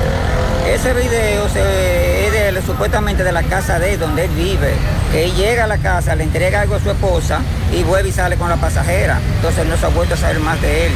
Ese 0.69 0.93
video 0.93 1.49
se- 1.49 2.22
de- 2.63 2.67
supuestamente 2.67 3.25
de 3.25 3.33
la 3.33 3.43
casa 3.43 3.79
de 3.79 3.95
él, 3.95 4.01
donde 4.01 4.25
él 4.25 4.31
vive. 4.31 4.73
Que 5.11 5.25
él 5.25 5.35
llega 5.35 5.65
a 5.65 5.67
la 5.67 5.79
casa, 5.79 6.15
le 6.15 6.25
entrega 6.25 6.61
algo 6.63 6.77
a 6.77 6.81
su 6.81 6.91
esposa 6.91 7.41
y 7.73 7.83
vuelve 7.83 8.09
y 8.09 8.13
sale 8.13 8.37
con 8.37 8.49
la 8.49 8.57
pasajera. 8.57 9.19
Entonces 9.37 9.67
no 9.67 9.77
se 9.77 9.87
ha 9.87 9.89
vuelto 9.91 10.15
a 10.15 10.17
saber 10.17 10.41
más 10.41 10.61
de 10.63 10.87
él. 10.87 10.93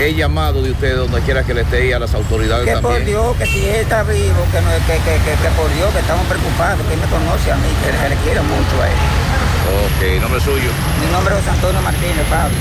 He 0.00 0.14
llamado 0.14 0.62
de 0.62 0.70
usted 0.70 0.94
donde 0.96 1.20
quiera 1.22 1.42
que 1.42 1.52
le 1.54 1.62
esté 1.62 1.86
y 1.88 1.92
a 1.92 1.98
las 1.98 2.14
autoridades 2.14 2.64
Que 2.66 2.76
por. 2.80 3.04
Dios, 3.04 3.36
que 3.36 3.46
si 3.46 3.66
él 3.68 3.76
está 3.82 4.04
vivo, 4.04 4.38
que, 4.52 4.60
no, 4.60 4.70
que, 4.86 4.92
que, 5.02 5.14
que, 5.26 5.32
que 5.42 5.48
por 5.56 5.66
Dios, 5.74 5.92
que 5.92 5.98
estamos 5.98 6.24
preocupados, 6.26 6.86
que 6.86 6.94
él 6.94 7.00
me 7.00 7.06
conoce 7.08 7.50
a 7.50 7.56
mí, 7.56 7.66
que 7.82 7.90
se 7.90 8.08
le 8.08 8.14
quiere 8.22 8.40
mucho 8.42 8.74
a 8.80 8.86
él. 8.86 8.94
Ok, 9.68 10.22
nombre 10.22 10.40
suyo. 10.40 10.70
Mi 11.04 11.10
nombre 11.10 11.34
es 11.34 11.40
José 11.40 11.50
Antonio 11.50 11.80
Martínez, 11.82 12.26
Pablo. 12.30 12.56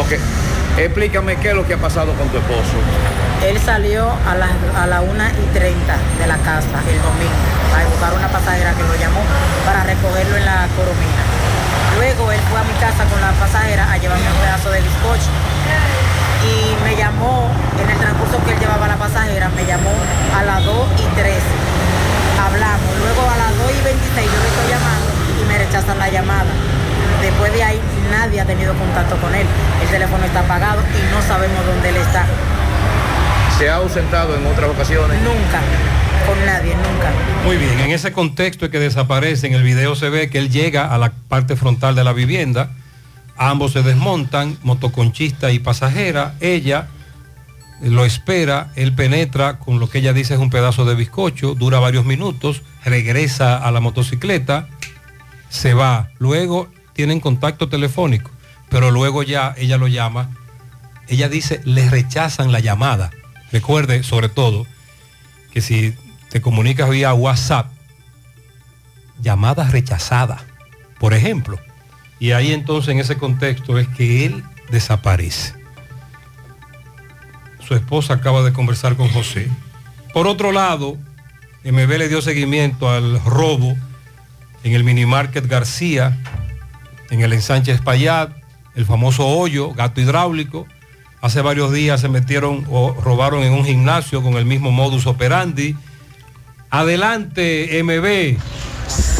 Ok. 0.00 0.35
Explícame 0.76 1.36
qué 1.36 1.50
es 1.50 1.54
lo 1.54 1.66
que 1.66 1.72
ha 1.72 1.78
pasado 1.78 2.12
con 2.14 2.28
tu 2.28 2.36
esposo. 2.36 2.76
Él 3.48 3.58
salió 3.64 4.12
a 4.28 4.34
las 4.34 4.52
a 4.76 4.86
la 4.86 5.00
1 5.00 5.08
y 5.08 5.46
30 5.56 5.96
de 6.20 6.26
la 6.26 6.36
casa 6.44 6.76
el 6.84 7.00
domingo 7.00 7.46
a 7.72 7.84
buscar 7.88 8.12
una 8.12 8.28
pasajera 8.28 8.72
que 8.76 8.82
lo 8.84 8.94
llamó 8.96 9.24
para 9.64 9.84
recogerlo 9.84 10.36
en 10.36 10.44
la 10.44 10.68
coromina. 10.76 11.22
Luego 11.96 12.30
él 12.30 12.40
fue 12.52 12.60
a 12.60 12.64
mi 12.64 12.76
casa 12.76 13.08
con 13.08 13.20
la 13.24 13.32
pasajera 13.40 13.90
a 13.90 13.96
llevarme 13.96 14.28
un 14.28 14.36
pedazo 14.36 14.68
de 14.68 14.80
bizcocho. 14.82 15.32
Y 16.44 16.76
me 16.84 16.94
llamó, 16.94 17.48
en 17.80 17.88
el 17.88 17.96
transcurso 17.96 18.36
que 18.44 18.52
él 18.52 18.60
llevaba 18.60 18.86
la 18.86 18.96
pasajera, 18.96 19.48
me 19.56 19.64
llamó 19.64 19.96
a 20.36 20.44
las 20.44 20.62
2 20.62 20.76
y 21.00 21.06
13. 21.16 21.40
Hablamos. 22.36 22.92
Luego 23.00 23.24
a 23.24 23.36
las 23.36 23.52
2 23.64 23.72
y 23.72 23.82
26 23.82 24.28
yo 24.28 24.38
le 24.44 24.48
estoy 24.52 24.68
llamando 24.68 25.08
y 25.40 25.42
me 25.48 25.56
rechazan 25.56 25.98
la 25.98 26.08
llamada. 26.10 26.52
Después 27.22 27.52
de 27.52 27.62
ahí 27.62 27.80
nadie 28.10 28.40
ha 28.40 28.44
tenido 28.44 28.74
contacto 28.74 29.16
con 29.16 29.34
él. 29.34 29.46
El 29.82 29.88
teléfono 29.88 30.24
está 30.24 30.40
apagado 30.40 30.80
y 30.80 31.14
no 31.14 31.22
sabemos 31.22 31.64
dónde 31.66 31.88
él 31.88 31.96
está. 31.96 32.26
¿Se 33.58 33.70
ha 33.70 33.76
ausentado 33.76 34.36
en 34.36 34.46
otras 34.46 34.70
ocasiones? 34.70 35.18
Nunca, 35.22 35.60
con 36.26 36.44
nadie, 36.44 36.74
nunca. 36.74 37.10
Muy 37.44 37.56
bien, 37.56 37.80
en 37.80 37.90
ese 37.90 38.12
contexto 38.12 38.68
que 38.70 38.78
desaparece, 38.78 39.46
en 39.46 39.54
el 39.54 39.62
video 39.62 39.94
se 39.94 40.10
ve 40.10 40.28
que 40.28 40.38
él 40.38 40.50
llega 40.50 40.92
a 40.92 40.98
la 40.98 41.12
parte 41.28 41.56
frontal 41.56 41.94
de 41.94 42.04
la 42.04 42.12
vivienda, 42.12 42.70
ambos 43.38 43.72
se 43.72 43.82
desmontan, 43.82 44.58
motoconchista 44.62 45.52
y 45.52 45.58
pasajera, 45.58 46.34
ella 46.40 46.88
lo 47.80 48.04
espera, 48.04 48.68
él 48.76 48.94
penetra 48.94 49.58
con 49.58 49.78
lo 49.78 49.88
que 49.88 49.98
ella 49.98 50.12
dice 50.12 50.34
es 50.34 50.40
un 50.40 50.50
pedazo 50.50 50.84
de 50.84 50.94
bizcocho, 50.94 51.54
dura 51.54 51.78
varios 51.78 52.04
minutos, 52.04 52.62
regresa 52.84 53.56
a 53.56 53.70
la 53.70 53.80
motocicleta, 53.80 54.68
se 55.48 55.72
va, 55.72 56.10
luego 56.18 56.68
tienen 56.96 57.20
contacto 57.20 57.68
telefónico, 57.68 58.30
pero 58.70 58.90
luego 58.90 59.22
ya 59.22 59.54
ella 59.58 59.76
lo 59.76 59.86
llama, 59.86 60.30
ella 61.08 61.28
dice, 61.28 61.60
le 61.64 61.88
rechazan 61.88 62.50
la 62.50 62.60
llamada. 62.60 63.10
Recuerde, 63.52 64.02
sobre 64.02 64.30
todo, 64.30 64.66
que 65.52 65.60
si 65.60 65.94
te 66.30 66.40
comunicas 66.40 66.88
vía 66.88 67.12
WhatsApp, 67.12 67.70
llamadas 69.20 69.72
rechazadas, 69.72 70.42
por 70.98 71.12
ejemplo. 71.12 71.60
Y 72.18 72.32
ahí 72.32 72.52
entonces 72.52 72.92
en 72.92 72.98
ese 72.98 73.18
contexto 73.18 73.78
es 73.78 73.86
que 73.88 74.24
él 74.24 74.42
desaparece. 74.70 75.54
Su 77.60 77.74
esposa 77.74 78.14
acaba 78.14 78.42
de 78.42 78.54
conversar 78.54 78.96
con 78.96 79.08
José. 79.10 79.50
Por 80.14 80.26
otro 80.26 80.50
lado, 80.50 80.96
MB 81.62 81.98
le 81.98 82.08
dio 82.08 82.22
seguimiento 82.22 82.88
al 82.88 83.22
robo 83.22 83.76
en 84.64 84.72
el 84.72 84.82
minimarket 84.82 85.46
García, 85.46 86.16
en 87.10 87.20
el 87.20 87.32
ensanche 87.32 87.72
Espaillat, 87.72 88.30
el 88.74 88.84
famoso 88.84 89.26
hoyo, 89.26 89.72
gato 89.72 90.00
hidráulico. 90.00 90.66
Hace 91.20 91.40
varios 91.40 91.72
días 91.72 92.00
se 92.00 92.08
metieron 92.08 92.66
o 92.70 92.92
robaron 92.92 93.42
en 93.42 93.52
un 93.52 93.64
gimnasio 93.64 94.22
con 94.22 94.34
el 94.34 94.44
mismo 94.44 94.70
modus 94.70 95.06
operandi. 95.06 95.74
Adelante, 96.70 97.82
MB. 97.82 98.38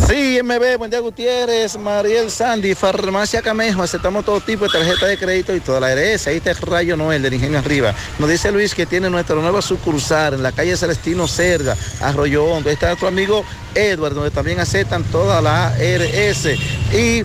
Sí, 0.07 0.39
MB, 0.43 0.79
buen 0.79 0.91
día 0.91 1.01
Gutiérrez, 1.01 1.77
Mariel 1.77 2.31
Sandy, 2.31 2.77
Farmacia 2.77 3.43
Camejo, 3.43 3.83
aceptamos 3.83 4.25
todo 4.25 4.41
tipo 4.41 4.67
de 4.67 4.71
tarjeta 4.71 5.07
de 5.07 5.19
crédito 5.19 5.55
y 5.55 5.59
toda 5.59 5.81
la 5.81 5.91
herencia. 5.91 6.31
Ahí 6.31 6.39
está 6.39 6.51
el 6.51 6.59
Rayo 6.59 6.97
Noel 6.97 7.23
del 7.23 7.35
Ingenio 7.35 7.59
Arriba. 7.59 7.93
Nos 8.21 8.31
dice 8.31 8.53
Luis 8.53 8.75
que 8.75 8.87
tiene 8.87 9.11
nuestra 9.11 9.35
nueva 9.35 9.61
sucursal 9.63 10.35
en 10.35 10.43
la 10.45 10.53
calle 10.53 10.77
Celestino 10.77 11.27
Cerga, 11.27 11.77
Arroyo 12.01 12.45
Hondo. 12.45 12.69
Ahí 12.69 12.75
está 12.75 12.87
nuestro 12.87 13.09
amigo 13.09 13.45
Edward, 13.75 14.15
donde 14.15 14.31
también 14.31 14.61
aceptan 14.61 15.03
toda 15.05 15.41
la 15.41 15.69
ARS. 15.69 16.47
Y 16.95 17.25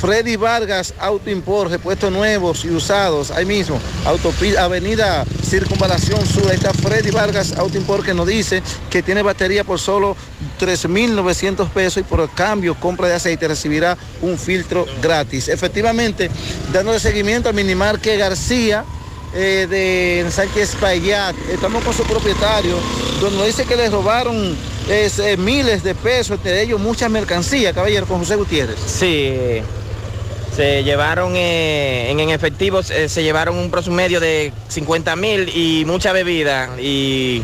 Freddy 0.00 0.36
Vargas, 0.36 0.94
Auto 0.98 1.30
Import, 1.30 1.70
repuestos 1.70 2.10
nuevos 2.10 2.64
y 2.64 2.70
usados, 2.70 3.30
ahí 3.30 3.44
mismo, 3.44 3.78
autopi- 4.04 4.56
Avenida 4.56 5.24
Circunvalación 5.48 6.26
Sur, 6.26 6.48
ahí 6.50 6.56
está 6.56 6.72
Freddy 6.74 7.10
Vargas, 7.10 7.52
Auto 7.56 7.76
Import, 7.78 8.04
que 8.04 8.14
nos 8.14 8.26
dice 8.26 8.62
que 8.90 9.02
tiene 9.02 9.22
batería 9.22 9.64
por 9.64 9.78
solo 9.78 10.16
3.900 10.60 11.68
pesos 11.70 11.98
y 11.98 12.02
por 12.04 12.20
el 12.20 12.30
cambio, 12.30 12.74
compra 12.74 13.08
de 13.08 13.14
aceite, 13.14 13.46
recibirá 13.48 13.96
un 14.22 14.38
filtro 14.38 14.86
gratis. 15.00 15.48
Efectivamente, 15.48 16.30
dándole 16.72 16.98
seguimiento 16.98 17.48
al 17.48 17.54
Minimarque 17.54 18.16
García, 18.16 18.84
eh, 19.34 19.66
de 19.70 20.30
Sánchez 20.30 20.74
Payat. 20.78 21.34
Estamos 21.50 21.82
con 21.84 21.94
su 21.94 22.02
propietario, 22.02 22.76
donde 23.20 23.38
nos 23.38 23.46
dice 23.46 23.64
que 23.64 23.76
le 23.76 23.88
robaron 23.88 24.54
eh, 24.88 25.36
miles 25.38 25.82
de 25.82 25.94
pesos, 25.94 26.36
entre 26.36 26.60
ellos 26.62 26.78
mucha 26.78 27.08
mercancía, 27.08 27.72
caballero, 27.72 28.06
con 28.06 28.18
José 28.18 28.36
Gutiérrez. 28.36 28.76
Sí, 28.84 29.62
se 30.54 30.84
llevaron 30.84 31.34
eh, 31.36 32.10
en, 32.10 32.20
en 32.20 32.30
efectivo, 32.30 32.80
eh, 32.90 33.08
se 33.08 33.22
llevaron 33.22 33.56
un 33.56 33.70
promedio 33.70 34.20
de 34.20 34.52
50 34.68 35.16
mil 35.16 35.48
y 35.54 35.84
mucha 35.86 36.12
bebida 36.12 36.70
y, 36.80 37.42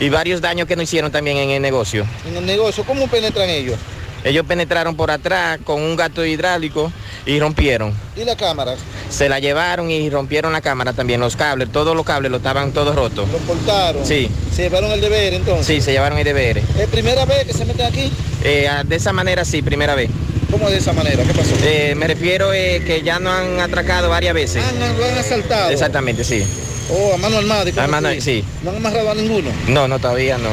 y 0.00 0.08
varios 0.08 0.40
daños 0.40 0.66
que 0.66 0.76
nos 0.76 0.84
hicieron 0.84 1.10
también 1.12 1.36
en 1.36 1.50
el 1.50 1.62
negocio. 1.62 2.06
En 2.26 2.36
el 2.36 2.46
negocio, 2.46 2.84
¿cómo 2.84 3.06
penetran 3.08 3.50
ellos? 3.50 3.76
Ellos 4.24 4.44
penetraron 4.46 4.96
por 4.96 5.10
atrás 5.10 5.58
con 5.62 5.80
un 5.80 5.94
gato 5.94 6.24
hidráulico 6.24 6.92
y 7.24 7.38
rompieron. 7.38 7.94
¿Y 8.16 8.24
la 8.24 8.36
cámara? 8.36 8.74
Se 9.08 9.28
la 9.28 9.38
llevaron 9.38 9.90
y 9.90 10.10
rompieron 10.10 10.52
la 10.52 10.60
cámara 10.60 10.92
también, 10.92 11.20
los 11.20 11.36
cables, 11.36 11.70
todos 11.70 11.94
los 11.94 12.04
cables 12.04 12.30
los 12.32 12.38
estaban 12.38 12.72
todos 12.72 12.96
rotos. 12.96 13.28
¿Lo 13.30 13.38
cortaron? 13.38 14.04
Sí. 14.04 14.28
¿Se 14.52 14.62
llevaron 14.62 14.90
el 14.90 15.00
deber 15.00 15.34
entonces? 15.34 15.66
Sí, 15.66 15.80
se 15.80 15.92
llevaron 15.92 16.18
el 16.18 16.24
deber. 16.24 16.58
¿Es 16.58 16.88
primera 16.90 17.24
vez 17.26 17.46
que 17.46 17.52
se 17.52 17.64
meten 17.64 17.86
aquí? 17.86 18.12
Eh, 18.42 18.68
de 18.84 18.96
esa 18.96 19.12
manera 19.12 19.44
sí, 19.44 19.62
primera 19.62 19.94
vez. 19.94 20.10
¿Cómo 20.50 20.70
de 20.70 20.78
esa 20.78 20.92
manera? 20.92 21.22
¿Qué 21.24 21.34
pasó? 21.34 21.54
Eh, 21.62 21.94
me 21.94 22.06
refiero 22.06 22.52
eh, 22.54 22.82
que 22.84 23.02
ya 23.02 23.18
no 23.18 23.30
han 23.30 23.60
atracado 23.60 24.08
varias 24.08 24.34
veces. 24.34 24.62
¿Lo 24.98 25.04
han 25.04 25.18
asaltado? 25.18 25.70
Exactamente, 25.70 26.24
sí. 26.24 26.42
Oh, 26.90 27.12
a 27.14 27.16
mano 27.18 27.36
armada. 27.36 27.68
¿y 27.68 27.72
cómo 27.72 27.84
A 27.84 27.88
mano- 27.88 28.08
sí. 28.18 28.42
¿No 28.62 28.70
han 28.70 28.76
amarrado 28.76 29.10
a 29.10 29.14
ninguno? 29.14 29.50
No, 29.66 29.86
no, 29.86 29.98
todavía 29.98 30.38
no. 30.38 30.48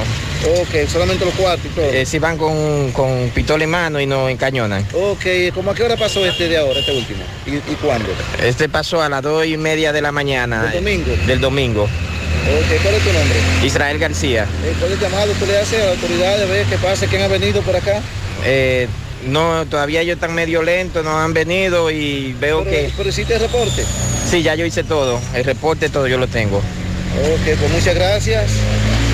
Ok, 0.61 0.87
solamente 0.91 1.23
los 1.23 1.33
cuartos 1.35 1.65
y 1.65 1.69
todo. 1.69 1.85
Eh, 1.85 2.05
sí 2.05 2.19
van 2.19 2.37
con, 2.37 2.91
con 2.91 3.29
pistola 3.33 3.63
en 3.63 3.69
mano 3.69 4.01
y 4.01 4.05
no 4.05 4.27
encañonan. 4.27 4.85
Ok, 4.93 5.25
¿cómo 5.53 5.71
a 5.71 5.75
qué 5.75 5.83
hora 5.83 5.95
pasó 5.95 6.25
este 6.25 6.49
de 6.49 6.57
ahora, 6.57 6.79
este 6.81 6.91
último? 6.91 7.23
¿Y, 7.47 7.55
y 7.55 7.75
cuándo? 7.81 8.09
Este 8.43 8.67
pasó 8.67 9.01
a 9.01 9.07
las 9.07 9.21
dos 9.23 9.45
y 9.45 9.55
media 9.55 9.93
de 9.93 10.01
la 10.01 10.11
mañana. 10.11 10.63
¿Del 10.63 10.83
domingo? 10.83 11.11
Del 11.25 11.39
domingo. 11.39 11.83
Ok, 11.83 12.81
¿cuál 12.83 12.95
es 12.95 13.01
tu 13.03 13.13
nombre? 13.13 13.37
Israel 13.63 13.97
García. 13.97 14.43
Eh, 14.43 14.73
¿Cuál 14.77 14.91
es 14.91 14.97
el 15.01 15.03
llamado 15.09 15.31
que 15.39 15.45
le 15.47 15.57
hace 15.57 15.81
a 15.81 15.85
las 15.85 15.95
autoridades 15.95 16.41
a 16.41 16.51
ver 16.51 16.65
qué 16.65 16.75
pasa, 16.77 17.07
quién 17.07 17.21
ha 17.21 17.27
venido 17.29 17.61
por 17.61 17.75
acá? 17.77 18.01
Eh, 18.43 18.87
no, 19.25 19.65
todavía 19.65 20.01
ellos 20.01 20.15
están 20.15 20.33
medio 20.33 20.61
lentos, 20.63 21.03
no 21.03 21.19
han 21.19 21.33
venido 21.33 21.89
y 21.91 22.33
veo 22.33 22.63
Pero, 22.63 22.71
que... 22.71 22.93
pero 22.95 23.09
hiciste 23.09 23.35
el 23.35 23.41
reporte. 23.41 23.83
Sí, 24.29 24.41
ya 24.41 24.55
yo 24.55 24.65
hice 24.65 24.83
todo. 24.83 25.19
El 25.33 25.43
reporte, 25.43 25.89
todo 25.89 26.07
yo 26.07 26.17
lo 26.17 26.27
tengo. 26.27 26.57
Ok, 26.57 27.57
pues 27.59 27.71
muchas 27.71 27.95
gracias. 27.95 28.51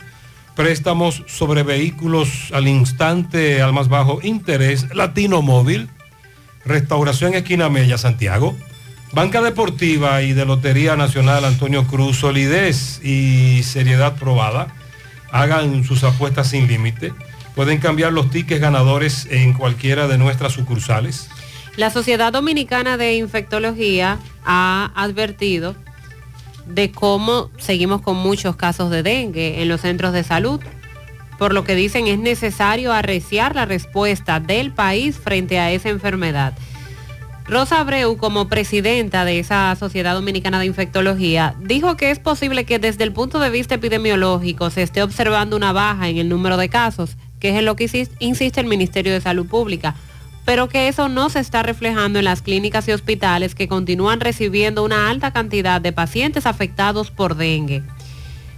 préstamos 0.55 1.23
sobre 1.27 1.63
vehículos 1.63 2.51
al 2.53 2.69
instante 2.69 3.63
al 3.63 3.73
más 3.73 3.89
bajo 3.89 4.21
interés, 4.23 4.95
Latino 4.95 5.41
Móvil, 5.41 5.89
Restauración 6.65 7.35
Esquina 7.35 7.69
Mella, 7.69 7.99
Santiago. 7.99 8.57
Banca 9.15 9.43
Deportiva 9.43 10.23
y 10.23 10.33
de 10.33 10.47
Lotería 10.47 10.97
Nacional 10.97 11.45
Antonio 11.45 11.87
Cruz, 11.87 12.17
solidez 12.17 12.99
y 13.05 13.63
seriedad 13.63 14.17
probada. 14.17 14.69
Hagan 15.31 15.85
sus 15.85 16.03
apuestas 16.03 16.49
sin 16.49 16.67
límite. 16.67 17.13
Pueden 17.55 17.79
cambiar 17.79 18.13
los 18.13 18.31
tickets 18.31 18.61
ganadores 18.61 19.27
en 19.31 19.53
cualquiera 19.53 20.09
de 20.09 20.19
nuestras 20.19 20.53
sucursales. 20.53 21.29
La 21.77 21.91
Sociedad 21.91 22.33
Dominicana 22.33 22.97
de 22.97 23.17
Infectología 23.17 24.19
ha 24.45 24.91
advertido 24.95 25.75
de 26.67 26.91
cómo 26.91 27.51
seguimos 27.59 28.03
con 28.03 28.17
muchos 28.17 28.57
casos 28.57 28.91
de 28.91 29.03
dengue 29.03 29.63
en 29.63 29.69
los 29.69 29.81
centros 29.81 30.13
de 30.13 30.25
salud. 30.25 30.61
Por 31.39 31.55
lo 31.55 31.65
que 31.65 31.75
dicen 31.75 32.07
es 32.07 32.19
necesario 32.19 32.93
arreciar 32.93 33.55
la 33.55 33.65
respuesta 33.65 34.39
del 34.39 34.73
país 34.73 35.19
frente 35.19 35.59
a 35.59 35.71
esa 35.73 35.89
enfermedad. 35.89 36.55
Rosa 37.47 37.81
Abreu, 37.81 38.17
como 38.17 38.49
presidenta 38.49 39.25
de 39.25 39.41
esa 39.41 39.75
Sociedad 39.75 40.15
Dominicana 40.15 40.61
de 40.61 40.67
Infectología, 40.67 41.55
dijo 41.61 41.97
que 41.97 42.11
es 42.11 42.19
posible 42.19 42.65
que 42.65 42.79
desde 42.79 43.03
el 43.05 43.13
punto 43.13 43.41
de 43.41 43.51
vista 43.51 43.75
epidemiológico 43.75 44.71
se 44.71 44.83
esté 44.83 45.03
observando 45.03 45.57
una 45.57 45.73
baja 45.73 46.09
en 46.09 46.19
el 46.19 46.29
número 46.29 46.57
de 46.57 46.69
casos, 46.69 47.17
que 47.43 47.49
es 47.49 47.57
en 47.57 47.65
lo 47.65 47.75
que 47.75 47.91
insiste 48.21 48.61
el 48.61 48.69
Ministerio 48.69 49.13
de 49.13 49.21
Salud 49.21 49.49
Pública, 49.49 49.97
pero 50.45 50.69
que 50.69 50.87
eso 50.87 51.09
no 51.09 51.29
se 51.29 51.41
está 51.41 51.65
reflejando 51.65 52.21
en 52.21 52.25
las 52.25 52.41
clínicas 52.41 52.87
y 52.87 52.93
hospitales 52.93 53.57
que 53.57 53.67
continúan 53.67 54.21
recibiendo 54.21 54.85
una 54.85 55.11
alta 55.11 55.33
cantidad 55.33 55.81
de 55.81 55.93
pacientes 55.93 56.47
afectados 56.47 57.11
por 57.11 57.35
dengue. 57.35 57.83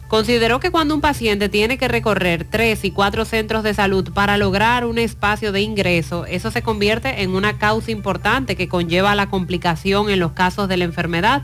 Consideró 0.08 0.60
que 0.60 0.70
cuando 0.70 0.94
un 0.94 1.00
paciente 1.00 1.48
tiene 1.48 1.78
que 1.78 1.88
recorrer 1.88 2.44
tres 2.44 2.84
y 2.84 2.90
cuatro 2.90 3.24
centros 3.24 3.62
de 3.62 3.72
salud 3.72 4.12
para 4.12 4.36
lograr 4.36 4.84
un 4.84 4.98
espacio 4.98 5.50
de 5.50 5.62
ingreso, 5.62 6.26
eso 6.26 6.50
se 6.50 6.60
convierte 6.60 7.22
en 7.22 7.30
una 7.30 7.56
causa 7.56 7.90
importante 7.90 8.54
que 8.54 8.68
conlleva 8.68 9.14
la 9.14 9.30
complicación 9.30 10.10
en 10.10 10.20
los 10.20 10.32
casos 10.32 10.68
de 10.68 10.76
la 10.76 10.84
enfermedad, 10.84 11.42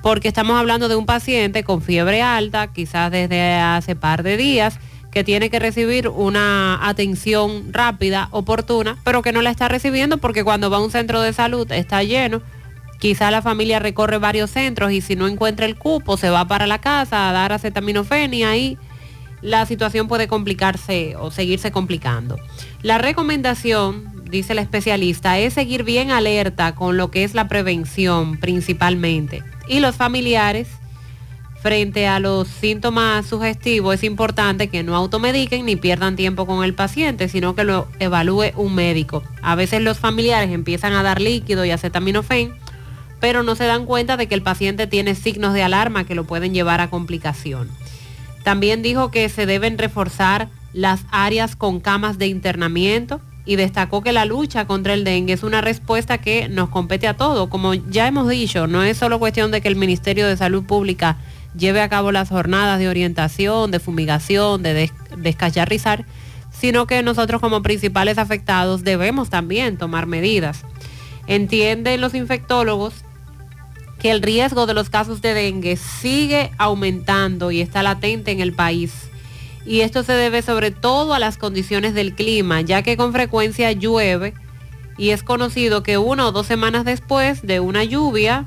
porque 0.00 0.28
estamos 0.28 0.56
hablando 0.56 0.86
de 0.86 0.94
un 0.94 1.06
paciente 1.06 1.64
con 1.64 1.82
fiebre 1.82 2.22
alta, 2.22 2.72
quizás 2.72 3.10
desde 3.10 3.56
hace 3.56 3.96
par 3.96 4.22
de 4.22 4.36
días, 4.36 4.78
que 5.18 5.24
tiene 5.24 5.50
que 5.50 5.58
recibir 5.58 6.06
una 6.06 6.78
atención 6.88 7.72
rápida, 7.72 8.28
oportuna, 8.30 8.98
pero 9.02 9.20
que 9.20 9.32
no 9.32 9.42
la 9.42 9.50
está 9.50 9.66
recibiendo 9.66 10.18
porque 10.18 10.44
cuando 10.44 10.70
va 10.70 10.76
a 10.76 10.80
un 10.80 10.92
centro 10.92 11.20
de 11.20 11.32
salud 11.32 11.66
está 11.72 12.04
lleno 12.04 12.40
Quizá 13.00 13.32
la 13.32 13.42
familia 13.42 13.80
recorre 13.80 14.18
varios 14.18 14.50
centros 14.50 14.92
y 14.92 15.00
si 15.00 15.16
no 15.16 15.26
encuentra 15.26 15.66
el 15.66 15.74
cupo 15.74 16.16
se 16.16 16.30
va 16.30 16.46
para 16.46 16.68
la 16.68 16.80
casa 16.80 17.28
a 17.28 17.32
dar 17.32 17.52
acetaminofén 17.52 18.32
y 18.32 18.44
ahí 18.44 18.78
la 19.42 19.66
situación 19.66 20.06
puede 20.06 20.28
complicarse 20.28 21.16
o 21.16 21.32
seguirse 21.32 21.72
complicando. 21.72 22.38
La 22.82 22.98
recomendación, 22.98 24.22
dice 24.30 24.52
el 24.52 24.60
especialista, 24.60 25.36
es 25.38 25.54
seguir 25.54 25.82
bien 25.82 26.12
alerta 26.12 26.76
con 26.76 26.96
lo 26.96 27.10
que 27.10 27.24
es 27.24 27.34
la 27.34 27.48
prevención 27.48 28.36
principalmente. 28.36 29.42
Y 29.66 29.80
los 29.80 29.96
familiares, 29.96 30.68
frente 31.62 32.06
a 32.06 32.20
los 32.20 32.48
síntomas 32.48 33.26
sugestivos, 33.26 33.94
es 33.94 34.04
importante 34.04 34.68
que 34.68 34.82
no 34.82 34.94
automediquen 34.94 35.66
ni 35.66 35.76
pierdan 35.76 36.16
tiempo 36.16 36.46
con 36.46 36.64
el 36.64 36.74
paciente, 36.74 37.28
sino 37.28 37.54
que 37.54 37.64
lo 37.64 37.88
evalúe 37.98 38.52
un 38.56 38.74
médico. 38.74 39.22
A 39.42 39.54
veces 39.54 39.82
los 39.82 39.98
familiares 39.98 40.50
empiezan 40.50 40.92
a 40.92 41.02
dar 41.02 41.20
líquido 41.20 41.64
y 41.64 41.70
acetaminofén 41.70 42.54
pero 43.20 43.42
no 43.42 43.54
se 43.54 43.64
dan 43.64 43.86
cuenta 43.86 44.16
de 44.16 44.26
que 44.26 44.34
el 44.34 44.42
paciente 44.42 44.86
tiene 44.86 45.14
signos 45.14 45.54
de 45.54 45.62
alarma 45.62 46.04
que 46.04 46.14
lo 46.14 46.24
pueden 46.24 46.54
llevar 46.54 46.80
a 46.80 46.90
complicación. 46.90 47.68
También 48.44 48.82
dijo 48.82 49.10
que 49.10 49.28
se 49.28 49.46
deben 49.46 49.78
reforzar 49.78 50.48
las 50.72 51.00
áreas 51.10 51.56
con 51.56 51.80
camas 51.80 52.18
de 52.18 52.28
internamiento 52.28 53.20
y 53.44 53.56
destacó 53.56 54.02
que 54.02 54.12
la 54.12 54.26
lucha 54.26 54.66
contra 54.66 54.94
el 54.94 55.04
dengue 55.04 55.32
es 55.32 55.42
una 55.42 55.60
respuesta 55.60 56.18
que 56.18 56.48
nos 56.48 56.68
compete 56.68 57.08
a 57.08 57.16
todos. 57.16 57.48
Como 57.48 57.74
ya 57.74 58.06
hemos 58.06 58.28
dicho, 58.28 58.66
no 58.66 58.82
es 58.82 58.98
solo 58.98 59.18
cuestión 59.18 59.50
de 59.50 59.60
que 59.60 59.68
el 59.68 59.76
Ministerio 59.76 60.26
de 60.26 60.36
Salud 60.36 60.64
Pública 60.64 61.16
lleve 61.56 61.80
a 61.80 61.88
cabo 61.88 62.12
las 62.12 62.28
jornadas 62.28 62.78
de 62.78 62.88
orientación, 62.88 63.70
de 63.70 63.80
fumigación, 63.80 64.62
de 64.62 64.90
descacharrizar, 65.16 66.04
sino 66.50 66.86
que 66.86 67.02
nosotros 67.02 67.40
como 67.40 67.62
principales 67.62 68.18
afectados 68.18 68.84
debemos 68.84 69.30
también 69.30 69.76
tomar 69.76 70.06
medidas. 70.06 70.64
Entienden 71.26 72.00
los 72.00 72.14
infectólogos 72.14 72.94
que 73.98 74.10
el 74.10 74.22
riesgo 74.22 74.66
de 74.66 74.74
los 74.74 74.90
casos 74.90 75.20
de 75.22 75.34
dengue 75.34 75.76
sigue 75.76 76.50
aumentando 76.58 77.50
y 77.50 77.60
está 77.60 77.82
latente 77.82 78.30
en 78.30 78.40
el 78.40 78.52
país. 78.52 78.92
Y 79.66 79.80
esto 79.80 80.02
se 80.02 80.12
debe 80.12 80.40
sobre 80.42 80.70
todo 80.70 81.14
a 81.14 81.18
las 81.18 81.36
condiciones 81.36 81.94
del 81.94 82.14
clima, 82.14 82.60
ya 82.60 82.82
que 82.82 82.96
con 82.96 83.12
frecuencia 83.12 83.72
llueve 83.72 84.34
y 84.96 85.10
es 85.10 85.22
conocido 85.22 85.82
que 85.82 85.98
una 85.98 86.26
o 86.26 86.32
dos 86.32 86.46
semanas 86.46 86.84
después 86.84 87.42
de 87.42 87.60
una 87.60 87.84
lluvia 87.84 88.46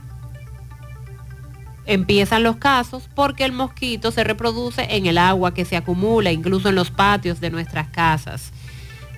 empiezan 1.85 2.43
los 2.43 2.57
casos 2.57 3.09
porque 3.15 3.43
el 3.43 3.51
mosquito 3.51 4.11
se 4.11 4.23
reproduce 4.23 4.87
en 4.95 5.05
el 5.05 5.17
agua 5.17 5.53
que 5.53 5.65
se 5.65 5.77
acumula 5.77 6.31
incluso 6.31 6.69
en 6.69 6.75
los 6.75 6.91
patios 6.91 7.39
de 7.39 7.49
nuestras 7.49 7.87
casas. 7.87 8.51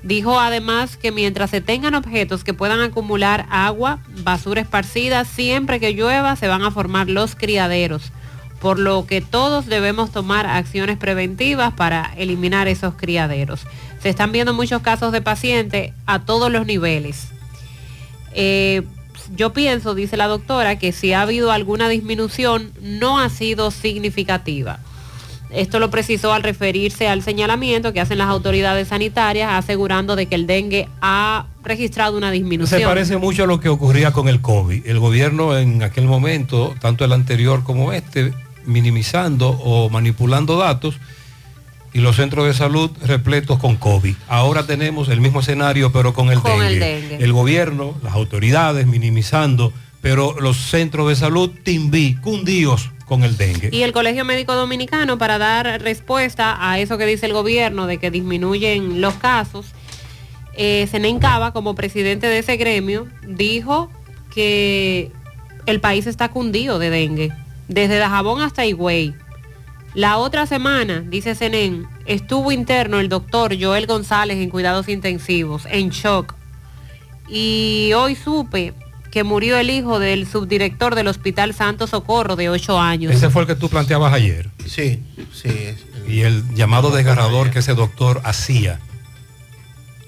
Dijo 0.03 0.37
además 0.39 0.97
que 0.97 1.11
mientras 1.11 1.49
se 1.49 1.61
tengan 1.61 1.95
objetos 1.95 2.43
que 2.43 2.53
puedan 2.53 2.81
acumular 2.81 3.45
agua, 3.49 3.99
basura 4.23 4.59
esparcida, 4.61 5.23
siempre 5.23 5.79
que 5.79 5.93
llueva 5.93 6.35
se 6.35 6.49
van 6.49 6.61
a 6.61 6.71
formar 6.71 7.09
los 7.09 7.35
criaderos, 7.35 8.11
por 8.59 8.79
lo 8.79 9.05
que 9.05 9.21
todos 9.21 9.65
debemos 9.65 10.11
tomar 10.11 10.45
acciones 10.45 10.97
preventivas 10.97 11.73
para 11.73 12.13
eliminar 12.17 12.67
esos 12.67 12.95
criaderos. 12.95 13.61
Se 14.01 14.09
están 14.09 14.33
viendo 14.33 14.53
muchos 14.53 14.81
casos 14.81 15.13
de 15.13 15.21
pacientes 15.21 15.93
a 16.05 16.19
todos 16.19 16.51
los 16.51 16.65
niveles. 16.65 17.29
Eh, 18.33 18.83
yo 19.35 19.53
pienso, 19.53 19.95
dice 19.95 20.17
la 20.17 20.27
doctora, 20.27 20.77
que 20.77 20.91
si 20.91 21.13
ha 21.13 21.21
habido 21.21 21.51
alguna 21.51 21.89
disminución, 21.89 22.71
no 22.81 23.19
ha 23.19 23.29
sido 23.29 23.71
significativa. 23.71 24.79
Esto 25.49 25.79
lo 25.79 25.91
precisó 25.91 26.33
al 26.33 26.41
referirse 26.41 27.07
al 27.07 27.21
señalamiento 27.21 27.93
que 27.93 28.01
hacen 28.01 28.17
las 28.17 28.27
autoridades 28.27 28.87
sanitarias 28.87 29.51
asegurando 29.51 30.15
de 30.15 30.25
que 30.25 30.35
el 30.35 30.47
dengue 30.47 30.89
ha 31.01 31.45
registrado 31.63 32.17
una 32.17 32.31
disminución. 32.31 32.79
Se 32.79 32.85
parece 32.85 33.17
mucho 33.17 33.43
a 33.43 33.47
lo 33.47 33.59
que 33.59 33.69
ocurría 33.69 34.11
con 34.11 34.27
el 34.27 34.41
COVID. 34.41 34.87
El 34.87 34.99
gobierno 34.99 35.55
en 35.57 35.83
aquel 35.83 36.05
momento, 36.05 36.73
tanto 36.79 37.05
el 37.05 37.13
anterior 37.13 37.63
como 37.63 37.93
este, 37.93 38.33
minimizando 38.65 39.49
o 39.49 39.89
manipulando 39.89 40.57
datos 40.57 40.95
y 41.93 41.99
los 41.99 42.15
centros 42.15 42.45
de 42.47 42.53
salud 42.53 42.91
repletos 43.05 43.59
con 43.59 43.75
COVID. 43.75 44.15
Ahora 44.27 44.65
tenemos 44.65 45.09
el 45.09 45.21
mismo 45.21 45.41
escenario 45.41 45.91
pero 45.91 46.13
con 46.13 46.31
el, 46.31 46.39
Con 46.39 46.61
el 46.61 46.79
dengue. 46.79 47.01
dengue. 47.09 47.23
El 47.23 47.33
gobierno, 47.33 47.95
las 48.03 48.13
autoridades 48.13 48.87
minimizando, 48.87 49.71
pero 50.01 50.35
los 50.39 50.57
centros 50.57 51.07
de 51.07 51.15
salud 51.15 51.51
timbí, 51.63 52.15
cundíos 52.15 52.89
con 53.05 53.23
el 53.23 53.37
dengue. 53.37 53.69
Y 53.71 53.83
el 53.83 53.91
Colegio 53.91 54.25
Médico 54.25 54.55
Dominicano, 54.55 55.17
para 55.17 55.37
dar 55.37 55.81
respuesta 55.81 56.57
a 56.59 56.79
eso 56.79 56.97
que 56.97 57.05
dice 57.05 57.25
el 57.25 57.33
gobierno 57.33 57.85
de 57.87 57.97
que 57.97 58.11
disminuyen 58.11 59.01
los 59.01 59.13
casos, 59.15 59.67
eh, 60.55 60.87
Cava, 61.19 61.51
como 61.53 61.75
presidente 61.75 62.27
de 62.27 62.39
ese 62.39 62.57
gremio, 62.57 63.07
dijo 63.27 63.89
que 64.33 65.11
el 65.65 65.79
país 65.79 66.07
está 66.07 66.29
cundido 66.29 66.79
de 66.79 66.89
dengue, 66.89 67.31
desde 67.67 67.97
Dajabón 67.97 68.41
hasta 68.41 68.65
Higüey. 68.65 69.13
La 69.93 70.17
otra 70.17 70.47
semana, 70.47 71.01
dice 71.01 71.35
Zenén, 71.35 71.87
estuvo 72.05 72.51
interno 72.51 72.99
el 72.99 73.09
doctor 73.09 73.55
Joel 73.59 73.85
González 73.85 74.37
en 74.37 74.49
cuidados 74.49 74.89
intensivos, 74.89 75.67
en 75.69 75.89
shock. 75.89 76.33
Y 77.29 77.91
hoy 77.95 78.15
supe 78.15 78.73
que 79.11 79.23
murió 79.23 79.55
el 79.57 79.69
hijo 79.69 79.99
del 79.99 80.27
subdirector 80.27 80.95
del 80.95 81.07
Hospital 81.07 81.53
Santo 81.53 81.85
Socorro 81.85 82.35
de 82.35 82.49
8 82.49 82.79
años. 82.79 83.13
Ese 83.13 83.29
fue 83.29 83.43
el 83.43 83.47
que 83.47 83.55
tú 83.55 83.69
planteabas 83.69 84.11
ayer. 84.13 84.49
Sí, 84.65 85.03
sí. 85.31 85.75
Y 86.07 86.21
el 86.21 86.43
llamado 86.55 86.89
desgarrador 86.89 87.51
que 87.51 87.59
ese 87.59 87.75
doctor 87.75 88.21
hacía. 88.23 88.79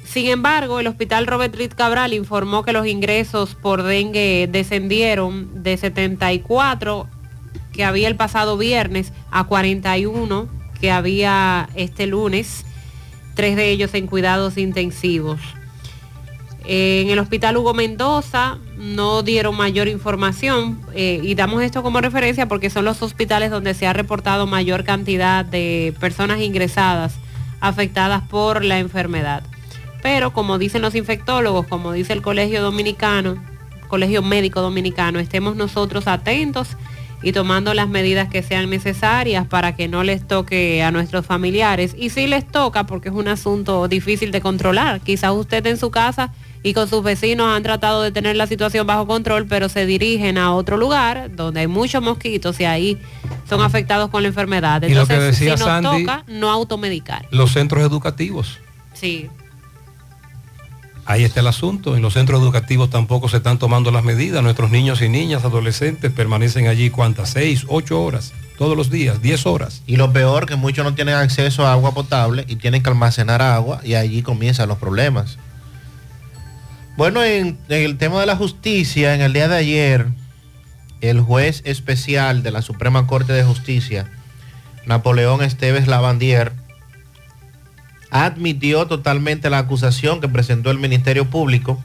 Sin 0.03 0.26
embargo, 0.28 0.80
el 0.80 0.88
hospital 0.88 1.28
Robert 1.28 1.53
Reed 1.53 1.74
Cabral 1.76 2.14
informó 2.14 2.64
que 2.64 2.74
los 2.74 2.88
ingresos 2.88 3.53
por 3.53 3.84
dengue 3.84 4.49
descendieron 4.52 5.62
de 5.62 5.78
74 5.78 7.07
que 7.76 7.84
había 7.84 8.07
el 8.07 8.15
pasado 8.15 8.57
viernes 8.57 9.11
a 9.31 9.43
41 9.43 10.47
que 10.80 10.91
había 10.91 11.69
este 11.76 12.06
lunes, 12.07 12.65
tres 13.34 13.56
de 13.56 13.69
ellos 13.69 13.93
en 13.93 14.07
cuidados 14.07 14.57
intensivos. 14.57 15.39
En 16.68 17.10
el 17.10 17.19
hospital 17.19 17.57
Hugo 17.57 17.73
Mendoza 17.73 18.57
no 18.76 19.22
dieron 19.22 19.56
mayor 19.56 19.88
información 19.88 20.81
eh, 20.93 21.19
y 21.22 21.35
damos 21.35 21.61
esto 21.61 21.84
como 21.84 22.02
referencia 22.02 22.47
porque 22.47 22.72
son 22.72 22.85
los 22.85 23.02
hospitales 23.03 23.52
donde 23.52 23.76
se 23.76 23.85
ha 23.85 23.93
reportado 23.93 24.47
mayor 24.47 24.84
cantidad 24.84 25.45
de 25.45 25.93
personas 25.99 26.41
ingresadas 26.41 27.15
afectadas 27.61 28.23
por 28.27 28.65
la 28.65 28.80
enfermedad. 28.80 29.43
Pero 30.02 30.34
como 30.34 30.57
dicen 30.57 30.81
los 30.81 30.95
infectólogos, 30.95 31.68
como 31.68 31.91
dice 31.91 32.14
el 32.14 32.22
Colegio 32.23 32.64
Dominicano, 32.64 33.38
Colegio 33.88 34.23
Médico 34.23 34.61
Dominicano, 34.61 35.19
estemos 35.19 35.56
nosotros 35.56 36.07
atentos 36.07 36.76
y 37.26 37.31
tomando 37.31 37.73
las 37.73 37.89
medidas 37.89 38.30
que 38.30 38.43
sean 38.43 38.69
necesarias 38.69 39.47
para 39.47 39.76
que 39.76 39.88
no 39.88 40.03
les 40.03 40.26
toque 40.27 40.84
a 40.84 40.91
nuestros 40.91 41.26
familiares. 41.26 41.95
Y 41.97 42.11
si 42.11 42.27
les 42.27 42.47
toca, 42.47 42.85
porque 42.85 43.10
es 43.10 43.15
un 43.15 43.27
asunto 43.27 43.88
difícil 43.88 44.31
de 44.31 44.41
controlar, 44.41 45.02
quizás 45.02 45.31
usted 45.34 45.65
en 45.65 45.77
su 45.77 45.89
casa 45.89 46.31
y 46.61 46.73
con 46.73 46.88
sus 46.88 47.02
vecinos 47.03 47.47
han 47.47 47.64
tratado 47.64 48.03
de 48.03 48.11
tener 48.11 48.35
la 48.35 48.45
situación 48.45 48.85
bajo 48.85 49.07
control, 49.07 49.47
pero 49.47 49.69
se 49.69 49.88
dirigen 49.88 50.38
a 50.38 50.53
otro 50.53 50.77
lugar 50.77 51.35
donde 51.35 51.61
hay 51.61 51.68
muchos 51.68 52.03
mosquitos 52.03 52.60
y 52.60 52.65
ahí 52.65 52.99
son 53.49 53.61
afectados 53.64 54.11
con 54.11 54.22
la 54.22 54.27
enfermedad. 54.27 54.84
Y 54.84 54.93
lo 54.93 55.07
que 55.07 55.14
Entonces, 55.15 55.39
decía 55.39 55.57
si 55.57 55.64
nos 55.64 55.68
Sandy- 55.69 56.02
toca, 56.06 56.23
no 56.27 56.52
automedicar. 56.52 57.26
Los 57.31 57.53
centros 57.53 57.84
educativos. 57.84 58.60
Sí. 58.93 59.30
Ahí 61.06 61.23
está 61.23 61.41
el 61.41 61.48
asunto. 61.48 61.95
En 61.95 62.02
los 62.02 62.14
centros 62.14 62.41
educativos 62.41 62.90
tampoco 62.90 63.30
se 63.30 63.38
están 63.38 63.60
tomando 63.60 63.91
las 63.91 64.03
medidas. 64.03 64.41
Nuestros 64.41 64.72
niños 64.72 65.02
y 65.02 65.10
niñas, 65.10 65.45
adolescentes, 65.45 66.11
permanecen 66.11 66.68
allí 66.68 66.90
cuántas, 66.90 67.30
seis, 67.30 67.65
ocho 67.68 68.02
horas, 68.02 68.34
todos 68.57 68.76
los 68.76 68.90
días, 68.90 69.22
diez 69.22 69.45
horas. 69.45 69.84
Y 69.86 69.98
lo 69.98 70.11
peor, 70.11 70.48
que 70.48 70.56
muchos 70.56 70.84
no 70.84 70.95
tienen 70.95 71.15
acceso 71.15 71.65
a 71.68 71.73
agua 71.73 71.94
potable 71.94 72.44
y 72.48 72.56
tienen 72.56 72.82
que 72.82 72.90
almacenar 72.90 73.44
agua 73.44 73.82
y 73.84 73.94
allí 73.94 74.23
comienzan 74.23 74.68
los 74.68 74.80
problemas. 74.80 75.38
Bueno, 76.98 77.23
en, 77.23 77.60
en 77.69 77.84
el 77.84 77.98
tema 77.98 78.19
de 78.19 78.26
la 78.26 78.36
justicia, 78.36 79.14
en 79.14 79.22
el 79.22 79.34
día 79.34 79.48
de 79.48 79.57
ayer, 79.57 80.07
el 81.02 81.22
juez 81.22 81.61
especial 81.65 82.41
de 82.41 82.49
la 82.49 82.64
Suprema 82.64 83.06
Corte 83.06 83.34
de 83.34 83.44
Justicia, 83.44 84.10
Napoleón 84.88 85.44
Esteves 85.44 85.88
Lavandier, 85.88 86.53
admitió 88.11 88.88
totalmente 88.88 89.49
la 89.49 89.60
acusación 89.60 90.22
que 90.22 90.30
presentó 90.30 90.72
el 90.72 90.80
Ministerio 90.80 91.30
Público 91.30 91.84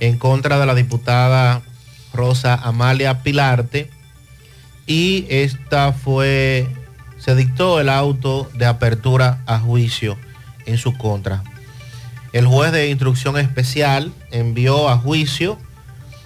en 0.00 0.18
contra 0.18 0.58
de 0.58 0.66
la 0.66 0.74
diputada 0.74 1.62
Rosa 2.12 2.54
Amalia 2.54 3.22
Pilarte 3.22 3.90
y 4.86 5.26
esta 5.28 5.92
fue, 5.92 6.68
se 7.18 7.34
dictó 7.34 7.80
el 7.80 7.88
auto 7.88 8.50
de 8.54 8.66
apertura 8.66 9.42
a 9.46 9.58
juicio 9.58 10.16
en 10.66 10.78
su 10.78 10.96
contra. 10.96 11.42
El 12.32 12.46
juez 12.46 12.72
de 12.72 12.90
instrucción 12.90 13.38
especial 13.38 14.12
envió 14.30 14.88
a 14.88 14.98
juicio 14.98 15.58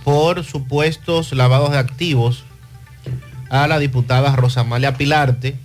por 0.05 0.43
supuestos 0.45 1.33
lavados 1.33 1.71
de 1.71 1.79
activos 1.79 2.45
a 3.51 3.67
la 3.67 3.79
diputada 3.79 4.35
Rosamalia 4.35 4.97
Pilarte. 4.97 5.57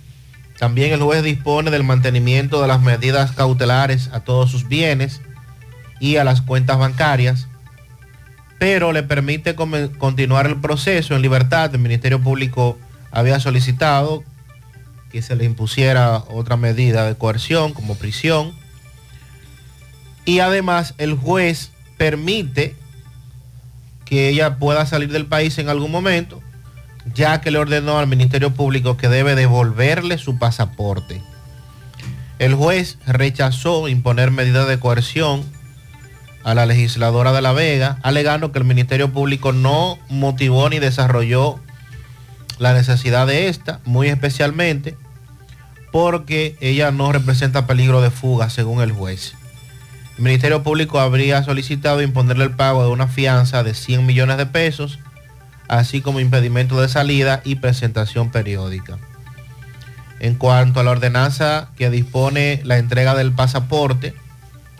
También 0.58 0.92
el 0.92 1.02
juez 1.02 1.22
dispone 1.22 1.70
del 1.70 1.84
mantenimiento 1.84 2.62
de 2.62 2.68
las 2.68 2.80
medidas 2.80 3.32
cautelares 3.32 4.10
a 4.12 4.20
todos 4.20 4.50
sus 4.50 4.68
bienes 4.68 5.20
y 6.00 6.16
a 6.16 6.24
las 6.24 6.40
cuentas 6.40 6.78
bancarias, 6.78 7.48
pero 8.58 8.92
le 8.92 9.02
permite 9.02 9.54
continuar 9.54 10.46
el 10.46 10.60
proceso 10.60 11.14
en 11.14 11.22
libertad. 11.22 11.74
El 11.74 11.80
Ministerio 11.80 12.20
Público 12.20 12.78
había 13.10 13.40
solicitado 13.40 14.22
que 15.10 15.22
se 15.22 15.36
le 15.36 15.44
impusiera 15.44 16.18
otra 16.28 16.56
medida 16.56 17.06
de 17.06 17.14
coerción 17.14 17.72
como 17.72 17.96
prisión. 17.96 18.52
Y 20.24 20.40
además 20.40 20.94
el 20.98 21.14
juez 21.14 21.70
permite 21.96 22.74
que 24.04 24.28
ella 24.28 24.58
pueda 24.58 24.86
salir 24.86 25.12
del 25.12 25.26
país 25.26 25.58
en 25.58 25.68
algún 25.68 25.90
momento, 25.90 26.42
ya 27.12 27.40
que 27.40 27.50
le 27.50 27.58
ordenó 27.58 27.98
al 27.98 28.06
Ministerio 28.06 28.52
Público 28.54 28.96
que 28.96 29.08
debe 29.08 29.34
devolverle 29.34 30.18
su 30.18 30.38
pasaporte. 30.38 31.22
El 32.38 32.54
juez 32.54 32.98
rechazó 33.06 33.88
imponer 33.88 34.30
medidas 34.30 34.66
de 34.66 34.78
coerción 34.78 35.44
a 36.42 36.54
la 36.54 36.66
legisladora 36.66 37.32
de 37.32 37.42
La 37.42 37.52
Vega, 37.52 37.98
alegando 38.02 38.52
que 38.52 38.58
el 38.58 38.64
Ministerio 38.64 39.12
Público 39.12 39.52
no 39.52 39.98
motivó 40.08 40.68
ni 40.68 40.78
desarrolló 40.78 41.58
la 42.58 42.72
necesidad 42.74 43.26
de 43.26 43.48
esta, 43.48 43.80
muy 43.84 44.08
especialmente 44.08 44.96
porque 45.94 46.56
ella 46.60 46.90
no 46.90 47.12
representa 47.12 47.68
peligro 47.68 48.02
de 48.02 48.10
fuga, 48.10 48.50
según 48.50 48.82
el 48.82 48.90
juez. 48.90 49.34
El 50.18 50.24
Ministerio 50.24 50.64
Público 50.64 50.98
habría 50.98 51.44
solicitado 51.44 52.02
imponerle 52.02 52.42
el 52.42 52.50
pago 52.50 52.82
de 52.82 52.90
una 52.90 53.06
fianza 53.06 53.62
de 53.62 53.74
100 53.74 54.04
millones 54.04 54.36
de 54.36 54.46
pesos, 54.46 54.98
así 55.68 56.00
como 56.00 56.20
impedimento 56.20 56.80
de 56.80 56.88
salida 56.88 57.40
y 57.44 57.56
presentación 57.56 58.30
periódica. 58.30 58.98
En 60.20 60.36
cuanto 60.36 60.80
a 60.80 60.84
la 60.84 60.92
ordenanza 60.92 61.68
que 61.76 61.90
dispone 61.90 62.60
la 62.64 62.78
entrega 62.78 63.14
del 63.14 63.32
pasaporte, 63.32 64.14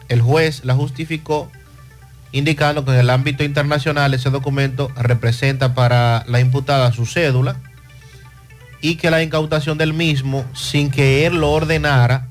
el 0.09 0.23
juez 0.23 0.65
la 0.65 0.75
justificó 0.75 1.51
indicando 2.33 2.85
que 2.85 2.91
en 2.91 2.99
el 2.99 3.11
ámbito 3.11 3.45
internacional 3.45 4.13
ese 4.13 4.31
documento 4.31 4.91
representa 4.97 5.75
para 5.75 6.25
la 6.27 6.41
imputada 6.41 6.93
su 6.93 7.07
cédula 7.07 7.57
y 8.81 8.97
que 8.97 9.11
la 9.11 9.23
incautación 9.23 9.79
del 9.79 9.95
mismo, 9.95 10.45
sin 10.53 10.91
que 10.91 11.27
él 11.27 11.37
lo 11.37 11.53
ordenara, 11.53 12.27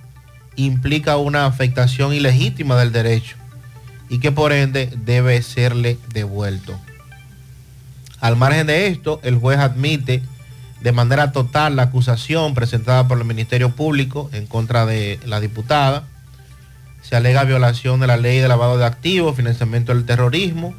implica 0.55 1.17
una 1.17 1.45
afectación 1.45 2.13
ilegítima 2.13 2.75
del 2.77 2.91
derecho 2.91 3.37
y 4.09 4.19
que 4.19 4.31
por 4.31 4.51
ende 4.51 4.89
debe 4.97 5.41
serle 5.41 5.97
devuelto. 6.13 6.77
Al 8.23 8.37
margen 8.37 8.67
de 8.67 8.87
esto, 8.87 9.19
el 9.23 9.35
juez 9.35 9.59
admite 9.59 10.23
de 10.79 10.91
manera 10.93 11.33
total 11.33 11.75
la 11.75 11.83
acusación 11.83 12.53
presentada 12.53 13.05
por 13.05 13.17
el 13.17 13.25
Ministerio 13.25 13.71
Público 13.75 14.29
en 14.31 14.47
contra 14.47 14.85
de 14.85 15.19
la 15.25 15.41
diputada. 15.41 16.07
Se 17.01 17.17
alega 17.17 17.43
violación 17.43 17.99
de 17.99 18.07
la 18.07 18.15
ley 18.15 18.39
de 18.39 18.47
lavado 18.47 18.77
de 18.77 18.85
activos, 18.85 19.35
financiamiento 19.35 19.93
del 19.93 20.05
terrorismo, 20.05 20.73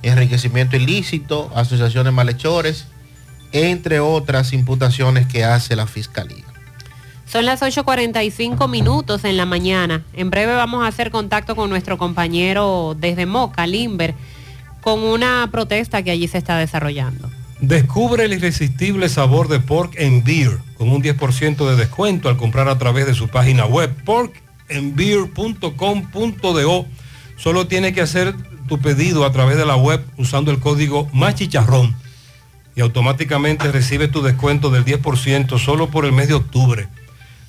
enriquecimiento 0.00 0.76
ilícito, 0.76 1.52
asociación 1.54 2.06
de 2.06 2.10
malhechores, 2.10 2.86
entre 3.52 4.00
otras 4.00 4.54
imputaciones 4.54 5.26
que 5.26 5.44
hace 5.44 5.76
la 5.76 5.86
Fiscalía. 5.86 6.46
Son 7.26 7.44
las 7.44 7.60
8.45 7.60 8.66
minutos 8.66 9.24
en 9.24 9.36
la 9.36 9.44
mañana. 9.44 10.04
En 10.14 10.30
breve 10.30 10.54
vamos 10.54 10.82
a 10.82 10.86
hacer 10.86 11.10
contacto 11.10 11.54
con 11.54 11.68
nuestro 11.68 11.98
compañero 11.98 12.96
desde 12.98 13.26
Moca, 13.26 13.66
Limber, 13.66 14.14
con 14.82 15.00
una 15.00 15.48
protesta 15.50 16.02
que 16.02 16.10
allí 16.10 16.28
se 16.28 16.36
está 16.36 16.58
desarrollando. 16.58 17.30
Descubre 17.60 18.24
el 18.24 18.34
irresistible 18.34 19.08
sabor 19.08 19.48
de 19.48 19.60
Pork 19.60 19.98
and 19.98 20.22
Beer 20.24 20.58
con 20.76 20.90
un 20.90 21.02
10% 21.02 21.70
de 21.70 21.76
descuento 21.76 22.28
al 22.28 22.36
comprar 22.36 22.68
a 22.68 22.76
través 22.76 23.06
de 23.06 23.14
su 23.14 23.28
página 23.28 23.64
web 23.64 23.90
porkandbeer.com.do. 24.04 26.86
Solo 27.36 27.66
tiene 27.68 27.94
que 27.94 28.00
hacer 28.00 28.34
tu 28.66 28.78
pedido 28.78 29.24
a 29.24 29.30
través 29.30 29.56
de 29.56 29.64
la 29.64 29.76
web 29.76 30.04
usando 30.18 30.50
el 30.50 30.58
código 30.58 31.08
más 31.12 31.36
chicharrón 31.36 31.94
y 32.74 32.80
automáticamente 32.80 33.70
recibe 33.70 34.08
tu 34.08 34.22
descuento 34.22 34.70
del 34.70 34.84
10% 34.84 35.56
solo 35.58 35.88
por 35.88 36.04
el 36.04 36.10
mes 36.12 36.26
de 36.28 36.34
octubre. 36.34 36.88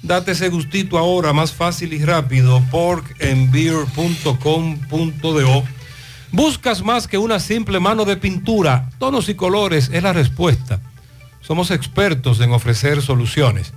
Date 0.03 0.33
ese 0.33 0.49
gustito 0.49 0.99
ahora 0.99 1.33
más 1.33 1.53
fácil 1.53 1.93
y 1.93 2.03
rápido 2.03 2.61
porkandbeer.com.do. 2.69 5.63
Buscas 6.33 6.83
más 6.83 7.07
que 7.07 7.19
una 7.19 7.39
simple 7.39 7.79
mano 7.79 8.05
de 8.05 8.17
pintura, 8.17 8.89
tonos 8.97 9.29
y 9.29 9.35
colores 9.35 9.91
es 9.93 10.01
la 10.01 10.13
respuesta. 10.13 10.79
Somos 11.41 11.69
expertos 11.69 12.41
en 12.41 12.51
ofrecer 12.51 13.03
soluciones. 13.03 13.71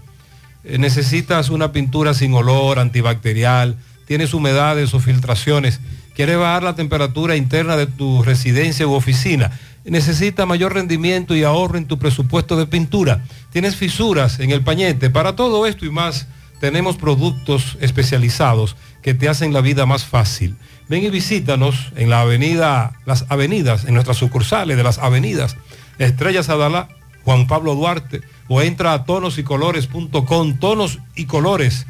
Eh, 0.65 0.79
Necesitas 0.79 1.51
una 1.51 1.71
pintura 1.71 2.15
sin 2.15 2.33
olor, 2.33 2.79
antibacterial, 2.79 3.77
tienes 4.07 4.33
humedades 4.33 4.95
o 4.95 5.01
filtraciones, 5.01 5.81
quieres 6.15 6.39
bajar 6.39 6.63
la 6.63 6.75
temperatura 6.75 7.37
interna 7.37 7.77
de 7.77 7.89
tu 7.89 8.23
residencia 8.23 8.87
u 8.87 8.95
oficina. 8.95 9.51
necesita 9.85 10.47
mayor 10.47 10.73
rendimiento 10.73 11.37
y 11.37 11.45
ahorro 11.45 11.77
en 11.77 11.87
tu 11.87 11.99
presupuesto 11.99 12.57
de 12.57 12.67
pintura. 12.67 13.23
Tienes 13.53 13.77
fisuras 13.77 14.41
en 14.41 14.51
el 14.51 14.63
pañete. 14.63 15.11
Para 15.11 15.37
todo 15.37 15.67
esto 15.67 15.85
y 15.85 15.91
más, 15.91 16.27
tenemos 16.61 16.97
productos 16.97 17.77
especializados 17.81 18.77
que 19.03 19.15
te 19.15 19.29
hacen 19.29 19.53
la 19.53 19.61
vida 19.61 19.87
más 19.87 20.05
fácil. 20.05 20.57
Ven 20.89 21.05
y 21.05 21.11
visítanos 21.11 21.93
en 21.97 22.11
la 22.11 22.21
avenida, 22.21 22.95
las 23.05 23.27
avenidas, 23.29 23.85
en 23.85 23.95
nuestras 23.95 24.17
sucursales 24.17 24.77
de 24.77 24.83
las 24.83 24.99
avenidas 24.99 25.57
Estrellas 25.99 26.49
Adalá, 26.49 26.89
Juan 27.25 27.47
Pablo 27.47 27.75
Duarte, 27.75 28.23
o 28.49 28.63
entra 28.63 28.93
a 28.93 29.05
tonosycolores.com, 29.05 30.59
tonos 30.59 30.99
y 31.15 31.25
colores, 31.25 31.87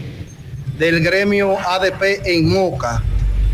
del 0.83 1.01
gremio 1.01 1.57
ADP 1.61 2.27
en 2.27 2.49
Moca, 2.49 3.05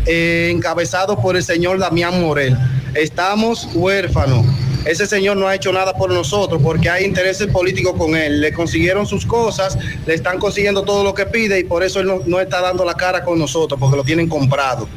eh, 0.07 0.49
encabezado 0.51 1.21
por 1.21 1.35
el 1.37 1.43
señor 1.43 1.77
Damián 1.77 2.19
Morel. 2.19 2.57
Estamos 2.95 3.69
huérfanos. 3.75 4.47
Ese 4.83 5.05
señor 5.05 5.37
no 5.37 5.47
ha 5.47 5.53
hecho 5.53 5.71
nada 5.71 5.93
por 5.93 6.11
nosotros 6.11 6.59
porque 6.59 6.89
hay 6.89 7.05
intereses 7.05 7.45
políticos 7.45 7.93
con 7.99 8.15
él. 8.15 8.41
Le 8.41 8.51
consiguieron 8.51 9.05
sus 9.05 9.27
cosas, 9.27 9.77
le 10.07 10.15
están 10.15 10.39
consiguiendo 10.39 10.81
todo 10.81 11.03
lo 11.03 11.13
que 11.13 11.27
pide 11.27 11.59
y 11.59 11.65
por 11.65 11.83
eso 11.83 11.99
él 11.99 12.07
no, 12.07 12.21
no 12.25 12.39
está 12.39 12.61
dando 12.61 12.83
la 12.83 12.95
cara 12.95 13.23
con 13.23 13.37
nosotros 13.37 13.79
porque 13.79 13.95
lo 13.95 14.03
tienen 14.03 14.27
comprado. 14.27 14.89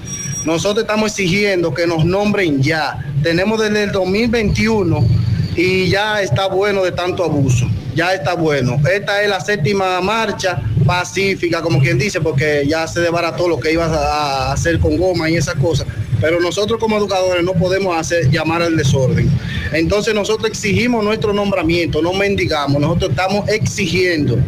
Nosotros 0.46 0.84
estamos 0.84 1.10
exigiendo 1.10 1.74
que 1.74 1.86
nos 1.86 2.02
nombren 2.02 2.62
ya. 2.62 2.98
Tenemos 3.22 3.60
desde 3.60 3.82
el 3.82 3.92
2021 3.92 5.04
y 5.54 5.90
ya 5.90 6.22
está 6.22 6.46
bueno 6.46 6.82
de 6.82 6.92
tanto 6.92 7.24
abuso. 7.24 7.68
Ya 7.94 8.14
está 8.14 8.32
bueno. 8.32 8.80
Esta 8.90 9.22
es 9.22 9.28
la 9.28 9.38
séptima 9.38 10.00
marcha 10.00 10.62
pacífica, 10.84 11.62
como 11.62 11.80
quien 11.80 11.98
dice, 11.98 12.20
porque 12.20 12.64
ya 12.66 12.86
se 12.86 13.00
desbarató 13.00 13.48
lo 13.48 13.58
que 13.58 13.72
iba 13.72 13.86
a 13.86 14.52
hacer 14.52 14.78
con 14.78 14.96
goma 14.96 15.30
y 15.30 15.36
esas 15.36 15.54
cosas. 15.56 15.86
Pero 16.20 16.40
nosotros 16.40 16.78
como 16.78 16.96
educadores 16.96 17.42
no 17.42 17.52
podemos 17.52 17.96
hacer 17.96 18.30
llamar 18.30 18.62
al 18.62 18.76
desorden. 18.76 19.28
Entonces 19.72 20.14
nosotros 20.14 20.48
exigimos 20.48 21.02
nuestro 21.02 21.32
nombramiento, 21.32 22.00
no 22.00 22.12
mendigamos, 22.12 22.80
nosotros 22.80 23.10
estamos 23.10 23.48
exigiendo. 23.48 24.38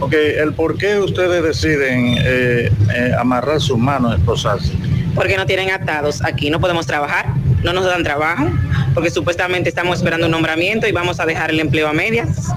Ok, 0.00 0.14
el 0.14 0.52
por 0.52 0.76
qué 0.76 0.98
ustedes 0.98 1.42
deciden 1.42 2.16
eh, 2.18 2.70
eh, 2.94 3.12
amarrar 3.18 3.60
sus 3.60 3.78
manos, 3.78 4.18
esposarse. 4.18 4.72
porque 5.14 5.36
no 5.36 5.46
tienen 5.46 5.70
atados. 5.70 6.22
Aquí 6.24 6.50
no 6.50 6.60
podemos 6.60 6.86
trabajar, 6.86 7.31
no 7.62 7.72
nos 7.72 7.84
dan 7.84 8.02
trabajo, 8.02 8.48
porque 8.94 9.10
supuestamente 9.10 9.68
estamos 9.68 9.98
esperando 9.98 10.26
un 10.26 10.32
nombramiento 10.32 10.86
y 10.86 10.92
vamos 10.92 11.20
a 11.20 11.26
dejar 11.26 11.50
el 11.50 11.60
empleo 11.60 11.88
a 11.88 11.92
medias. 11.92 12.52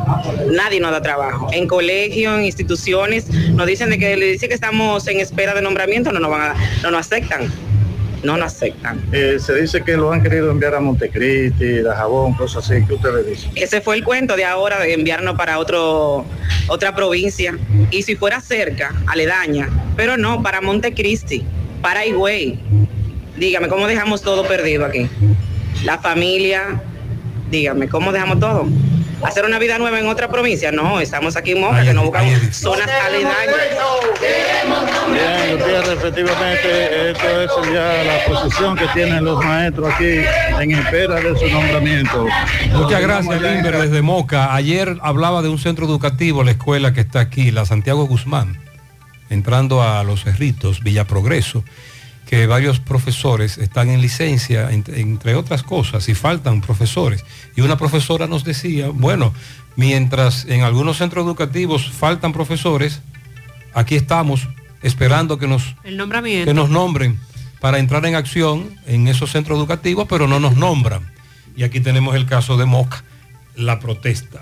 Nadie 0.52 0.80
nos 0.80 0.91
da 0.91 1.02
trabajo. 1.02 1.48
En 1.52 1.68
colegios, 1.68 2.38
en 2.38 2.45
instituciones, 2.45 3.30
nos 3.30 3.68
dicen 3.68 3.90
de 3.90 3.99
que 3.99 4.15
le 4.18 4.27
dice 4.27 4.48
que 4.48 4.53
estamos 4.53 5.07
en 5.07 5.19
espera 5.19 5.53
de 5.53 5.61
nombramiento, 5.61 6.11
no 6.11 6.19
nos 6.19 6.32
van 6.32 6.41
a, 6.41 6.56
no 6.84 6.91
nos 6.91 7.02
aceptan. 7.02 7.52
No 8.23 8.38
nos 8.38 8.53
aceptan. 8.53 9.03
Eh, 9.11 9.38
se 9.40 9.53
dice 9.53 9.84
que 9.84 9.95
lo 9.95 10.11
han 10.11 10.23
querido 10.23 10.49
enviar 10.49 10.73
a 10.73 10.80
Montecristi, 10.80 11.86
a 11.88 11.95
Jabón, 11.95 12.34
cosas 12.34 12.65
así. 12.65 12.84
¿Qué 12.88 12.94
ustedes 12.95 13.27
dicen? 13.27 13.52
Ese 13.53 13.82
fue 13.82 13.98
el 13.98 14.03
cuento 14.03 14.36
de 14.36 14.45
ahora 14.45 14.80
de 14.80 14.94
enviarnos 14.94 15.36
para 15.36 15.60
otro, 15.60 16.26
otra 16.68 16.95
provincia. 16.95 17.56
Y 17.91 18.02
si 18.02 18.15
fuera 18.15 18.41
cerca, 18.41 18.95
aledaña, 19.06 19.69
pero 19.95 20.18
no, 20.18 20.41
para 20.41 20.60
Montecristi, 20.60 21.45
para 21.84 22.03
Higüey. 22.03 22.57
Dígame, 23.38 23.68
¿cómo 23.68 23.88
dejamos 23.88 24.22
todo 24.22 24.48
perdido 24.48 24.86
aquí? 24.86 25.10
La 25.84 25.98
familia, 25.98 26.82
dígame, 27.49 27.88
¿cómo 27.90 28.12
dejamos 28.12 28.40
todo? 28.40 28.68
hacer 29.24 29.45
una 29.45 29.60
vida 29.60 29.78
nueva 29.78 29.99
en 29.99 30.07
otra 30.07 30.30
provincia. 30.30 30.72
No, 30.72 30.99
estamos 30.99 31.36
aquí 31.36 31.52
en 31.52 31.62
Moca, 31.62 31.84
que 31.84 31.94
no 31.94 32.03
buscamos 32.03 32.34
zonas 32.52 32.90
aledañas. 33.06 33.56
Bien, 35.12 35.57
Gutiérrez, 35.57 35.90
efectivamente, 35.90 37.12
esto 37.12 37.41
es 37.41 37.74
ya 37.74 38.03
la 38.03 38.26
posición 38.26 38.76
que 38.76 38.88
tienen 38.88 39.24
los 39.24 39.44
maestros 39.44 39.94
aquí 39.94 40.20
en 40.60 40.72
espera 40.72 41.16
de 41.16 41.38
su 41.38 41.48
nombramiento. 41.48 42.28
Muchas 42.74 43.02
gracias, 43.02 43.41
Limber, 43.41 43.78
desde 43.78 44.02
Moca. 44.02 44.53
Ayer 44.53 44.98
hablaba 45.02 45.41
de 45.41 45.49
un 45.49 45.57
centro 45.57 45.86
educativo, 45.86 46.44
la 46.44 46.52
escuela 46.52 46.94
que 46.94 47.02
está 47.02 47.20
aquí, 47.20 47.52
la 47.52 47.66
Santiago 47.66 48.06
Guzmán, 48.06 48.60
entrando 49.30 49.82
a 49.82 50.03
Los 50.03 50.24
Cerritos, 50.24 50.82
Villa 50.82 51.06
Progreso, 51.06 51.64
que 52.26 52.47
varios 52.47 52.80
profesores 52.80 53.57
están 53.57 53.89
en 53.89 54.02
licencia, 54.02 54.72
en- 54.72 54.84
entre 54.88 55.35
otras 55.35 55.61
cosas, 55.64 56.10
y 56.10 56.15
faltan 56.15 56.61
profesores. 56.61 57.23
Y 57.56 57.61
una 57.61 57.77
profesora 57.77 58.26
nos 58.27 58.43
decía, 58.43 58.89
bueno, 58.89 59.34
mientras 59.76 60.45
en 60.45 60.64
algunos 60.64 60.97
centros 60.97 61.26
educativos 61.26 61.89
faltan 61.91 62.34
profesores, 62.34 63.02
aquí 63.73 63.95
estamos 63.95 64.47
esperando 64.81 65.38
que 65.38 65.47
nos 65.47 65.76
El 65.84 65.97
nombramiento. 65.97 66.49
que 66.49 66.53
nos 66.53 66.69
nombren 66.69 67.19
para 67.60 67.80
entrar 67.80 68.06
en 68.06 68.15
acción 68.15 68.69
en 68.85 69.07
esos 69.07 69.31
centros 69.31 69.57
educativos, 69.57 70.07
pero 70.10 70.27
no 70.27 70.39
nos 70.39 70.56
nombran. 70.56 71.11
Y 71.57 71.64
aquí 71.64 71.80
tenemos 71.80 72.15
el 72.15 72.26
caso 72.26 72.57
de 72.57 72.65
Moca, 72.65 73.03
la 73.56 73.80
protesta. 73.80 74.41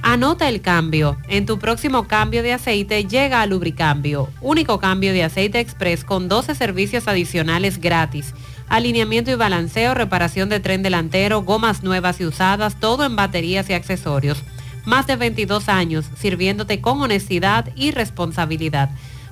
Anota 0.02 0.48
el 0.48 0.62
cambio. 0.62 1.18
En 1.28 1.46
tu 1.46 1.60
próximo 1.60 2.08
cambio 2.08 2.44
de 2.44 2.54
aceite 2.54 3.04
llega 3.06 3.42
a 3.42 3.46
Lubricambio, 3.46 4.30
único 4.42 4.80
cambio 4.80 5.12
de 5.12 5.24
aceite 5.24 5.60
express 5.60 6.06
con 6.06 6.30
12 6.30 6.56
servicios 6.56 7.08
adicionales 7.08 7.82
gratis. 7.82 8.34
Alineamiento 8.70 9.32
y 9.32 9.36
balanceo, 9.36 9.94
reparación 9.94 10.50
de 10.50 10.60
tren 10.60 10.84
delantero, 10.84 11.42
gomas 11.42 11.84
nuevas 11.84 12.22
y 12.22 12.26
usadas, 12.26 12.80
todo 12.80 13.06
en 13.06 13.16
baterías 13.16 13.70
y 13.70 13.74
accesorios. 13.74 14.44
Más 14.86 15.08
de 15.08 15.18
22 15.18 15.68
años 15.68 16.06
sirviéndote 16.18 16.80
con 16.80 17.02
honestidad 17.02 17.70
y 17.76 17.92
responsabilidad. 17.92 18.90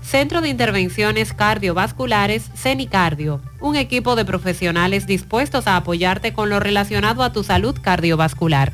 Centro 0.03 0.41
de 0.41 0.49
Intervenciones 0.49 1.33
Cardiovasculares, 1.33 2.51
CENICardio, 2.55 3.41
un 3.61 3.75
equipo 3.75 4.15
de 4.15 4.25
profesionales 4.25 5.07
dispuestos 5.07 5.65
a 5.65 5.77
apoyarte 5.77 6.33
con 6.33 6.49
lo 6.49 6.59
relacionado 6.59 7.23
a 7.23 7.33
tu 7.33 7.43
salud 7.43 7.75
cardiovascular. 7.81 8.73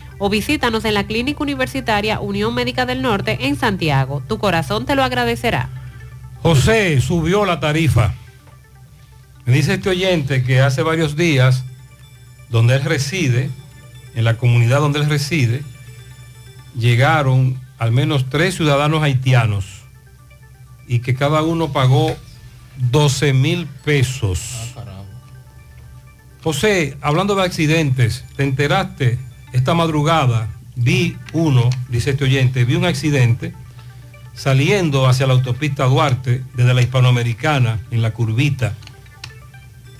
o 0.23 0.29
visítanos 0.29 0.85
en 0.85 0.93
la 0.93 1.07
Clínica 1.07 1.41
Universitaria 1.41 2.19
Unión 2.19 2.53
Médica 2.53 2.85
del 2.85 3.01
Norte 3.01 3.47
en 3.47 3.55
Santiago. 3.55 4.21
Tu 4.27 4.37
corazón 4.37 4.85
te 4.85 4.93
lo 4.93 5.03
agradecerá. 5.03 5.69
José 6.43 7.01
subió 7.01 7.43
la 7.43 7.59
tarifa. 7.59 8.13
Me 9.45 9.53
dice 9.53 9.73
este 9.73 9.89
oyente 9.89 10.43
que 10.43 10.61
hace 10.61 10.83
varios 10.83 11.15
días, 11.15 11.63
donde 12.49 12.75
él 12.75 12.83
reside, 12.83 13.49
en 14.13 14.23
la 14.23 14.37
comunidad 14.37 14.79
donde 14.79 14.99
él 14.99 15.09
reside, 15.09 15.63
llegaron 16.77 17.59
al 17.79 17.91
menos 17.91 18.29
tres 18.29 18.53
ciudadanos 18.53 19.01
haitianos 19.01 19.65
y 20.87 20.99
que 20.99 21.15
cada 21.15 21.41
uno 21.41 21.73
pagó 21.73 22.15
12 22.91 23.33
mil 23.33 23.65
pesos. 23.65 24.75
José, 26.43 26.95
hablando 27.01 27.33
de 27.33 27.41
accidentes, 27.41 28.23
¿te 28.35 28.43
enteraste? 28.43 29.30
Esta 29.53 29.73
madrugada 29.73 30.49
vi 30.75 31.17
uno, 31.33 31.69
dice 31.89 32.11
este 32.11 32.23
oyente, 32.23 32.65
vi 32.65 32.75
un 32.75 32.85
accidente 32.85 33.53
saliendo 34.33 35.07
hacia 35.07 35.27
la 35.27 35.33
autopista 35.33 35.85
Duarte 35.85 36.43
desde 36.55 36.73
la 36.73 36.81
hispanoamericana 36.81 37.79
en 37.91 38.01
la 38.01 38.11
curvita. 38.11 38.73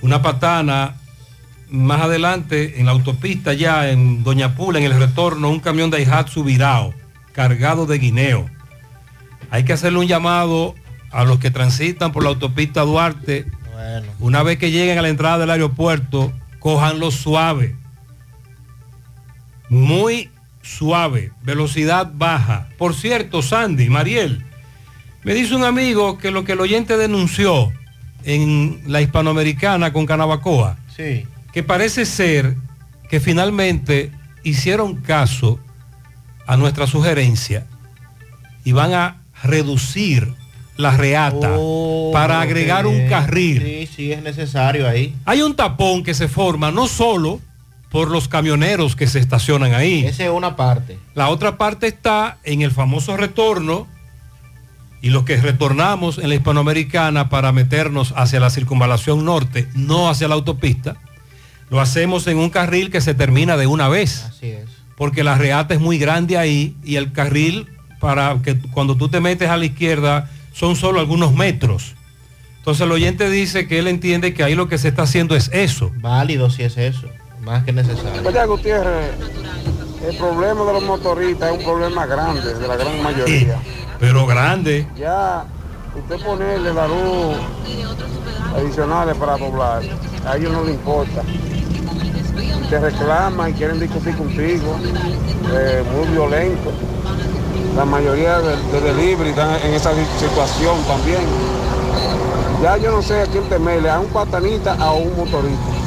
Una 0.00 0.22
patana 0.22 0.96
más 1.70 2.02
adelante 2.02 2.80
en 2.80 2.86
la 2.86 2.92
autopista 2.92 3.52
ya 3.52 3.90
en 3.90 4.24
Doña 4.24 4.54
Pula, 4.54 4.78
en 4.78 4.84
el 4.84 4.98
retorno, 4.98 5.50
un 5.50 5.60
camión 5.60 5.90
de 5.90 5.98
Daihatsu 5.98 6.44
virado, 6.44 6.94
cargado 7.32 7.86
de 7.86 7.98
guineo. 7.98 8.48
Hay 9.50 9.64
que 9.64 9.72
hacerle 9.72 9.98
un 9.98 10.06
llamado 10.06 10.74
a 11.10 11.24
los 11.24 11.38
que 11.38 11.50
transitan 11.50 12.10
por 12.10 12.22
la 12.22 12.30
autopista 12.30 12.82
Duarte. 12.82 13.46
Una 14.18 14.42
vez 14.42 14.58
que 14.58 14.70
lleguen 14.70 14.98
a 14.98 15.02
la 15.02 15.08
entrada 15.08 15.38
del 15.38 15.50
aeropuerto, 15.50 16.32
cojanlo 16.58 17.10
suave. 17.10 17.76
Muy 19.72 20.28
suave, 20.60 21.32
velocidad 21.42 22.10
baja. 22.14 22.68
Por 22.76 22.94
cierto, 22.94 23.40
Sandy, 23.40 23.88
Mariel, 23.88 24.44
me 25.24 25.32
dice 25.32 25.54
un 25.54 25.64
amigo 25.64 26.18
que 26.18 26.30
lo 26.30 26.44
que 26.44 26.52
el 26.52 26.60
oyente 26.60 26.98
denunció 26.98 27.72
en 28.24 28.82
la 28.86 29.00
hispanoamericana 29.00 29.90
con 29.94 30.04
Canabacoa, 30.04 30.76
Sí. 30.94 31.26
que 31.54 31.62
parece 31.62 32.04
ser 32.04 32.54
que 33.08 33.18
finalmente 33.18 34.12
hicieron 34.44 34.96
caso 34.96 35.58
a 36.46 36.58
nuestra 36.58 36.86
sugerencia 36.86 37.66
y 38.64 38.72
van 38.72 38.92
a 38.92 39.22
reducir 39.42 40.34
la 40.76 40.94
reata 40.96 41.56
para 42.12 42.42
agregar 42.42 42.86
un 42.86 43.08
carril. 43.08 43.62
Sí, 43.62 43.88
sí, 43.96 44.12
es 44.12 44.22
necesario 44.22 44.86
ahí. 44.86 45.14
Hay 45.24 45.40
un 45.40 45.56
tapón 45.56 46.02
que 46.02 46.12
se 46.12 46.28
forma 46.28 46.70
no 46.70 46.86
solo 46.88 47.40
por 47.92 48.10
los 48.10 48.26
camioneros 48.26 48.96
que 48.96 49.06
se 49.06 49.18
estacionan 49.18 49.74
ahí. 49.74 50.06
Esa 50.06 50.24
es 50.24 50.30
una 50.30 50.56
parte. 50.56 50.98
La 51.14 51.28
otra 51.28 51.58
parte 51.58 51.86
está 51.86 52.38
en 52.42 52.62
el 52.62 52.70
famoso 52.70 53.18
retorno 53.18 53.86
y 55.02 55.10
los 55.10 55.24
que 55.24 55.36
retornamos 55.36 56.16
en 56.16 56.30
la 56.30 56.34
hispanoamericana 56.34 57.28
para 57.28 57.52
meternos 57.52 58.14
hacia 58.16 58.40
la 58.40 58.48
circunvalación 58.48 59.26
norte, 59.26 59.68
no 59.74 60.08
hacia 60.08 60.26
la 60.26 60.34
autopista, 60.34 60.96
lo 61.68 61.80
hacemos 61.80 62.26
en 62.28 62.38
un 62.38 62.48
carril 62.48 62.90
que 62.90 63.02
se 63.02 63.12
termina 63.12 63.58
de 63.58 63.66
una 63.66 63.88
vez. 63.88 64.24
Así 64.24 64.46
es. 64.46 64.68
Porque 64.96 65.22
la 65.22 65.36
reata 65.36 65.74
es 65.74 65.80
muy 65.80 65.98
grande 65.98 66.38
ahí 66.38 66.74
y 66.82 66.96
el 66.96 67.12
carril 67.12 67.68
para 68.00 68.40
que 68.42 68.58
cuando 68.58 68.96
tú 68.96 69.08
te 69.08 69.20
metes 69.20 69.50
a 69.50 69.58
la 69.58 69.66
izquierda 69.66 70.30
son 70.54 70.76
solo 70.76 70.98
algunos 70.98 71.34
metros. 71.34 71.94
Entonces 72.56 72.86
el 72.86 72.92
oyente 72.92 73.28
dice 73.28 73.66
que 73.66 73.80
él 73.80 73.88
entiende 73.88 74.32
que 74.32 74.44
ahí 74.44 74.54
lo 74.54 74.68
que 74.68 74.78
se 74.78 74.88
está 74.88 75.02
haciendo 75.02 75.36
es 75.36 75.50
eso. 75.52 75.92
Válido 75.96 76.48
si 76.48 76.62
es 76.62 76.78
eso. 76.78 77.08
Más 77.42 77.64
que 77.64 77.72
necesario. 77.72 78.22
Oye, 78.24 78.46
Gutiérrez, 78.46 79.10
el 80.06 80.16
problema 80.16 80.64
de 80.64 80.72
los 80.74 80.82
motoristas 80.84 81.50
es 81.50 81.58
un 81.58 81.64
problema 81.64 82.06
grande, 82.06 82.54
de 82.54 82.68
la 82.68 82.76
gran 82.76 83.02
mayoría. 83.02 83.58
Pero 83.98 84.26
grande. 84.26 84.86
Ya, 84.96 85.44
usted 85.96 86.24
ponerle 86.24 86.72
la 86.72 86.86
luz 86.86 87.36
adicionales 88.56 89.16
para 89.16 89.36
doblar, 89.38 89.82
a 90.24 90.36
ellos 90.36 90.52
no 90.52 90.62
les 90.62 90.74
importa. 90.74 91.22
Te 92.70 92.78
reclaman 92.78 93.50
y 93.50 93.52
quieren 93.54 93.80
discutir 93.80 94.16
contigo, 94.16 94.76
eh, 95.52 95.82
muy 95.96 96.08
violento. 96.12 96.70
La 97.76 97.84
mayoría 97.84 98.38
de, 98.38 98.56
de 98.56 98.80
delivery 98.80 99.30
están 99.30 99.56
en 99.64 99.74
esa 99.74 99.90
situación 100.18 100.80
también. 100.86 101.22
Ya 102.62 102.76
yo 102.76 102.92
no 102.92 103.02
sé 103.02 103.22
a 103.22 103.26
quién 103.26 103.44
temerle, 103.48 103.90
a 103.90 103.98
un 103.98 104.06
patanita 104.08 104.76
o 104.78 104.82
a 104.82 104.92
un 104.92 105.16
motorista. 105.16 105.81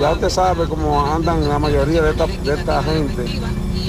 Ya 0.00 0.12
usted 0.12 0.28
sabe 0.28 0.68
cómo 0.68 1.04
andan 1.12 1.48
la 1.48 1.58
mayoría 1.58 2.02
de 2.02 2.10
esta, 2.10 2.26
de 2.26 2.54
esta 2.54 2.82
gente 2.82 3.24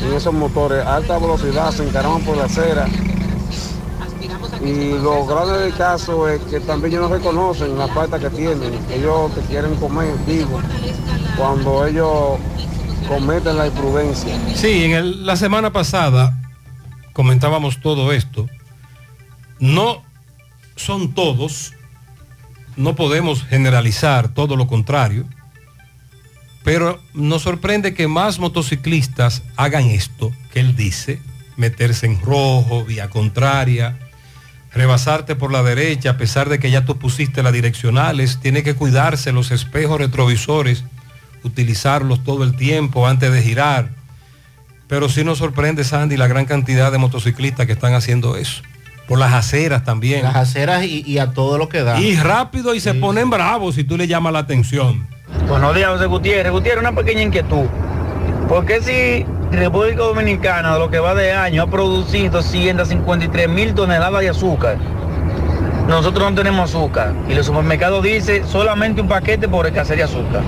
en 0.02 0.14
esos 0.14 0.34
motores, 0.34 0.86
alta 0.86 1.18
velocidad, 1.19 1.72
se 1.72 1.88
encaraman 1.88 2.22
por 2.22 2.38
la 2.38 2.45
acera. 2.45 2.88
Y 4.64 4.91
lo 5.02 5.26
grande 5.26 5.60
del 5.60 5.73
caso 5.76 6.27
es 6.27 6.41
que 6.44 6.60
también 6.60 6.94
ellos 6.94 7.10
no 7.10 7.15
reconocen 7.15 7.77
la 7.77 7.88
falta 7.88 8.19
que 8.19 8.30
tienen. 8.30 8.73
Ellos 8.91 9.34
te 9.34 9.41
quieren 9.41 9.76
comer 9.76 10.14
vivo 10.26 10.60
cuando 11.38 11.86
ellos 11.86 12.38
cometen 13.07 13.57
la 13.57 13.68
imprudencia. 13.68 14.36
Sí, 14.56 14.86
en 14.86 15.26
la 15.26 15.36
semana 15.36 15.72
pasada 15.72 16.38
comentábamos 17.14 17.80
todo 17.81 18.11
esto. 18.11 18.48
No 19.60 20.03
son 20.76 21.14
todos, 21.14 21.73
no 22.76 22.95
podemos 22.95 23.44
generalizar 23.44 24.30
todo 24.30 24.56
lo 24.56 24.68
contrario, 24.68 25.26
pero 26.64 27.02
nos 27.14 27.44
sorprende 27.44 27.94
que 27.94 28.07
más 28.07 28.40
motociclistas 28.40 29.44
hagan 29.56 29.86
esto 29.86 30.31
que 30.52 30.60
él 30.60 30.76
dice, 30.76 31.22
meterse 31.56 32.06
en 32.06 32.22
rojo, 32.22 32.84
vía 32.84 33.10
contraria, 33.10 33.98
rebasarte 34.73 35.36
por 35.36 35.52
la 35.52 35.64
derecha 35.64 36.11
a 36.11 36.18
pesar 36.18 36.49
de 36.49 36.60
que 36.60 36.72
ya 36.72 36.86
tú 36.86 36.98
pusiste 36.98 37.44
las 37.44 37.53
direccionales, 37.53 38.40
tiene 38.41 38.64
que 38.64 38.76
cuidarse 38.76 39.31
los 39.31 39.52
espejos 39.52 39.99
retrovisores, 39.99 40.84
utilizarlos 41.44 42.23
todo 42.23 42.44
el 42.44 42.56
tiempo 42.56 43.07
antes 43.07 43.31
de 43.31 43.41
girar. 43.41 43.90
Pero 44.88 45.07
sí 45.07 45.23
nos 45.23 45.38
sorprende, 45.38 45.84
Sandy, 45.84 46.18
la 46.18 46.27
gran 46.27 46.45
cantidad 46.45 46.91
de 46.91 46.98
motociclistas 46.98 47.68
que 47.68 47.73
están 47.73 47.94
haciendo 47.94 48.36
eso. 48.36 48.64
Por 49.07 49.19
las 49.19 49.34
aceras 49.34 49.84
también. 49.84 50.23
Las 50.23 50.36
aceras 50.36 50.84
y, 50.84 51.03
y 51.06 51.19
a 51.19 51.31
todo 51.31 51.57
lo 51.57 51.69
que 51.69 51.84
da. 51.84 51.99
Y 51.99 52.15
rápido 52.15 52.76
y 52.76 52.80
se 52.80 52.94
ponen 52.94 53.30
bravos 53.30 53.76
si 53.76 53.84
tú 53.84 53.98
le 53.98 54.07
llamas 54.07 54.34
la 54.34 54.40
atención. 54.40 55.07
Buenos 55.47 55.76
días, 55.76 55.89
José 55.91 56.07
Gutiérrez. 56.07 56.51
Gutiérrez, 56.51 56.81
una 56.81 56.95
pequeña 56.95 57.22
inquietud. 57.22 57.65
¿Por 58.47 58.65
qué 58.65 58.81
si 58.81 59.26
República 59.56 60.03
Dominicana, 60.03 60.77
lo 60.77 60.89
que 60.89 60.99
va 60.99 61.14
de 61.14 61.34
año, 61.34 61.64
ha 61.64 61.68
producido 61.68 62.41
153 62.41 63.47
mil 63.47 63.76
toneladas 63.76 64.22
de 64.22 64.30
azúcar? 64.30 64.77
Nosotros 65.88 66.30
no 66.31 66.35
tenemos 66.35 66.69
azúcar. 66.69 67.14
Y 67.27 67.34
el 67.34 67.43
supermercado 67.43 68.01
dice 68.01 68.43
solamente 68.45 69.01
un 69.01 69.07
paquete 69.07 69.47
por 69.47 69.68
escasez 69.68 69.97
de 69.97 70.03
azúcar. 70.03 70.41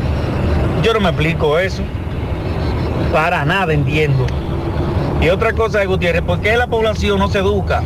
Yo 0.81 0.93
no 0.93 0.99
me 0.99 1.09
explico 1.09 1.59
eso. 1.59 1.83
Para 3.13 3.45
nada 3.45 3.73
entiendo. 3.73 4.25
Y 5.21 5.29
otra 5.29 5.53
cosa 5.53 5.79
de 5.79 5.85
Gutiérrez, 5.85 6.23
¿por 6.23 6.39
qué 6.41 6.57
la 6.57 6.67
población 6.67 7.19
no 7.19 7.27
se 7.27 7.39
educa? 7.39 7.83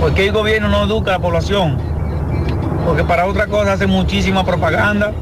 ¿Por 0.00 0.14
qué 0.14 0.26
el 0.26 0.32
gobierno 0.32 0.68
no 0.68 0.84
educa 0.84 1.10
a 1.10 1.14
la 1.14 1.20
población? 1.20 1.76
Porque 2.86 3.04
para 3.04 3.26
otra 3.26 3.46
cosa 3.46 3.74
hacen 3.74 3.90
muchísima 3.90 4.44
propaganda. 4.44 5.12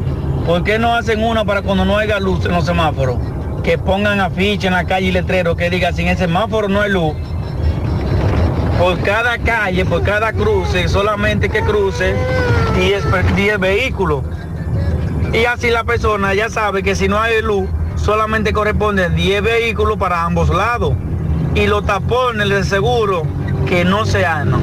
¿Por 0.49 0.65
qué 0.65 0.79
no 0.79 0.95
hacen 0.95 1.23
una 1.23 1.45
para 1.45 1.61
cuando 1.61 1.85
no 1.85 1.99
haya 1.99 2.19
luz 2.19 2.47
en 2.47 2.53
los 2.53 2.65
semáforos? 2.65 3.19
Que 3.63 3.77
pongan 3.77 4.19
afiche 4.19 4.67
en 4.69 4.73
la 4.73 4.85
calle 4.85 5.09
y 5.09 5.13
letrero 5.13 5.55
que 5.55 5.69
diga, 5.69 5.93
sin 5.93 6.09
el 6.09 6.17
semáforo 6.17 6.69
no 6.69 6.81
hay 6.81 6.91
luz. 6.91 7.13
Por 8.79 8.99
cada 9.01 9.37
calle, 9.37 9.85
por 9.85 10.03
cada 10.03 10.33
cruce, 10.33 10.89
solamente 10.89 11.51
que 11.51 11.61
cruce 11.61 12.15
10, 12.77 13.05
pe- 13.05 13.35
10 13.35 13.61
vehículos. 13.61 14.23
Y 15.35 15.45
así 15.45 15.69
la 15.71 15.85
persona 15.85 16.33
ya 16.33 16.49
sabe 16.49 16.83
que 16.83 16.95
si 16.95 17.09
no 17.09 17.21
hay 17.21 17.43
luz, 17.43 17.69
solamente 17.97 18.55
corresponde 18.55 19.11
10 19.11 19.43
vehículos 19.43 19.99
para 19.99 20.25
ambos 20.25 20.49
lados. 20.49 20.95
Y 21.55 21.67
los 21.67 21.85
tapones 21.85 22.49
de 22.49 22.65
seguro 22.65 23.25
que 23.67 23.85
no 23.85 24.07
se 24.07 24.25
hagan. 24.25 24.63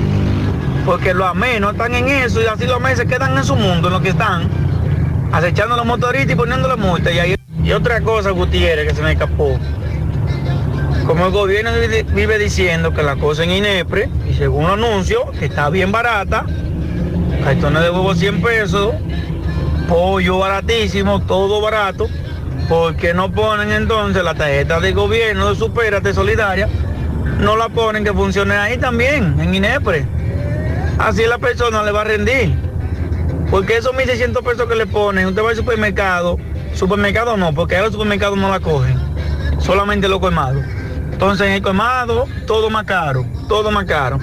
Porque 0.83 1.13
los 1.13 1.27
AME 1.27 1.59
no 1.59 1.69
están 1.69 1.93
en 1.93 2.07
eso 2.09 2.41
y 2.41 2.47
así 2.47 2.65
los 2.65 2.77
AME 2.77 2.95
se 2.95 3.05
quedan 3.05 3.37
en 3.37 3.43
su 3.43 3.55
mundo, 3.55 3.89
en 3.89 3.93
lo 3.93 4.01
que 4.01 4.09
están, 4.09 4.49
acechando 5.35 5.73
a 5.73 5.77
los 5.77 5.85
motoristas 5.85 6.31
y 6.31 6.35
poniéndole 6.35 6.75
multa. 6.77 7.11
Y, 7.11 7.19
ahí- 7.19 7.35
y 7.63 7.71
otra 7.73 7.99
cosa, 8.01 8.29
Gutiérrez, 8.31 8.87
que 8.87 8.95
se 8.95 9.01
me 9.01 9.11
escapó. 9.11 9.59
Como 11.05 11.25
el 11.27 11.31
gobierno 11.31 11.71
vive, 12.13 12.39
diciendo 12.39 12.93
que 12.93 13.03
la 13.03 13.15
cosa 13.15 13.43
en 13.43 13.51
INEPRE, 13.51 14.09
y 14.29 14.33
según 14.33 14.65
anuncio, 14.65 15.29
que 15.37 15.45
está 15.45 15.69
bien 15.69 15.91
barata, 15.91 16.45
cartones 17.43 17.83
de 17.83 17.89
huevo 17.91 18.15
100 18.15 18.41
pesos, 18.41 18.95
pollo 19.87 20.39
baratísimo, 20.39 21.21
todo 21.21 21.61
barato, 21.61 22.07
¿por 22.67 22.95
qué 22.95 23.13
no 23.13 23.31
ponen 23.31 23.71
entonces 23.71 24.23
la 24.23 24.33
tarjeta 24.33 24.79
de 24.79 24.93
gobierno 24.93 25.49
de 25.49 25.55
Supérate 25.55 26.11
Solidaria? 26.13 26.67
No 27.39 27.55
la 27.55 27.69
ponen 27.69 28.03
que 28.03 28.13
funcione 28.13 28.55
ahí 28.55 28.77
también, 28.77 29.35
en 29.39 29.53
INEPRE. 29.53 30.07
Así 30.97 31.23
la 31.27 31.37
persona 31.37 31.83
le 31.83 31.91
va 31.91 32.01
a 32.01 32.05
rendir. 32.05 32.64
Porque 33.49 33.77
esos 33.77 33.93
1.600 33.93 34.43
pesos 34.43 34.67
que 34.67 34.75
le 34.75 34.85
ponen, 34.87 35.27
usted 35.27 35.43
va 35.43 35.49
al 35.51 35.55
supermercado, 35.55 36.37
supermercado 36.73 37.37
no, 37.37 37.53
porque 37.53 37.75
a 37.77 37.81
los 37.83 37.91
supermercados 37.93 38.37
no 38.37 38.49
la 38.49 38.59
cogen, 38.59 38.99
solamente 39.59 40.07
los 40.07 40.19
colmados. 40.19 40.63
Entonces 41.11 41.47
en 41.47 41.53
el 41.53 41.61
colmado, 41.61 42.27
todo 42.47 42.69
más 42.69 42.83
caro, 42.85 43.25
todo 43.47 43.71
más 43.71 43.85
caro. 43.85 44.19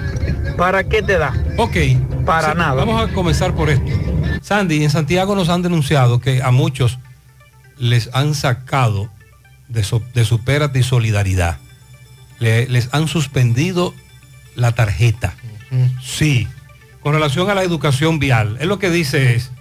¿Para 0.57 0.83
qué 0.83 1.01
te 1.01 1.17
da? 1.17 1.33
Ok. 1.57 1.75
Para 2.25 2.51
Sí, 2.51 2.57
nada. 2.57 2.73
Vamos 2.75 3.01
a 3.01 3.11
comenzar 3.13 3.53
por 3.55 3.69
esto. 3.69 3.89
Sandy, 4.41 4.83
en 4.83 4.89
Santiago 4.91 5.35
nos 5.35 5.49
han 5.49 5.61
denunciado 5.63 6.19
que 6.19 6.43
a 6.43 6.51
muchos 6.51 6.99
les 7.79 8.09
han 8.13 8.35
sacado 8.35 9.09
de, 9.69 9.83
so- 9.83 10.03
de 10.13 10.23
Supérate 10.25 10.79
y 10.79 10.83
Solidaridad. 10.83 11.57
Le- 12.39 12.67
les 12.67 12.89
han 12.93 13.07
suspendido 13.07 13.93
la 14.55 14.73
tarjeta. 14.73 15.33
Sí. 16.03 16.47
Con 17.03 17.13
relación 17.13 17.49
a 17.49 17.53
la 17.53 17.63
educación 17.63 18.17
vial, 18.17 18.57
él 18.61 18.69
lo 18.69 18.79
que 18.79 18.89
dice 18.89 19.35
es, 19.35 19.51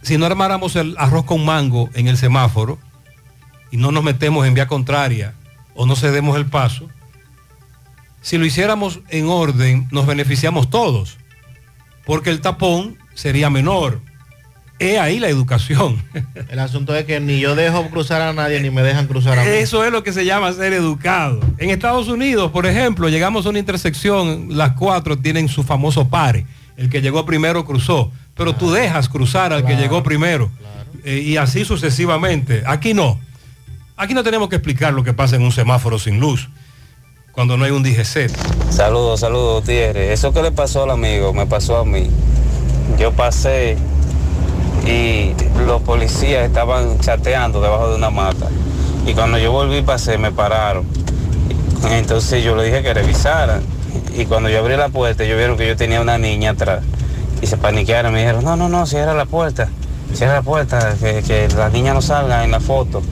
si 0.00 0.16
no 0.16 0.26
armáramos 0.26 0.76
el 0.76 0.94
arroz 0.96 1.24
con 1.24 1.44
mango 1.44 1.90
en 1.94 2.08
el 2.08 2.16
semáforo 2.16 2.78
y 3.70 3.76
no 3.76 3.90
nos 3.90 4.04
metemos 4.04 4.46
en 4.46 4.54
vía 4.54 4.68
contraria 4.68 5.34
o 5.74 5.84
no 5.84 5.96
cedemos 5.96 6.36
el 6.36 6.46
paso, 6.46 6.88
si 8.20 8.38
lo 8.38 8.46
hiciéramos 8.46 9.00
en 9.08 9.28
orden, 9.28 9.88
nos 9.90 10.06
beneficiamos 10.06 10.70
todos, 10.70 11.18
porque 12.06 12.30
el 12.30 12.40
tapón 12.40 12.96
sería 13.14 13.50
menor. 13.50 14.00
He 14.82 14.98
ahí 14.98 15.20
la 15.20 15.28
educación. 15.28 16.02
El 16.48 16.58
asunto 16.58 16.96
es 16.96 17.04
que 17.04 17.20
ni 17.20 17.38
yo 17.38 17.54
dejo 17.54 17.88
cruzar 17.88 18.20
a 18.20 18.32
nadie 18.32 18.60
ni 18.60 18.70
me 18.70 18.82
dejan 18.82 19.06
cruzar 19.06 19.38
a 19.38 19.44
mí. 19.44 19.48
Eso 19.48 19.84
es 19.84 19.92
lo 19.92 20.02
que 20.02 20.12
se 20.12 20.24
llama 20.24 20.52
ser 20.52 20.72
educado. 20.72 21.38
En 21.58 21.70
Estados 21.70 22.08
Unidos, 22.08 22.50
por 22.50 22.66
ejemplo, 22.66 23.08
llegamos 23.08 23.46
a 23.46 23.50
una 23.50 23.60
intersección, 23.60 24.48
las 24.56 24.72
cuatro 24.72 25.16
tienen 25.16 25.48
su 25.48 25.62
famoso 25.62 26.08
pare. 26.08 26.46
El 26.76 26.90
que 26.90 27.00
llegó 27.00 27.24
primero 27.24 27.64
cruzó, 27.64 28.10
pero 28.36 28.56
tú 28.56 28.72
dejas 28.72 29.08
cruzar 29.08 29.52
al 29.52 29.64
que 29.64 29.76
llegó 29.76 30.02
primero. 30.02 30.50
Eh, 31.04 31.22
y 31.24 31.36
así 31.36 31.64
sucesivamente. 31.64 32.64
Aquí 32.66 32.92
no. 32.92 33.20
Aquí 33.96 34.14
no 34.14 34.24
tenemos 34.24 34.48
que 34.48 34.56
explicar 34.56 34.92
lo 34.94 35.04
que 35.04 35.12
pasa 35.12 35.36
en 35.36 35.42
un 35.42 35.52
semáforo 35.52 35.96
sin 36.00 36.18
luz, 36.18 36.48
cuando 37.30 37.56
no 37.56 37.64
hay 37.64 37.70
un 37.70 37.84
DGC. 37.84 38.28
Saludos, 38.70 39.20
saludos, 39.20 39.60
Gutiérrez. 39.60 40.10
Eso 40.10 40.32
que 40.32 40.42
le 40.42 40.50
pasó 40.50 40.82
al 40.82 40.90
amigo, 40.90 41.32
me 41.32 41.46
pasó 41.46 41.76
a 41.76 41.84
mí. 41.84 42.08
Yo 42.98 43.12
pasé 43.12 43.76
y 44.86 45.34
los 45.66 45.82
policías 45.82 46.44
estaban 46.44 46.98
chateando 46.98 47.60
debajo 47.60 47.88
de 47.90 47.96
una 47.96 48.10
mata. 48.10 48.48
Y 49.06 49.14
cuando 49.14 49.38
yo 49.38 49.52
volví 49.52 49.78
y 49.78 49.82
pasé, 49.82 50.18
me 50.18 50.32
pararon. 50.32 50.84
Entonces 51.90 52.44
yo 52.44 52.54
le 52.56 52.64
dije 52.64 52.82
que 52.82 52.94
revisaran. 52.94 53.62
Y 54.16 54.26
cuando 54.26 54.48
yo 54.48 54.58
abrí 54.60 54.76
la 54.76 54.88
puerta, 54.88 55.24
ellos 55.24 55.36
vieron 55.36 55.56
que 55.56 55.66
yo 55.66 55.76
tenía 55.76 56.00
una 56.00 56.18
niña 56.18 56.50
atrás. 56.50 56.84
Y 57.40 57.46
se 57.46 57.56
paniquearon. 57.56 58.12
Me 58.12 58.20
dijeron, 58.20 58.44
no, 58.44 58.56
no, 58.56 58.68
no, 58.68 58.86
cierra 58.86 59.14
la 59.14 59.24
puerta. 59.24 59.68
Cierra 60.14 60.34
la 60.34 60.42
puerta, 60.42 60.94
que, 61.00 61.22
que 61.22 61.48
la 61.56 61.68
niña 61.70 61.94
no 61.94 62.02
salga 62.02 62.44
en 62.44 62.50
la 62.50 62.60
foto. 62.60 63.02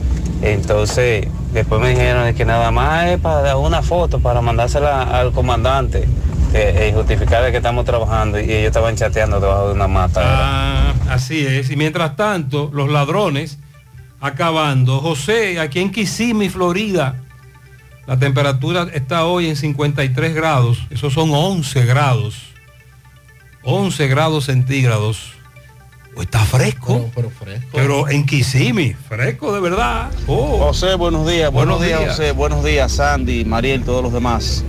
Entonces, 0.41 1.27
después 1.53 1.81
me 1.81 1.89
dijeron 1.89 2.33
que 2.33 2.45
nada 2.45 2.71
más 2.71 3.07
es 3.07 3.19
para 3.19 3.57
una 3.57 3.81
foto, 3.81 4.19
para 4.19 4.41
mandársela 4.41 5.03
al 5.03 5.31
comandante. 5.31 6.07
Eh, 6.53 6.89
y 6.89 6.95
justificar 6.95 7.43
de 7.43 7.51
que 7.51 7.57
estamos 7.57 7.85
trabajando. 7.85 8.39
Y 8.39 8.43
ellos 8.43 8.67
estaban 8.67 8.95
chateando 8.95 9.39
debajo 9.39 9.67
de 9.67 9.73
una 9.73 9.87
mata. 9.87 10.21
Ah, 10.23 10.93
así 11.09 11.45
es. 11.45 11.69
Y 11.69 11.75
mientras 11.75 12.15
tanto, 12.15 12.69
los 12.73 12.89
ladrones 12.89 13.57
acabando. 14.19 14.99
José, 14.99 15.59
aquí 15.59 15.79
en 15.79 15.91
Kissimmee, 15.91 16.49
Florida, 16.49 17.15
la 18.05 18.17
temperatura 18.17 18.87
está 18.93 19.25
hoy 19.25 19.47
en 19.47 19.55
53 19.55 20.33
grados. 20.33 20.79
Esos 20.89 21.13
son 21.13 21.31
11 21.31 21.85
grados. 21.85 22.35
11 23.63 24.07
grados 24.07 24.45
centígrados. 24.45 25.33
Oh, 26.15 26.21
Está 26.21 26.39
fresco. 26.39 27.09
Pero, 27.15 27.29
fresco. 27.29 27.69
Pero 27.71 28.09
en 28.09 28.25
Kissimmee, 28.25 28.93
fresco 28.93 29.53
de 29.53 29.61
verdad. 29.61 30.11
Oh. 30.27 30.57
José, 30.57 30.95
buenos 30.95 31.27
días. 31.27 31.51
Buenos, 31.51 31.77
Buenos 31.77 31.81
días, 31.81 31.99
días. 31.99 32.17
José. 32.17 32.31
Buenos 32.33 32.63
días, 32.63 32.91
Sandy, 32.91 33.45
Mariel, 33.45 33.83
todos 33.83 34.03
los 34.03 34.11
demás. 34.11 34.65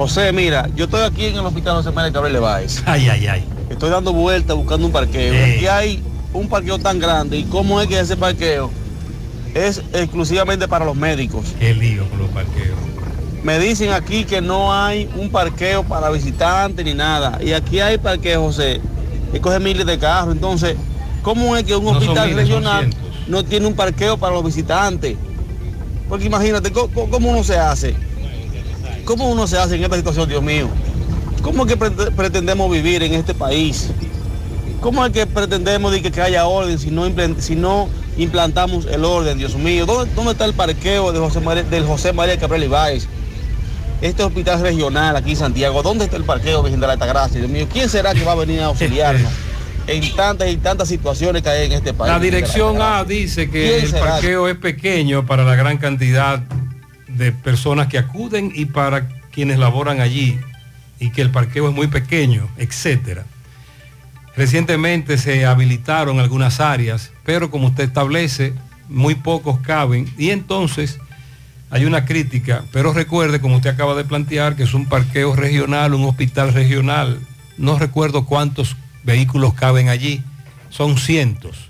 José, 0.00 0.32
mira, 0.32 0.66
yo 0.74 0.86
estoy 0.86 1.02
aquí 1.02 1.26
en 1.26 1.34
el 1.34 1.44
hospital 1.44 1.76
José 1.76 1.90
María 1.90 2.10
Cabrera 2.10 2.32
Leváez. 2.32 2.82
Ay, 2.86 3.06
ay, 3.10 3.26
ay. 3.26 3.44
Estoy 3.68 3.90
dando 3.90 4.14
vueltas 4.14 4.56
buscando 4.56 4.86
un 4.86 4.92
parqueo. 4.92 5.34
Ey. 5.34 5.56
Aquí 5.56 5.66
hay 5.66 6.02
un 6.32 6.48
parqueo 6.48 6.78
tan 6.78 6.98
grande. 6.98 7.36
¿Y 7.36 7.44
cómo 7.44 7.82
es 7.82 7.86
que 7.86 8.00
ese 8.00 8.16
parqueo 8.16 8.70
es 9.52 9.82
exclusivamente 9.92 10.66
para 10.68 10.86
los 10.86 10.96
médicos? 10.96 11.54
Qué 11.58 11.74
lío 11.74 12.08
con 12.08 12.20
los 12.20 12.30
parqueos. 12.30 12.78
Me 13.42 13.58
dicen 13.58 13.92
aquí 13.92 14.24
que 14.24 14.40
no 14.40 14.72
hay 14.72 15.06
un 15.16 15.28
parqueo 15.28 15.82
para 15.82 16.08
visitantes 16.08 16.82
ni 16.82 16.94
nada. 16.94 17.38
Y 17.42 17.52
aquí 17.52 17.80
hay 17.80 17.98
parqueo, 17.98 18.40
José, 18.40 18.80
que 19.32 19.40
coge 19.42 19.60
miles 19.60 19.84
de 19.84 19.98
carros. 19.98 20.34
Entonces, 20.34 20.76
¿cómo 21.20 21.54
es 21.58 21.64
que 21.64 21.76
un 21.76 21.84
No 21.84 21.90
hospital 21.90 22.30
miles, 22.30 22.48
regional 22.48 22.88
no 23.28 23.44
tiene 23.44 23.66
un 23.66 23.74
parqueo 23.74 24.16
para 24.16 24.32
los 24.32 24.46
visitantes? 24.46 25.18
Porque 26.08 26.24
imagínate, 26.24 26.72
¿cómo, 26.72 27.10
cómo 27.10 27.28
uno 27.28 27.44
se 27.44 27.58
hace? 27.58 27.94
¿Cómo 29.04 29.28
uno 29.30 29.46
se 29.46 29.58
hace 29.58 29.76
en 29.76 29.82
esta 29.84 29.96
situación, 29.96 30.28
Dios 30.28 30.42
mío? 30.42 30.68
¿Cómo 31.42 31.64
es 31.64 31.68
que 31.72 31.78
prete- 31.78 32.10
pretendemos 32.14 32.70
vivir 32.70 33.02
en 33.02 33.14
este 33.14 33.34
país? 33.34 33.88
¿Cómo 34.80 35.04
es 35.04 35.12
que 35.12 35.26
pretendemos 35.26 35.92
de 35.92 36.00
que, 36.02 36.10
que 36.10 36.20
haya 36.22 36.46
orden 36.46 36.78
si 36.78 36.90
no, 36.90 37.06
implen- 37.08 37.38
si 37.40 37.54
no 37.56 37.88
implantamos 38.16 38.86
el 38.86 39.04
orden, 39.04 39.38
Dios 39.38 39.54
mío? 39.56 39.86
¿Dónde, 39.86 40.10
dónde 40.14 40.32
está 40.32 40.44
el 40.44 40.54
parqueo 40.54 41.12
de 41.12 41.18
José 41.18 41.40
María, 41.40 41.62
del 41.64 41.84
José 41.84 42.12
María 42.12 42.38
Cabrera 42.38 42.64
Ibáez? 42.64 43.06
Este 44.00 44.22
hospital 44.22 44.62
regional 44.62 45.14
aquí 45.16 45.30
en 45.32 45.36
Santiago, 45.36 45.82
¿dónde 45.82 46.04
está 46.04 46.16
el 46.16 46.24
parqueo 46.24 46.62
Virgen 46.62 46.80
de 46.80 46.86
la 46.86 46.94
Altagracia? 46.94 47.38
Dios 47.38 47.50
mío, 47.50 47.66
¿quién 47.70 47.88
será 47.90 48.14
que 48.14 48.24
va 48.24 48.32
a 48.32 48.36
venir 48.36 48.60
a 48.60 48.66
auxiliarnos 48.66 49.30
en 49.86 50.16
tantas 50.16 50.48
y 50.50 50.56
tantas 50.56 50.88
situaciones 50.88 51.42
que 51.42 51.50
hay 51.50 51.66
en 51.66 51.72
este 51.72 51.92
país? 51.92 52.10
La 52.12 52.18
dirección 52.18 52.80
A 52.80 53.04
dice 53.04 53.50
que 53.50 53.80
¿Quién 53.82 53.94
el 53.94 54.00
parqueo 54.00 54.48
es 54.48 54.56
pequeño 54.56 55.26
para 55.26 55.44
la 55.44 55.54
gran 55.54 55.76
cantidad 55.76 56.42
de 57.20 57.32
personas 57.32 57.88
que 57.88 57.98
acuden 57.98 58.50
y 58.54 58.64
para 58.64 59.06
quienes 59.30 59.58
laboran 59.58 60.00
allí 60.00 60.40
y 60.98 61.10
que 61.10 61.20
el 61.20 61.30
parqueo 61.30 61.68
es 61.68 61.74
muy 61.74 61.86
pequeño, 61.86 62.48
etcétera. 62.56 63.26
Recientemente 64.34 65.18
se 65.18 65.44
habilitaron 65.44 66.18
algunas 66.18 66.60
áreas, 66.60 67.10
pero 67.22 67.50
como 67.50 67.66
usted 67.66 67.84
establece, 67.84 68.54
muy 68.88 69.14
pocos 69.14 69.60
caben 69.60 70.10
y 70.16 70.30
entonces 70.30 70.98
hay 71.68 71.84
una 71.84 72.06
crítica, 72.06 72.64
pero 72.72 72.94
recuerde, 72.94 73.38
como 73.40 73.56
usted 73.56 73.70
acaba 73.70 73.94
de 73.94 74.04
plantear, 74.04 74.56
que 74.56 74.62
es 74.62 74.72
un 74.72 74.86
parqueo 74.86 75.36
regional, 75.36 75.92
un 75.92 76.04
hospital 76.04 76.54
regional. 76.54 77.20
No 77.58 77.78
recuerdo 77.78 78.24
cuántos 78.24 78.76
vehículos 79.04 79.52
caben 79.52 79.90
allí, 79.90 80.24
son 80.70 80.96
cientos. 80.96 81.68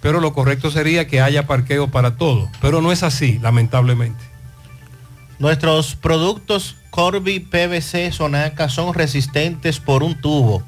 Pero 0.00 0.20
lo 0.20 0.32
correcto 0.32 0.70
sería 0.70 1.08
que 1.08 1.20
haya 1.20 1.48
parqueo 1.48 1.88
para 1.88 2.16
todo, 2.16 2.48
pero 2.60 2.80
no 2.80 2.92
es 2.92 3.02
así, 3.02 3.40
lamentablemente. 3.42 4.27
Nuestros 5.38 5.94
productos 5.94 6.74
Corby 6.90 7.38
PVC 7.38 8.10
Sonaca 8.10 8.68
son 8.68 8.92
resistentes 8.92 9.78
por 9.78 10.02
un 10.02 10.20
tubo, 10.20 10.64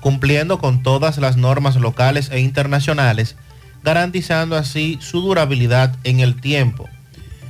cumpliendo 0.00 0.58
con 0.58 0.82
todas 0.82 1.18
las 1.18 1.36
normas 1.36 1.76
locales 1.76 2.30
e 2.30 2.40
internacionales, 2.40 3.36
garantizando 3.82 4.56
así 4.56 4.96
su 5.02 5.20
durabilidad 5.20 5.94
en 6.04 6.20
el 6.20 6.40
tiempo. 6.40 6.88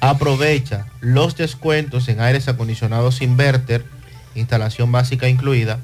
Aprovecha 0.00 0.86
los 1.02 1.36
descuentos 1.36 2.08
en 2.08 2.22
aires 2.22 2.48
acondicionados 2.48 3.20
inverter, 3.20 3.84
instalación 4.34 4.90
básica 4.90 5.28
incluida, 5.28 5.78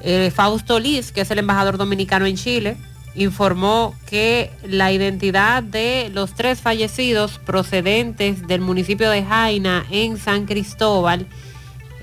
Eh, 0.03 0.31
Fausto 0.31 0.79
Liz, 0.79 1.13
que 1.13 1.23
es 1.23 1.31
el 1.31 1.39
embajador 1.39 1.79
dominicano 1.79 2.27
en 2.27 2.37
Chile, 2.37 2.77
informó 3.15 3.95
que 4.07 4.51
la 4.65 4.93
identidad 4.93 5.63
de 5.63 6.11
los 6.13 6.35
tres 6.35 6.61
fallecidos 6.61 7.39
procedentes 7.39 8.47
del 8.47 8.61
municipio 8.61 9.11
de 9.11 9.25
Jaina 9.25 9.85
en 9.91 10.19
San 10.19 10.47
Cristóbal, 10.47 11.27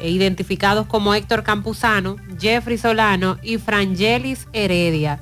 identificados 0.10 0.88
como 0.88 1.14
Héctor 1.14 1.44
Campuzano, 1.44 2.18
Jeffrey 2.40 2.78
Solano 2.78 3.38
y 3.42 3.58
Frangelis 3.58 4.48
Heredia. 4.54 5.20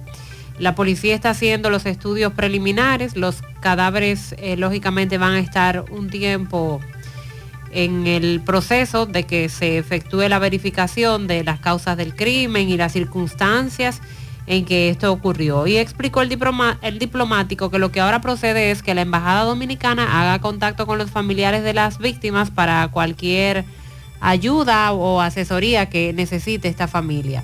La 0.59 0.75
policía 0.75 1.15
está 1.15 1.29
haciendo 1.29 1.69
los 1.69 1.85
estudios 1.85 2.33
preliminares, 2.33 3.15
los 3.15 3.41
cadáveres 3.61 4.35
eh, 4.37 4.57
lógicamente 4.57 5.17
van 5.17 5.33
a 5.33 5.39
estar 5.39 5.85
un 5.89 6.09
tiempo 6.09 6.81
en 7.71 8.07
el 8.07 8.41
proceso 8.41 9.05
de 9.05 9.23
que 9.23 9.47
se 9.47 9.77
efectúe 9.77 10.27
la 10.27 10.39
verificación 10.39 11.27
de 11.27 11.43
las 11.43 11.59
causas 11.59 11.95
del 11.97 12.15
crimen 12.15 12.69
y 12.69 12.77
las 12.77 12.93
circunstancias 12.93 14.01
en 14.47 14.65
que 14.65 14.89
esto 14.89 15.11
ocurrió. 15.13 15.67
Y 15.67 15.77
explicó 15.77 16.21
el 16.21 16.29
diplomático 16.99 17.69
que 17.69 17.79
lo 17.79 17.91
que 17.91 18.01
ahora 18.01 18.19
procede 18.19 18.71
es 18.71 18.81
que 18.81 18.95
la 18.95 19.01
Embajada 19.01 19.43
Dominicana 19.43 20.21
haga 20.21 20.41
contacto 20.41 20.87
con 20.87 20.97
los 20.97 21.11
familiares 21.11 21.63
de 21.63 21.73
las 21.73 21.99
víctimas 21.99 22.49
para 22.49 22.87
cualquier 22.89 23.63
ayuda 24.21 24.91
o 24.91 25.21
asesoría 25.21 25.89
que 25.89 26.13
necesite 26.13 26.67
esta 26.67 26.87
familia. 26.87 27.43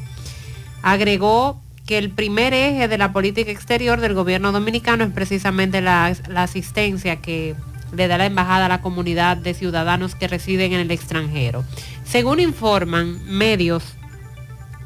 Agregó 0.82 1.62
que 1.86 1.98
el 1.98 2.10
primer 2.10 2.54
eje 2.54 2.88
de 2.88 2.98
la 2.98 3.14
política 3.14 3.52
exterior 3.52 4.02
del 4.02 4.14
gobierno 4.14 4.52
dominicano 4.52 5.04
es 5.04 5.12
precisamente 5.12 5.82
la, 5.82 6.16
asistencia 6.36 7.18
que 7.18 7.56
le 7.96 8.08
da 8.08 8.18
la 8.18 8.26
embajada 8.26 8.66
a 8.66 8.70
la 8.70 8.82
comunidad 8.82 9.38
de 9.38 9.54
ciudadanos 9.54 10.16
que 10.16 10.28
residen 10.28 10.74
en 10.74 10.80
el 10.80 10.92
extranjero. 10.92 11.64
Según 12.04 12.40
informan 12.40 13.24
medios 13.26 13.84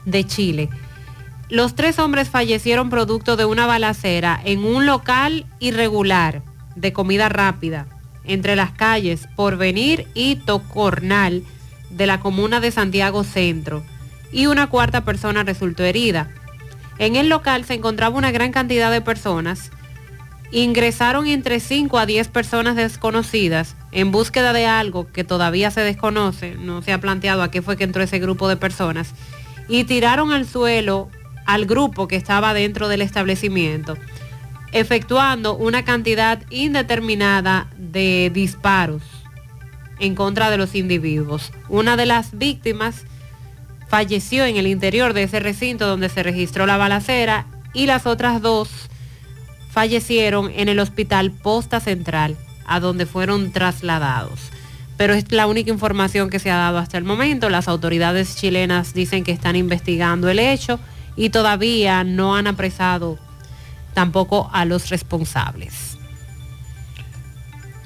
de 0.05 0.25
Chile, 0.25 0.69
los 1.49 1.73
tres 1.73 1.99
hombres 1.99 2.29
fallecieron 2.29 2.89
producto 2.89 3.37
de 3.37 3.45
una 3.45 3.65
balacera 3.65 4.39
en 4.43 4.63
un 4.63 4.85
local 4.85 5.45
irregular 5.59 6.43
de 6.75 6.93
comida 6.93 7.29
rápida 7.29 7.87
entre 8.25 8.55
las 8.55 8.71
calles 8.71 9.27
Porvenir 9.35 10.07
y 10.13 10.35
Tocornal 10.35 11.43
de 11.89 12.07
la 12.07 12.19
comuna 12.19 12.59
de 12.59 12.71
Santiago 12.71 13.23
Centro 13.23 13.83
y 14.31 14.45
una 14.45 14.67
cuarta 14.67 15.03
persona 15.03 15.43
resultó 15.43 15.83
herida. 15.83 16.29
En 16.97 17.15
el 17.15 17.29
local 17.29 17.65
se 17.65 17.75
encontraba 17.75 18.17
una 18.17 18.31
gran 18.31 18.51
cantidad 18.51 18.91
de 18.91 19.01
personas. 19.01 19.71
Ingresaron 20.51 21.27
entre 21.27 21.59
5 21.59 21.97
a 21.97 22.05
10 22.05 22.27
personas 22.29 22.75
desconocidas 22.75 23.75
en 23.91 24.11
búsqueda 24.11 24.53
de 24.53 24.65
algo 24.65 25.07
que 25.11 25.23
todavía 25.23 25.71
se 25.71 25.81
desconoce, 25.81 26.55
no 26.55 26.81
se 26.81 26.91
ha 26.91 26.99
planteado 26.99 27.43
a 27.43 27.51
qué 27.51 27.61
fue 27.61 27.77
que 27.77 27.83
entró 27.83 28.03
ese 28.03 28.19
grupo 28.19 28.47
de 28.47 28.57
personas, 28.57 29.13
y 29.67 29.83
tiraron 29.83 30.31
al 30.31 30.47
suelo 30.47 31.09
al 31.45 31.65
grupo 31.65 32.07
que 32.07 32.15
estaba 32.15 32.53
dentro 32.53 32.87
del 32.87 33.01
establecimiento, 33.01 33.97
efectuando 34.71 35.55
una 35.55 35.85
cantidad 35.85 36.41
indeterminada 36.49 37.67
de 37.77 38.31
disparos 38.33 39.18
en 39.99 40.15
contra 40.15 40.49
de 40.49 40.57
los 40.57 40.75
individuos. 40.75 41.51
Una 41.67 41.97
de 41.97 42.05
las 42.05 42.37
víctimas 42.37 43.05
falleció 43.87 44.45
en 44.45 44.57
el 44.57 44.67
interior 44.67 45.13
de 45.13 45.23
ese 45.23 45.39
recinto 45.39 45.87
donde 45.87 46.09
se 46.09 46.23
registró 46.23 46.65
la 46.65 46.77
balacera 46.77 47.47
y 47.73 47.85
las 47.85 48.05
otras 48.05 48.41
dos 48.41 48.69
fallecieron 49.71 50.51
en 50.55 50.69
el 50.69 50.79
hospital 50.79 51.31
Posta 51.31 51.79
Central, 51.79 52.37
a 52.65 52.79
donde 52.79 53.05
fueron 53.05 53.51
trasladados. 53.51 54.39
Pero 54.97 55.13
es 55.13 55.31
la 55.31 55.47
única 55.47 55.71
información 55.71 56.29
que 56.29 56.39
se 56.39 56.51
ha 56.51 56.57
dado 56.57 56.77
hasta 56.77 56.97
el 56.97 57.03
momento. 57.03 57.49
Las 57.49 57.67
autoridades 57.67 58.35
chilenas 58.35 58.93
dicen 58.93 59.23
que 59.23 59.31
están 59.31 59.55
investigando 59.55 60.29
el 60.29 60.39
hecho 60.39 60.79
y 61.15 61.29
todavía 61.29 62.03
no 62.03 62.35
han 62.35 62.47
apresado 62.47 63.17
tampoco 63.93 64.49
a 64.53 64.65
los 64.65 64.89
responsables. 64.89 65.88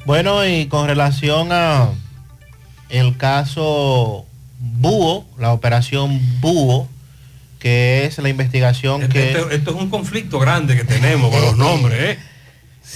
Bueno, 0.06 0.46
y 0.46 0.66
con 0.68 0.88
relación 0.88 1.50
a 1.52 1.90
el 2.90 3.18
caso 3.18 4.26
Búho, 4.60 5.26
la 5.40 5.54
operación 5.54 6.20
Búho, 6.42 6.88
que 7.60 8.06
es 8.06 8.18
la 8.18 8.30
investigación 8.30 9.08
que... 9.08 9.32
Esto, 9.32 9.50
esto 9.52 9.72
es 9.72 9.78
un 9.78 9.90
conflicto 9.90 10.40
grande 10.40 10.76
que 10.76 10.84
tenemos 10.84 11.32
con 11.32 11.42
los 11.42 11.58
nombres, 11.58 12.18
¿eh? 12.18 12.20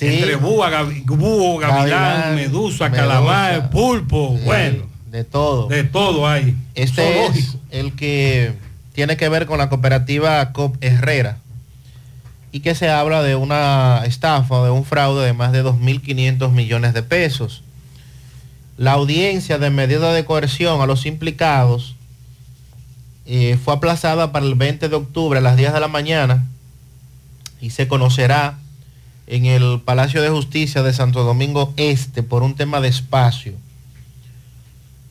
Entre 0.01 0.35
búho, 0.35 0.63
gavi- 0.65 1.03
búho, 1.05 1.57
gavilán, 1.57 1.89
Gavilán, 1.89 2.35
medusa, 2.35 2.89
medusa, 2.89 2.91
calamar, 2.91 3.69
pulpo, 3.69 4.35
Sí, 4.37 4.43
bueno. 4.45 4.83
De 5.09 5.23
todo. 5.23 5.67
De 5.69 5.83
todo 5.85 6.27
hay. 6.27 6.55
Este 6.75 7.01
Zoológico. 7.13 7.57
es 7.71 7.79
el 7.79 7.93
que 7.95 8.53
tiene 8.93 9.15
que 9.15 9.29
ver 9.29 9.45
con 9.45 9.57
la 9.57 9.69
cooperativa 9.69 10.51
COP 10.51 10.75
Herrera 10.81 11.37
y 12.51 12.61
que 12.61 12.75
se 12.75 12.89
habla 12.89 13.23
de 13.23 13.35
una 13.35 14.03
estafa, 14.05 14.63
de 14.63 14.71
un 14.71 14.85
fraude 14.85 15.25
de 15.25 15.33
más 15.33 15.51
de 15.51 15.63
2.500 15.63 16.51
millones 16.51 16.93
de 16.93 17.03
pesos. 17.03 17.63
La 18.77 18.93
audiencia 18.93 19.57
de 19.57 19.69
medida 19.69 20.13
de 20.13 20.25
coerción 20.25 20.81
a 20.81 20.85
los 20.85 21.05
implicados 21.05 21.95
eh, 23.25 23.57
fue 23.63 23.73
aplazada 23.73 24.31
para 24.31 24.45
el 24.45 24.55
20 24.55 24.87
de 24.87 24.95
octubre 24.95 25.39
a 25.39 25.41
las 25.41 25.57
10 25.57 25.73
de 25.73 25.79
la 25.79 25.87
mañana 25.87 26.45
y 27.59 27.71
se 27.71 27.87
conocerá 27.87 28.57
en 29.25 29.45
el 29.45 29.81
Palacio 29.83 30.21
de 30.21 30.29
Justicia 30.29 30.83
de 30.83 30.93
Santo 30.93 31.23
Domingo 31.23 31.73
Este 31.75 32.23
por 32.23 32.43
un 32.43 32.55
tema 32.55 32.79
de 32.79 32.87
espacio. 32.87 33.53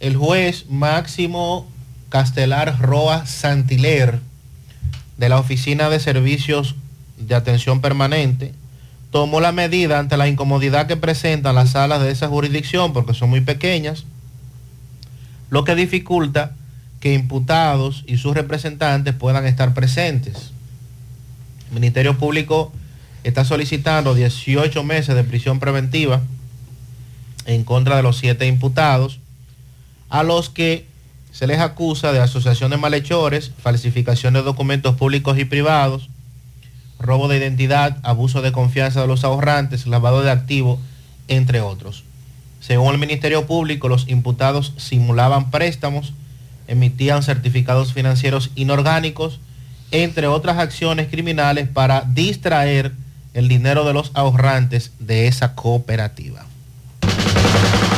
El 0.00 0.16
juez 0.16 0.66
Máximo 0.70 1.66
Castelar 2.08 2.80
Roa 2.80 3.26
Santiler 3.26 4.20
de 5.18 5.28
la 5.28 5.38
Oficina 5.38 5.88
de 5.88 6.00
Servicios 6.00 6.76
de 7.18 7.34
Atención 7.34 7.80
Permanente 7.80 8.54
tomó 9.10 9.40
la 9.40 9.52
medida 9.52 9.98
ante 9.98 10.16
la 10.16 10.28
incomodidad 10.28 10.86
que 10.86 10.96
presentan 10.96 11.54
las 11.54 11.70
salas 11.70 12.02
de 12.02 12.10
esa 12.10 12.28
jurisdicción 12.28 12.92
porque 12.92 13.14
son 13.14 13.30
muy 13.30 13.40
pequeñas, 13.40 14.04
lo 15.50 15.64
que 15.64 15.74
dificulta 15.74 16.52
que 17.00 17.14
imputados 17.14 18.04
y 18.06 18.18
sus 18.18 18.34
representantes 18.34 19.14
puedan 19.14 19.46
estar 19.46 19.74
presentes. 19.74 20.50
El 21.68 21.74
Ministerio 21.74 22.18
Público 22.18 22.72
está 23.24 23.44
solicitando 23.44 24.14
18 24.14 24.84
meses 24.84 25.14
de 25.14 25.24
prisión 25.24 25.60
preventiva 25.60 26.20
en 27.46 27.64
contra 27.64 27.96
de 27.96 28.02
los 28.02 28.18
siete 28.18 28.46
imputados, 28.46 29.20
a 30.08 30.22
los 30.22 30.50
que 30.50 30.86
se 31.32 31.46
les 31.46 31.60
acusa 31.60 32.12
de 32.12 32.20
asociación 32.20 32.70
de 32.70 32.76
malhechores, 32.76 33.52
falsificación 33.62 34.34
de 34.34 34.42
documentos 34.42 34.96
públicos 34.96 35.38
y 35.38 35.44
privados, 35.44 36.08
robo 36.98 37.28
de 37.28 37.38
identidad, 37.38 37.98
abuso 38.02 38.42
de 38.42 38.52
confianza 38.52 39.00
de 39.00 39.06
los 39.06 39.24
ahorrantes, 39.24 39.86
lavado 39.86 40.22
de 40.22 40.30
activos, 40.30 40.78
entre 41.28 41.60
otros. 41.60 42.04
Según 42.60 42.92
el 42.92 42.98
Ministerio 42.98 43.46
Público, 43.46 43.88
los 43.88 44.08
imputados 44.08 44.72
simulaban 44.76 45.50
préstamos, 45.50 46.14
emitían 46.68 47.22
certificados 47.22 47.92
financieros 47.92 48.50
inorgánicos, 48.54 49.40
entre 49.92 50.26
otras 50.26 50.58
acciones 50.58 51.08
criminales 51.08 51.68
para 51.68 52.02
distraer 52.02 52.92
el 53.34 53.48
dinero 53.48 53.84
de 53.84 53.92
los 53.92 54.10
ahorrantes 54.14 54.92
de 54.98 55.28
esa 55.28 55.54
cooperativa. 55.54 56.46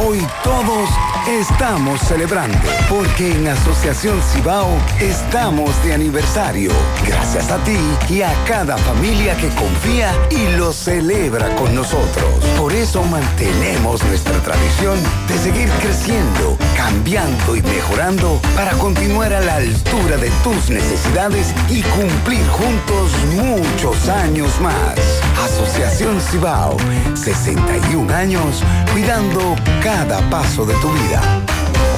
Hoy 0.00 0.24
todos 0.44 0.88
estamos 1.26 2.00
celebrando 2.00 2.56
porque 2.88 3.32
en 3.32 3.48
Asociación 3.48 4.22
Cibao 4.22 4.68
estamos 5.00 5.70
de 5.84 5.94
aniversario. 5.94 6.70
Gracias 7.04 7.50
a 7.50 7.58
ti 7.64 7.76
y 8.08 8.22
a 8.22 8.32
cada 8.46 8.78
familia 8.78 9.36
que 9.36 9.48
confía 9.48 10.14
y 10.30 10.56
lo 10.56 10.72
celebra 10.72 11.52
con 11.56 11.74
nosotros. 11.74 12.44
Por 12.56 12.72
eso 12.72 13.02
mantenemos 13.02 14.00
nuestra 14.04 14.38
tradición 14.42 14.96
de 15.26 15.38
seguir 15.38 15.68
creciendo, 15.80 16.56
cambiando 16.86 17.54
y 17.54 17.62
mejorando 17.62 18.40
para 18.56 18.72
continuar 18.72 19.32
a 19.32 19.40
la 19.40 19.56
altura 19.56 20.16
de 20.16 20.30
tus 20.42 20.68
necesidades 20.68 21.54
y 21.70 21.80
cumplir 21.82 22.44
juntos 22.48 23.12
muchos 23.36 24.08
años 24.08 24.50
más. 24.60 24.98
Asociación 25.44 26.20
Cibao, 26.20 26.76
61 27.14 28.12
años 28.12 28.62
cuidando 28.92 29.54
cada 29.82 30.18
paso 30.28 30.66
de 30.66 30.74
tu 30.74 30.92
vida. 30.92 31.20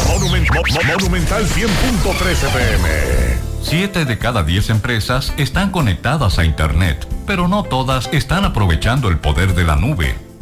Monument- 0.06 0.50
Mo- 0.54 0.60
Mo- 0.74 0.92
Monumental 0.92 1.46
100.13 1.46 2.48
pm. 2.50 2.88
Siete 3.62 4.04
de 4.04 4.18
cada 4.18 4.42
diez 4.42 4.68
empresas 4.68 5.32
están 5.38 5.70
conectadas 5.70 6.38
a 6.38 6.44
Internet, 6.44 7.08
pero 7.26 7.48
no 7.48 7.62
todas 7.62 8.10
están 8.12 8.44
aprovechando 8.44 9.08
el 9.08 9.16
poder 9.18 9.54
de 9.54 9.64
la 9.64 9.76
nube. 9.76 10.14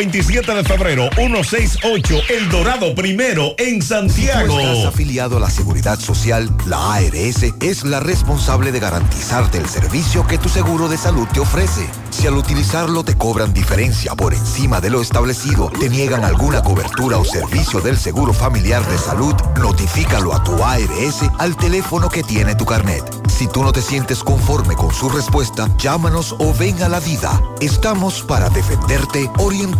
27 0.00 0.54
de 0.54 0.64
febrero, 0.64 1.10
168, 1.14 2.20
El 2.30 2.48
Dorado 2.48 2.94
Primero, 2.94 3.54
en 3.58 3.82
Santiago. 3.82 4.58
Si 4.58 4.64
estás 4.64 4.86
afiliado 4.86 5.36
a 5.36 5.40
la 5.40 5.50
Seguridad 5.50 6.00
Social, 6.00 6.50
la 6.64 6.94
ARS 6.94 7.42
es 7.60 7.84
la 7.84 8.00
responsable 8.00 8.72
de 8.72 8.80
garantizarte 8.80 9.58
el 9.58 9.68
servicio 9.68 10.26
que 10.26 10.38
tu 10.38 10.48
seguro 10.48 10.88
de 10.88 10.96
salud 10.96 11.28
te 11.34 11.40
ofrece. 11.40 11.86
Si 12.08 12.26
al 12.26 12.34
utilizarlo 12.34 13.04
te 13.04 13.14
cobran 13.14 13.52
diferencia 13.52 14.14
por 14.14 14.32
encima 14.32 14.80
de 14.80 14.88
lo 14.88 15.02
establecido, 15.02 15.70
te 15.78 15.90
niegan 15.90 16.24
alguna 16.24 16.62
cobertura 16.62 17.18
o 17.18 17.24
servicio 17.24 17.82
del 17.82 17.98
Seguro 17.98 18.32
Familiar 18.32 18.82
de 18.86 18.96
Salud, 18.96 19.34
notifícalo 19.60 20.32
a 20.32 20.42
tu 20.42 20.64
ARS 20.64 21.20
al 21.38 21.58
teléfono 21.58 22.08
que 22.08 22.22
tiene 22.22 22.54
tu 22.54 22.64
carnet. 22.64 23.04
Si 23.28 23.46
tú 23.46 23.62
no 23.62 23.72
te 23.72 23.80
sientes 23.80 24.22
conforme 24.22 24.76
con 24.76 24.92
su 24.92 25.08
respuesta, 25.08 25.68
llámanos 25.78 26.34
o 26.38 26.52
ven 26.54 26.82
a 26.82 26.88
la 26.88 27.00
vida. 27.00 27.40
Estamos 27.60 28.22
para 28.22 28.50
defenderte, 28.50 29.30
orientarte 29.38 29.79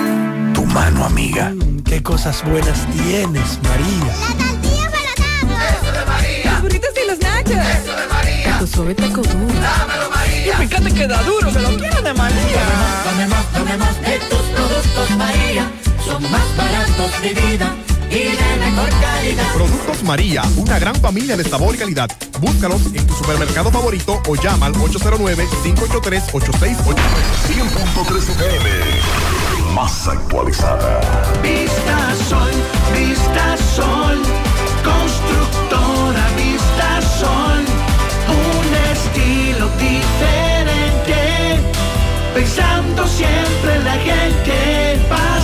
Mano 0.73 1.05
amiga. 1.05 1.53
Qué 1.85 2.01
cosas 2.01 2.43
buenas 2.45 2.85
tienes, 2.91 3.59
María. 3.63 4.13
Eso 5.69 5.91
de 5.91 6.05
María. 6.05 6.51
Los 6.51 6.61
burritos 6.61 6.89
y 6.95 7.07
los 7.09 7.19
nachos. 7.19 7.51
Eso 7.51 7.95
de 7.95 8.07
María. 8.07 8.59
Tu 8.59 8.67
suave 8.67 8.95
taco 8.95 9.21
duro. 9.21 9.53
Dámelo, 9.61 10.09
María. 10.09 10.53
Y 10.53 10.67
fíjate 10.67 10.93
que 10.93 11.07
da 11.07 11.21
duro, 11.23 11.51
que 11.51 11.59
lo 11.59 11.69
quiero 11.77 12.01
de 12.01 12.13
María. 12.13 12.63
Dame 13.05 13.27
más, 13.27 13.53
dame 13.53 13.77
más 13.77 14.01
de 14.01 14.19
tus 14.29 14.41
productos, 14.55 15.09
María. 15.17 15.69
Son 16.05 16.23
más 16.31 16.57
baratos 16.57 17.21
de 17.21 17.33
vida 17.33 17.75
y 18.11 18.35
de 18.35 18.57
mejor 18.59 18.89
calidad. 18.99 19.47
Productos 19.53 20.03
María, 20.03 20.41
una 20.57 20.77
gran 20.79 20.95
familia 20.95 21.37
de 21.37 21.45
sabor 21.45 21.75
y 21.75 21.77
calidad. 21.77 22.09
Búscalos 22.39 22.81
en 22.93 23.07
tu 23.07 23.13
supermercado 23.13 23.71
favorito 23.71 24.21
o 24.27 24.35
llama 24.35 24.65
al 24.65 24.73
809-583-8689. 24.73 26.95
100.3 27.47 28.17
FM. 28.17 28.69
Más 29.73 30.07
actualizada. 30.07 30.99
Vista 31.41 32.13
Sol, 32.29 32.51
Vista 32.93 33.55
Sol, 33.75 34.21
constructora 34.83 36.27
Vista 36.35 37.01
Sol, 37.19 37.63
un 38.27 38.75
estilo 38.91 39.69
diferente, 39.77 41.61
pensando 42.33 43.07
siempre 43.07 43.75
en 43.75 43.83
la 43.85 43.93
gente, 43.93 44.99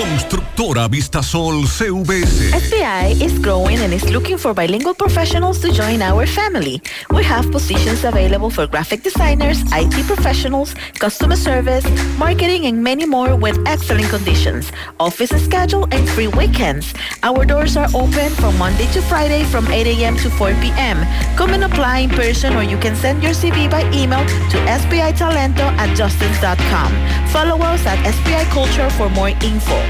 Constructora 0.00 0.88
CVS. 0.88 2.52
SBI 2.54 3.20
is 3.20 3.38
growing 3.38 3.76
and 3.80 3.92
is 3.92 4.08
looking 4.10 4.38
for 4.38 4.54
bilingual 4.54 4.94
professionals 4.94 5.58
to 5.60 5.70
join 5.70 6.00
our 6.00 6.26
family. 6.26 6.80
We 7.10 7.22
have 7.24 7.50
positions 7.52 8.02
available 8.04 8.48
for 8.48 8.66
graphic 8.66 9.02
designers, 9.02 9.60
IT 9.72 10.06
professionals, 10.06 10.72
customer 10.98 11.36
service, 11.36 11.84
marketing, 12.18 12.64
and 12.64 12.82
many 12.82 13.04
more 13.04 13.36
with 13.36 13.58
excellent 13.66 14.08
conditions. 14.08 14.72
Office 14.98 15.36
schedule 15.44 15.86
and 15.92 16.08
free 16.08 16.28
weekends. 16.28 16.94
Our 17.22 17.44
doors 17.44 17.76
are 17.76 17.88
open 17.94 18.30
from 18.40 18.56
Monday 18.56 18.86
to 18.92 19.02
Friday 19.02 19.44
from 19.44 19.68
8 19.68 19.86
a.m. 19.86 20.16
to 20.16 20.30
4 20.30 20.54
p.m. 20.62 21.04
Come 21.36 21.52
and 21.52 21.64
apply 21.64 22.08
in 22.08 22.10
person 22.10 22.56
or 22.56 22.62
you 22.62 22.78
can 22.78 22.96
send 22.96 23.22
your 23.22 23.32
CV 23.32 23.70
by 23.70 23.84
email 23.92 24.24
to 24.48 24.56
sbitalento 24.80 25.68
at 25.76 25.92
justins.com. 25.92 26.90
Follow 27.28 27.60
us 27.60 27.84
at 27.84 27.98
SBI 28.00 28.44
Culture 28.48 28.88
for 28.96 29.10
more 29.10 29.28
info. 29.44 29.89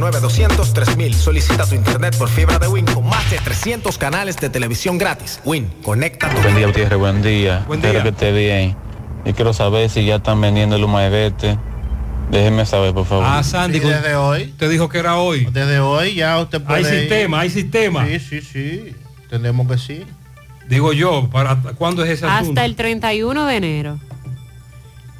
809-200-3000. 0.00 1.12
Solicita 1.14 1.66
tu 1.66 1.74
internet 1.74 2.16
por 2.16 2.28
fibra 2.28 2.58
de 2.58 2.68
Win 2.68 2.86
con 2.86 3.06
más 3.06 3.30
de 3.30 3.38
300 3.38 3.98
canales 3.98 4.36
de 4.36 4.48
televisión 4.48 4.98
gratis. 4.98 5.40
Win, 5.44 5.70
conecta 5.82 6.28
tu 6.30 6.40
Buen 6.40 6.56
día, 6.56 6.66
Gutiérrez, 6.66 6.98
buen 6.98 7.22
día. 7.22 7.64
Buen 7.66 7.84
Espero 7.84 8.02
que 8.02 8.08
esté 8.10 8.32
bien. 8.32 8.76
Y 9.24 9.32
quiero 9.34 9.52
saber 9.52 9.90
si 9.90 10.04
ya 10.04 10.16
están 10.16 10.40
vendiendo 10.40 10.76
el 10.76 10.84
humaedete. 10.84 11.58
Déjenme 12.30 12.64
saber, 12.64 12.94
por 12.94 13.06
favor. 13.06 13.24
Ah, 13.26 13.42
Sandy, 13.42 13.80
Sí, 13.80 13.86
desde 13.88 14.14
hoy. 14.14 14.54
Te 14.56 14.68
dijo 14.68 14.88
que 14.88 14.98
era 14.98 15.16
hoy. 15.16 15.46
Desde 15.52 15.80
hoy 15.80 16.14
ya 16.14 16.38
usted 16.38 16.62
puede 16.62 16.78
Hay 16.78 16.94
ir. 16.94 17.00
sistema, 17.00 17.40
hay 17.40 17.50
sistema. 17.50 18.06
Sí, 18.06 18.20
sí, 18.20 18.40
sí. 18.40 18.96
Tenemos 19.28 19.66
que 19.68 19.78
sí. 19.78 20.04
Digo 20.68 20.92
yo, 20.92 21.28
¿para 21.30 21.56
cuándo 21.56 22.04
es 22.04 22.10
ese 22.10 22.26
asunto? 22.26 22.50
Hasta 22.52 22.64
el 22.64 22.76
31 22.76 23.46
de 23.46 23.56
enero. 23.56 23.98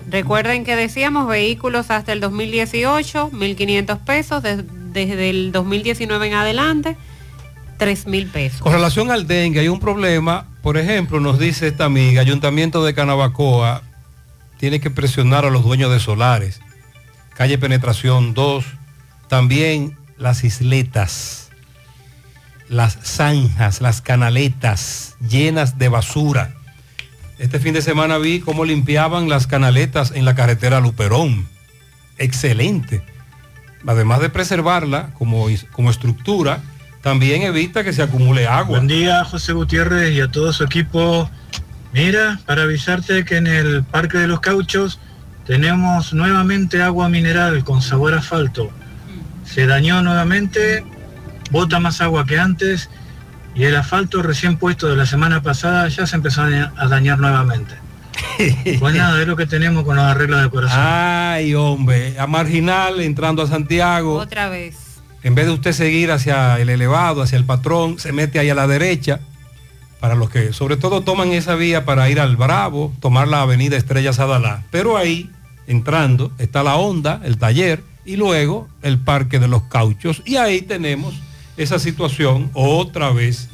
Recuerden 0.08 0.64
que 0.64 0.76
decíamos 0.76 1.28
vehículos 1.28 1.90
hasta 1.90 2.12
el 2.12 2.20
2018, 2.20 3.30
1.500 3.32 3.98
pesos, 4.00 4.42
des- 4.42 4.64
desde 4.92 5.30
el 5.30 5.52
2019 5.52 6.26
en 6.28 6.34
adelante, 6.34 6.96
3.000 7.78 8.30
pesos. 8.30 8.60
Con 8.60 8.72
relación 8.72 9.10
al 9.10 9.26
dengue, 9.26 9.60
hay 9.60 9.68
un 9.68 9.80
problema. 9.80 10.46
Por 10.62 10.76
ejemplo, 10.78 11.20
nos 11.20 11.38
dice 11.38 11.68
esta 11.68 11.84
amiga, 11.84 12.20
Ayuntamiento 12.20 12.84
de 12.84 12.92
Canabacoa 12.94 13.82
tiene 14.58 14.80
que 14.80 14.90
presionar 14.90 15.44
a 15.44 15.50
los 15.50 15.62
dueños 15.64 15.90
de 15.92 16.00
solares. 16.00 16.60
Calle 17.34 17.56
Penetración 17.56 18.34
2, 18.34 18.64
también 19.28 19.96
las 20.18 20.44
isletas, 20.44 21.50
las 22.68 22.98
zanjas, 23.02 23.80
las 23.80 24.02
canaletas 24.02 25.14
llenas 25.26 25.78
de 25.78 25.88
basura. 25.88 26.54
Este 27.40 27.58
fin 27.58 27.72
de 27.72 27.80
semana 27.80 28.18
vi 28.18 28.40
cómo 28.40 28.66
limpiaban 28.66 29.30
las 29.30 29.46
canaletas 29.46 30.12
en 30.14 30.26
la 30.26 30.34
carretera 30.34 30.78
Luperón. 30.78 31.48
Excelente. 32.18 33.02
Además 33.86 34.20
de 34.20 34.28
preservarla 34.28 35.14
como, 35.14 35.46
como 35.72 35.90
estructura, 35.90 36.60
también 37.00 37.40
evita 37.40 37.82
que 37.82 37.94
se 37.94 38.02
acumule 38.02 38.46
agua. 38.46 38.76
Buen 38.76 38.88
día, 38.88 39.24
José 39.24 39.54
Gutiérrez 39.54 40.12
y 40.12 40.20
a 40.20 40.30
todo 40.30 40.52
su 40.52 40.64
equipo. 40.64 41.30
Mira, 41.94 42.38
para 42.44 42.64
avisarte 42.64 43.24
que 43.24 43.38
en 43.38 43.46
el 43.46 43.84
Parque 43.84 44.18
de 44.18 44.28
los 44.28 44.40
Cauchos 44.40 45.00
tenemos 45.46 46.12
nuevamente 46.12 46.82
agua 46.82 47.08
mineral 47.08 47.64
con 47.64 47.80
sabor 47.80 48.12
asfalto. 48.12 48.70
Se 49.46 49.64
dañó 49.64 50.02
nuevamente, 50.02 50.84
bota 51.50 51.80
más 51.80 52.02
agua 52.02 52.26
que 52.26 52.38
antes 52.38 52.90
y 53.54 53.64
el 53.64 53.76
asfalto 53.76 54.22
recién 54.22 54.56
puesto 54.56 54.86
de 54.88 54.96
la 54.96 55.06
semana 55.06 55.42
pasada 55.42 55.88
ya 55.88 56.06
se 56.06 56.16
empezó 56.16 56.42
a 56.42 56.48
dañar- 56.88 57.18
nuevamente. 57.18 57.74
Pues 58.78 58.94
nada, 58.94 59.20
es 59.20 59.26
lo 59.26 59.36
que 59.36 59.46
tenemos 59.46 59.84
con 59.84 59.96
los 59.96 60.04
arreglos 60.04 60.42
de 60.42 60.50
corazón. 60.50 60.78
Ay, 60.80 61.54
hombre, 61.54 62.18
a 62.18 62.26
Marginal 62.26 63.00
entrando 63.00 63.42
a 63.42 63.46
Santiago. 63.46 64.16
Otra 64.16 64.48
vez. 64.48 64.76
En 65.22 65.34
vez 65.34 65.46
de 65.46 65.52
usted 65.52 65.72
seguir 65.72 66.10
hacia 66.10 66.58
el 66.58 66.70
elevado, 66.70 67.22
hacia 67.22 67.36
el 67.36 67.44
patrón, 67.44 67.98
se 67.98 68.12
mete 68.12 68.38
ahí 68.38 68.48
a 68.50 68.54
la 68.54 68.66
derecha. 68.66 69.20
Para 70.00 70.14
los 70.14 70.30
que 70.30 70.54
sobre 70.54 70.78
todo 70.78 71.02
toman 71.02 71.32
esa 71.32 71.54
vía 71.56 71.84
para 71.84 72.08
ir 72.08 72.20
al 72.20 72.36
Bravo, 72.36 72.92
tomar 73.00 73.28
la 73.28 73.42
avenida 73.42 73.76
Estrella 73.76 74.14
Sadalá. 74.14 74.62
Pero 74.70 74.96
ahí, 74.96 75.30
entrando, 75.66 76.32
está 76.38 76.62
la 76.62 76.76
Honda, 76.76 77.20
el 77.24 77.36
taller, 77.36 77.82
y 78.06 78.16
luego 78.16 78.66
el 78.80 78.98
Parque 78.98 79.38
de 79.38 79.48
los 79.48 79.64
Cauchos. 79.64 80.22
Y 80.24 80.36
ahí 80.36 80.62
tenemos 80.62 81.14
esa 81.56 81.78
situación 81.78 82.50
otra 82.54 83.10
vez. 83.10 83.48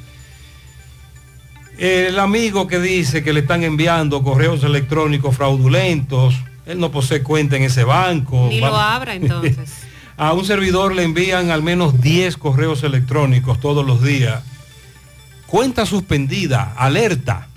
El 1.78 2.18
amigo 2.18 2.66
que 2.66 2.78
dice 2.80 3.22
que 3.22 3.32
le 3.32 3.40
están 3.40 3.62
enviando 3.62 4.22
correos 4.22 4.64
electrónicos 4.64 5.36
fraudulentos, 5.36 6.34
él 6.64 6.80
no 6.80 6.90
posee 6.90 7.22
cuenta 7.22 7.56
en 7.56 7.64
ese 7.64 7.84
banco. 7.84 8.46
Ni 8.48 8.60
Va- 8.60 8.68
lo 8.70 8.76
abra 8.76 9.14
entonces. 9.14 9.70
a 10.16 10.32
un 10.32 10.44
servidor 10.46 10.94
le 10.94 11.02
envían 11.02 11.50
al 11.50 11.62
menos 11.62 12.00
10 12.00 12.36
correos 12.38 12.82
electrónicos 12.82 13.60
todos 13.60 13.84
los 13.86 14.02
días. 14.02 14.42
Cuenta 15.46 15.84
suspendida, 15.84 16.72
alerta. 16.76 17.48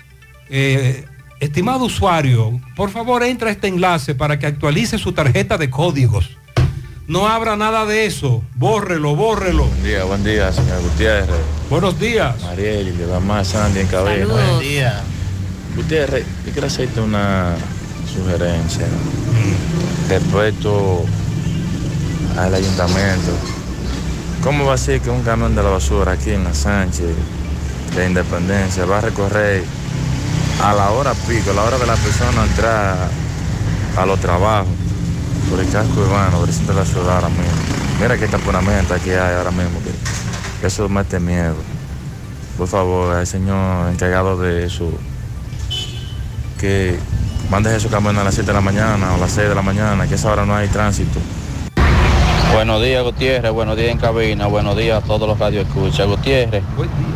Eh, 0.50 1.06
estimado 1.40 1.84
usuario, 1.86 2.60
por 2.76 2.90
favor 2.90 3.22
entra 3.22 3.48
a 3.48 3.52
este 3.52 3.68
enlace 3.68 4.14
para 4.14 4.38
que 4.38 4.46
actualice 4.46 4.98
su 4.98 5.12
tarjeta 5.12 5.56
de 5.56 5.70
códigos. 5.70 6.36
No 7.10 7.26
abra 7.26 7.56
nada 7.56 7.86
de 7.86 8.06
eso. 8.06 8.40
Bórrelo, 8.54 9.16
bórrelo. 9.16 9.64
Buen 9.64 9.82
día, 9.82 10.04
buen 10.04 10.22
día, 10.22 10.52
señor 10.52 10.80
Gutiérrez. 10.80 11.40
Buenos 11.68 11.98
días. 11.98 12.40
Mariel 12.40 12.86
y 12.86 12.92
le 12.92 13.06
va 13.06 13.18
más 13.18 13.48
Sandy 13.48 13.80
en. 13.80 14.20
Saludos. 14.20 14.40
Buen 14.40 14.60
día. 14.60 15.02
Gutiérrez, 15.74 16.24
yo 16.46 16.52
quiero 16.52 16.68
hacerte 16.68 17.00
una 17.00 17.56
sugerencia 18.14 18.86
respecto 20.08 21.04
al 22.38 22.54
ayuntamiento. 22.54 23.32
¿Cómo 24.44 24.66
va 24.66 24.74
a 24.74 24.78
ser 24.78 25.00
que 25.00 25.10
un 25.10 25.24
camión 25.24 25.56
de 25.56 25.64
la 25.64 25.70
basura 25.70 26.12
aquí 26.12 26.30
en 26.30 26.44
la 26.44 26.54
Sánchez 26.54 27.08
de 27.96 28.06
Independencia 28.06 28.84
va 28.84 28.98
a 28.98 29.00
recorrer 29.00 29.64
a 30.62 30.72
la 30.74 30.92
hora 30.92 31.14
pico, 31.14 31.50
a 31.50 31.54
la 31.54 31.64
hora 31.64 31.76
de 31.76 31.86
la 31.86 31.96
persona 31.96 32.44
entrar 32.44 33.08
a 33.96 34.06
los 34.06 34.20
trabajos 34.20 34.89
por 35.50 35.60
el 35.60 35.68
casco 35.68 36.00
urbano, 36.00 36.46
de 36.46 36.74
la 36.74 36.84
ciudad 36.84 37.16
ahora 37.16 37.28
mismo? 37.28 37.44
Mira 38.00 38.16
qué 38.16 38.28
taponamiento 38.28 38.94
aquí 38.94 39.10
hay 39.10 39.34
ahora 39.34 39.50
mismo, 39.50 39.80
que, 39.80 39.90
que 40.60 40.66
eso 40.68 40.88
mete 40.88 41.18
miedo. 41.18 41.56
por 42.56 42.68
favor, 42.68 43.14
al 43.16 43.26
señor 43.26 43.90
encargado 43.90 44.38
de 44.38 44.64
eso, 44.66 44.90
que 46.58 46.98
mande 47.50 47.78
su 47.80 47.90
camión 47.90 48.16
a 48.18 48.24
las 48.24 48.34
7 48.34 48.46
de 48.46 48.54
la 48.54 48.60
mañana 48.60 49.12
o 49.12 49.14
a 49.16 49.18
las 49.18 49.32
6 49.32 49.48
de 49.48 49.54
la 49.54 49.62
mañana, 49.62 50.06
que 50.06 50.14
esa 50.14 50.32
hora 50.32 50.46
no 50.46 50.54
hay 50.54 50.68
tránsito. 50.68 51.18
Buenos 52.52 52.82
días, 52.82 53.02
Gutiérrez. 53.04 53.52
Buenos 53.52 53.76
días 53.76 53.90
en 53.90 53.98
cabina. 53.98 54.46
Buenos 54.46 54.76
días 54.76 55.02
a 55.02 55.06
todos 55.06 55.28
los 55.28 55.38
radio 55.38 55.60
escucha. 55.60 56.04
Gutiérrez, 56.04 56.62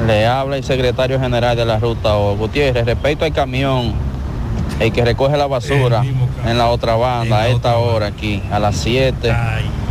le 0.06 0.26
habla 0.26 0.56
el 0.56 0.64
secretario 0.64 1.18
general 1.18 1.56
de 1.56 1.64
la 1.64 1.78
ruta 1.78 2.14
O. 2.14 2.36
Gutiérrez, 2.36 2.86
respecto 2.86 3.24
al 3.24 3.32
camión, 3.32 3.94
el 4.80 4.92
que 4.92 5.04
recoge 5.04 5.36
la 5.36 5.46
basura 5.46 6.02
en 6.46 6.58
la 6.58 6.68
otra 6.68 6.96
banda 6.96 7.40
a 7.40 7.48
esta 7.48 7.76
hora 7.78 8.06
aquí, 8.08 8.42
a 8.50 8.58
las 8.58 8.76
7 8.76 9.32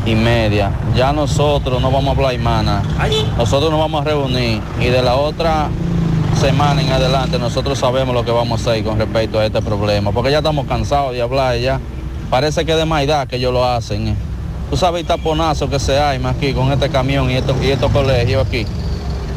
y 0.06 0.16
media. 0.16 0.72
Ya 0.96 1.14
nosotros 1.14 1.82
no 1.82 1.90
vamos 1.92 2.10
a 2.10 2.12
hablar, 2.12 2.34
hermana. 2.34 2.84
Nosotros 3.38 3.72
nos 3.72 3.80
vamos 3.80 4.02
a 4.02 4.06
reunir 4.06 4.62
y 4.80 4.86
de 4.86 5.02
la 5.02 5.16
otra 5.16 5.70
semana 6.40 6.82
en 6.82 6.92
adelante 6.92 7.40
nosotros 7.40 7.78
sabemos 7.80 8.14
lo 8.14 8.26
que 8.26 8.32
vamos 8.32 8.60
a 8.68 8.72
hacer 8.72 8.84
con 8.84 8.98
respecto 9.00 9.40
a 9.40 9.46
este 9.46 9.62
problema. 9.62 10.12
Porque 10.12 10.32
ya 10.32 10.40
estamos 10.40 10.66
cansados 10.68 11.14
de 11.14 11.22
hablar 11.22 11.58
ya. 11.58 11.80
Parece 12.30 12.66
que 12.66 12.76
de 12.76 12.86
maidad 12.86 13.28
que 13.28 13.38
ellos 13.38 13.54
lo 13.54 13.64
hacen. 13.64 14.08
eh. 14.10 14.16
Tú 14.70 14.76
sabes 14.78 15.02
el 15.02 15.08
taponazo 15.08 15.70
que 15.70 15.80
se 15.80 15.98
más 16.20 16.36
aquí 16.36 16.52
con 16.54 16.72
este 16.72 16.90
camión 16.90 17.30
y 17.30 17.36
estos, 17.36 17.56
y 17.64 17.70
estos 17.70 17.92
colegios 17.92 18.46
aquí. 18.48 18.66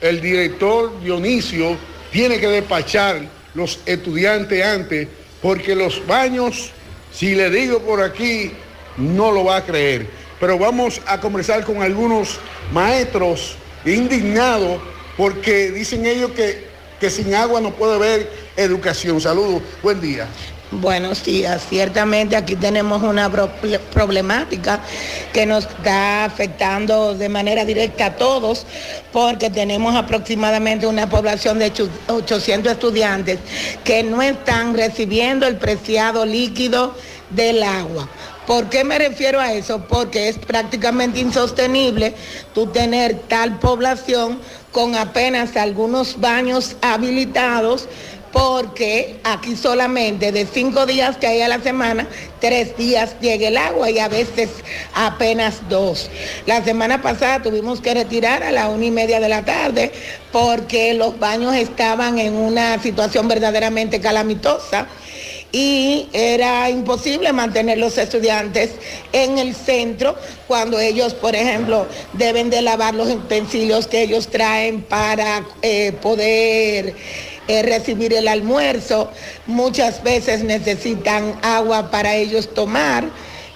el 0.00 0.20
director 0.20 1.00
Dionisio 1.02 1.76
tiene 2.10 2.38
que 2.38 2.48
despachar 2.48 3.20
los 3.54 3.80
estudiantes 3.86 4.64
antes 4.64 5.08
porque 5.42 5.74
los 5.74 6.06
baños, 6.06 6.72
si 7.12 7.34
le 7.34 7.50
digo 7.50 7.80
por 7.80 8.02
aquí, 8.02 8.52
no 8.96 9.32
lo 9.32 9.44
va 9.44 9.56
a 9.56 9.64
creer. 9.64 10.06
Pero 10.38 10.58
vamos 10.58 11.00
a 11.06 11.20
conversar 11.20 11.64
con 11.64 11.82
algunos 11.82 12.38
maestros 12.72 13.56
indignados 13.84 14.80
porque 15.16 15.70
dicen 15.70 16.06
ellos 16.06 16.30
que, 16.32 16.64
que 16.98 17.10
sin 17.10 17.34
agua 17.34 17.60
no 17.60 17.72
puede 17.72 17.94
haber 17.94 18.32
educación. 18.56 19.20
Saludos, 19.20 19.62
buen 19.82 20.00
día. 20.00 20.26
Buenos 20.72 21.24
días. 21.24 21.66
Ciertamente 21.68 22.36
aquí 22.36 22.54
tenemos 22.54 23.02
una 23.02 23.28
pro- 23.28 23.50
problemática 23.92 24.80
que 25.32 25.44
nos 25.44 25.64
está 25.66 26.24
afectando 26.24 27.14
de 27.14 27.28
manera 27.28 27.64
directa 27.64 28.06
a 28.06 28.16
todos 28.16 28.66
porque 29.12 29.50
tenemos 29.50 29.96
aproximadamente 29.96 30.86
una 30.86 31.08
población 31.10 31.58
de 31.58 31.66
ocho- 31.66 31.90
800 32.08 32.70
estudiantes 32.72 33.40
que 33.82 34.04
no 34.04 34.22
están 34.22 34.74
recibiendo 34.76 35.44
el 35.48 35.56
preciado 35.56 36.24
líquido 36.24 36.94
del 37.30 37.64
agua. 37.64 38.08
¿Por 38.46 38.68
qué 38.68 38.84
me 38.84 38.98
refiero 38.98 39.40
a 39.40 39.52
eso? 39.52 39.84
Porque 39.88 40.28
es 40.28 40.38
prácticamente 40.38 41.18
insostenible 41.20 42.14
tú 42.54 42.66
tener 42.68 43.16
tal 43.28 43.58
población 43.58 44.40
con 44.72 44.94
apenas 44.94 45.56
algunos 45.56 46.20
baños 46.20 46.76
habilitados 46.80 47.88
porque 48.32 49.16
aquí 49.24 49.56
solamente 49.56 50.32
de 50.32 50.46
cinco 50.46 50.86
días 50.86 51.16
que 51.16 51.26
hay 51.26 51.42
a 51.42 51.48
la 51.48 51.60
semana, 51.60 52.06
tres 52.40 52.76
días 52.76 53.16
llega 53.20 53.48
el 53.48 53.56
agua 53.56 53.90
y 53.90 53.98
a 53.98 54.08
veces 54.08 54.50
apenas 54.94 55.68
dos. 55.68 56.10
La 56.46 56.62
semana 56.62 57.02
pasada 57.02 57.42
tuvimos 57.42 57.80
que 57.80 57.94
retirar 57.94 58.42
a 58.42 58.52
la 58.52 58.68
una 58.68 58.84
y 58.84 58.90
media 58.90 59.20
de 59.20 59.28
la 59.28 59.44
tarde 59.44 59.92
porque 60.32 60.94
los 60.94 61.18
baños 61.18 61.54
estaban 61.56 62.18
en 62.18 62.34
una 62.34 62.80
situación 62.80 63.26
verdaderamente 63.26 64.00
calamitosa 64.00 64.86
y 65.52 66.08
era 66.12 66.70
imposible 66.70 67.32
mantener 67.32 67.78
los 67.78 67.98
estudiantes 67.98 68.70
en 69.12 69.38
el 69.38 69.54
centro 69.54 70.14
cuando 70.46 70.78
ellos, 70.78 71.14
por 71.14 71.34
ejemplo, 71.34 71.86
deben 72.12 72.50
de 72.50 72.62
lavar 72.62 72.94
los 72.94 73.08
utensilios 73.08 73.88
que 73.88 74.02
ellos 74.02 74.28
traen 74.28 74.82
para 74.82 75.44
eh, 75.62 75.92
poder 76.00 76.94
recibir 77.62 78.14
el 78.14 78.28
almuerzo. 78.28 79.10
Muchas 79.46 80.02
veces 80.02 80.44
necesitan 80.44 81.38
agua 81.42 81.90
para 81.90 82.14
ellos 82.14 82.54
tomar. 82.54 83.04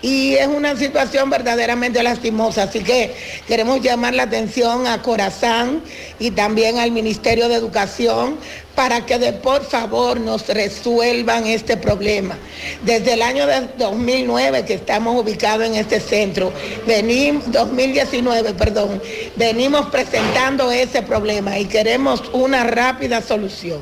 Y 0.04 0.34
es 0.34 0.46
una 0.48 0.76
situación 0.76 1.30
verdaderamente 1.30 2.02
lastimosa, 2.02 2.64
así 2.64 2.80
que 2.80 3.14
queremos 3.48 3.80
llamar 3.80 4.12
la 4.12 4.24
atención 4.24 4.86
a 4.86 5.00
Corazán 5.00 5.80
y 6.18 6.30
también 6.32 6.78
al 6.78 6.90
Ministerio 6.90 7.48
de 7.48 7.54
Educación 7.54 8.36
para 8.74 9.06
que 9.06 9.18
de 9.18 9.32
por 9.32 9.64
favor 9.64 10.20
nos 10.20 10.46
resuelvan 10.46 11.46
este 11.46 11.78
problema. 11.78 12.36
Desde 12.82 13.14
el 13.14 13.22
año 13.22 13.46
de 13.46 13.66
2009 13.78 14.66
que 14.66 14.74
estamos 14.74 15.18
ubicados 15.18 15.66
en 15.66 15.74
este 15.74 16.00
centro, 16.00 16.52
venimos 16.86 17.50
2019, 17.50 18.52
perdón, 18.52 19.00
venimos 19.36 19.86
presentando 19.86 20.70
ese 20.70 21.00
problema 21.00 21.58
y 21.58 21.64
queremos 21.64 22.22
una 22.34 22.62
rápida 22.64 23.22
solución. 23.22 23.80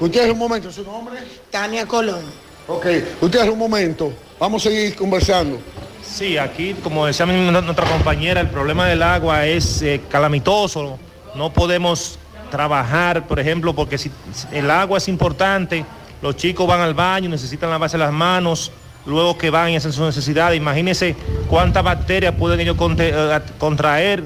Usted 0.00 0.30
un 0.32 0.38
momento, 0.38 0.72
su 0.72 0.82
nombre. 0.82 1.20
Tania 1.52 1.86
Colón. 1.86 2.43
Ok, 2.66 2.86
usted 3.20 3.40
un 3.50 3.58
momento. 3.58 4.12
Vamos 4.38 4.64
a 4.66 4.70
seguir 4.70 4.94
conversando. 4.94 5.58
Sí, 6.02 6.38
aquí, 6.38 6.74
como 6.82 7.06
decía 7.06 7.26
nuestra 7.26 7.86
compañera, 7.86 8.40
el 8.40 8.48
problema 8.48 8.86
del 8.86 9.02
agua 9.02 9.46
es 9.46 9.82
eh, 9.82 10.00
calamitoso. 10.10 10.98
No 11.34 11.52
podemos 11.52 12.18
trabajar, 12.50 13.26
por 13.26 13.40
ejemplo, 13.40 13.74
porque 13.74 13.98
si 13.98 14.10
el 14.52 14.70
agua 14.70 14.98
es 14.98 15.08
importante, 15.08 15.84
los 16.22 16.36
chicos 16.36 16.66
van 16.66 16.80
al 16.80 16.94
baño, 16.94 17.28
necesitan 17.28 17.70
lavarse 17.70 17.98
las 17.98 18.12
manos, 18.12 18.70
luego 19.06 19.36
que 19.36 19.50
van 19.50 19.70
y 19.70 19.76
hacen 19.76 19.92
sus 19.92 20.04
necesidades. 20.06 20.56
Imagínense 20.56 21.16
cuántas 21.48 21.82
bacterias 21.82 22.34
pueden 22.38 22.60
ellos 22.60 22.76
eh, 22.98 23.40
contraer 23.58 24.24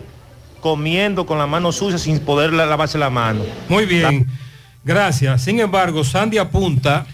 comiendo 0.61 1.25
con 1.27 1.39
las 1.39 1.49
manos 1.49 1.77
sucias 1.77 2.03
sin 2.03 2.19
poder 2.21 2.53
la- 2.53 2.67
lavarse 2.67 2.99
la 2.99 3.11
mano. 3.11 3.41
Muy 3.69 3.87
bien, 3.87 4.27
gracias. 4.85 5.43
Sin 5.43 5.59
embargo, 5.61 6.05
Sandy 6.05 6.39
apunta. 6.39 7.07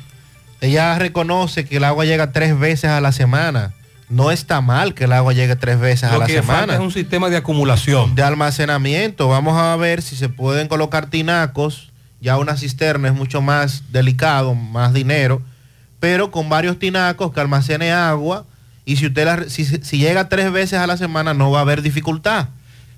Ella 0.64 0.98
reconoce 0.98 1.64
que 1.64 1.76
el 1.78 1.84
agua 1.84 2.04
llega 2.04 2.32
tres 2.32 2.58
veces 2.58 2.90
a 2.90 3.00
la 3.00 3.12
semana. 3.12 3.72
no 4.08 4.30
está 4.30 4.60
mal 4.60 4.94
que 4.94 5.04
el 5.04 5.12
agua 5.12 5.32
llegue 5.32 5.56
tres 5.56 5.80
veces 5.80 6.04
a 6.10 6.18
la 6.18 6.26
que 6.26 6.34
falta 6.42 6.52
semana. 6.60 6.74
es 6.74 6.80
un 6.80 6.92
sistema 6.92 7.30
de 7.30 7.36
acumulación. 7.38 8.14
De 8.14 8.22
almacenamiento. 8.22 9.28
Vamos 9.28 9.56
a 9.58 9.74
ver 9.76 10.02
si 10.02 10.14
se 10.16 10.28
pueden 10.28 10.68
colocar 10.68 11.06
tinacos. 11.06 11.90
Ya 12.20 12.38
una 12.38 12.56
cisterna 12.56 13.08
es 13.08 13.14
mucho 13.14 13.40
más 13.42 13.84
delicado, 13.92 14.54
más 14.54 14.92
dinero. 14.92 15.42
Pero 16.00 16.30
con 16.30 16.48
varios 16.48 16.78
tinacos 16.78 17.32
que 17.32 17.40
almacene 17.40 17.92
agua. 17.92 18.44
Y 18.84 18.96
si 18.96 19.06
usted 19.06 19.24
la- 19.24 19.48
si, 19.48 19.64
si 19.64 19.98
llega 19.98 20.28
tres 20.28 20.52
veces 20.52 20.78
a 20.78 20.86
la 20.86 20.96
semana 20.96 21.32
no 21.34 21.50
va 21.50 21.58
a 21.60 21.62
haber 21.62 21.80
dificultad. 21.82 22.48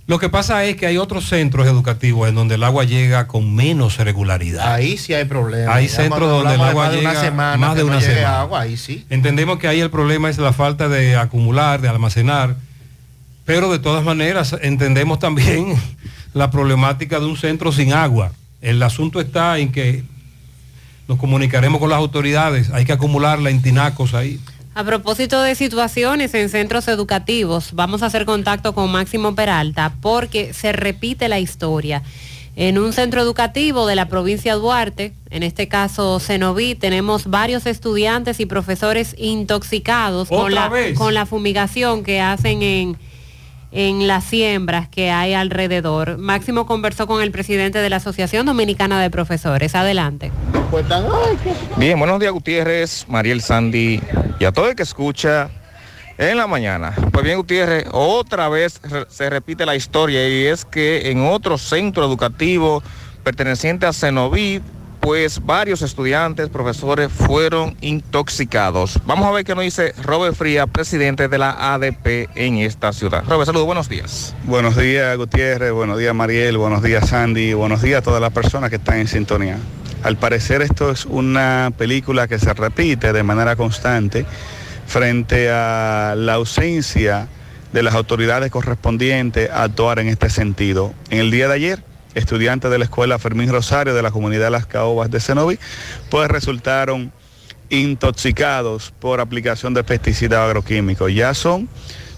Lo 0.06 0.20
que 0.20 0.28
pasa 0.28 0.64
es 0.64 0.76
que 0.76 0.86
hay 0.86 0.98
otros 0.98 1.28
centros 1.28 1.66
educativos 1.66 2.28
en 2.28 2.36
donde 2.36 2.54
el 2.54 2.62
agua 2.62 2.84
llega 2.84 3.26
con 3.26 3.54
menos 3.56 3.96
regularidad. 3.98 4.72
Ahí 4.72 4.96
sí 4.98 5.14
hay 5.14 5.24
problemas. 5.24 5.74
Hay 5.74 5.88
Ya 5.88 5.96
centros 5.96 6.30
donde 6.30 6.54
el 6.54 6.60
agua 6.60 6.84
más 6.84 6.92
de 6.92 6.98
llega 6.98 7.10
una 7.10 7.20
semana 7.20 7.56
más 7.56 7.76
de 7.76 7.82
una 7.82 8.00
semana. 8.00 8.40
agua, 8.40 8.60
ahí 8.60 8.76
sí. 8.76 9.04
Entendemos 9.10 9.58
que 9.58 9.66
ahí 9.66 9.80
el 9.80 9.90
problema 9.90 10.30
es 10.30 10.38
la 10.38 10.52
falta 10.52 10.88
de 10.88 11.16
acumular, 11.16 11.80
de 11.80 11.88
almacenar, 11.88 12.54
pero 13.44 13.70
de 13.72 13.80
todas 13.80 14.04
maneras 14.04 14.54
entendemos 14.62 15.18
también 15.18 15.74
la 16.34 16.52
problemática 16.52 17.18
de 17.18 17.26
un 17.26 17.36
centro 17.36 17.72
sin 17.72 17.92
agua. 17.92 18.30
El 18.60 18.80
asunto 18.84 19.20
está 19.20 19.58
en 19.58 19.72
que 19.72 20.04
nos 21.08 21.18
comunicaremos 21.18 21.80
con 21.80 21.90
las 21.90 21.98
autoridades, 21.98 22.70
hay 22.70 22.84
que 22.84 22.92
acumularla 22.92 23.50
en 23.50 23.60
tinacos 23.60 24.14
ahí. 24.14 24.38
A 24.76 24.84
propósito 24.84 25.40
de 25.40 25.54
situaciones 25.54 26.34
en 26.34 26.50
centros 26.50 26.86
educativos, 26.88 27.70
vamos 27.72 28.02
a 28.02 28.06
hacer 28.06 28.26
contacto 28.26 28.74
con 28.74 28.92
Máximo 28.92 29.34
Peralta 29.34 29.94
porque 30.02 30.52
se 30.52 30.72
repite 30.72 31.30
la 31.30 31.40
historia. 31.40 32.02
En 32.56 32.78
un 32.78 32.92
centro 32.92 33.22
educativo 33.22 33.86
de 33.86 33.96
la 33.96 34.08
provincia 34.08 34.52
de 34.54 34.60
Duarte, 34.60 35.14
en 35.30 35.44
este 35.44 35.66
caso 35.66 36.20
Cenoví, 36.20 36.74
tenemos 36.74 37.28
varios 37.28 37.64
estudiantes 37.64 38.38
y 38.38 38.44
profesores 38.44 39.14
intoxicados 39.16 40.28
con 40.28 40.52
¿Otra 40.52 40.64
la, 40.64 40.68
vez? 40.68 40.98
con 40.98 41.14
la 41.14 41.24
fumigación 41.24 42.04
que 42.04 42.20
hacen 42.20 42.60
en, 42.60 42.98
en 43.76 44.06
las 44.06 44.24
siembras 44.24 44.88
que 44.88 45.10
hay 45.10 45.34
alrededor. 45.34 46.16
Máximo 46.16 46.64
conversó 46.64 47.06
con 47.06 47.22
el 47.22 47.30
presidente 47.30 47.78
de 47.78 47.90
la 47.90 47.96
Asociación 47.96 48.46
Dominicana 48.46 49.02
de 49.02 49.10
Profesores. 49.10 49.74
Adelante. 49.74 50.32
Bien, 51.76 51.98
buenos 51.98 52.18
días 52.18 52.32
Gutiérrez, 52.32 53.04
Mariel 53.06 53.42
Sandy 53.42 54.00
y 54.40 54.44
a 54.46 54.50
todo 54.50 54.70
el 54.70 54.76
que 54.76 54.82
escucha 54.82 55.50
en 56.16 56.38
la 56.38 56.46
mañana. 56.46 56.94
Pues 57.12 57.22
bien 57.22 57.36
Gutiérrez, 57.36 57.84
otra 57.92 58.48
vez 58.48 58.80
se 59.08 59.28
repite 59.28 59.66
la 59.66 59.76
historia 59.76 60.26
y 60.26 60.46
es 60.46 60.64
que 60.64 61.10
en 61.10 61.26
otro 61.26 61.58
centro 61.58 62.02
educativo 62.02 62.82
perteneciente 63.24 63.84
a 63.84 63.92
Cenoví, 63.92 64.62
pues 65.06 65.46
varios 65.46 65.82
estudiantes, 65.82 66.48
profesores 66.48 67.12
fueron 67.12 67.76
intoxicados. 67.80 68.98
Vamos 69.06 69.28
a 69.28 69.30
ver 69.30 69.44
qué 69.44 69.54
nos 69.54 69.62
dice 69.62 69.94
Robert 70.02 70.34
Fría, 70.34 70.66
presidente 70.66 71.28
de 71.28 71.38
la 71.38 71.74
ADP 71.74 72.28
en 72.34 72.56
esta 72.56 72.92
ciudad. 72.92 73.22
Robert, 73.28 73.46
saludos, 73.46 73.66
buenos 73.66 73.88
días. 73.88 74.34
Buenos 74.42 74.76
días 74.76 75.16
Gutiérrez, 75.16 75.70
buenos 75.70 76.00
días 76.00 76.12
Mariel, 76.12 76.58
buenos 76.58 76.82
días 76.82 77.08
Sandy, 77.08 77.54
buenos 77.54 77.82
días 77.82 78.00
a 78.00 78.02
todas 78.02 78.20
las 78.20 78.32
personas 78.32 78.68
que 78.68 78.76
están 78.76 78.98
en 78.98 79.06
sintonía. 79.06 79.58
Al 80.02 80.16
parecer 80.16 80.60
esto 80.60 80.90
es 80.90 81.04
una 81.04 81.72
película 81.78 82.26
que 82.26 82.40
se 82.40 82.52
repite 82.52 83.12
de 83.12 83.22
manera 83.22 83.54
constante 83.54 84.26
frente 84.88 85.50
a 85.52 86.14
la 86.16 86.34
ausencia 86.34 87.28
de 87.72 87.82
las 87.84 87.94
autoridades 87.94 88.50
correspondientes 88.50 89.50
a 89.50 89.62
actuar 89.62 90.00
en 90.00 90.08
este 90.08 90.30
sentido. 90.30 90.94
En 91.10 91.20
el 91.20 91.30
día 91.30 91.46
de 91.46 91.54
ayer, 91.54 91.84
estudiantes 92.16 92.70
de 92.70 92.78
la 92.78 92.84
escuela 92.84 93.18
Fermín 93.18 93.50
Rosario 93.50 93.94
de 93.94 94.02
la 94.02 94.10
comunidad 94.10 94.50
Las 94.50 94.66
Caobas 94.66 95.10
de 95.10 95.20
Cenoví, 95.20 95.58
pues 96.10 96.28
resultaron 96.28 97.12
intoxicados 97.68 98.92
por 98.98 99.20
aplicación 99.20 99.74
de 99.74 99.84
pesticidas 99.84 100.40
agroquímicos. 100.40 101.12
Ya 101.12 101.34
son 101.34 101.68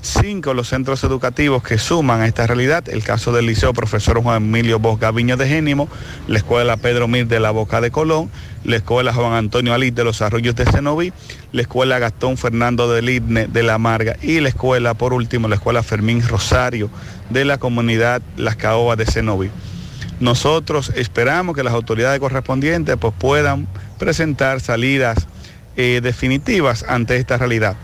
cinco 0.01 0.55
los 0.55 0.69
centros 0.69 1.03
educativos 1.05 1.63
que 1.63 1.79
suman 1.79 2.21
a 2.21 2.27
esta 2.27 2.47
realidad. 2.47 2.89
El 2.89 3.03
caso 3.03 3.33
del 3.33 3.47
Liceo 3.47 3.73
Profesor 3.73 4.23
Juan 4.23 4.45
Emilio 4.45 4.79
Bosca 4.79 5.11
Viño 5.11 5.37
de 5.37 5.49
Génimo, 5.49 5.89
la 6.29 6.39
Escuela 6.39 6.77
Pedro 6.77 7.09
Mir 7.09 7.27
de 7.27 7.41
la 7.41 7.51
Boca 7.51 7.81
de 7.81 7.91
Colón, 7.91 8.31
la 8.65 8.77
Escuela 8.77 9.13
Juan 9.13 9.33
Antonio 9.33 9.75
Alí 9.75 9.91
de 9.91 10.05
los 10.05 10.23
Arroyos 10.23 10.55
de 10.55 10.65
Cenoví, 10.67 11.13
la 11.53 11.63
Escuela 11.63 11.99
Gastón 11.99 12.37
Fernando 12.37 12.93
del 12.93 13.09
Idne 13.09 13.47
de 13.47 13.63
La 13.63 13.79
Marga 13.79 14.17
y 14.23 14.41
la 14.41 14.49
Escuela, 14.49 14.95
por 14.95 15.13
último, 15.13 15.49
la 15.49 15.57
Escuela 15.57 15.83
Fermín 15.83 16.27
Rosario 16.27 16.91
de 17.31 17.45
la 17.45 17.59
comunidad 17.59 18.23
Las 18.37 18.57
Caobas 18.57 18.99
de 18.99 19.07
Cenoví. 19.07 19.51
Nosotros 20.21 20.93
esperamos 20.97 21.55
que 21.55 21.63
las 21.63 21.75
autoridades 21.75 22.19
correspondientes 22.21 22.97
pues, 22.99 23.15
puedan 23.19 23.67
presentar 23.99 24.61
salidas 24.61 25.27
eh, 25.77 26.01
definitivas 26.03 26.85
ante 26.89 27.17
esta 27.17 27.37
realidad. 27.37 27.77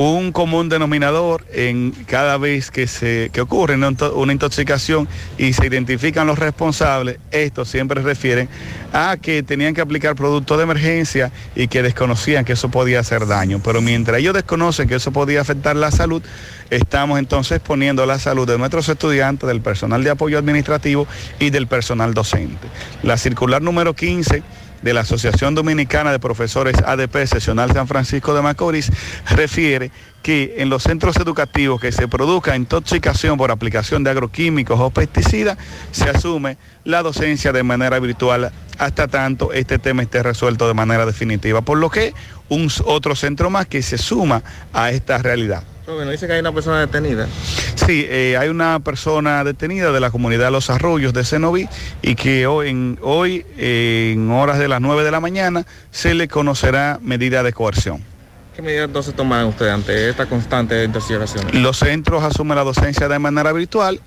Un 0.00 0.30
común 0.30 0.68
denominador 0.68 1.44
en 1.52 1.90
cada 2.06 2.38
vez 2.38 2.70
que, 2.70 2.86
se, 2.86 3.30
que 3.32 3.40
ocurre 3.40 3.74
una, 3.74 3.88
into- 3.88 4.14
una 4.14 4.32
intoxicación 4.32 5.08
y 5.38 5.54
se 5.54 5.66
identifican 5.66 6.24
los 6.28 6.38
responsables, 6.38 7.18
estos 7.32 7.68
siempre 7.68 8.00
refieren 8.00 8.48
a 8.92 9.16
que 9.20 9.42
tenían 9.42 9.74
que 9.74 9.80
aplicar 9.80 10.14
productos 10.14 10.56
de 10.56 10.62
emergencia 10.62 11.32
y 11.56 11.66
que 11.66 11.82
desconocían 11.82 12.44
que 12.44 12.52
eso 12.52 12.68
podía 12.68 13.00
hacer 13.00 13.26
daño. 13.26 13.60
Pero 13.64 13.80
mientras 13.80 14.20
ellos 14.20 14.34
desconocen 14.34 14.86
que 14.88 14.94
eso 14.94 15.10
podía 15.10 15.40
afectar 15.40 15.74
la 15.74 15.90
salud, 15.90 16.22
estamos 16.70 17.18
entonces 17.18 17.58
poniendo 17.58 18.06
la 18.06 18.20
salud 18.20 18.46
de 18.46 18.56
nuestros 18.56 18.88
estudiantes, 18.88 19.48
del 19.48 19.62
personal 19.62 20.04
de 20.04 20.10
apoyo 20.10 20.38
administrativo 20.38 21.08
y 21.40 21.50
del 21.50 21.66
personal 21.66 22.14
docente. 22.14 22.68
La 23.02 23.16
circular 23.16 23.62
número 23.62 23.94
15 23.94 24.44
de 24.82 24.94
la 24.94 25.00
Asociación 25.00 25.54
Dominicana 25.54 26.12
de 26.12 26.18
Profesores 26.18 26.76
ADP 26.84 27.26
Seccional 27.26 27.72
San 27.72 27.88
Francisco 27.88 28.34
de 28.34 28.42
Macorís 28.42 28.90
refiere 29.30 29.90
que 30.22 30.56
en 30.58 30.68
los 30.68 30.82
centros 30.82 31.16
educativos 31.16 31.80
que 31.80 31.92
se 31.92 32.08
produzca 32.08 32.56
intoxicación 32.56 33.38
por 33.38 33.50
aplicación 33.50 34.04
de 34.04 34.10
agroquímicos 34.10 34.78
o 34.80 34.90
pesticidas, 34.90 35.58
se 35.92 36.10
asume 36.10 36.58
la 36.84 37.02
docencia 37.02 37.52
de 37.52 37.62
manera 37.62 37.98
virtual 37.98 38.52
hasta 38.78 39.08
tanto 39.08 39.52
este 39.52 39.78
tema 39.78 40.02
esté 40.02 40.22
resuelto 40.22 40.68
de 40.68 40.74
manera 40.74 41.06
definitiva, 41.06 41.62
por 41.62 41.78
lo 41.78 41.90
que 41.90 42.14
un 42.48 42.70
otro 42.84 43.14
centro 43.14 43.50
más 43.50 43.66
que 43.66 43.82
se 43.82 43.98
suma 43.98 44.42
a 44.72 44.90
esta 44.90 45.18
realidad. 45.18 45.62
Bueno, 45.94 46.10
dice 46.10 46.26
que 46.26 46.34
hay 46.34 46.40
una 46.40 46.52
persona 46.52 46.80
detenida. 46.80 47.26
Sí, 47.74 48.06
eh, 48.08 48.36
hay 48.38 48.50
una 48.50 48.78
persona 48.80 49.42
detenida 49.42 49.90
de 49.90 50.00
la 50.00 50.10
comunidad 50.10 50.52
Los 50.52 50.68
Arroyos 50.68 51.14
de 51.14 51.24
Cenoví 51.24 51.66
y 52.02 52.14
que 52.14 52.46
hoy, 52.46 52.68
en, 52.68 52.98
hoy 53.00 53.46
eh, 53.56 54.12
en 54.14 54.30
horas 54.30 54.58
de 54.58 54.68
las 54.68 54.82
9 54.82 55.02
de 55.02 55.10
la 55.10 55.20
mañana 55.20 55.64
se 55.90 56.12
le 56.12 56.28
conocerá 56.28 56.98
medida 57.00 57.42
de 57.42 57.54
coerción. 57.54 58.04
¿Qué 58.54 58.60
medidas 58.60 58.84
entonces 58.84 59.14
toman 59.14 59.46
ustedes 59.46 59.72
ante 59.72 60.10
esta 60.10 60.26
constante 60.26 60.84
intoxicación? 60.84 61.46
Los 61.62 61.78
centros 61.78 62.22
asumen 62.22 62.56
la 62.56 62.64
docencia 62.64 63.08
de 63.08 63.18
manera 63.18 63.52
virtual 63.52 64.00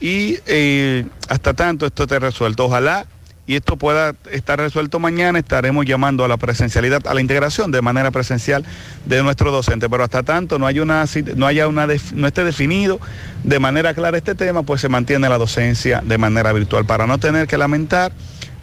y 0.00 0.38
eh, 0.46 1.04
hasta 1.28 1.52
tanto 1.54 1.84
esto 1.86 2.04
esté 2.04 2.20
resuelto. 2.20 2.66
Ojalá 2.66 3.06
y 3.46 3.56
esto 3.56 3.76
pueda 3.76 4.14
estar 4.30 4.58
resuelto 4.58 4.98
mañana, 4.98 5.38
estaremos 5.38 5.84
llamando 5.84 6.24
a 6.24 6.28
la 6.28 6.36
presencialidad, 6.36 7.06
a 7.06 7.14
la 7.14 7.20
integración 7.20 7.70
de 7.70 7.82
manera 7.82 8.10
presencial 8.10 8.64
de 9.04 9.22
nuestro 9.22 9.52
docente. 9.52 9.88
Pero 9.90 10.02
hasta 10.04 10.22
tanto 10.22 10.58
no, 10.58 10.66
hay 10.66 10.80
una, 10.80 11.04
no 11.36 11.46
haya 11.46 11.68
una 11.68 11.86
no 12.14 12.26
esté 12.26 12.44
definido 12.44 13.00
de 13.42 13.58
manera 13.58 13.92
clara 13.92 14.16
este 14.16 14.34
tema, 14.34 14.62
pues 14.62 14.80
se 14.80 14.88
mantiene 14.88 15.28
la 15.28 15.38
docencia 15.38 16.02
de 16.04 16.16
manera 16.16 16.52
virtual 16.52 16.86
para 16.86 17.06
no 17.06 17.18
tener 17.18 17.46
que 17.46 17.58
lamentar 17.58 18.12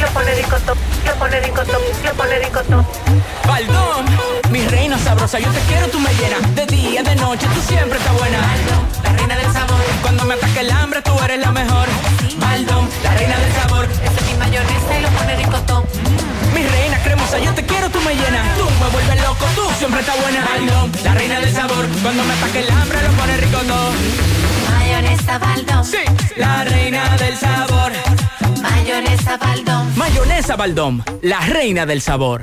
Lo 0.00 0.08
pone 0.08 0.34
ricotón, 0.34 0.76
lo 1.06 1.14
pone 1.14 1.40
ricotón, 1.40 1.80
lo 2.04 2.12
pone 2.14 2.38
ricotón. 2.40 2.84
Baldón, 3.46 4.04
mi 4.52 4.60
reina 4.68 4.98
sabrosa, 4.98 5.38
yo 5.38 5.50
te 5.50 5.60
quiero, 5.60 5.88
tú 5.88 5.98
me 5.98 6.12
llenas 6.14 6.54
de 6.54 6.66
día, 6.66 7.02
de 7.02 7.16
noche, 7.16 7.46
tú 7.54 7.60
siempre 7.62 7.98
estás 7.98 8.12
buena. 8.18 8.38
Baldón, 8.38 8.86
la 9.02 9.12
reina 9.12 9.36
del 9.36 9.50
sabor. 9.50 9.80
Cuando 10.02 10.24
me 10.26 10.34
ataque 10.34 10.60
el 10.60 10.70
hambre, 10.70 11.00
tú 11.00 11.18
eres 11.24 11.40
la 11.40 11.50
mejor. 11.52 11.88
Baldón, 12.36 12.88
la 13.02 13.14
reina 13.14 13.38
del 13.38 13.52
sabor. 13.54 13.84
Esa 13.86 14.20
es 14.20 14.26
mi 14.26 14.34
mayonesa 14.34 14.98
y 14.98 15.02
lo 15.02 15.08
pone 15.08 15.36
ricotón. 15.36 15.84
Mi 16.54 16.66
reina 16.66 16.98
cremosa, 17.02 17.38
yo 17.38 17.54
te 17.54 17.64
quiero, 17.64 17.88
tú 17.88 17.98
me 18.02 18.14
llenas. 18.14 18.58
Tú 18.58 18.64
me 18.64 18.88
vuelves 18.90 19.22
loco, 19.22 19.46
tú 19.54 19.62
siempre 19.78 20.00
estás 20.00 20.20
buena. 20.20 20.44
Baldón, 20.44 20.92
la 21.02 21.14
reina 21.14 21.40
del 21.40 21.52
sabor. 21.54 21.86
Cuando 22.02 22.22
me 22.22 22.34
ataque 22.34 22.58
el 22.60 22.70
hambre, 22.70 23.02
lo 23.02 23.10
pone 23.12 23.36
rico 23.38 23.58
todo. 23.58 23.90
Mayonesa 24.70 25.38
Baldón. 25.38 25.84
Sí, 25.84 26.04
la 26.36 26.64
reina 26.64 27.16
del 27.16 27.36
sabor. 27.38 27.92
Mayonesa 28.60 29.36
Baldón. 29.38 29.92
Mayonesa 29.96 30.56
Baldón, 30.56 31.04
la 31.22 31.40
reina 31.40 31.86
del 31.86 32.02
sabor. 32.02 32.42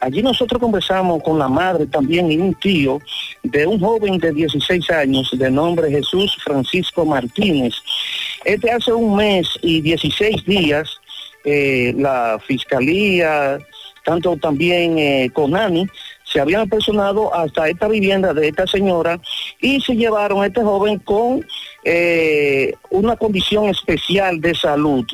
Allí 0.00 0.22
nosotros 0.22 0.60
conversamos 0.60 1.22
con 1.22 1.38
la 1.38 1.48
madre 1.48 1.86
también 1.86 2.30
y 2.30 2.36
un 2.36 2.54
tío 2.54 2.98
de 3.42 3.66
un 3.66 3.80
joven 3.80 4.18
de 4.18 4.32
16 4.32 4.90
años 4.90 5.30
de 5.32 5.50
nombre 5.50 5.90
Jesús 5.90 6.36
Francisco 6.44 7.04
Martínez. 7.04 7.74
Este 8.44 8.70
hace 8.70 8.92
un 8.92 9.16
mes 9.16 9.48
y 9.62 9.80
16 9.80 10.44
días 10.44 11.00
eh, 11.44 11.94
la 11.96 12.38
fiscalía, 12.46 13.58
tanto 14.04 14.36
también 14.36 14.98
eh, 14.98 15.30
Conani, 15.32 15.86
se 16.34 16.40
habían 16.40 16.62
apersonado 16.62 17.32
hasta 17.32 17.68
esta 17.68 17.86
vivienda 17.86 18.34
de 18.34 18.48
esta 18.48 18.66
señora 18.66 19.20
y 19.60 19.80
se 19.80 19.94
llevaron 19.94 20.42
a 20.42 20.46
este 20.46 20.62
joven 20.62 20.98
con 20.98 21.46
eh, 21.84 22.74
una 22.90 23.14
condición 23.14 23.68
especial 23.68 24.40
de 24.40 24.52
salud. 24.56 25.06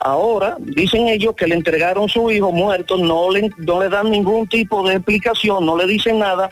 Ahora 0.00 0.58
dicen 0.60 1.08
ellos 1.08 1.34
que 1.34 1.46
le 1.46 1.54
entregaron 1.54 2.06
su 2.10 2.30
hijo 2.30 2.52
muerto, 2.52 2.98
no 2.98 3.30
le, 3.30 3.50
no 3.56 3.80
le 3.80 3.88
dan 3.88 4.10
ningún 4.10 4.46
tipo 4.46 4.86
de 4.86 4.96
explicación, 4.96 5.64
no 5.64 5.74
le 5.74 5.86
dicen 5.86 6.18
nada 6.18 6.50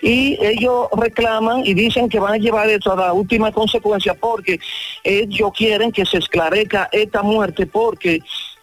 y 0.00 0.38
ellos 0.40 0.88
reclaman 0.96 1.60
y 1.66 1.74
dicen 1.74 2.08
que 2.08 2.18
van 2.18 2.32
a 2.32 2.38
llevar 2.38 2.70
esto 2.70 2.94
a 2.94 2.96
la 2.96 3.12
última 3.12 3.52
consecuencia 3.52 4.14
porque 4.14 4.58
ellos 5.04 5.52
quieren 5.54 5.92
que 5.92 6.06
se 6.06 6.16
esclarezca 6.16 6.88
esta 6.92 7.22
muerte 7.22 7.66
porque 7.66 8.22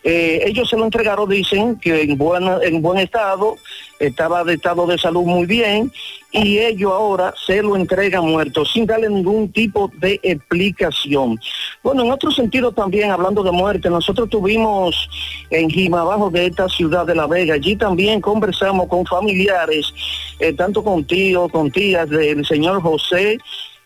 eh, 0.10 0.42
ellos 0.46 0.70
se 0.70 0.78
lo 0.78 0.86
entregaron, 0.86 1.28
dicen 1.28 1.76
que 1.76 2.02
en, 2.02 2.18
buen 2.18 2.98
estado, 2.98 3.58
estaba 4.00 4.46
de 4.46 4.54
estado 4.54 4.88
de 4.88 4.98
salud 4.98 5.24
muy 5.24 5.46
bien, 5.46 5.92
y 6.32 6.60
ellos 6.60 6.94
ahora 6.94 7.34
se 7.46 7.62
lo 7.62 7.76
entregan 7.76 8.26
muerto 8.26 8.64
sin 8.64 8.86
darle 8.86 9.10
ningún 9.10 9.52
tipo 9.52 9.92
de 10.00 10.18
explicación. 10.24 11.38
Bueno, 11.84 12.06
en 12.06 12.12
otro 12.12 12.32
sentido 12.32 12.72
también, 12.72 13.12
hablando 13.12 13.44
de 13.44 13.52
muerte, 13.52 13.90
nosotros 13.90 14.30
tuvimos 14.30 15.10
en 15.50 15.70
Jimabajo 15.70 16.30
de 16.30 16.46
esta 16.46 16.70
ciudad 16.70 17.06
de 17.06 17.14
La 17.14 17.28
Vega, 17.28 17.56
allí 17.56 17.76
también 17.76 18.22
conversamos 18.22 18.88
con 18.88 19.06
familiares, 19.06 19.94
eh, 20.40 20.54
tanto 20.54 20.86
con 20.86 21.04
tíos, 21.04 21.52
con 21.52 21.70
tías 21.70 22.08
del 22.10 22.46
señor 22.46 22.82
José 22.82 23.40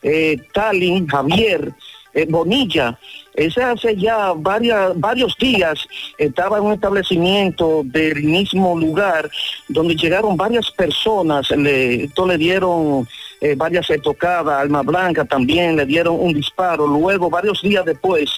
eh, 0.03 0.38
Talin 0.53 1.08
Javier, 1.08 1.74
eh, 2.14 2.25
Bonilla. 2.30 2.98
Ese 3.33 3.64
hace 3.64 3.95
ya 3.95 4.33
varios 4.35 5.38
días 5.38 5.88
estaba 6.17 6.57
en 6.57 6.65
un 6.65 6.73
establecimiento 6.73 7.81
del 7.85 8.23
mismo 8.23 8.77
lugar 8.77 9.30
donde 9.69 9.95
llegaron 9.95 10.35
varias 10.35 10.69
personas, 10.72 11.49
le, 11.51 12.03
esto 12.03 12.27
le 12.27 12.38
dieron 12.38 13.07
eh, 13.40 13.56
varias 13.56 13.88
tocadas, 14.03 14.61
Alma 14.61 14.83
Blanca 14.83 15.25
también 15.25 15.75
le 15.75 15.85
dieron 15.85 16.19
un 16.19 16.33
disparo. 16.33 16.85
Luego, 16.85 17.30
varios 17.30 17.61
días 17.61 17.83
después, 17.85 18.30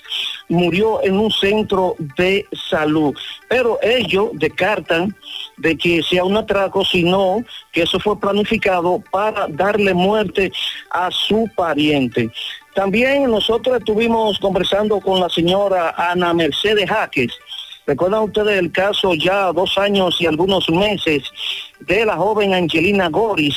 murió 0.48 1.03
en 1.03 1.18
un 1.18 1.30
centro 1.30 1.95
de 2.18 2.45
salud. 2.69 3.14
Pero 3.50 3.80
ellos 3.82 4.30
descartan 4.34 5.16
de 5.58 5.77
que 5.77 6.02
sea 6.03 6.24
un 6.24 6.38
atraco, 6.38 6.85
sino 6.85 7.43
que 7.72 7.82
eso 7.82 8.00
fue 8.00 8.19
planificado 8.19 9.03
para 9.11 9.48
darle 9.48 9.93
muerte 9.93 10.52
a 10.90 11.11
su 11.11 11.50
pariente. 11.56 12.32
También 12.74 13.30
nosotros 13.30 13.77
estuvimos 13.77 14.40
conversando 14.40 15.00
con 15.00 15.19
la 15.19 15.30
señora 15.30 15.93
Ana 15.95 16.34
Mercedes 16.34 16.90
Jaques. 16.90 17.32
¿Recuerdan 17.85 18.24
ustedes 18.24 18.58
el 18.58 18.72
caso 18.72 19.14
ya 19.14 19.52
dos 19.52 19.77
años 19.77 20.16
y 20.19 20.26
algunos 20.26 20.69
meses 20.69 21.24
de 21.82 22.06
la 22.06 22.16
joven 22.16 22.53
Angelina 22.53 23.10
Goris, 23.10 23.56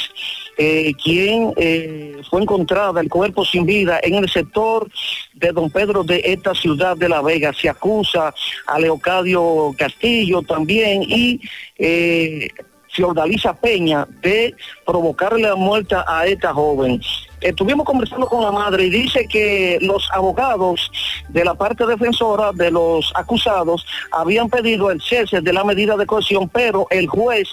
eh, 0.59 0.93
quien 1.03 1.53
eh, 1.57 2.17
fue 2.28 2.43
encontrada 2.43 3.01
el 3.01 3.09
cuerpo 3.09 3.45
sin 3.45 3.65
vida 3.65 4.01
en 4.03 4.17
el 4.17 4.28
sector 4.28 4.89
de 5.35 5.53
Don 5.53 5.70
Pedro 5.70 6.03
de 6.03 6.20
esta 6.25 6.55
ciudad 6.55 6.97
de 6.97 7.09
La 7.09 7.23
Vega? 7.23 7.53
Se 7.53 7.69
acusa 7.69 8.35
a 8.67 8.78
Leocadio 8.78 9.75
Castillo 9.78 10.43
también 10.43 11.03
y... 11.05 11.41
Eh, 11.78 12.49
Fiordalisa 12.97 13.52
Peña 13.52 14.08
de 14.23 14.55
provocarle 14.86 15.42
la 15.42 15.55
muerte 15.55 15.94
a 16.07 16.26
esta 16.26 16.55
joven. 16.55 17.00
Estuvimos 17.42 17.84
conversando 17.84 18.26
con 18.26 18.42
la 18.42 18.50
madre 18.50 18.86
y 18.86 18.91
dice 18.91 19.28
que 19.28 19.78
los 19.83 20.08
abogados 20.12 20.91
de 21.28 21.44
la 21.44 21.55
parte 21.55 21.84
defensora 21.84 22.50
de 22.52 22.70
los 22.70 23.12
acusados 23.15 23.84
habían 24.10 24.49
pedido 24.49 24.91
el 24.91 25.02
cese 25.02 25.42
de 25.42 25.52
la 25.52 25.62
medida 25.62 25.99
de 25.99 26.07
cohesión, 26.07 26.49
pero 26.49 26.86
el 26.91 27.07
juez 27.07 27.47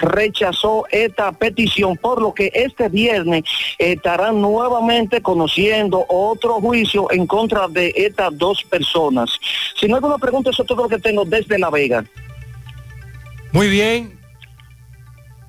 rechazó 0.00 0.84
esta 0.90 1.30
petición, 1.30 1.96
por 1.96 2.20
lo 2.20 2.34
que 2.34 2.50
este 2.52 2.88
viernes 2.88 3.44
estarán 3.78 4.42
nuevamente 4.42 5.22
conociendo 5.22 6.04
otro 6.08 6.54
juicio 6.54 7.06
en 7.12 7.24
contra 7.28 7.68
de 7.68 7.92
estas 7.96 8.36
dos 8.36 8.64
personas. 8.64 9.30
Si 9.78 9.86
no 9.86 9.94
hay 9.94 9.98
alguna 9.98 10.18
pregunta, 10.18 10.50
eso 10.50 10.62
es 10.62 10.68
todo 10.68 10.82
lo 10.82 10.88
que 10.88 10.98
tengo 10.98 11.24
desde 11.24 11.58
La 11.60 11.70
Vega. 11.70 12.04
Muy 13.52 13.68
bien. 13.68 14.17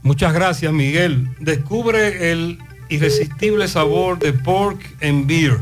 Muchas 0.10 0.34
gracias, 0.34 0.74
Miguel. 0.74 1.30
Descubre 1.40 2.32
el 2.32 2.58
irresistible 2.90 3.68
sabor 3.68 4.18
de 4.18 4.34
pork 4.34 4.84
and 5.04 5.28
beer 5.28 5.62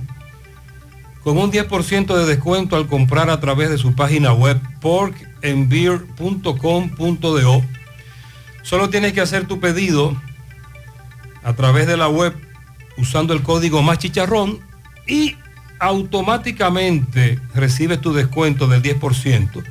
con 1.21 1.37
un 1.37 1.51
10% 1.51 2.15
de 2.15 2.25
descuento 2.25 2.77
al 2.77 2.87
comprar 2.87 3.29
a 3.29 3.41
través 3.41 3.69
de 3.69 3.77
su 3.77 3.93
página 3.93 4.31
web 4.31 4.57
porkandbeer.com.do. 4.79 7.63
Solo 8.63 8.89
tienes 8.89 9.11
que 9.11 9.19
hacer 9.19 9.47
tu 9.47 9.59
pedido 9.59 10.15
a 11.43 11.51
través 11.51 11.85
de 11.85 11.97
la 11.97 12.07
web 12.07 12.33
usando 12.97 13.33
el 13.33 13.43
código 13.43 13.81
más 13.81 13.97
chicharrón 13.97 14.61
y 15.05 15.35
automáticamente 15.81 17.37
recibes 17.53 17.99
tu 17.99 18.13
descuento 18.13 18.67
del 18.67 18.81
10%. 18.81 19.61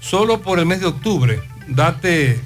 Solo 0.00 0.40
por 0.40 0.58
el 0.58 0.64
mes 0.64 0.80
de 0.80 0.86
octubre, 0.86 1.42
date 1.68 2.40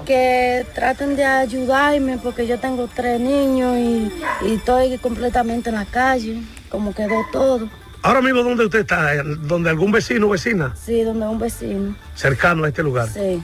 Que 0.06 0.66
traten 0.74 1.16
de 1.16 1.24
ayudarme 1.24 2.18
porque 2.18 2.46
yo 2.46 2.58
tengo 2.58 2.88
tres 2.92 3.20
niños 3.20 3.76
y, 3.76 4.12
y 4.46 4.54
estoy 4.54 4.96
completamente 4.98 5.68
en 5.68 5.76
la 5.76 5.84
calle, 5.84 6.42
como 6.70 6.94
quedó 6.94 7.16
todo. 7.30 7.68
Ahora 8.02 8.20
mismo, 8.20 8.42
¿dónde 8.42 8.64
usted 8.64 8.80
está? 8.80 9.22
¿Donde 9.22 9.70
algún 9.70 9.92
vecino 9.92 10.26
o 10.26 10.30
vecina? 10.30 10.74
Sí, 10.74 11.02
donde 11.02 11.26
un 11.26 11.38
vecino. 11.38 11.94
Cercano 12.16 12.64
a 12.64 12.68
este 12.68 12.82
lugar. 12.82 13.08
Sí. 13.08 13.42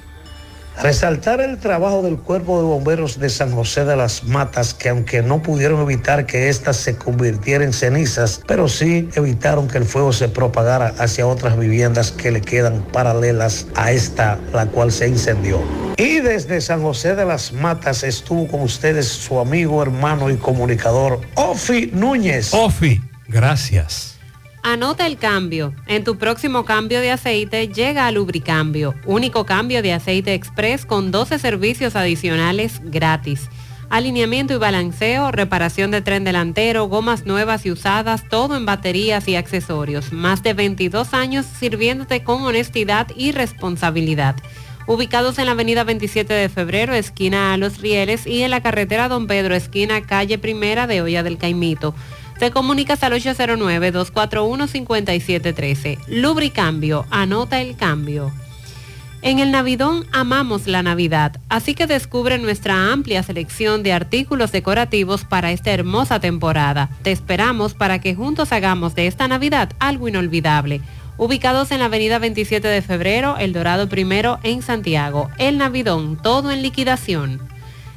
Resaltar 0.83 1.41
el 1.41 1.59
trabajo 1.59 2.03
del 2.03 2.19
Cuerpo 2.19 2.59
de 2.59 2.65
Bomberos 2.69 3.19
de 3.19 3.29
San 3.31 3.51
José 3.51 3.85
de 3.85 3.97
las 3.97 4.23
Matas, 4.23 4.75
que 4.75 4.89
aunque 4.91 5.23
no 5.23 5.43
pudieron 5.43 5.81
evitar 5.83 6.25
que 6.25 6.49
ésta 6.49 6.73
se 6.73 6.97
convirtiera 6.97 7.65
en 7.65 7.73
cenizas, 7.73 8.41
pero 8.47 8.69
sí 8.69 9.09
evitaron 9.15 9.67
que 9.67 9.79
el 9.79 9.85
fuego 9.85 10.13
se 10.13 10.29
propagara 10.29 10.95
hacia 10.99 11.27
otras 11.27 11.59
viviendas 11.59 12.13
que 12.13 12.31
le 12.31 12.41
quedan 12.41 12.83
paralelas 12.93 13.67
a 13.75 13.91
esta, 13.91 14.39
la 14.53 14.67
cual 14.67 14.93
se 14.93 15.09
incendió. 15.09 15.61
Y 15.97 16.21
desde 16.21 16.61
San 16.61 16.81
José 16.81 17.17
de 17.17 17.25
las 17.25 17.53
Matas 17.53 18.05
estuvo 18.05 18.47
con 18.47 18.61
ustedes 18.61 19.09
su 19.09 19.41
amigo, 19.41 19.83
hermano 19.83 20.31
y 20.31 20.37
comunicador, 20.37 21.21
Ofi 21.35 21.91
Núñez. 21.93 22.55
Ofi, 22.55 23.01
gracias. 23.27 24.18
Anota 24.63 25.07
el 25.07 25.17
cambio. 25.19 25.75
En 25.87 26.05
tu 26.05 26.19
próximo 26.19 26.65
cambio 26.65 27.01
de 27.01 27.11
aceite 27.11 27.69
llega 27.69 28.07
a 28.07 28.13
Lubricambio, 28.13 28.95
único 29.07 29.47
cambio 29.47 29.83
de 29.83 29.93
aceite 29.93 30.35
express 30.35 30.85
con 30.85 31.11
12 31.11 31.39
servicios 31.39 31.97
adicionales 31.97 32.81
gratis. 32.85 33.49
Alineamiento 33.89 34.53
y 34.53 34.59
balanceo, 34.59 35.31
reparación 35.33 35.91
de 35.91 36.03
tren 36.03 36.23
delantero, 36.23 36.89
gomas 36.89 37.25
nuevas 37.25 37.65
y 37.65 37.71
usadas, 37.71 38.29
todo 38.29 38.55
en 38.57 38.67
baterías 38.67 39.27
y 39.29 39.37
accesorios. 39.37 40.13
Más 40.13 40.43
de 40.43 40.53
22 40.53 41.15
años 41.15 41.47
sirviéndote 41.47 42.23
con 42.23 42.43
honestidad 42.43 43.07
y 43.17 43.33
responsabilidad. 43.33 44.37
Ubicados 44.87 45.39
en 45.39 45.47
la 45.47 45.53
avenida 45.53 45.85
27 45.85 46.33
de 46.33 46.49
febrero, 46.49 46.95
esquina 46.95 47.53
a 47.53 47.57
Los 47.57 47.79
Rieles, 47.79 48.27
y 48.27 48.43
en 48.43 48.51
la 48.51 48.63
carretera 48.63 49.09
Don 49.09 49.27
Pedro, 49.27 49.55
esquina 49.55 50.03
calle 50.03 50.39
Primera 50.39 50.87
de 50.87 51.01
Olla 51.01 51.23
del 51.23 51.39
Caimito. 51.39 51.95
Te 52.39 52.51
comunicas 52.53 53.03
al 53.03 53.15
809-241-5713. 53.15 55.99
Lubricambio, 56.07 57.05
anota 57.11 57.61
el 57.61 57.75
cambio. 57.77 58.33
En 59.23 59.41
el 59.41 59.51
Navidón 59.51 60.07
amamos 60.13 60.69
la 60.69 60.85
Navidad, 60.85 61.41
así 61.49 61.75
que 61.75 61.89
descubre 61.89 62.39
nuestra 62.39 62.93
amplia 62.93 63.25
selección 63.25 63.83
de 63.83 63.93
artículos 63.93 64.53
decorativos 64.53 65.25
para 65.25 65.51
esta 65.51 65.73
hermosa 65.73 66.21
temporada. 66.21 66.91
Te 67.03 67.11
esperamos 67.11 67.75
para 67.75 68.01
que 68.01 68.15
juntos 68.15 68.53
hagamos 68.53 68.95
de 68.95 69.09
esta 69.09 69.27
Navidad 69.27 69.73
algo 69.81 70.07
inolvidable. 70.07 70.81
Ubicados 71.17 71.73
en 71.73 71.81
la 71.81 71.87
avenida 71.87 72.21
27 72.21 72.69
de 72.69 72.81
febrero, 72.81 73.37
El 73.39 73.53
Dorado 73.53 73.89
Primero 73.89 74.39
en 74.45 74.63
Santiago. 74.63 75.29
El 75.39 75.59
Navidón, 75.59 76.17
todo 76.23 76.53
en 76.53 76.63
liquidación. 76.63 77.41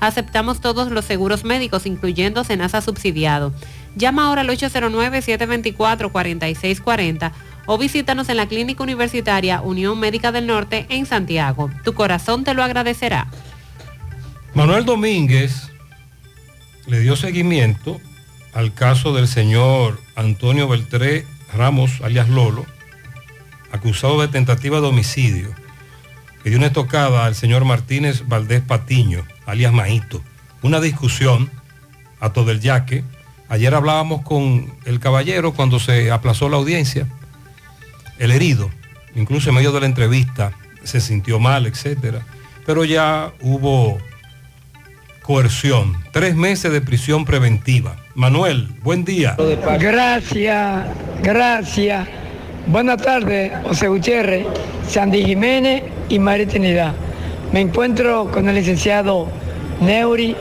Aceptamos 0.00 0.60
todos 0.60 0.90
los 0.90 1.04
seguros 1.04 1.44
médicos, 1.44 1.86
incluyendo 1.86 2.42
Senasa 2.44 2.80
subsidiado. 2.80 3.52
Llama 3.96 4.26
ahora 4.26 4.40
al 4.42 4.48
809-724-4640 4.48 7.32
o 7.66 7.78
visítanos 7.78 8.28
en 8.28 8.36
la 8.36 8.46
Clínica 8.46 8.82
Universitaria 8.82 9.60
Unión 9.60 9.98
Médica 9.98 10.32
del 10.32 10.46
Norte 10.46 10.86
en 10.88 11.06
Santiago. 11.06 11.70
Tu 11.84 11.94
corazón 11.94 12.44
te 12.44 12.54
lo 12.54 12.62
agradecerá. 12.62 13.28
Manuel 14.54 14.84
Domínguez 14.84 15.70
le 16.86 17.00
dio 17.00 17.16
seguimiento 17.16 18.00
al 18.52 18.74
caso 18.74 19.14
del 19.14 19.26
señor 19.26 19.98
Antonio 20.16 20.68
Beltré 20.68 21.26
Ramos, 21.52 22.00
alias 22.02 22.28
Lolo, 22.28 22.66
acusado 23.72 24.20
de 24.20 24.28
tentativa 24.28 24.80
de 24.80 24.86
homicidio, 24.86 25.54
que 26.42 26.50
dio 26.50 26.58
una 26.58 26.68
estocada 26.68 27.24
al 27.24 27.34
señor 27.34 27.64
Martínez 27.64 28.24
Valdés 28.26 28.62
Patiño, 28.62 29.24
alias 29.46 29.72
Maíto. 29.72 30.22
Una 30.62 30.80
discusión 30.80 31.50
a 32.20 32.32
todo 32.32 32.50
el 32.50 32.60
yaque. 32.60 33.04
Ayer 33.48 33.74
hablábamos 33.74 34.22
con 34.22 34.72
el 34.84 35.00
caballero 35.00 35.52
cuando 35.52 35.78
se 35.78 36.10
aplazó 36.10 36.48
la 36.48 36.56
audiencia. 36.56 37.06
El 38.18 38.30
herido, 38.30 38.70
incluso 39.14 39.50
en 39.50 39.56
medio 39.56 39.72
de 39.72 39.80
la 39.80 39.86
entrevista, 39.86 40.52
se 40.82 41.00
sintió 41.00 41.38
mal, 41.38 41.66
etcétera. 41.66 42.22
Pero 42.64 42.84
ya 42.84 43.32
hubo 43.40 43.98
coerción. 45.22 45.96
Tres 46.12 46.36
meses 46.36 46.72
de 46.72 46.80
prisión 46.80 47.24
preventiva. 47.24 47.96
Manuel, 48.14 48.68
buen 48.82 49.04
día. 49.04 49.36
Gracias, 49.78 50.86
gracias. 51.22 52.08
Buenas 52.66 53.02
tardes, 53.02 53.52
José 53.64 53.88
Gutiérrez, 53.88 54.46
Sandy 54.88 55.24
Jiménez 55.24 55.82
y 56.08 56.18
María 56.18 56.46
Trinidad. 56.46 56.94
Me 57.54 57.60
encuentro 57.60 58.28
con 58.32 58.48
el 58.48 58.56
licenciado 58.56 59.28
Neuri 59.80 60.34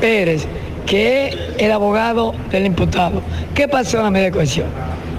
Pérez, 0.00 0.46
que 0.86 1.26
es 1.26 1.36
el 1.58 1.70
abogado 1.70 2.34
del 2.50 2.64
imputado. 2.64 3.20
¿Qué 3.54 3.68
pasó 3.68 3.98
en 3.98 4.04
la 4.04 4.10
media 4.10 4.30
cohesión? 4.30 4.66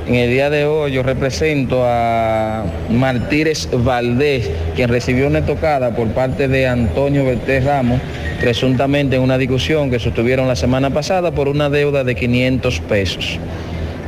En 0.07 0.15
el 0.15 0.31
día 0.31 0.49
de 0.49 0.65
hoy 0.65 0.93
yo 0.93 1.03
represento 1.03 1.83
a 1.85 2.65
Martínez 2.89 3.69
Valdés, 3.71 4.49
quien 4.75 4.89
recibió 4.89 5.27
una 5.27 5.45
tocada 5.45 5.95
por 5.95 6.07
parte 6.07 6.47
de 6.47 6.65
Antonio 6.65 7.23
Bertés 7.23 7.63
Ramos, 7.63 8.01
presuntamente 8.41 9.17
en 9.17 9.21
una 9.21 9.37
discusión 9.37 9.91
que 9.91 9.99
sostuvieron 9.99 10.47
la 10.47 10.55
semana 10.55 10.89
pasada 10.89 11.29
por 11.29 11.49
una 11.49 11.69
deuda 11.69 12.03
de 12.03 12.15
500 12.15 12.79
pesos. 12.79 13.37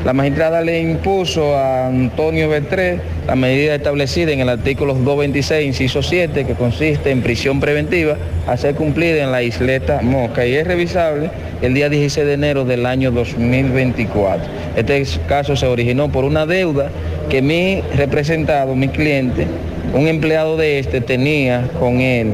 La 0.05 0.13
magistrada 0.13 0.61
le 0.61 0.79
impuso 0.79 1.57
a 1.57 1.87
Antonio 1.87 2.47
Bertré 2.47 3.01
la 3.27 3.35
medida 3.35 3.75
establecida 3.75 4.31
en 4.31 4.39
el 4.39 4.47
artículo 4.47 4.93
226, 4.93 5.67
inciso 5.67 6.01
7, 6.01 6.45
que 6.45 6.53
consiste 6.53 7.11
en 7.11 7.21
prisión 7.21 7.59
preventiva, 7.59 8.15
a 8.47 8.55
ser 8.55 8.75
cumplida 8.75 9.21
en 9.21 9.33
la 9.33 9.43
isleta 9.43 9.99
Mosca 10.01 10.45
y 10.45 10.55
es 10.55 10.65
revisable 10.65 11.29
el 11.61 11.73
día 11.73 11.89
16 11.89 12.25
de 12.25 12.33
enero 12.33 12.63
del 12.63 12.85
año 12.85 13.11
2024. 13.11 14.47
Este 14.77 15.03
caso 15.27 15.57
se 15.57 15.67
originó 15.67 16.09
por 16.09 16.23
una 16.23 16.45
deuda 16.45 16.89
que 17.29 17.41
mi 17.41 17.81
representado, 17.97 18.75
mi 18.75 18.87
cliente, 18.87 19.47
un 19.93 20.07
empleado 20.07 20.55
de 20.55 20.79
este 20.79 21.01
tenía 21.01 21.67
con 21.77 21.99
él 21.99 22.31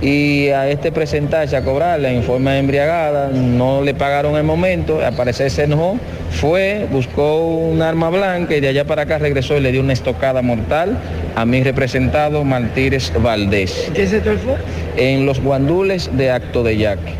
y 0.00 0.48
a 0.48 0.68
este 0.68 0.92
presentarse 0.92 1.56
a 1.56 1.62
cobrarle 1.62 2.14
en 2.14 2.22
forma 2.22 2.56
embriagada, 2.56 3.28
no 3.28 3.82
le 3.82 3.94
pagaron 3.94 4.36
el 4.36 4.44
momento, 4.44 5.04
al 5.04 5.14
parecer 5.14 5.50
se 5.50 5.64
enojó, 5.64 5.98
fue, 6.30 6.86
buscó 6.90 7.38
un 7.38 7.82
arma 7.82 8.08
blanca 8.08 8.56
y 8.56 8.60
de 8.60 8.68
allá 8.68 8.86
para 8.86 9.02
acá 9.02 9.18
regresó 9.18 9.56
y 9.56 9.60
le 9.60 9.72
dio 9.72 9.80
una 9.80 9.92
estocada 9.92 10.42
mortal 10.42 10.98
a 11.36 11.44
mi 11.44 11.62
representado 11.62 12.44
Martínez 12.44 13.12
Valdés. 13.20 13.90
¿Qué 13.94 14.06
sector 14.06 14.38
fue? 14.38 14.56
En 14.96 15.26
los 15.26 15.40
guandules 15.40 16.10
de 16.16 16.30
Acto 16.30 16.62
de 16.62 16.76
Yaque. 16.78 17.14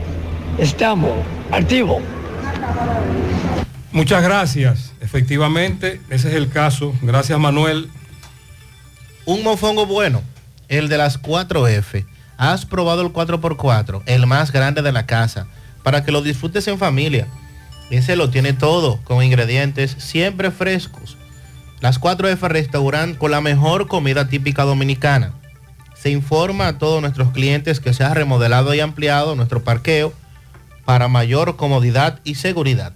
Estamos, 0.59 1.13
activo. 1.51 2.01
Muchas 3.93 4.23
gracias. 4.23 4.93
Efectivamente, 5.01 6.01
ese 6.11 6.29
es 6.29 6.35
el 6.35 6.49
caso. 6.49 6.95
Gracias, 7.03 7.39
Manuel. 7.39 7.89
Un 9.25 9.43
mofongo 9.43 9.87
bueno, 9.87 10.23
el 10.69 10.89
de 10.89 10.99
las 10.99 11.21
4F. 11.21 12.07
Has 12.37 12.65
probado 12.65 13.03
el 13.03 13.13
4x4, 13.13 14.03
el 14.07 14.27
más 14.27 14.53
grande 14.53 14.81
de 14.81 14.93
la 14.93 15.05
casa, 15.07 15.47
para 15.83 16.05
que 16.05 16.13
lo 16.13 16.23
disfrutes 16.23 16.67
en 16.69 16.79
familia. 16.79 17.27
Ese 17.91 18.17
lo 18.17 18.31
tiene 18.31 18.53
todo, 18.53 19.01
con 19.05 19.23
ingredientes 19.23 19.97
siempre 19.99 20.53
frescos. 20.53 21.17
Las 21.81 22.01
4F 22.01 22.39
Restaurant 22.49 23.19
con 23.19 23.33
la 23.33 23.41
mejor 23.41 23.89
comida 23.89 24.29
típica 24.29 24.63
dominicana. 24.65 25.33
Se 25.95 26.11
informa 26.11 26.69
a 26.69 26.79
todos 26.79 27.01
nuestros 27.01 27.33
clientes 27.33 27.81
que 27.81 27.93
se 27.93 28.05
ha 28.05 28.15
remodelado 28.15 28.73
y 28.75 28.81
ampliado 28.81 29.35
nuestro 29.35 29.65
parqueo 29.65 30.13
para 30.85 31.09
mayor 31.09 31.57
comodidad 31.57 32.21
y 32.23 32.37
seguridad. 32.37 32.93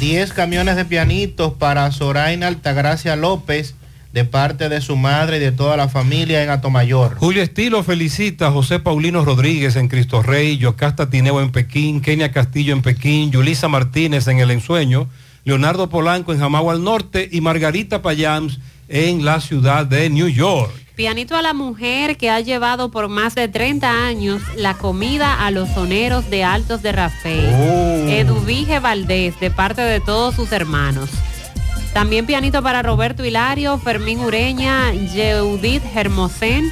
10 0.00 0.32
camiones 0.32 0.76
de 0.76 0.86
pianitos 0.86 1.52
para 1.52 1.92
Soraina 1.92 2.46
Altagracia 2.46 3.14
López 3.14 3.74
de 4.14 4.24
parte 4.24 4.70
de 4.70 4.80
su 4.80 4.96
madre 4.96 5.36
y 5.36 5.40
de 5.40 5.52
toda 5.52 5.76
la 5.76 5.90
familia 5.90 6.42
en 6.42 6.48
Atomayor. 6.48 7.16
Julio 7.18 7.42
Estilo 7.42 7.82
felicita 7.82 8.46
a 8.46 8.50
José 8.50 8.78
Paulino 8.78 9.26
Rodríguez 9.26 9.76
en 9.76 9.88
Cristo 9.88 10.22
Rey, 10.22 10.56
Yocasta 10.56 11.10
Tineo 11.10 11.42
en 11.42 11.52
Pekín, 11.52 12.00
Kenia 12.00 12.32
Castillo 12.32 12.72
en 12.72 12.80
Pekín, 12.80 13.30
Yulisa 13.30 13.68
Martínez 13.68 14.26
en 14.28 14.38
El 14.38 14.50
Ensueño, 14.50 15.06
Leonardo 15.44 15.90
Polanco 15.90 16.32
en 16.32 16.38
Jamagua 16.38 16.72
al 16.72 16.82
Norte 16.82 17.28
y 17.30 17.42
Margarita 17.42 18.00
Payams 18.00 18.58
en 18.88 19.22
la 19.22 19.42
ciudad 19.42 19.84
de 19.84 20.08
New 20.08 20.28
York. 20.28 20.72
Pianito 21.02 21.34
a 21.34 21.42
la 21.42 21.52
mujer 21.52 22.16
que 22.16 22.30
ha 22.30 22.38
llevado 22.38 22.92
por 22.92 23.08
más 23.08 23.34
de 23.34 23.48
30 23.48 24.06
años 24.06 24.40
la 24.54 24.74
comida 24.74 25.44
a 25.44 25.50
los 25.50 25.68
soneros 25.70 26.30
de 26.30 26.44
Altos 26.44 26.80
de 26.80 26.92
Rafael. 26.92 27.50
Oh. 27.52 28.08
Eduvige 28.08 28.78
Valdés, 28.78 29.40
de 29.40 29.50
parte 29.50 29.82
de 29.82 29.98
todos 29.98 30.36
sus 30.36 30.52
hermanos. 30.52 31.10
También 31.92 32.24
pianito 32.24 32.62
para 32.62 32.82
Roberto 32.82 33.24
Hilario, 33.24 33.78
Fermín 33.78 34.20
Ureña, 34.20 34.92
Yeudit 34.92 35.82
Hermosén, 35.92 36.70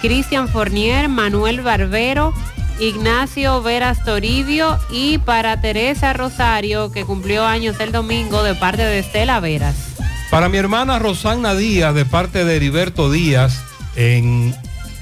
Cristian 0.00 0.46
Fournier, 0.46 1.08
Manuel 1.08 1.60
Barbero, 1.60 2.32
Ignacio 2.78 3.60
Veras 3.60 4.04
Toribio 4.04 4.78
y 4.88 5.18
para 5.18 5.60
Teresa 5.60 6.12
Rosario, 6.12 6.92
que 6.92 7.04
cumplió 7.04 7.44
años 7.44 7.80
el 7.80 7.90
domingo 7.90 8.44
de 8.44 8.54
parte 8.54 8.82
de 8.82 9.00
Estela 9.00 9.40
Veras. 9.40 9.93
Para 10.30 10.48
mi 10.48 10.58
hermana 10.58 10.98
Rosana 10.98 11.54
Díaz, 11.54 11.94
de 11.94 12.04
parte 12.04 12.44
de 12.44 12.56
Heriberto 12.56 13.10
Díaz, 13.10 13.62
en 13.96 14.54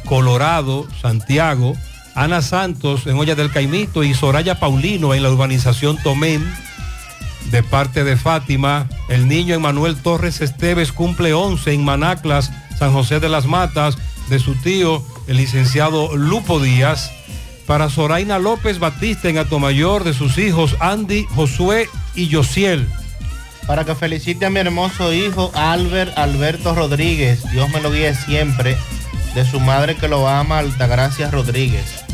Colorado, 0.05 0.87
Santiago, 1.01 1.75
Ana 2.15 2.43
Santos 2.43 3.07
en 3.07 3.17
Olla 3.17 3.35
del 3.35 3.51
Caimito 3.51 4.05
y 4.05 4.13
Soraya 4.15 4.61
Paulino 4.61 5.15
en 5.15 5.23
la 5.23 5.31
urbanización 5.31 5.97
Tomén, 6.03 6.45
de 7.51 7.63
parte 7.63 8.05
de 8.05 8.17
Fátima, 8.17 8.89
el 9.09 9.29
niño 9.29 9.55
Emanuel 9.55 9.97
Torres 9.97 10.41
Esteves 10.41 10.93
cumple 10.93 11.33
11 11.33 11.73
en 11.73 11.85
Manaclas, 11.85 12.53
San 12.79 12.93
José 12.93 13.21
de 13.21 13.29
las 13.29 13.47
Matas, 13.47 13.97
de 14.29 14.39
su 14.39 14.55
tío, 14.55 15.03
el 15.27 15.39
licenciado 15.39 16.17
Lupo 16.17 16.61
Díaz, 16.61 17.11
para 17.67 17.89
Soraina 17.89 18.39
López 18.39 18.79
Batista 18.79 19.29
en 19.29 19.39
Atomayor, 19.39 20.05
de 20.05 20.15
sus 20.15 20.39
hijos 20.39 20.77
Andy, 20.81 21.25
Josué 21.35 21.89
y 22.15 22.29
Yosiel. 22.29 22.89
Para 23.67 23.85
que 23.85 23.95
felicite 23.95 24.47
a 24.47 24.51
mi 24.51 24.61
hermoso 24.61 25.13
hijo 25.13 25.53
Albert 25.55 26.19
Alberto 26.19 26.75
Rodríguez, 26.75 27.43
Dios 27.53 27.71
me 27.71 27.81
lo 27.81 27.91
guíe 27.93 28.15
siempre, 28.15 28.77
de 29.35 29.45
su 29.45 29.61
madre 29.61 29.97
que 29.97 30.09
lo 30.09 30.29
ama, 30.29 30.59
Altagracia 30.59 31.31
Rodríguez. 31.31 32.05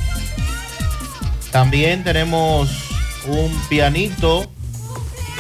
También 1.50 2.04
tenemos 2.04 2.70
un 3.26 3.50
pianito, 3.68 4.50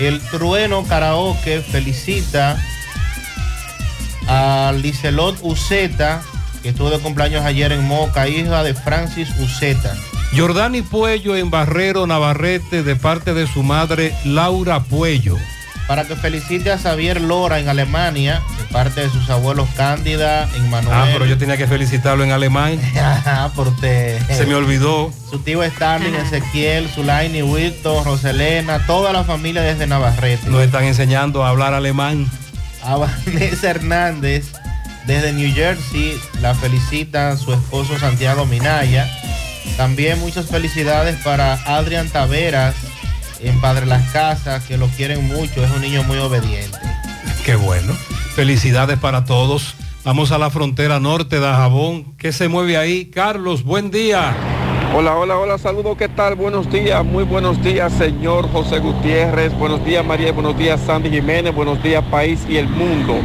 el 0.00 0.20
Trueno 0.20 0.84
Karaoke 0.84 1.60
felicita 1.60 2.56
a 4.26 4.72
Licelot 4.76 5.38
Uceta, 5.42 6.22
que 6.62 6.70
estuvo 6.70 6.90
de 6.90 6.98
cumpleaños 6.98 7.44
ayer 7.44 7.72
en 7.72 7.86
Moca, 7.86 8.28
hija 8.28 8.62
de 8.62 8.74
Francis 8.74 9.28
Uceta. 9.38 9.94
Jordani 10.36 10.82
Puello 10.82 11.36
en 11.36 11.50
Barrero 11.50 12.06
Navarrete, 12.06 12.82
de 12.82 12.96
parte 12.96 13.34
de 13.34 13.46
su 13.46 13.62
madre 13.62 14.14
Laura 14.24 14.80
Puello. 14.80 15.36
Para 15.88 16.04
que 16.04 16.16
felicite 16.16 16.70
a 16.70 16.76
Xavier 16.76 17.18
Lora 17.18 17.58
en 17.58 17.68
Alemania, 17.70 18.42
de 18.58 18.64
parte 18.64 19.00
de 19.00 19.08
sus 19.08 19.30
abuelos 19.30 19.66
Cándida, 19.74 20.46
Manuel. 20.68 20.94
Ah, 20.94 21.08
pero 21.10 21.24
yo 21.24 21.38
tenía 21.38 21.56
que 21.56 21.66
felicitarlo 21.66 22.22
en 22.22 22.30
alemán. 22.30 22.78
Ajá, 22.94 23.50
por 23.54 23.68
usted. 23.68 24.20
Se 24.28 24.44
me 24.44 24.54
olvidó. 24.54 25.10
Su 25.30 25.38
tío 25.38 25.62
Starling, 25.64 26.14
Ezequiel, 26.14 26.90
Zulaini, 26.90 27.42
Wilton, 27.42 28.04
Roselena, 28.04 28.84
toda 28.86 29.14
la 29.14 29.24
familia 29.24 29.62
desde 29.62 29.86
Navarrete. 29.86 30.50
Nos 30.50 30.62
están 30.62 30.84
enseñando 30.84 31.42
a 31.42 31.48
hablar 31.48 31.72
alemán. 31.72 32.30
A 32.82 32.96
Vanessa 32.96 33.70
Hernández, 33.70 34.52
desde 35.06 35.32
New 35.32 35.52
Jersey, 35.54 36.20
la 36.42 36.54
felicita 36.54 37.34
su 37.38 37.54
esposo 37.54 37.98
Santiago 37.98 38.44
Minaya. 38.44 39.10
También 39.78 40.20
muchas 40.20 40.46
felicidades 40.46 41.16
para 41.22 41.54
Adrián 41.64 42.10
Taveras 42.10 42.74
en 43.40 43.60
Padre 43.60 43.86
Las 43.86 44.10
Casas, 44.10 44.64
que 44.64 44.76
lo 44.76 44.86
quieren 44.88 45.26
mucho, 45.26 45.64
es 45.64 45.70
un 45.70 45.80
niño 45.80 46.02
muy 46.04 46.18
obediente. 46.18 46.78
Qué 47.44 47.56
bueno. 47.56 47.92
Felicidades 48.34 48.98
para 48.98 49.24
todos. 49.24 49.74
Vamos 50.04 50.32
a 50.32 50.38
la 50.38 50.50
frontera 50.50 51.00
norte 51.00 51.40
de 51.40 51.46
Jabón. 51.46 52.14
¿Qué 52.16 52.32
se 52.32 52.48
mueve 52.48 52.76
ahí? 52.76 53.06
Carlos, 53.06 53.64
buen 53.64 53.90
día. 53.90 54.34
Hola, 54.94 55.16
hola, 55.16 55.36
hola, 55.36 55.58
saludos, 55.58 55.98
¿qué 55.98 56.08
tal? 56.08 56.34
Buenos 56.34 56.70
días, 56.70 57.04
muy 57.04 57.22
buenos 57.22 57.62
días, 57.62 57.92
señor 57.92 58.50
José 58.50 58.78
Gutiérrez, 58.78 59.52
buenos 59.52 59.84
días, 59.84 60.02
María, 60.02 60.32
buenos 60.32 60.56
días, 60.56 60.80
Sandy 60.80 61.10
Jiménez, 61.10 61.54
buenos 61.54 61.82
días, 61.82 62.02
país 62.10 62.40
y 62.48 62.56
el 62.56 62.68
mundo. 62.70 63.16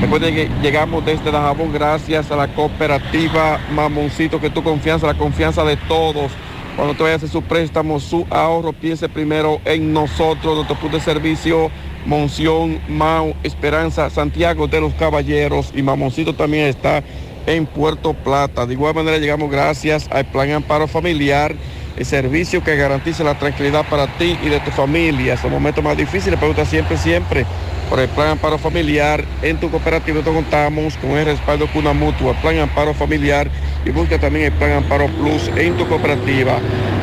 Recuerden 0.00 0.34
que 0.34 0.50
llegamos 0.62 1.04
desde 1.04 1.30
Dajabón 1.30 1.74
gracias 1.74 2.30
a 2.30 2.36
la 2.36 2.48
cooperativa 2.48 3.60
Mamoncito, 3.70 4.40
que 4.40 4.48
tu 4.48 4.62
confianza, 4.62 5.06
la 5.06 5.14
confianza 5.14 5.62
de 5.62 5.76
todos. 5.76 6.32
Cuando 6.76 6.94
te 6.94 7.02
vayas 7.02 7.14
a 7.14 7.26
hacer 7.26 7.28
su 7.28 7.42
préstamo, 7.42 8.00
su 8.00 8.26
ahorro, 8.30 8.72
piense 8.72 9.08
primero 9.08 9.60
en 9.64 9.92
nosotros, 9.92 10.54
nuestro 10.54 10.76
punto 10.76 10.96
de 10.96 11.02
servicio, 11.02 11.70
Monción, 12.06 12.80
Mau, 12.88 13.34
Esperanza, 13.42 14.08
Santiago 14.08 14.66
de 14.66 14.80
los 14.80 14.94
Caballeros 14.94 15.72
y 15.74 15.82
Mamoncito 15.82 16.34
también 16.34 16.66
está 16.66 17.02
en 17.46 17.66
Puerto 17.66 18.14
Plata. 18.14 18.64
De 18.64 18.74
igual 18.74 18.94
manera 18.94 19.18
llegamos 19.18 19.50
gracias 19.50 20.08
al 20.10 20.24
Plan 20.26 20.50
Amparo 20.52 20.86
Familiar, 20.86 21.54
el 21.96 22.06
servicio 22.06 22.64
que 22.64 22.76
garantiza 22.76 23.24
la 23.24 23.38
tranquilidad 23.38 23.84
para 23.88 24.06
ti 24.16 24.38
y 24.42 24.48
de 24.48 24.60
tu 24.60 24.70
familia. 24.70 25.34
En 25.34 25.42
los 25.42 25.52
momentos 25.52 25.84
más 25.84 25.96
difíciles, 25.96 26.38
pregunta 26.38 26.64
siempre, 26.64 26.96
siempre 26.96 27.44
por 27.90 27.98
el 27.98 28.08
Plan 28.08 28.28
Amparo 28.28 28.56
Familiar. 28.56 29.24
En 29.42 29.58
tu 29.58 29.68
cooperativa 29.68 30.14
nosotros 30.14 30.36
contamos 30.36 30.96
con 30.96 31.10
el 31.10 31.26
respaldo 31.26 31.66
con 31.66 31.82
una 31.82 31.92
mutua, 31.92 32.32
Plan 32.34 32.58
Amparo 32.60 32.94
Familiar 32.94 33.50
y 33.84 33.90
busca 33.90 34.18
también 34.18 34.46
el 34.46 34.52
Plan 34.52 34.72
Amparo 34.72 35.08
Plus 35.08 35.48
en 35.56 35.76
tu 35.76 35.86
cooperativa. 35.88 36.58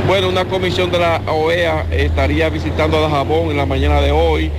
Bueno, 0.08 0.30
una 0.30 0.46
comisión 0.46 0.90
de 0.90 1.00
la 1.00 1.22
OEA 1.28 1.86
estaría 1.92 2.50
visitando 2.50 2.98
a 2.98 3.02
Dajabón 3.02 3.52
en 3.52 3.58
la 3.58 3.66
mañana 3.66 4.00
de 4.00 4.12
hoy 4.12 4.50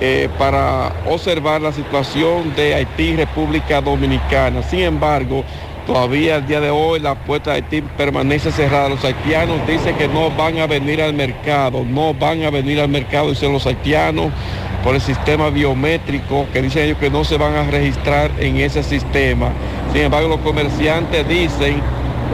eh, 0.00 0.28
para 0.38 0.92
observar 1.06 1.60
la 1.60 1.72
situación 1.72 2.54
de 2.54 2.76
Haití, 2.76 3.16
República 3.16 3.80
Dominicana. 3.80 4.62
Sin 4.62 4.80
embargo, 4.80 5.44
todavía 5.86 6.36
el 6.36 6.46
día 6.46 6.60
de 6.60 6.70
hoy 6.70 7.00
la 7.00 7.14
puerta 7.14 7.50
de 7.50 7.56
Haití 7.56 7.82
permanece 7.82 8.50
cerrada. 8.50 8.88
Los 8.88 9.04
haitianos 9.04 9.66
dicen 9.66 9.96
que 9.96 10.08
no 10.08 10.30
van 10.30 10.58
a 10.58 10.66
venir 10.66 11.02
al 11.02 11.14
mercado, 11.14 11.84
no 11.84 12.14
van 12.14 12.44
a 12.44 12.50
venir 12.50 12.80
al 12.80 12.88
mercado, 12.88 13.30
dicen 13.30 13.52
los 13.52 13.66
haitianos, 13.66 14.32
por 14.82 14.94
el 14.94 15.00
sistema 15.00 15.48
biométrico, 15.48 16.46
que 16.52 16.60
dicen 16.60 16.84
ellos 16.84 16.98
que 16.98 17.08
no 17.08 17.24
se 17.24 17.38
van 17.38 17.54
a 17.54 17.64
registrar 17.64 18.30
en 18.38 18.58
ese 18.58 18.82
sistema. 18.82 19.50
Sin 19.92 20.02
embargo, 20.02 20.28
los 20.28 20.40
comerciantes 20.40 21.26
dicen 21.26 21.80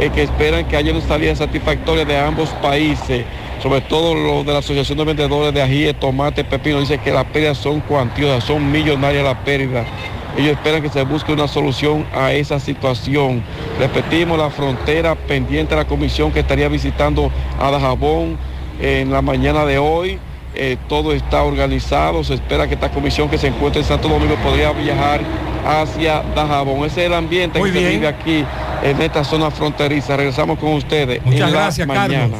eh, 0.00 0.10
que 0.14 0.22
esperan 0.22 0.64
que 0.66 0.76
haya 0.76 0.92
una 0.92 1.00
salida 1.00 1.34
satisfactoria 1.36 2.04
de 2.04 2.18
ambos 2.18 2.48
países. 2.62 3.24
sobre 3.62 3.82
todo 3.82 4.14
los 4.14 4.46
de 4.46 4.52
la 4.54 4.60
Asociación 4.60 4.96
de 4.96 5.04
Vendedores 5.04 5.52
de 5.52 5.62
ajíes, 5.62 5.94
tomate, 6.00 6.44
pepino, 6.44 6.80
dice 6.80 6.96
que 6.96 7.12
las 7.12 7.26
pérdidas 7.26 7.58
son 7.58 7.80
cuantiosas, 7.80 8.42
son 8.42 8.72
millonarias 8.72 9.22
las 9.22 9.36
pérdidas. 9.38 9.86
Ellos 10.36 10.52
esperan 10.52 10.82
que 10.82 10.88
se 10.88 11.02
busque 11.02 11.32
una 11.32 11.48
solución 11.48 12.06
a 12.14 12.32
esa 12.32 12.60
situación. 12.60 13.42
Repetimos, 13.78 14.38
la 14.38 14.50
frontera 14.50 15.14
pendiente 15.14 15.74
de 15.74 15.82
la 15.82 15.88
comisión 15.88 16.32
que 16.32 16.40
estaría 16.40 16.68
visitando 16.68 17.30
a 17.58 17.70
Dajabón 17.70 18.36
en 18.80 19.10
la 19.10 19.22
mañana 19.22 19.64
de 19.64 19.78
hoy. 19.78 20.18
Eh, 20.54 20.76
todo 20.88 21.12
está 21.12 21.44
organizado, 21.44 22.24
se 22.24 22.34
espera 22.34 22.66
que 22.66 22.74
esta 22.74 22.90
comisión 22.90 23.28
que 23.28 23.38
se 23.38 23.46
encuentra 23.46 23.80
en 23.80 23.86
Santo 23.86 24.08
Domingo 24.08 24.34
podría 24.42 24.72
viajar 24.72 25.20
hacia 25.64 26.22
Dajabón. 26.34 26.84
Ese 26.84 27.02
es 27.02 27.06
el 27.06 27.14
ambiente 27.14 27.58
Muy 27.58 27.70
que 27.70 27.80
se 27.80 27.88
vive 27.90 28.08
aquí 28.08 28.44
en 28.82 29.00
esta 29.00 29.22
zona 29.22 29.50
fronteriza. 29.50 30.16
Regresamos 30.16 30.58
con 30.58 30.72
ustedes. 30.72 31.24
Muchas 31.24 31.40
en 31.40 31.54
la 31.54 31.60
gracias, 31.60 31.86
Carlos. 31.86 32.30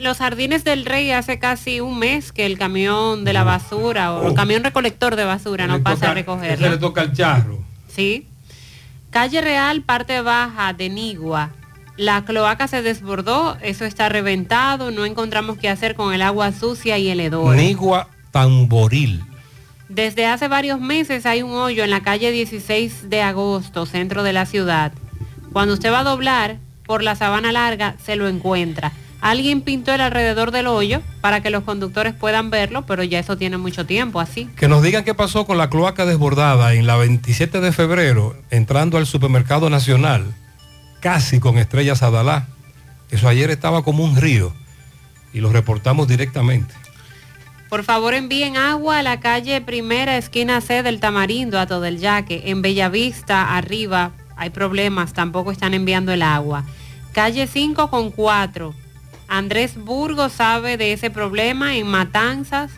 Los 0.00 0.18
jardines 0.18 0.64
del 0.64 0.84
rey 0.84 1.10
hace 1.10 1.38
casi 1.38 1.80
un 1.80 1.98
mes 1.98 2.32
que 2.32 2.46
el 2.46 2.58
camión 2.58 3.24
de 3.24 3.32
la 3.32 3.44
basura 3.44 4.14
o 4.14 4.28
el 4.28 4.34
camión 4.34 4.62
recolector 4.62 5.16
de 5.16 5.24
basura 5.24 5.66
no 5.66 5.82
pasa 5.82 6.06
a 6.06 6.08
Ese 6.08 6.14
le 6.14 6.20
recogerla. 6.20 6.78
toca 6.78 7.00
al 7.02 7.12
charro. 7.12 7.58
Sí. 7.88 8.26
Calle 9.10 9.40
Real, 9.40 9.82
parte 9.82 10.20
baja 10.20 10.72
de 10.72 10.88
Nigua. 10.88 11.50
La 11.96 12.24
cloaca 12.24 12.68
se 12.68 12.82
desbordó, 12.82 13.56
eso 13.60 13.84
está 13.84 14.08
reventado, 14.08 14.90
no 14.92 15.04
encontramos 15.04 15.58
qué 15.58 15.68
hacer 15.68 15.96
con 15.96 16.14
el 16.14 16.22
agua 16.22 16.52
sucia 16.52 16.96
y 16.98 17.08
el 17.08 17.18
hedor. 17.18 17.56
Nigua 17.56 18.08
Tamboril. 18.30 19.24
Desde 19.88 20.26
hace 20.26 20.46
varios 20.48 20.80
meses 20.80 21.26
hay 21.26 21.42
un 21.42 21.52
hoyo 21.52 21.82
en 21.82 21.90
la 21.90 22.02
calle 22.02 22.30
16 22.30 23.08
de 23.10 23.22
agosto, 23.22 23.86
centro 23.86 24.22
de 24.22 24.32
la 24.34 24.46
ciudad. 24.46 24.92
Cuando 25.52 25.74
usted 25.74 25.90
va 25.90 26.00
a 26.00 26.04
doblar 26.04 26.58
por 26.86 27.02
la 27.02 27.16
sabana 27.16 27.50
larga, 27.50 27.96
se 28.04 28.14
lo 28.14 28.28
encuentra. 28.28 28.92
Alguien 29.20 29.62
pintó 29.62 29.92
el 29.92 30.00
alrededor 30.00 30.52
del 30.52 30.68
hoyo 30.68 31.02
para 31.20 31.42
que 31.42 31.50
los 31.50 31.64
conductores 31.64 32.14
puedan 32.14 32.50
verlo, 32.50 32.86
pero 32.86 33.02
ya 33.02 33.18
eso 33.18 33.36
tiene 33.36 33.58
mucho 33.58 33.84
tiempo 33.84 34.20
así. 34.20 34.48
Que 34.56 34.68
nos 34.68 34.82
digan 34.82 35.04
qué 35.04 35.14
pasó 35.14 35.44
con 35.44 35.58
la 35.58 35.68
cloaca 35.68 36.06
desbordada 36.06 36.74
en 36.74 36.86
la 36.86 36.96
27 36.96 37.60
de 37.60 37.72
febrero, 37.72 38.36
entrando 38.50 38.96
al 38.96 39.06
supermercado 39.06 39.70
nacional, 39.70 40.24
casi 41.00 41.40
con 41.40 41.58
estrellas 41.58 42.02
Adalá. 42.02 42.46
Eso 43.10 43.28
ayer 43.28 43.50
estaba 43.50 43.82
como 43.82 44.04
un 44.04 44.16
río 44.16 44.52
y 45.32 45.40
lo 45.40 45.52
reportamos 45.52 46.06
directamente. 46.06 46.74
Por 47.68 47.84
favor 47.84 48.14
envíen 48.14 48.56
agua 48.56 48.98
a 48.98 49.02
la 49.02 49.20
calle 49.20 49.60
primera 49.60 50.16
esquina 50.16 50.60
C 50.60 50.82
del 50.82 51.00
Tamarindo, 51.00 51.58
a 51.58 51.66
todo 51.66 51.84
el 51.84 51.98
Yaque. 51.98 52.44
En 52.46 52.62
Bellavista, 52.62 53.56
arriba, 53.56 54.12
hay 54.36 54.50
problemas, 54.50 55.12
tampoco 55.12 55.52
están 55.52 55.74
enviando 55.74 56.12
el 56.12 56.22
agua. 56.22 56.64
Calle 57.12 57.46
5 57.46 57.90
con 57.90 58.10
4. 58.10 58.74
Andrés 59.28 59.76
Burgo 59.76 60.28
sabe 60.28 60.76
de 60.76 60.92
ese 60.92 61.10
problema 61.10 61.76
en 61.76 61.86
Matanzas. 61.86 62.70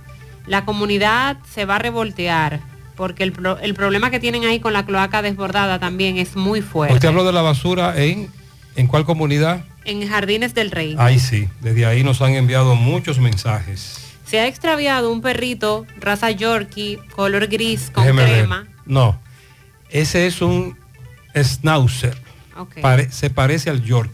La 0.46 0.64
comunidad 0.64 1.36
se 1.52 1.64
va 1.64 1.76
a 1.76 1.78
revoltear 1.78 2.60
porque 2.96 3.22
el, 3.22 3.32
pro- 3.32 3.58
el 3.60 3.74
problema 3.74 4.10
que 4.10 4.20
tienen 4.20 4.44
ahí 4.44 4.60
con 4.60 4.72
la 4.72 4.84
cloaca 4.84 5.22
desbordada 5.22 5.78
también 5.78 6.18
es 6.18 6.36
muy 6.36 6.60
fuerte. 6.60 6.94
Usted 6.94 7.08
habló 7.08 7.24
de 7.24 7.32
la 7.32 7.42
basura 7.42 7.96
en, 8.02 8.28
¿en 8.76 8.86
cuál 8.88 9.04
comunidad? 9.04 9.64
En 9.84 10.06
Jardines 10.06 10.52
del 10.54 10.70
Rey. 10.70 10.96
Ahí 10.98 11.18
sí, 11.18 11.48
desde 11.60 11.86
ahí 11.86 12.02
nos 12.04 12.20
han 12.20 12.34
enviado 12.34 12.74
muchos 12.74 13.18
mensajes. 13.18 13.96
Se 14.26 14.38
ha 14.40 14.46
extraviado 14.46 15.10
un 15.12 15.22
perrito 15.22 15.86
raza 15.98 16.30
Yorkie, 16.30 16.98
color 17.14 17.46
gris 17.46 17.90
con 17.92 18.04
Déjeme 18.04 18.22
ver. 18.24 18.32
crema. 18.40 18.66
No, 18.86 19.18
ese 19.88 20.26
es 20.26 20.42
un 20.42 20.76
schnauzer. 21.34 22.16
Pare- 22.82 23.10
se 23.10 23.30
parece 23.30 23.70
al 23.70 23.82
York. 23.82 24.10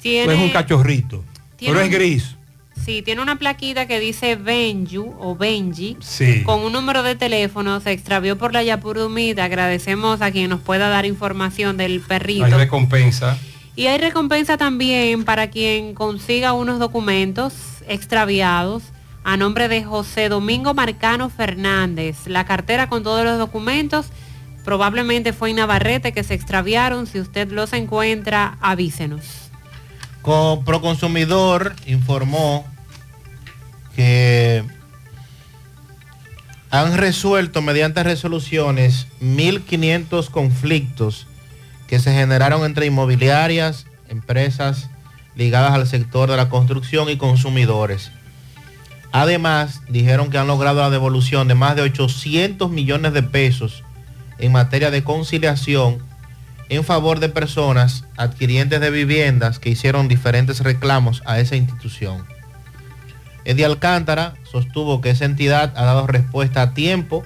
Tiene- 0.00 0.32
Es 0.34 0.40
un 0.40 0.50
cachorrito, 0.50 1.22
tiene 1.56 1.74
pero 1.74 1.84
es 1.84 1.90
gris. 1.90 2.36
Sí, 2.84 3.02
tiene 3.02 3.22
una 3.22 3.36
plaquita 3.36 3.86
que 3.86 3.98
dice 3.98 4.36
Benju 4.36 5.16
o 5.18 5.34
Benji. 5.34 5.96
Sí. 6.00 6.42
Con 6.44 6.60
un 6.60 6.72
número 6.72 7.02
de 7.02 7.16
teléfono, 7.16 7.80
se 7.80 7.90
extravió 7.90 8.38
por 8.38 8.52
la 8.52 8.62
Yapurumita. 8.62 9.44
Agradecemos 9.44 10.20
a 10.22 10.30
quien 10.30 10.50
nos 10.50 10.60
pueda 10.60 10.88
dar 10.88 11.04
información 11.04 11.76
del 11.76 12.00
perrito. 12.00 12.44
Hay 12.44 12.52
recompensa. 12.52 13.36
Y 13.74 13.86
hay 13.86 13.98
recompensa 13.98 14.56
también 14.56 15.24
para 15.24 15.50
quien 15.50 15.94
consiga 15.94 16.52
unos 16.52 16.78
documentos 16.78 17.54
extraviados 17.88 18.84
a 19.24 19.36
nombre 19.36 19.66
de 19.66 19.82
José 19.82 20.28
Domingo 20.28 20.72
Marcano 20.72 21.28
Fernández. 21.28 22.26
La 22.26 22.46
cartera 22.46 22.88
con 22.88 23.02
todos 23.02 23.24
los 23.24 23.38
documentos 23.38 24.06
probablemente 24.64 25.32
fue 25.32 25.50
en 25.50 25.56
Navarrete 25.56 26.12
que 26.12 26.22
se 26.22 26.34
extraviaron. 26.34 27.06
Si 27.06 27.18
usted 27.18 27.50
los 27.50 27.72
encuentra, 27.72 28.56
avísenos. 28.60 29.45
Co- 30.26 30.60
Proconsumidor 30.64 31.74
informó 31.86 32.66
que 33.94 34.64
han 36.70 36.96
resuelto 36.98 37.62
mediante 37.62 38.02
resoluciones 38.02 39.06
1.500 39.22 40.28
conflictos 40.30 41.28
que 41.86 42.00
se 42.00 42.12
generaron 42.12 42.64
entre 42.64 42.86
inmobiliarias, 42.86 43.86
empresas 44.08 44.90
ligadas 45.36 45.72
al 45.74 45.86
sector 45.86 46.28
de 46.28 46.36
la 46.36 46.48
construcción 46.48 47.08
y 47.08 47.16
consumidores. 47.16 48.10
Además, 49.12 49.80
dijeron 49.88 50.28
que 50.30 50.38
han 50.38 50.48
logrado 50.48 50.80
la 50.80 50.90
devolución 50.90 51.46
de 51.46 51.54
más 51.54 51.76
de 51.76 51.82
800 51.82 52.68
millones 52.70 53.12
de 53.12 53.22
pesos 53.22 53.84
en 54.38 54.50
materia 54.50 54.90
de 54.90 55.04
conciliación 55.04 55.98
en 56.68 56.84
favor 56.84 57.20
de 57.20 57.28
personas 57.28 58.04
adquirientes 58.16 58.80
de 58.80 58.90
viviendas 58.90 59.58
que 59.58 59.70
hicieron 59.70 60.08
diferentes 60.08 60.60
reclamos 60.60 61.22
a 61.24 61.38
esa 61.38 61.56
institución. 61.56 62.24
Eddie 63.44 63.64
Alcántara 63.64 64.34
sostuvo 64.50 65.00
que 65.00 65.10
esa 65.10 65.24
entidad 65.24 65.72
ha 65.76 65.84
dado 65.84 66.06
respuesta 66.06 66.62
a 66.62 66.74
tiempo 66.74 67.24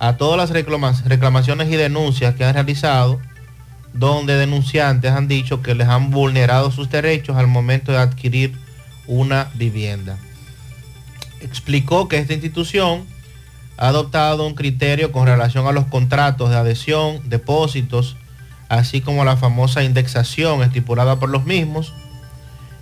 a 0.00 0.16
todas 0.16 0.36
las 0.36 0.50
reclama- 0.50 1.00
reclamaciones 1.04 1.68
y 1.70 1.76
denuncias 1.76 2.34
que 2.34 2.44
han 2.44 2.54
realizado, 2.54 3.20
donde 3.92 4.34
denunciantes 4.34 5.12
han 5.12 5.28
dicho 5.28 5.62
que 5.62 5.76
les 5.76 5.86
han 5.86 6.10
vulnerado 6.10 6.72
sus 6.72 6.90
derechos 6.90 7.36
al 7.36 7.46
momento 7.46 7.92
de 7.92 7.98
adquirir 7.98 8.56
una 9.06 9.48
vivienda. 9.54 10.16
Explicó 11.40 12.08
que 12.08 12.18
esta 12.18 12.32
institución 12.32 13.04
ha 13.76 13.88
adoptado 13.88 14.44
un 14.46 14.54
criterio 14.54 15.12
con 15.12 15.26
relación 15.26 15.68
a 15.68 15.72
los 15.72 15.86
contratos 15.86 16.50
de 16.50 16.56
adhesión, 16.56 17.20
depósitos, 17.28 18.16
así 18.72 19.02
como 19.02 19.26
la 19.26 19.36
famosa 19.36 19.84
indexación 19.84 20.62
estipulada 20.62 21.20
por 21.20 21.28
los 21.28 21.44
mismos, 21.44 21.92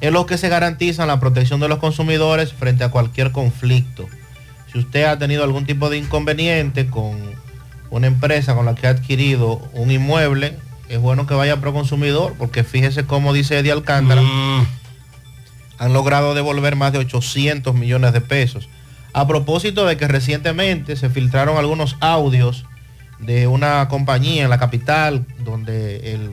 en 0.00 0.14
los 0.14 0.24
que 0.24 0.38
se 0.38 0.48
garantiza 0.48 1.04
la 1.04 1.18
protección 1.18 1.58
de 1.58 1.66
los 1.66 1.80
consumidores 1.80 2.52
frente 2.52 2.84
a 2.84 2.92
cualquier 2.92 3.32
conflicto. 3.32 4.06
Si 4.70 4.78
usted 4.78 5.02
ha 5.06 5.18
tenido 5.18 5.42
algún 5.42 5.66
tipo 5.66 5.90
de 5.90 5.98
inconveniente 5.98 6.86
con 6.86 7.18
una 7.90 8.06
empresa 8.06 8.54
con 8.54 8.66
la 8.66 8.76
que 8.76 8.86
ha 8.86 8.90
adquirido 8.90 9.68
un 9.72 9.90
inmueble, 9.90 10.56
es 10.88 11.00
bueno 11.00 11.26
que 11.26 11.34
vaya 11.34 11.54
a 11.54 11.60
Proconsumidor, 11.60 12.34
porque 12.38 12.62
fíjese 12.62 13.04
cómo 13.04 13.32
dice 13.32 13.58
Eddie 13.58 13.72
Alcántara, 13.72 14.22
han 15.76 15.92
logrado 15.92 16.34
devolver 16.34 16.76
más 16.76 16.92
de 16.92 16.98
800 16.98 17.74
millones 17.74 18.12
de 18.12 18.20
pesos. 18.20 18.68
A 19.12 19.26
propósito 19.26 19.86
de 19.86 19.96
que 19.96 20.06
recientemente 20.06 20.94
se 20.94 21.10
filtraron 21.10 21.58
algunos 21.58 21.96
audios 21.98 22.64
de 23.20 23.47
una 23.47 23.89
compañía 23.89 24.44
en 24.44 24.50
la 24.50 24.58
capital, 24.58 25.26
donde 25.44 26.15
el 26.15 26.32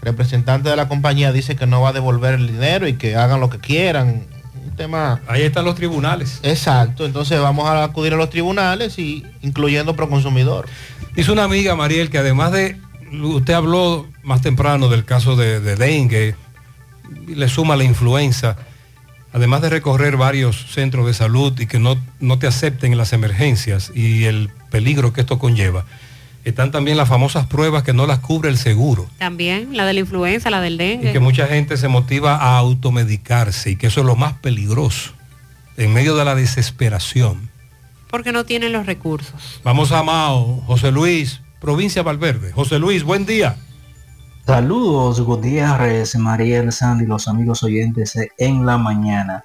representante 0.00 0.68
de 0.68 0.76
la 0.76 0.88
compañía 0.88 1.32
dice 1.32 1.56
que 1.56 1.66
no 1.66 1.80
va 1.80 1.90
a 1.90 1.92
devolver 1.92 2.34
el 2.34 2.48
dinero 2.48 2.88
y 2.88 2.94
que 2.94 3.16
hagan 3.16 3.40
lo 3.40 3.50
que 3.50 3.58
quieran. 3.58 4.26
Un 4.64 4.76
tema... 4.76 5.20
Ahí 5.26 5.42
están 5.42 5.64
los 5.64 5.74
tribunales. 5.74 6.40
Exacto, 6.42 7.06
entonces 7.06 7.40
vamos 7.40 7.68
a 7.68 7.84
acudir 7.84 8.14
a 8.14 8.16
los 8.16 8.30
tribunales 8.30 8.98
y 8.98 9.24
incluyendo 9.42 9.96
Proconsumidor. 9.96 10.66
Dice 11.14 11.30
una 11.30 11.44
amiga, 11.44 11.76
Mariel, 11.76 12.10
que 12.10 12.18
además 12.18 12.52
de, 12.52 12.76
usted 13.22 13.54
habló 13.54 14.06
más 14.22 14.40
temprano 14.40 14.88
del 14.88 15.04
caso 15.04 15.36
de, 15.36 15.60
de 15.60 15.76
dengue, 15.76 16.34
y 17.26 17.34
le 17.34 17.48
suma 17.48 17.76
la 17.76 17.84
influenza, 17.84 18.56
además 19.32 19.62
de 19.62 19.70
recorrer 19.70 20.16
varios 20.16 20.72
centros 20.72 21.06
de 21.06 21.14
salud 21.14 21.58
y 21.58 21.66
que 21.66 21.78
no, 21.78 21.96
no 22.20 22.38
te 22.38 22.46
acepten 22.46 22.92
en 22.92 22.98
las 22.98 23.12
emergencias 23.12 23.92
y 23.94 24.24
el 24.24 24.50
peligro 24.70 25.12
que 25.12 25.22
esto 25.22 25.38
conlleva, 25.38 25.84
están 26.44 26.70
también 26.70 26.96
las 26.96 27.08
famosas 27.08 27.46
pruebas 27.46 27.82
que 27.82 27.92
no 27.92 28.06
las 28.06 28.18
cubre 28.18 28.48
el 28.48 28.58
seguro 28.58 29.06
También 29.18 29.76
la 29.76 29.86
de 29.86 29.94
la 29.94 30.00
influenza, 30.00 30.50
la 30.50 30.60
del 30.60 30.74
y 30.74 30.78
dengue. 30.78 31.12
que 31.12 31.20
mucha 31.20 31.46
gente 31.46 31.76
se 31.76 31.88
motiva 31.88 32.36
a 32.36 32.58
automedicarse 32.58 33.70
y 33.70 33.76
que 33.76 33.86
eso 33.86 34.00
es 34.00 34.06
lo 34.06 34.16
más 34.16 34.34
peligroso 34.34 35.12
en 35.76 35.92
medio 35.92 36.16
de 36.16 36.24
la 36.24 36.34
desesperación. 36.34 37.50
Porque 38.10 38.32
no 38.32 38.44
tienen 38.44 38.72
los 38.72 38.84
recursos. 38.86 39.60
Vamos 39.64 39.90
a 39.92 40.02
Mao, 40.02 40.62
José 40.66 40.92
Luis, 40.92 41.40
provincia 41.60 42.02
Valverde. 42.02 42.52
José 42.52 42.78
Luis, 42.78 43.04
buen 43.04 43.24
día. 43.24 43.56
Saludos 44.44 45.20
Gutiérrez, 45.20 46.16
Mariel, 46.16 46.72
Sandy, 46.72 47.06
los 47.06 47.28
amigos 47.28 47.62
oyentes 47.62 48.14
de 48.14 48.30
en 48.38 48.66
la 48.66 48.76
mañana. 48.76 49.44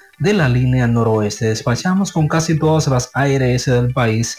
de 0.21 0.33
la 0.33 0.47
línea 0.47 0.87
noroeste. 0.87 1.47
Despachamos 1.47 2.11
con 2.11 2.27
casi 2.27 2.55
todas 2.57 2.87
las 2.87 3.09
ARS 3.13 3.65
del 3.65 3.91
país, 3.91 4.37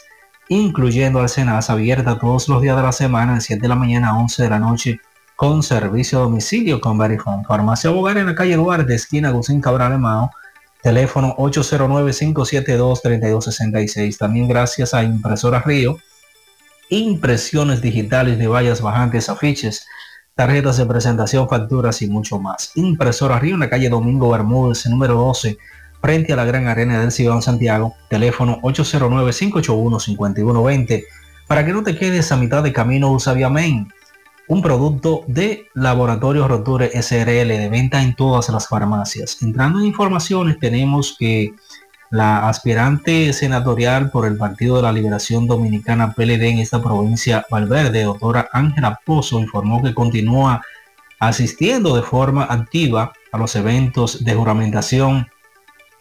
incluyendo 0.48 1.18
Alcenas, 1.18 1.70
abierta 1.70 2.18
todos 2.18 2.48
los 2.48 2.62
días 2.62 2.76
de 2.76 2.82
la 2.82 2.92
semana, 2.92 3.34
de 3.34 3.40
7 3.40 3.60
de 3.60 3.68
la 3.68 3.74
mañana 3.74 4.10
a 4.10 4.18
11 4.18 4.44
de 4.44 4.50
la 4.50 4.60
noche, 4.60 5.00
con 5.34 5.64
servicio 5.64 6.20
a 6.20 6.22
domicilio 6.22 6.80
con 6.80 6.98
Verifone. 6.98 7.42
Farmacia 7.44 7.90
Bogar 7.90 8.16
en 8.16 8.26
la 8.26 8.36
calle 8.36 8.54
Duarte, 8.54 8.94
esquina 8.94 9.32
Gusín 9.32 9.60
Cabral 9.60 9.98
Mao, 9.98 10.30
teléfono 10.82 11.34
809-572-3266. 11.36 14.18
También 14.18 14.46
gracias 14.46 14.94
a 14.94 15.02
Impresora 15.02 15.62
Río, 15.62 15.98
impresiones 16.90 17.82
digitales 17.82 18.38
de 18.38 18.46
vallas 18.46 18.80
bajantes, 18.80 19.28
afiches, 19.28 19.84
tarjetas 20.34 20.76
de 20.76 20.84
presentación, 20.86 21.48
facturas 21.48 22.02
y 22.02 22.08
mucho 22.08 22.38
más. 22.38 22.70
Impresora 22.74 23.38
Río 23.38 23.54
en 23.54 23.60
la 23.60 23.70
calle 23.70 23.88
Domingo 23.88 24.30
Bermúdez, 24.30 24.84
número 24.86 25.14
12, 25.14 25.58
frente 26.00 26.32
a 26.32 26.36
la 26.36 26.44
Gran 26.44 26.68
Arena 26.68 27.00
del 27.00 27.10
Cibao 27.12 27.42
Santiago, 27.42 27.94
teléfono 28.08 28.60
809-581-5120. 28.62 31.04
Para 31.46 31.64
que 31.64 31.72
no 31.72 31.82
te 31.82 31.98
quedes 31.98 32.30
a 32.32 32.36
mitad 32.36 32.62
de 32.62 32.72
camino, 32.72 33.10
usa 33.12 33.34
Viamen, 33.34 33.92
un 34.48 34.62
producto 34.62 35.22
de 35.26 35.66
Laboratorio 35.74 36.48
Roture 36.48 36.90
SRL 37.00 37.48
de 37.48 37.68
venta 37.70 38.02
en 38.02 38.14
todas 38.14 38.48
las 38.48 38.68
farmacias. 38.68 39.40
Entrando 39.42 39.78
en 39.78 39.86
informaciones, 39.86 40.58
tenemos 40.58 41.16
que 41.18 41.54
la 42.12 42.46
aspirante 42.46 43.32
senatorial 43.32 44.10
por 44.10 44.26
el 44.26 44.36
Partido 44.36 44.76
de 44.76 44.82
la 44.82 44.92
Liberación 44.92 45.46
Dominicana 45.46 46.12
PLD 46.12 46.42
en 46.42 46.58
esta 46.58 46.82
provincia 46.82 47.46
Valverde, 47.50 48.02
doctora 48.02 48.50
Ángela 48.52 49.00
Pozo, 49.02 49.40
informó 49.40 49.82
que 49.82 49.94
continúa 49.94 50.60
asistiendo 51.18 51.96
de 51.96 52.02
forma 52.02 52.44
activa 52.44 53.14
a 53.32 53.38
los 53.38 53.56
eventos 53.56 54.22
de 54.26 54.34
juramentación 54.34 55.26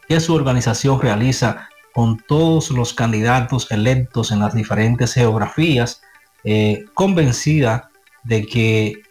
que 0.10 0.20
su 0.20 0.36
organización 0.36 1.00
realiza 1.00 1.70
con 1.94 2.18
todos 2.18 2.72
los 2.72 2.94
candidatos 2.94 3.72
electos 3.72 4.34
en 4.34 4.40
las 4.42 4.54
diferentes 4.54 5.14
geografías, 5.14 6.02
eh, 6.44 6.84
convencida 6.94 7.90
de 8.26 8.46
que 8.46 9.02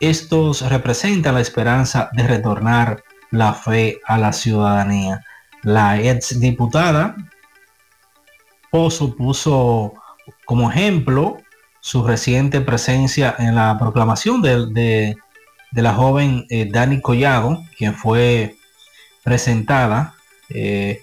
estos 0.00 0.66
representan 0.70 1.34
la 1.34 1.42
esperanza 1.42 2.08
de 2.14 2.26
retornar 2.26 3.02
la 3.30 3.52
fe 3.52 4.00
a 4.06 4.16
la 4.16 4.32
ciudadanía. 4.32 5.22
La 5.66 6.00
ex 6.00 6.38
diputada 6.38 7.16
Pozo 8.70 9.16
puso 9.16 9.94
como 10.44 10.70
ejemplo 10.70 11.38
su 11.80 12.06
reciente 12.06 12.60
presencia 12.60 13.34
en 13.36 13.56
la 13.56 13.76
proclamación 13.76 14.42
de, 14.42 14.66
de- 14.66 15.16
la 15.72 15.92
joven 15.92 16.46
eh, 16.50 16.68
Dani 16.70 17.00
Collado, 17.00 17.64
quien 17.76 17.94
fue 17.94 18.54
presentada 19.24 20.14
eh, 20.50 21.00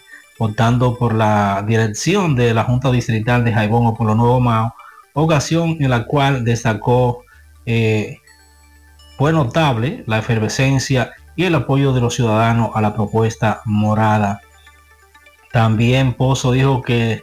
por 0.97 1.13
la 1.13 1.61
dirección 1.67 2.35
de 2.37 2.53
la 2.53 2.63
Junta 2.63 2.89
Distrital 2.89 3.43
de 3.43 3.51
Jaibón 3.53 3.85
o 3.87 3.93
por 3.95 4.07
lo 4.07 4.15
Nuevo 4.15 4.39
Mao, 4.39 4.73
ocasión 5.13 5.75
en 5.81 5.89
la 5.89 6.05
cual 6.05 6.45
destacó 6.45 7.23
eh, 7.65 8.17
fue 9.17 9.33
notable 9.33 10.05
la 10.07 10.19
efervescencia 10.19 11.11
y 11.35 11.43
el 11.43 11.55
apoyo 11.55 11.91
de 11.91 11.99
los 11.99 12.15
ciudadanos 12.15 12.71
a 12.73 12.81
la 12.81 12.93
propuesta 12.93 13.61
morada. 13.65 14.39
También 15.53 16.15
Pozo 16.15 16.51
dijo 16.51 16.81
que 16.81 17.21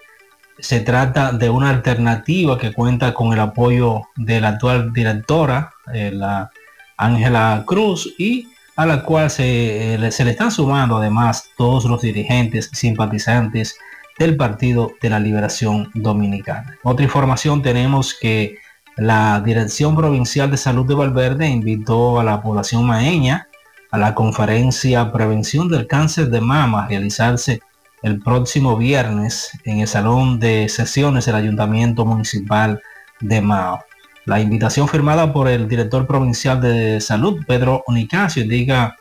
se 0.60 0.78
trata 0.78 1.32
de 1.32 1.50
una 1.50 1.70
alternativa 1.70 2.56
que 2.56 2.72
cuenta 2.72 3.12
con 3.12 3.32
el 3.32 3.40
apoyo 3.40 4.02
de 4.14 4.40
la 4.40 4.50
actual 4.50 4.92
directora, 4.92 5.72
eh, 5.92 6.12
la 6.14 6.48
Ángela 6.96 7.64
Cruz, 7.66 8.14
y 8.18 8.46
a 8.76 8.86
la 8.86 9.02
cual 9.02 9.30
se, 9.30 9.94
eh, 9.94 10.12
se 10.12 10.24
le 10.24 10.30
están 10.30 10.52
sumando 10.52 10.98
además 10.98 11.50
todos 11.56 11.86
los 11.86 12.02
dirigentes 12.02 12.70
simpatizantes 12.72 13.76
del 14.16 14.36
Partido 14.36 14.92
de 15.02 15.10
la 15.10 15.18
Liberación 15.18 15.90
Dominicana. 15.94 16.78
Otra 16.84 17.04
información 17.04 17.62
tenemos 17.62 18.14
que 18.14 18.58
la 18.96 19.42
Dirección 19.44 19.96
Provincial 19.96 20.52
de 20.52 20.56
Salud 20.56 20.86
de 20.86 20.94
Valverde 20.94 21.48
invitó 21.48 22.20
a 22.20 22.22
la 22.22 22.40
población 22.40 22.86
maeña 22.86 23.48
a 23.90 23.98
la 23.98 24.14
conferencia 24.14 25.10
Prevención 25.10 25.68
del 25.68 25.88
Cáncer 25.88 26.28
de 26.30 26.40
Mama 26.40 26.84
a 26.84 26.88
realizarse 26.88 27.60
el 28.02 28.20
próximo 28.20 28.76
viernes 28.76 29.50
en 29.64 29.80
el 29.80 29.88
Salón 29.88 30.40
de 30.40 30.68
Sesiones 30.68 31.26
del 31.26 31.34
Ayuntamiento 31.34 32.04
Municipal 32.04 32.80
de 33.20 33.40
Mao. 33.40 33.84
La 34.24 34.40
invitación 34.40 34.88
firmada 34.88 35.32
por 35.32 35.48
el 35.48 35.68
director 35.68 36.06
provincial 36.06 36.60
de 36.60 37.00
salud, 37.00 37.40
Pedro 37.46 37.84
Nicasio, 37.88 38.42
indica 38.42 38.96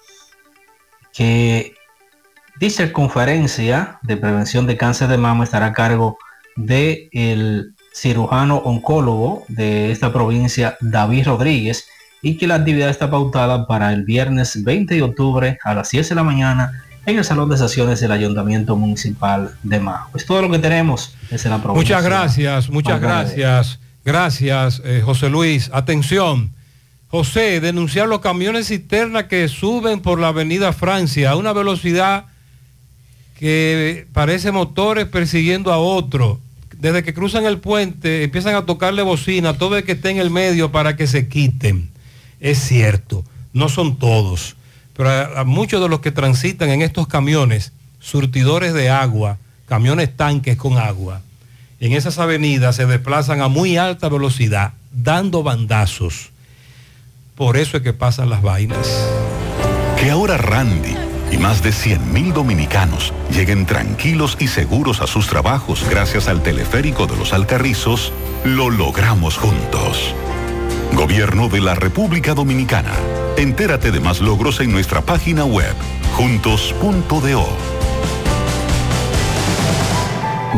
que 1.13 1.73
dicha 2.59 2.91
conferencia 2.91 3.99
de 4.01 4.17
prevención 4.17 4.67
de 4.67 4.77
cáncer 4.77 5.07
de 5.07 5.17
mama 5.17 5.43
estará 5.43 5.67
a 5.67 5.73
cargo 5.73 6.17
de 6.55 7.09
el 7.13 7.75
cirujano 7.93 8.57
oncólogo 8.57 9.43
de 9.47 9.91
esta 9.91 10.11
provincia, 10.11 10.77
David 10.81 11.27
Rodríguez, 11.27 11.87
y 12.21 12.37
que 12.37 12.47
la 12.47 12.55
actividad 12.55 12.89
está 12.89 13.09
pautada 13.09 13.65
para 13.65 13.93
el 13.93 14.03
viernes 14.03 14.63
20 14.63 14.93
de 14.93 15.01
octubre 15.01 15.57
a 15.63 15.73
las 15.73 15.89
10 15.91 16.09
de 16.09 16.15
la 16.15 16.23
mañana 16.23 16.71
en 17.11 17.19
el 17.19 17.25
Salón 17.25 17.49
de 17.49 17.57
Sesiones 17.57 17.99
del 17.99 18.11
Ayuntamiento 18.11 18.75
Municipal 18.75 19.55
de 19.63 19.79
Mao. 19.79 20.09
Es 20.15 20.25
todo 20.25 20.41
lo 20.41 20.51
que 20.51 20.59
tenemos 20.59 21.15
desde 21.29 21.49
la 21.49 21.61
provincia. 21.61 21.97
Muchas 21.97 22.03
gracias, 22.03 22.69
muchas 22.69 23.01
gracias. 23.01 23.79
Gracias, 24.05 24.81
eh, 24.85 25.01
José 25.03 25.29
Luis. 25.29 25.69
Atención. 25.73 26.51
José, 27.09 27.59
denunciar 27.59 28.07
los 28.07 28.19
camiones 28.19 28.67
cisterna 28.67 29.27
que 29.27 29.47
suben 29.47 29.99
por 29.99 30.19
la 30.19 30.27
avenida 30.27 30.73
Francia 30.73 31.31
a 31.31 31.35
una 31.35 31.53
velocidad 31.53 32.25
que 33.37 34.05
parece 34.13 34.51
motores 34.51 35.05
persiguiendo 35.05 35.73
a 35.73 35.77
otro. 35.77 36.39
Desde 36.77 37.03
que 37.03 37.13
cruzan 37.13 37.45
el 37.45 37.57
puente 37.57 38.23
empiezan 38.23 38.55
a 38.55 38.65
tocarle 38.65 39.01
bocina 39.01 39.49
a 39.49 39.57
todo 39.57 39.77
el 39.77 39.83
que 39.83 39.93
esté 39.93 40.11
en 40.11 40.17
el 40.17 40.29
medio 40.29 40.71
para 40.71 40.95
que 40.95 41.07
se 41.07 41.27
quiten. 41.27 41.89
Es 42.39 42.59
cierto, 42.59 43.23
no 43.53 43.69
son 43.69 43.97
todos, 43.97 44.55
pero 44.99 45.11
a, 45.11 45.45
muchos 45.45 45.81
de 45.81 45.87
los 45.87 46.01
que 46.01 46.11
transitan 46.11 46.71
en 46.71 46.81
estos 46.81 47.07
camiones, 47.07 47.71
surtidores 48.01 48.73
de 48.73 48.89
agua, 48.89 49.37
camiones 49.65 50.13
tanques 50.13 50.57
con 50.57 50.77
agua, 50.77 51.21
en 51.79 51.93
esas 51.93 52.19
avenidas 52.19 52.75
se 52.75 52.85
desplazan 52.85 53.39
a 53.39 53.47
muy 53.47 53.77
alta 53.77 54.09
velocidad, 54.09 54.73
dando 54.91 55.41
bandazos. 55.41 56.31
Por 57.35 57.55
eso 57.55 57.77
es 57.77 57.83
que 57.83 57.93
pasan 57.93 58.29
las 58.29 58.41
vainas. 58.41 58.89
Que 59.97 60.11
ahora 60.11 60.35
Randy 60.35 60.97
y 61.31 61.37
más 61.37 61.63
de 61.63 61.69
100.000 61.69 62.33
dominicanos 62.33 63.13
lleguen 63.31 63.65
tranquilos 63.65 64.35
y 64.37 64.49
seguros 64.49 64.99
a 64.99 65.07
sus 65.07 65.27
trabajos 65.27 65.89
gracias 65.89 66.27
al 66.27 66.43
teleférico 66.43 67.07
de 67.07 67.15
los 67.15 67.31
Alcarrizos, 67.31 68.11
lo 68.43 68.69
logramos 68.69 69.37
juntos. 69.37 70.13
Gobierno 70.93 71.47
de 71.49 71.61
la 71.61 71.75
República 71.75 72.33
Dominicana. 72.33 72.91
Entérate 73.37 73.91
de 73.91 73.99
más 73.99 74.19
logros 74.19 74.59
en 74.59 74.71
nuestra 74.71 75.01
página 75.01 75.45
web, 75.45 75.73
juntos.do. 76.15 77.47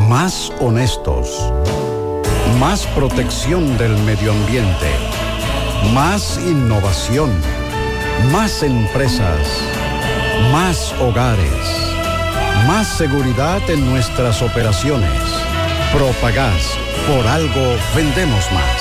Más 0.10 0.52
honestos. 0.60 1.52
Más 2.60 2.86
protección 2.88 3.78
del 3.78 3.96
medio 4.00 4.32
ambiente. 4.32 4.90
Más 5.94 6.40
innovación. 6.46 7.30
Más 8.32 8.64
empresas. 8.64 9.40
Más 10.52 10.94
hogares. 11.00 11.92
Más 12.68 12.88
seguridad 12.88 13.62
en 13.70 13.90
nuestras 13.90 14.42
operaciones. 14.42 15.22
Propagás. 15.94 16.78
Por 17.08 17.28
algo 17.28 17.76
vendemos 17.96 18.52
más. 18.52 18.81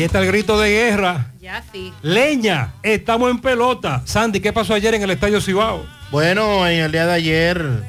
Ahí 0.00 0.06
está 0.06 0.20
el 0.20 0.26
grito 0.26 0.58
de 0.58 0.70
guerra. 0.70 1.26
Ya 1.40 1.62
sí. 1.72 1.92
Leña, 2.02 2.72
estamos 2.82 3.30
en 3.30 3.38
pelota. 3.40 4.02
Sandy, 4.04 4.40
¿qué 4.40 4.52
pasó 4.52 4.74
ayer 4.74 4.94
en 4.94 5.02
el 5.02 5.10
Estadio 5.10 5.40
Cibao? 5.40 5.84
Bueno, 6.10 6.66
en 6.66 6.80
el 6.80 6.92
día 6.92 7.06
de 7.06 7.12
ayer 7.12 7.84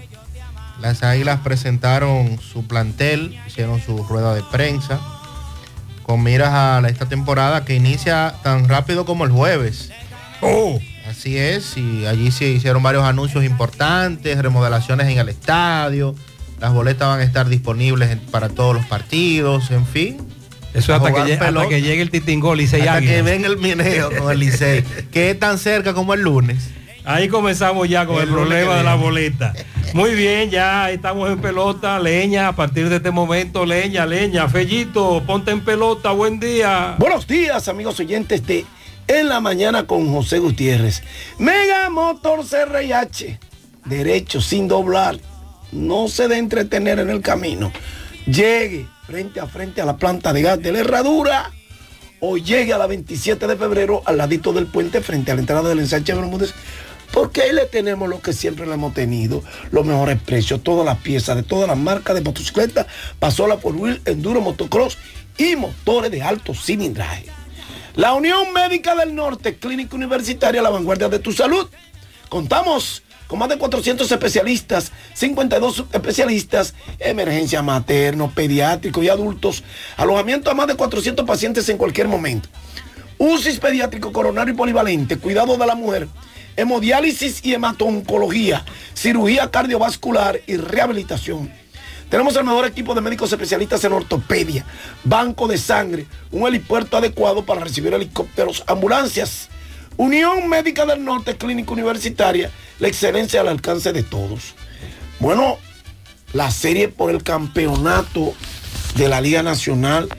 las 0.81 1.03
Águilas 1.03 1.39
presentaron 1.41 2.39
su 2.41 2.67
plantel, 2.67 3.39
hicieron 3.47 3.79
su 3.81 4.03
rueda 4.03 4.33
de 4.33 4.43
prensa 4.51 4.99
con 6.03 6.23
miras 6.23 6.49
a 6.53 6.81
la- 6.81 6.89
esta 6.89 7.05
temporada 7.07 7.63
que 7.63 7.75
inicia 7.75 8.33
tan 8.43 8.67
rápido 8.67 9.05
como 9.05 9.23
el 9.23 9.31
jueves. 9.31 9.91
Oh. 10.41 10.79
Así 11.07 11.37
es, 11.37 11.77
y 11.77 12.05
allí 12.05 12.31
se 12.31 12.45
hicieron 12.45 12.81
varios 12.83 13.03
anuncios 13.03 13.43
importantes, 13.43 14.37
remodelaciones 14.37 15.07
en 15.07 15.17
el 15.19 15.29
estadio, 15.29 16.15
las 16.59 16.73
boletas 16.73 17.07
van 17.07 17.19
a 17.19 17.23
estar 17.23 17.47
disponibles 17.49 18.17
para 18.31 18.49
todos 18.49 18.75
los 18.75 18.85
partidos, 18.85 19.71
en 19.71 19.85
fin. 19.85 20.17
Eso 20.73 20.93
hasta 20.93 21.13
que, 21.13 21.19
llegue, 21.21 21.33
hasta 21.33 21.67
que 21.67 21.81
llegue 21.81 22.01
el 22.01 22.11
titingol 22.11 22.61
y 22.61 22.67
se 22.67 22.81
Hasta 22.81 23.01
que 23.01 23.21
venga 23.21 23.47
el 23.47 23.57
mineo 23.57 24.09
con 24.17 24.31
el 24.31 24.39
Licey, 24.39 24.83
que 25.11 25.31
es 25.31 25.39
tan 25.39 25.57
cerca 25.57 25.93
como 25.93 26.13
el 26.13 26.21
lunes. 26.21 26.69
Ahí 27.03 27.27
comenzamos 27.27 27.89
ya 27.89 28.05
con 28.05 28.21
el, 28.21 28.29
problema 28.29 28.75
de 28.77 28.83
la 28.83 28.95
boleta. 28.95 29.53
Muy 29.93 30.13
bien, 30.13 30.49
ya 30.49 30.89
estamos 30.91 31.29
en 31.29 31.41
pelota, 31.41 31.99
leña, 31.99 32.47
a 32.47 32.55
partir 32.55 32.89
de 32.89 32.97
este 32.97 33.11
momento, 33.11 33.65
leña, 33.65 34.05
leña, 34.05 34.47
Fellito, 34.47 35.21
ponte 35.25 35.51
en 35.51 35.61
pelota, 35.61 36.11
buen 36.11 36.39
día. 36.39 36.95
Buenos 36.99 37.27
días, 37.27 37.67
amigos 37.67 37.99
oyentes 37.99 38.45
de 38.45 38.65
En 39.07 39.29
la 39.29 39.41
Mañana 39.41 39.87
con 39.87 40.13
José 40.13 40.39
Gutiérrez. 40.39 41.01
Mega 41.39 41.89
Motor 41.89 42.45
CRH. 42.45 43.39
Derecho, 43.85 44.39
sin 44.39 44.67
doblar. 44.67 45.17
No 45.71 46.07
se 46.07 46.27
de 46.27 46.37
entretener 46.37 46.99
en 46.99 47.09
el 47.09 47.21
camino. 47.21 47.71
Llegue 48.25 48.85
frente 49.11 49.41
a 49.41 49.45
frente 49.45 49.81
a 49.81 49.85
la 49.85 49.97
planta 49.97 50.31
de 50.31 50.41
gas 50.41 50.61
de 50.61 50.71
la 50.71 50.79
Herradura 50.79 51.51
o 52.21 52.37
llegue 52.37 52.71
a 52.71 52.77
la 52.77 52.87
27 52.87 53.45
de 53.45 53.57
febrero 53.57 54.01
al 54.05 54.17
ladito 54.17 54.53
del 54.53 54.67
puente 54.67 55.01
frente 55.01 55.31
a 55.31 55.35
la 55.35 55.41
entrada 55.41 55.67
del 55.67 55.79
ensanche 55.79 56.13
Bermúdez. 56.13 56.53
Porque 57.11 57.41
ahí 57.41 57.51
le 57.51 57.65
tenemos 57.65 58.07
lo 58.07 58.21
que 58.21 58.31
siempre 58.31 58.65
le 58.65 58.75
hemos 58.75 58.93
tenido, 58.93 59.43
los 59.71 59.85
mejores 59.85 60.17
precios, 60.21 60.63
todas 60.63 60.85
las 60.85 60.99
piezas 60.99 61.35
de 61.35 61.43
todas 61.43 61.67
las 61.67 61.77
marcas 61.77 62.15
de 62.15 62.21
motocicleta, 62.21 62.87
pasola 63.19 63.57
por 63.57 63.75
wheel, 63.75 64.01
enduro, 64.05 64.39
motocross 64.39 64.97
y 65.37 65.57
motores 65.57 66.09
de 66.09 66.23
alto 66.23 66.53
cilindraje. 66.53 67.25
La 67.95 68.13
Unión 68.13 68.53
Médica 68.53 68.95
del 68.95 69.13
Norte, 69.13 69.57
Clínica 69.57 69.93
Universitaria, 69.93 70.61
la 70.61 70.69
vanguardia 70.69 71.09
de 71.09 71.19
tu 71.19 71.33
salud. 71.33 71.67
Contamos 72.29 73.03
con 73.31 73.39
más 73.39 73.47
de 73.47 73.57
400 73.57 74.11
especialistas, 74.11 74.91
52 75.13 75.85
especialistas, 75.93 76.73
emergencia 76.99 77.61
materno, 77.61 78.29
pediátrico 78.29 79.01
y 79.01 79.07
adultos, 79.07 79.63
alojamiento 79.95 80.51
a 80.51 80.53
más 80.53 80.67
de 80.67 80.75
400 80.75 81.25
pacientes 81.25 81.69
en 81.69 81.77
cualquier 81.77 82.09
momento. 82.09 82.49
UCIS 83.19 83.59
pediátrico 83.59 84.11
coronario 84.11 84.53
y 84.53 84.57
polivalente, 84.57 85.17
cuidado 85.17 85.55
de 85.55 85.65
la 85.65 85.75
mujer, 85.75 86.09
hemodiálisis 86.57 87.39
y 87.45 87.53
hematoncología, 87.53 88.65
cirugía 88.95 89.49
cardiovascular 89.49 90.41
y 90.45 90.57
rehabilitación. 90.57 91.53
Tenemos 92.09 92.35
el 92.35 92.43
mejor 92.43 92.65
equipo 92.65 92.93
de 92.93 92.99
médicos 92.99 93.31
especialistas 93.31 93.81
en 93.85 93.93
ortopedia, 93.93 94.65
banco 95.05 95.47
de 95.47 95.57
sangre, 95.57 96.05
un 96.31 96.45
helipuerto 96.49 96.97
adecuado 96.97 97.45
para 97.45 97.61
recibir 97.61 97.93
helicópteros, 97.93 98.65
ambulancias. 98.67 99.47
Unión 99.97 100.47
Médica 100.47 100.85
del 100.85 101.03
Norte, 101.03 101.37
Clínica 101.37 101.71
Universitaria, 101.71 102.49
la 102.79 102.87
excelencia 102.87 103.41
al 103.41 103.47
alcance 103.47 103.93
de 103.93 104.03
todos. 104.03 104.55
Bueno, 105.19 105.57
la 106.33 106.49
serie 106.49 106.87
por 106.87 107.11
el 107.11 107.23
campeonato 107.23 108.33
de 108.95 109.07
la 109.07 109.21
Liga 109.21 109.43
Nacional 109.43 110.09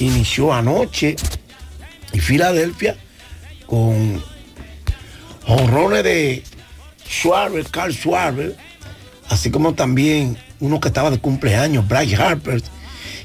inició 0.00 0.52
anoche 0.52 1.16
y 2.12 2.20
Filadelfia 2.20 2.96
con 3.66 4.22
honrones 5.46 6.04
de 6.04 6.42
Schwarber, 7.06 7.66
Carl 7.70 7.92
Schwarber, 7.92 8.56
así 9.28 9.50
como 9.50 9.74
también 9.74 10.36
uno 10.60 10.80
que 10.80 10.88
estaba 10.88 11.10
de 11.10 11.18
cumpleaños, 11.18 11.86
Bryce 11.86 12.16
Harper 12.16 12.62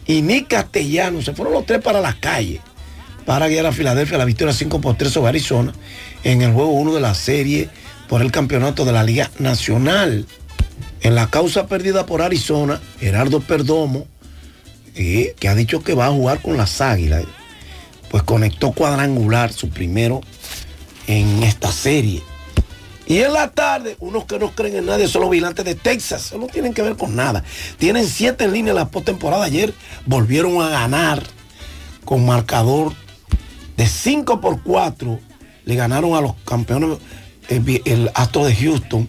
y 0.06 0.22
Nick 0.22 0.50
Castellano, 0.50 1.22
se 1.22 1.34
fueron 1.34 1.54
los 1.54 1.66
tres 1.66 1.82
para 1.82 2.02
la 2.02 2.14
calle 2.14 2.62
para 3.26 3.48
guiar 3.48 3.66
a 3.66 3.72
Filadelfia 3.72 4.16
a 4.16 4.20
la 4.20 4.26
victoria 4.26 4.54
5 4.54 4.82
por 4.82 4.96
3 4.96 5.12
sobre 5.12 5.30
Arizona 5.30 5.74
en 6.24 6.42
el 6.42 6.54
juego 6.54 6.72
1 6.72 6.94
de 6.94 7.02
la 7.02 7.14
serie 7.14 7.70
por 8.08 8.22
el 8.22 8.32
campeonato 8.32 8.86
de 8.86 8.92
la 8.92 9.04
Liga 9.04 9.32
Nacional. 9.40 10.26
En 11.02 11.16
la 11.16 11.28
causa 11.28 11.68
perdida 11.68 12.06
por 12.06 12.22
Arizona, 12.22 12.82
Gerardo 13.00 13.42
Perdomo, 13.42 14.08
eh, 14.96 15.36
que 15.40 15.48
ha 15.48 15.56
dicho 15.56 15.84
que 15.84 15.96
va 15.96 16.08
a 16.08 16.12
jugar 16.12 16.42
con 16.42 16.58
las 16.58 16.80
Águilas, 16.82 17.24
pues 18.10 18.24
conectó 18.24 18.72
cuadrangular, 18.72 19.52
su 19.52 19.70
primero 19.70 20.22
en 21.08 21.44
esta 21.44 21.72
serie. 21.72 22.22
Y 23.06 23.18
en 23.18 23.34
la 23.34 23.52
tarde, 23.52 23.98
unos 24.00 24.26
que 24.26 24.40
no 24.40 24.52
creen 24.52 24.78
en 24.78 24.86
nadie 24.86 25.08
son 25.08 25.24
los 25.24 25.32
vigilantes 25.32 25.66
de 25.66 25.76
Texas. 25.76 26.28
Eso 26.28 26.38
no 26.38 26.48
tienen 26.48 26.74
que 26.74 26.82
ver 26.82 26.96
con 26.96 27.16
nada. 27.16 27.44
Tienen 27.78 28.08
siete 28.08 28.46
en 28.46 28.54
línea 28.54 28.72
en 28.72 28.78
la 28.78 28.88
postemporada. 28.88 29.44
Ayer 29.44 29.74
volvieron 30.06 30.62
a 30.62 30.70
ganar 30.70 31.22
con 32.06 32.26
marcador 32.26 32.94
de 33.78 33.88
5 33.88 34.42
por 34.42 34.62
4. 34.64 35.20
Le 35.66 35.76
ganaron 35.76 36.16
a 36.16 36.22
los 36.22 36.34
campeones, 36.46 36.98
el, 37.50 37.60
vi- 37.62 37.82
el 37.86 38.12
Astro 38.14 38.46
de 38.46 38.56
Houston, 38.56 39.08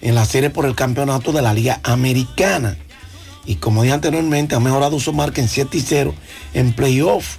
en 0.00 0.14
la 0.14 0.24
serie 0.24 0.50
por 0.50 0.64
el 0.66 0.74
campeonato 0.74 1.32
de 1.32 1.42
la 1.42 1.52
Liga 1.54 1.80
Americana. 1.82 2.76
Y 3.46 3.56
como 3.56 3.82
dije 3.82 3.94
anteriormente, 3.94 4.54
han 4.54 4.62
mejorado 4.62 4.98
su 5.00 5.12
marca 5.12 5.40
en 5.40 5.48
7 5.48 5.76
y 5.76 5.80
0 5.80 6.14
en 6.54 6.72
playoff. 6.72 7.36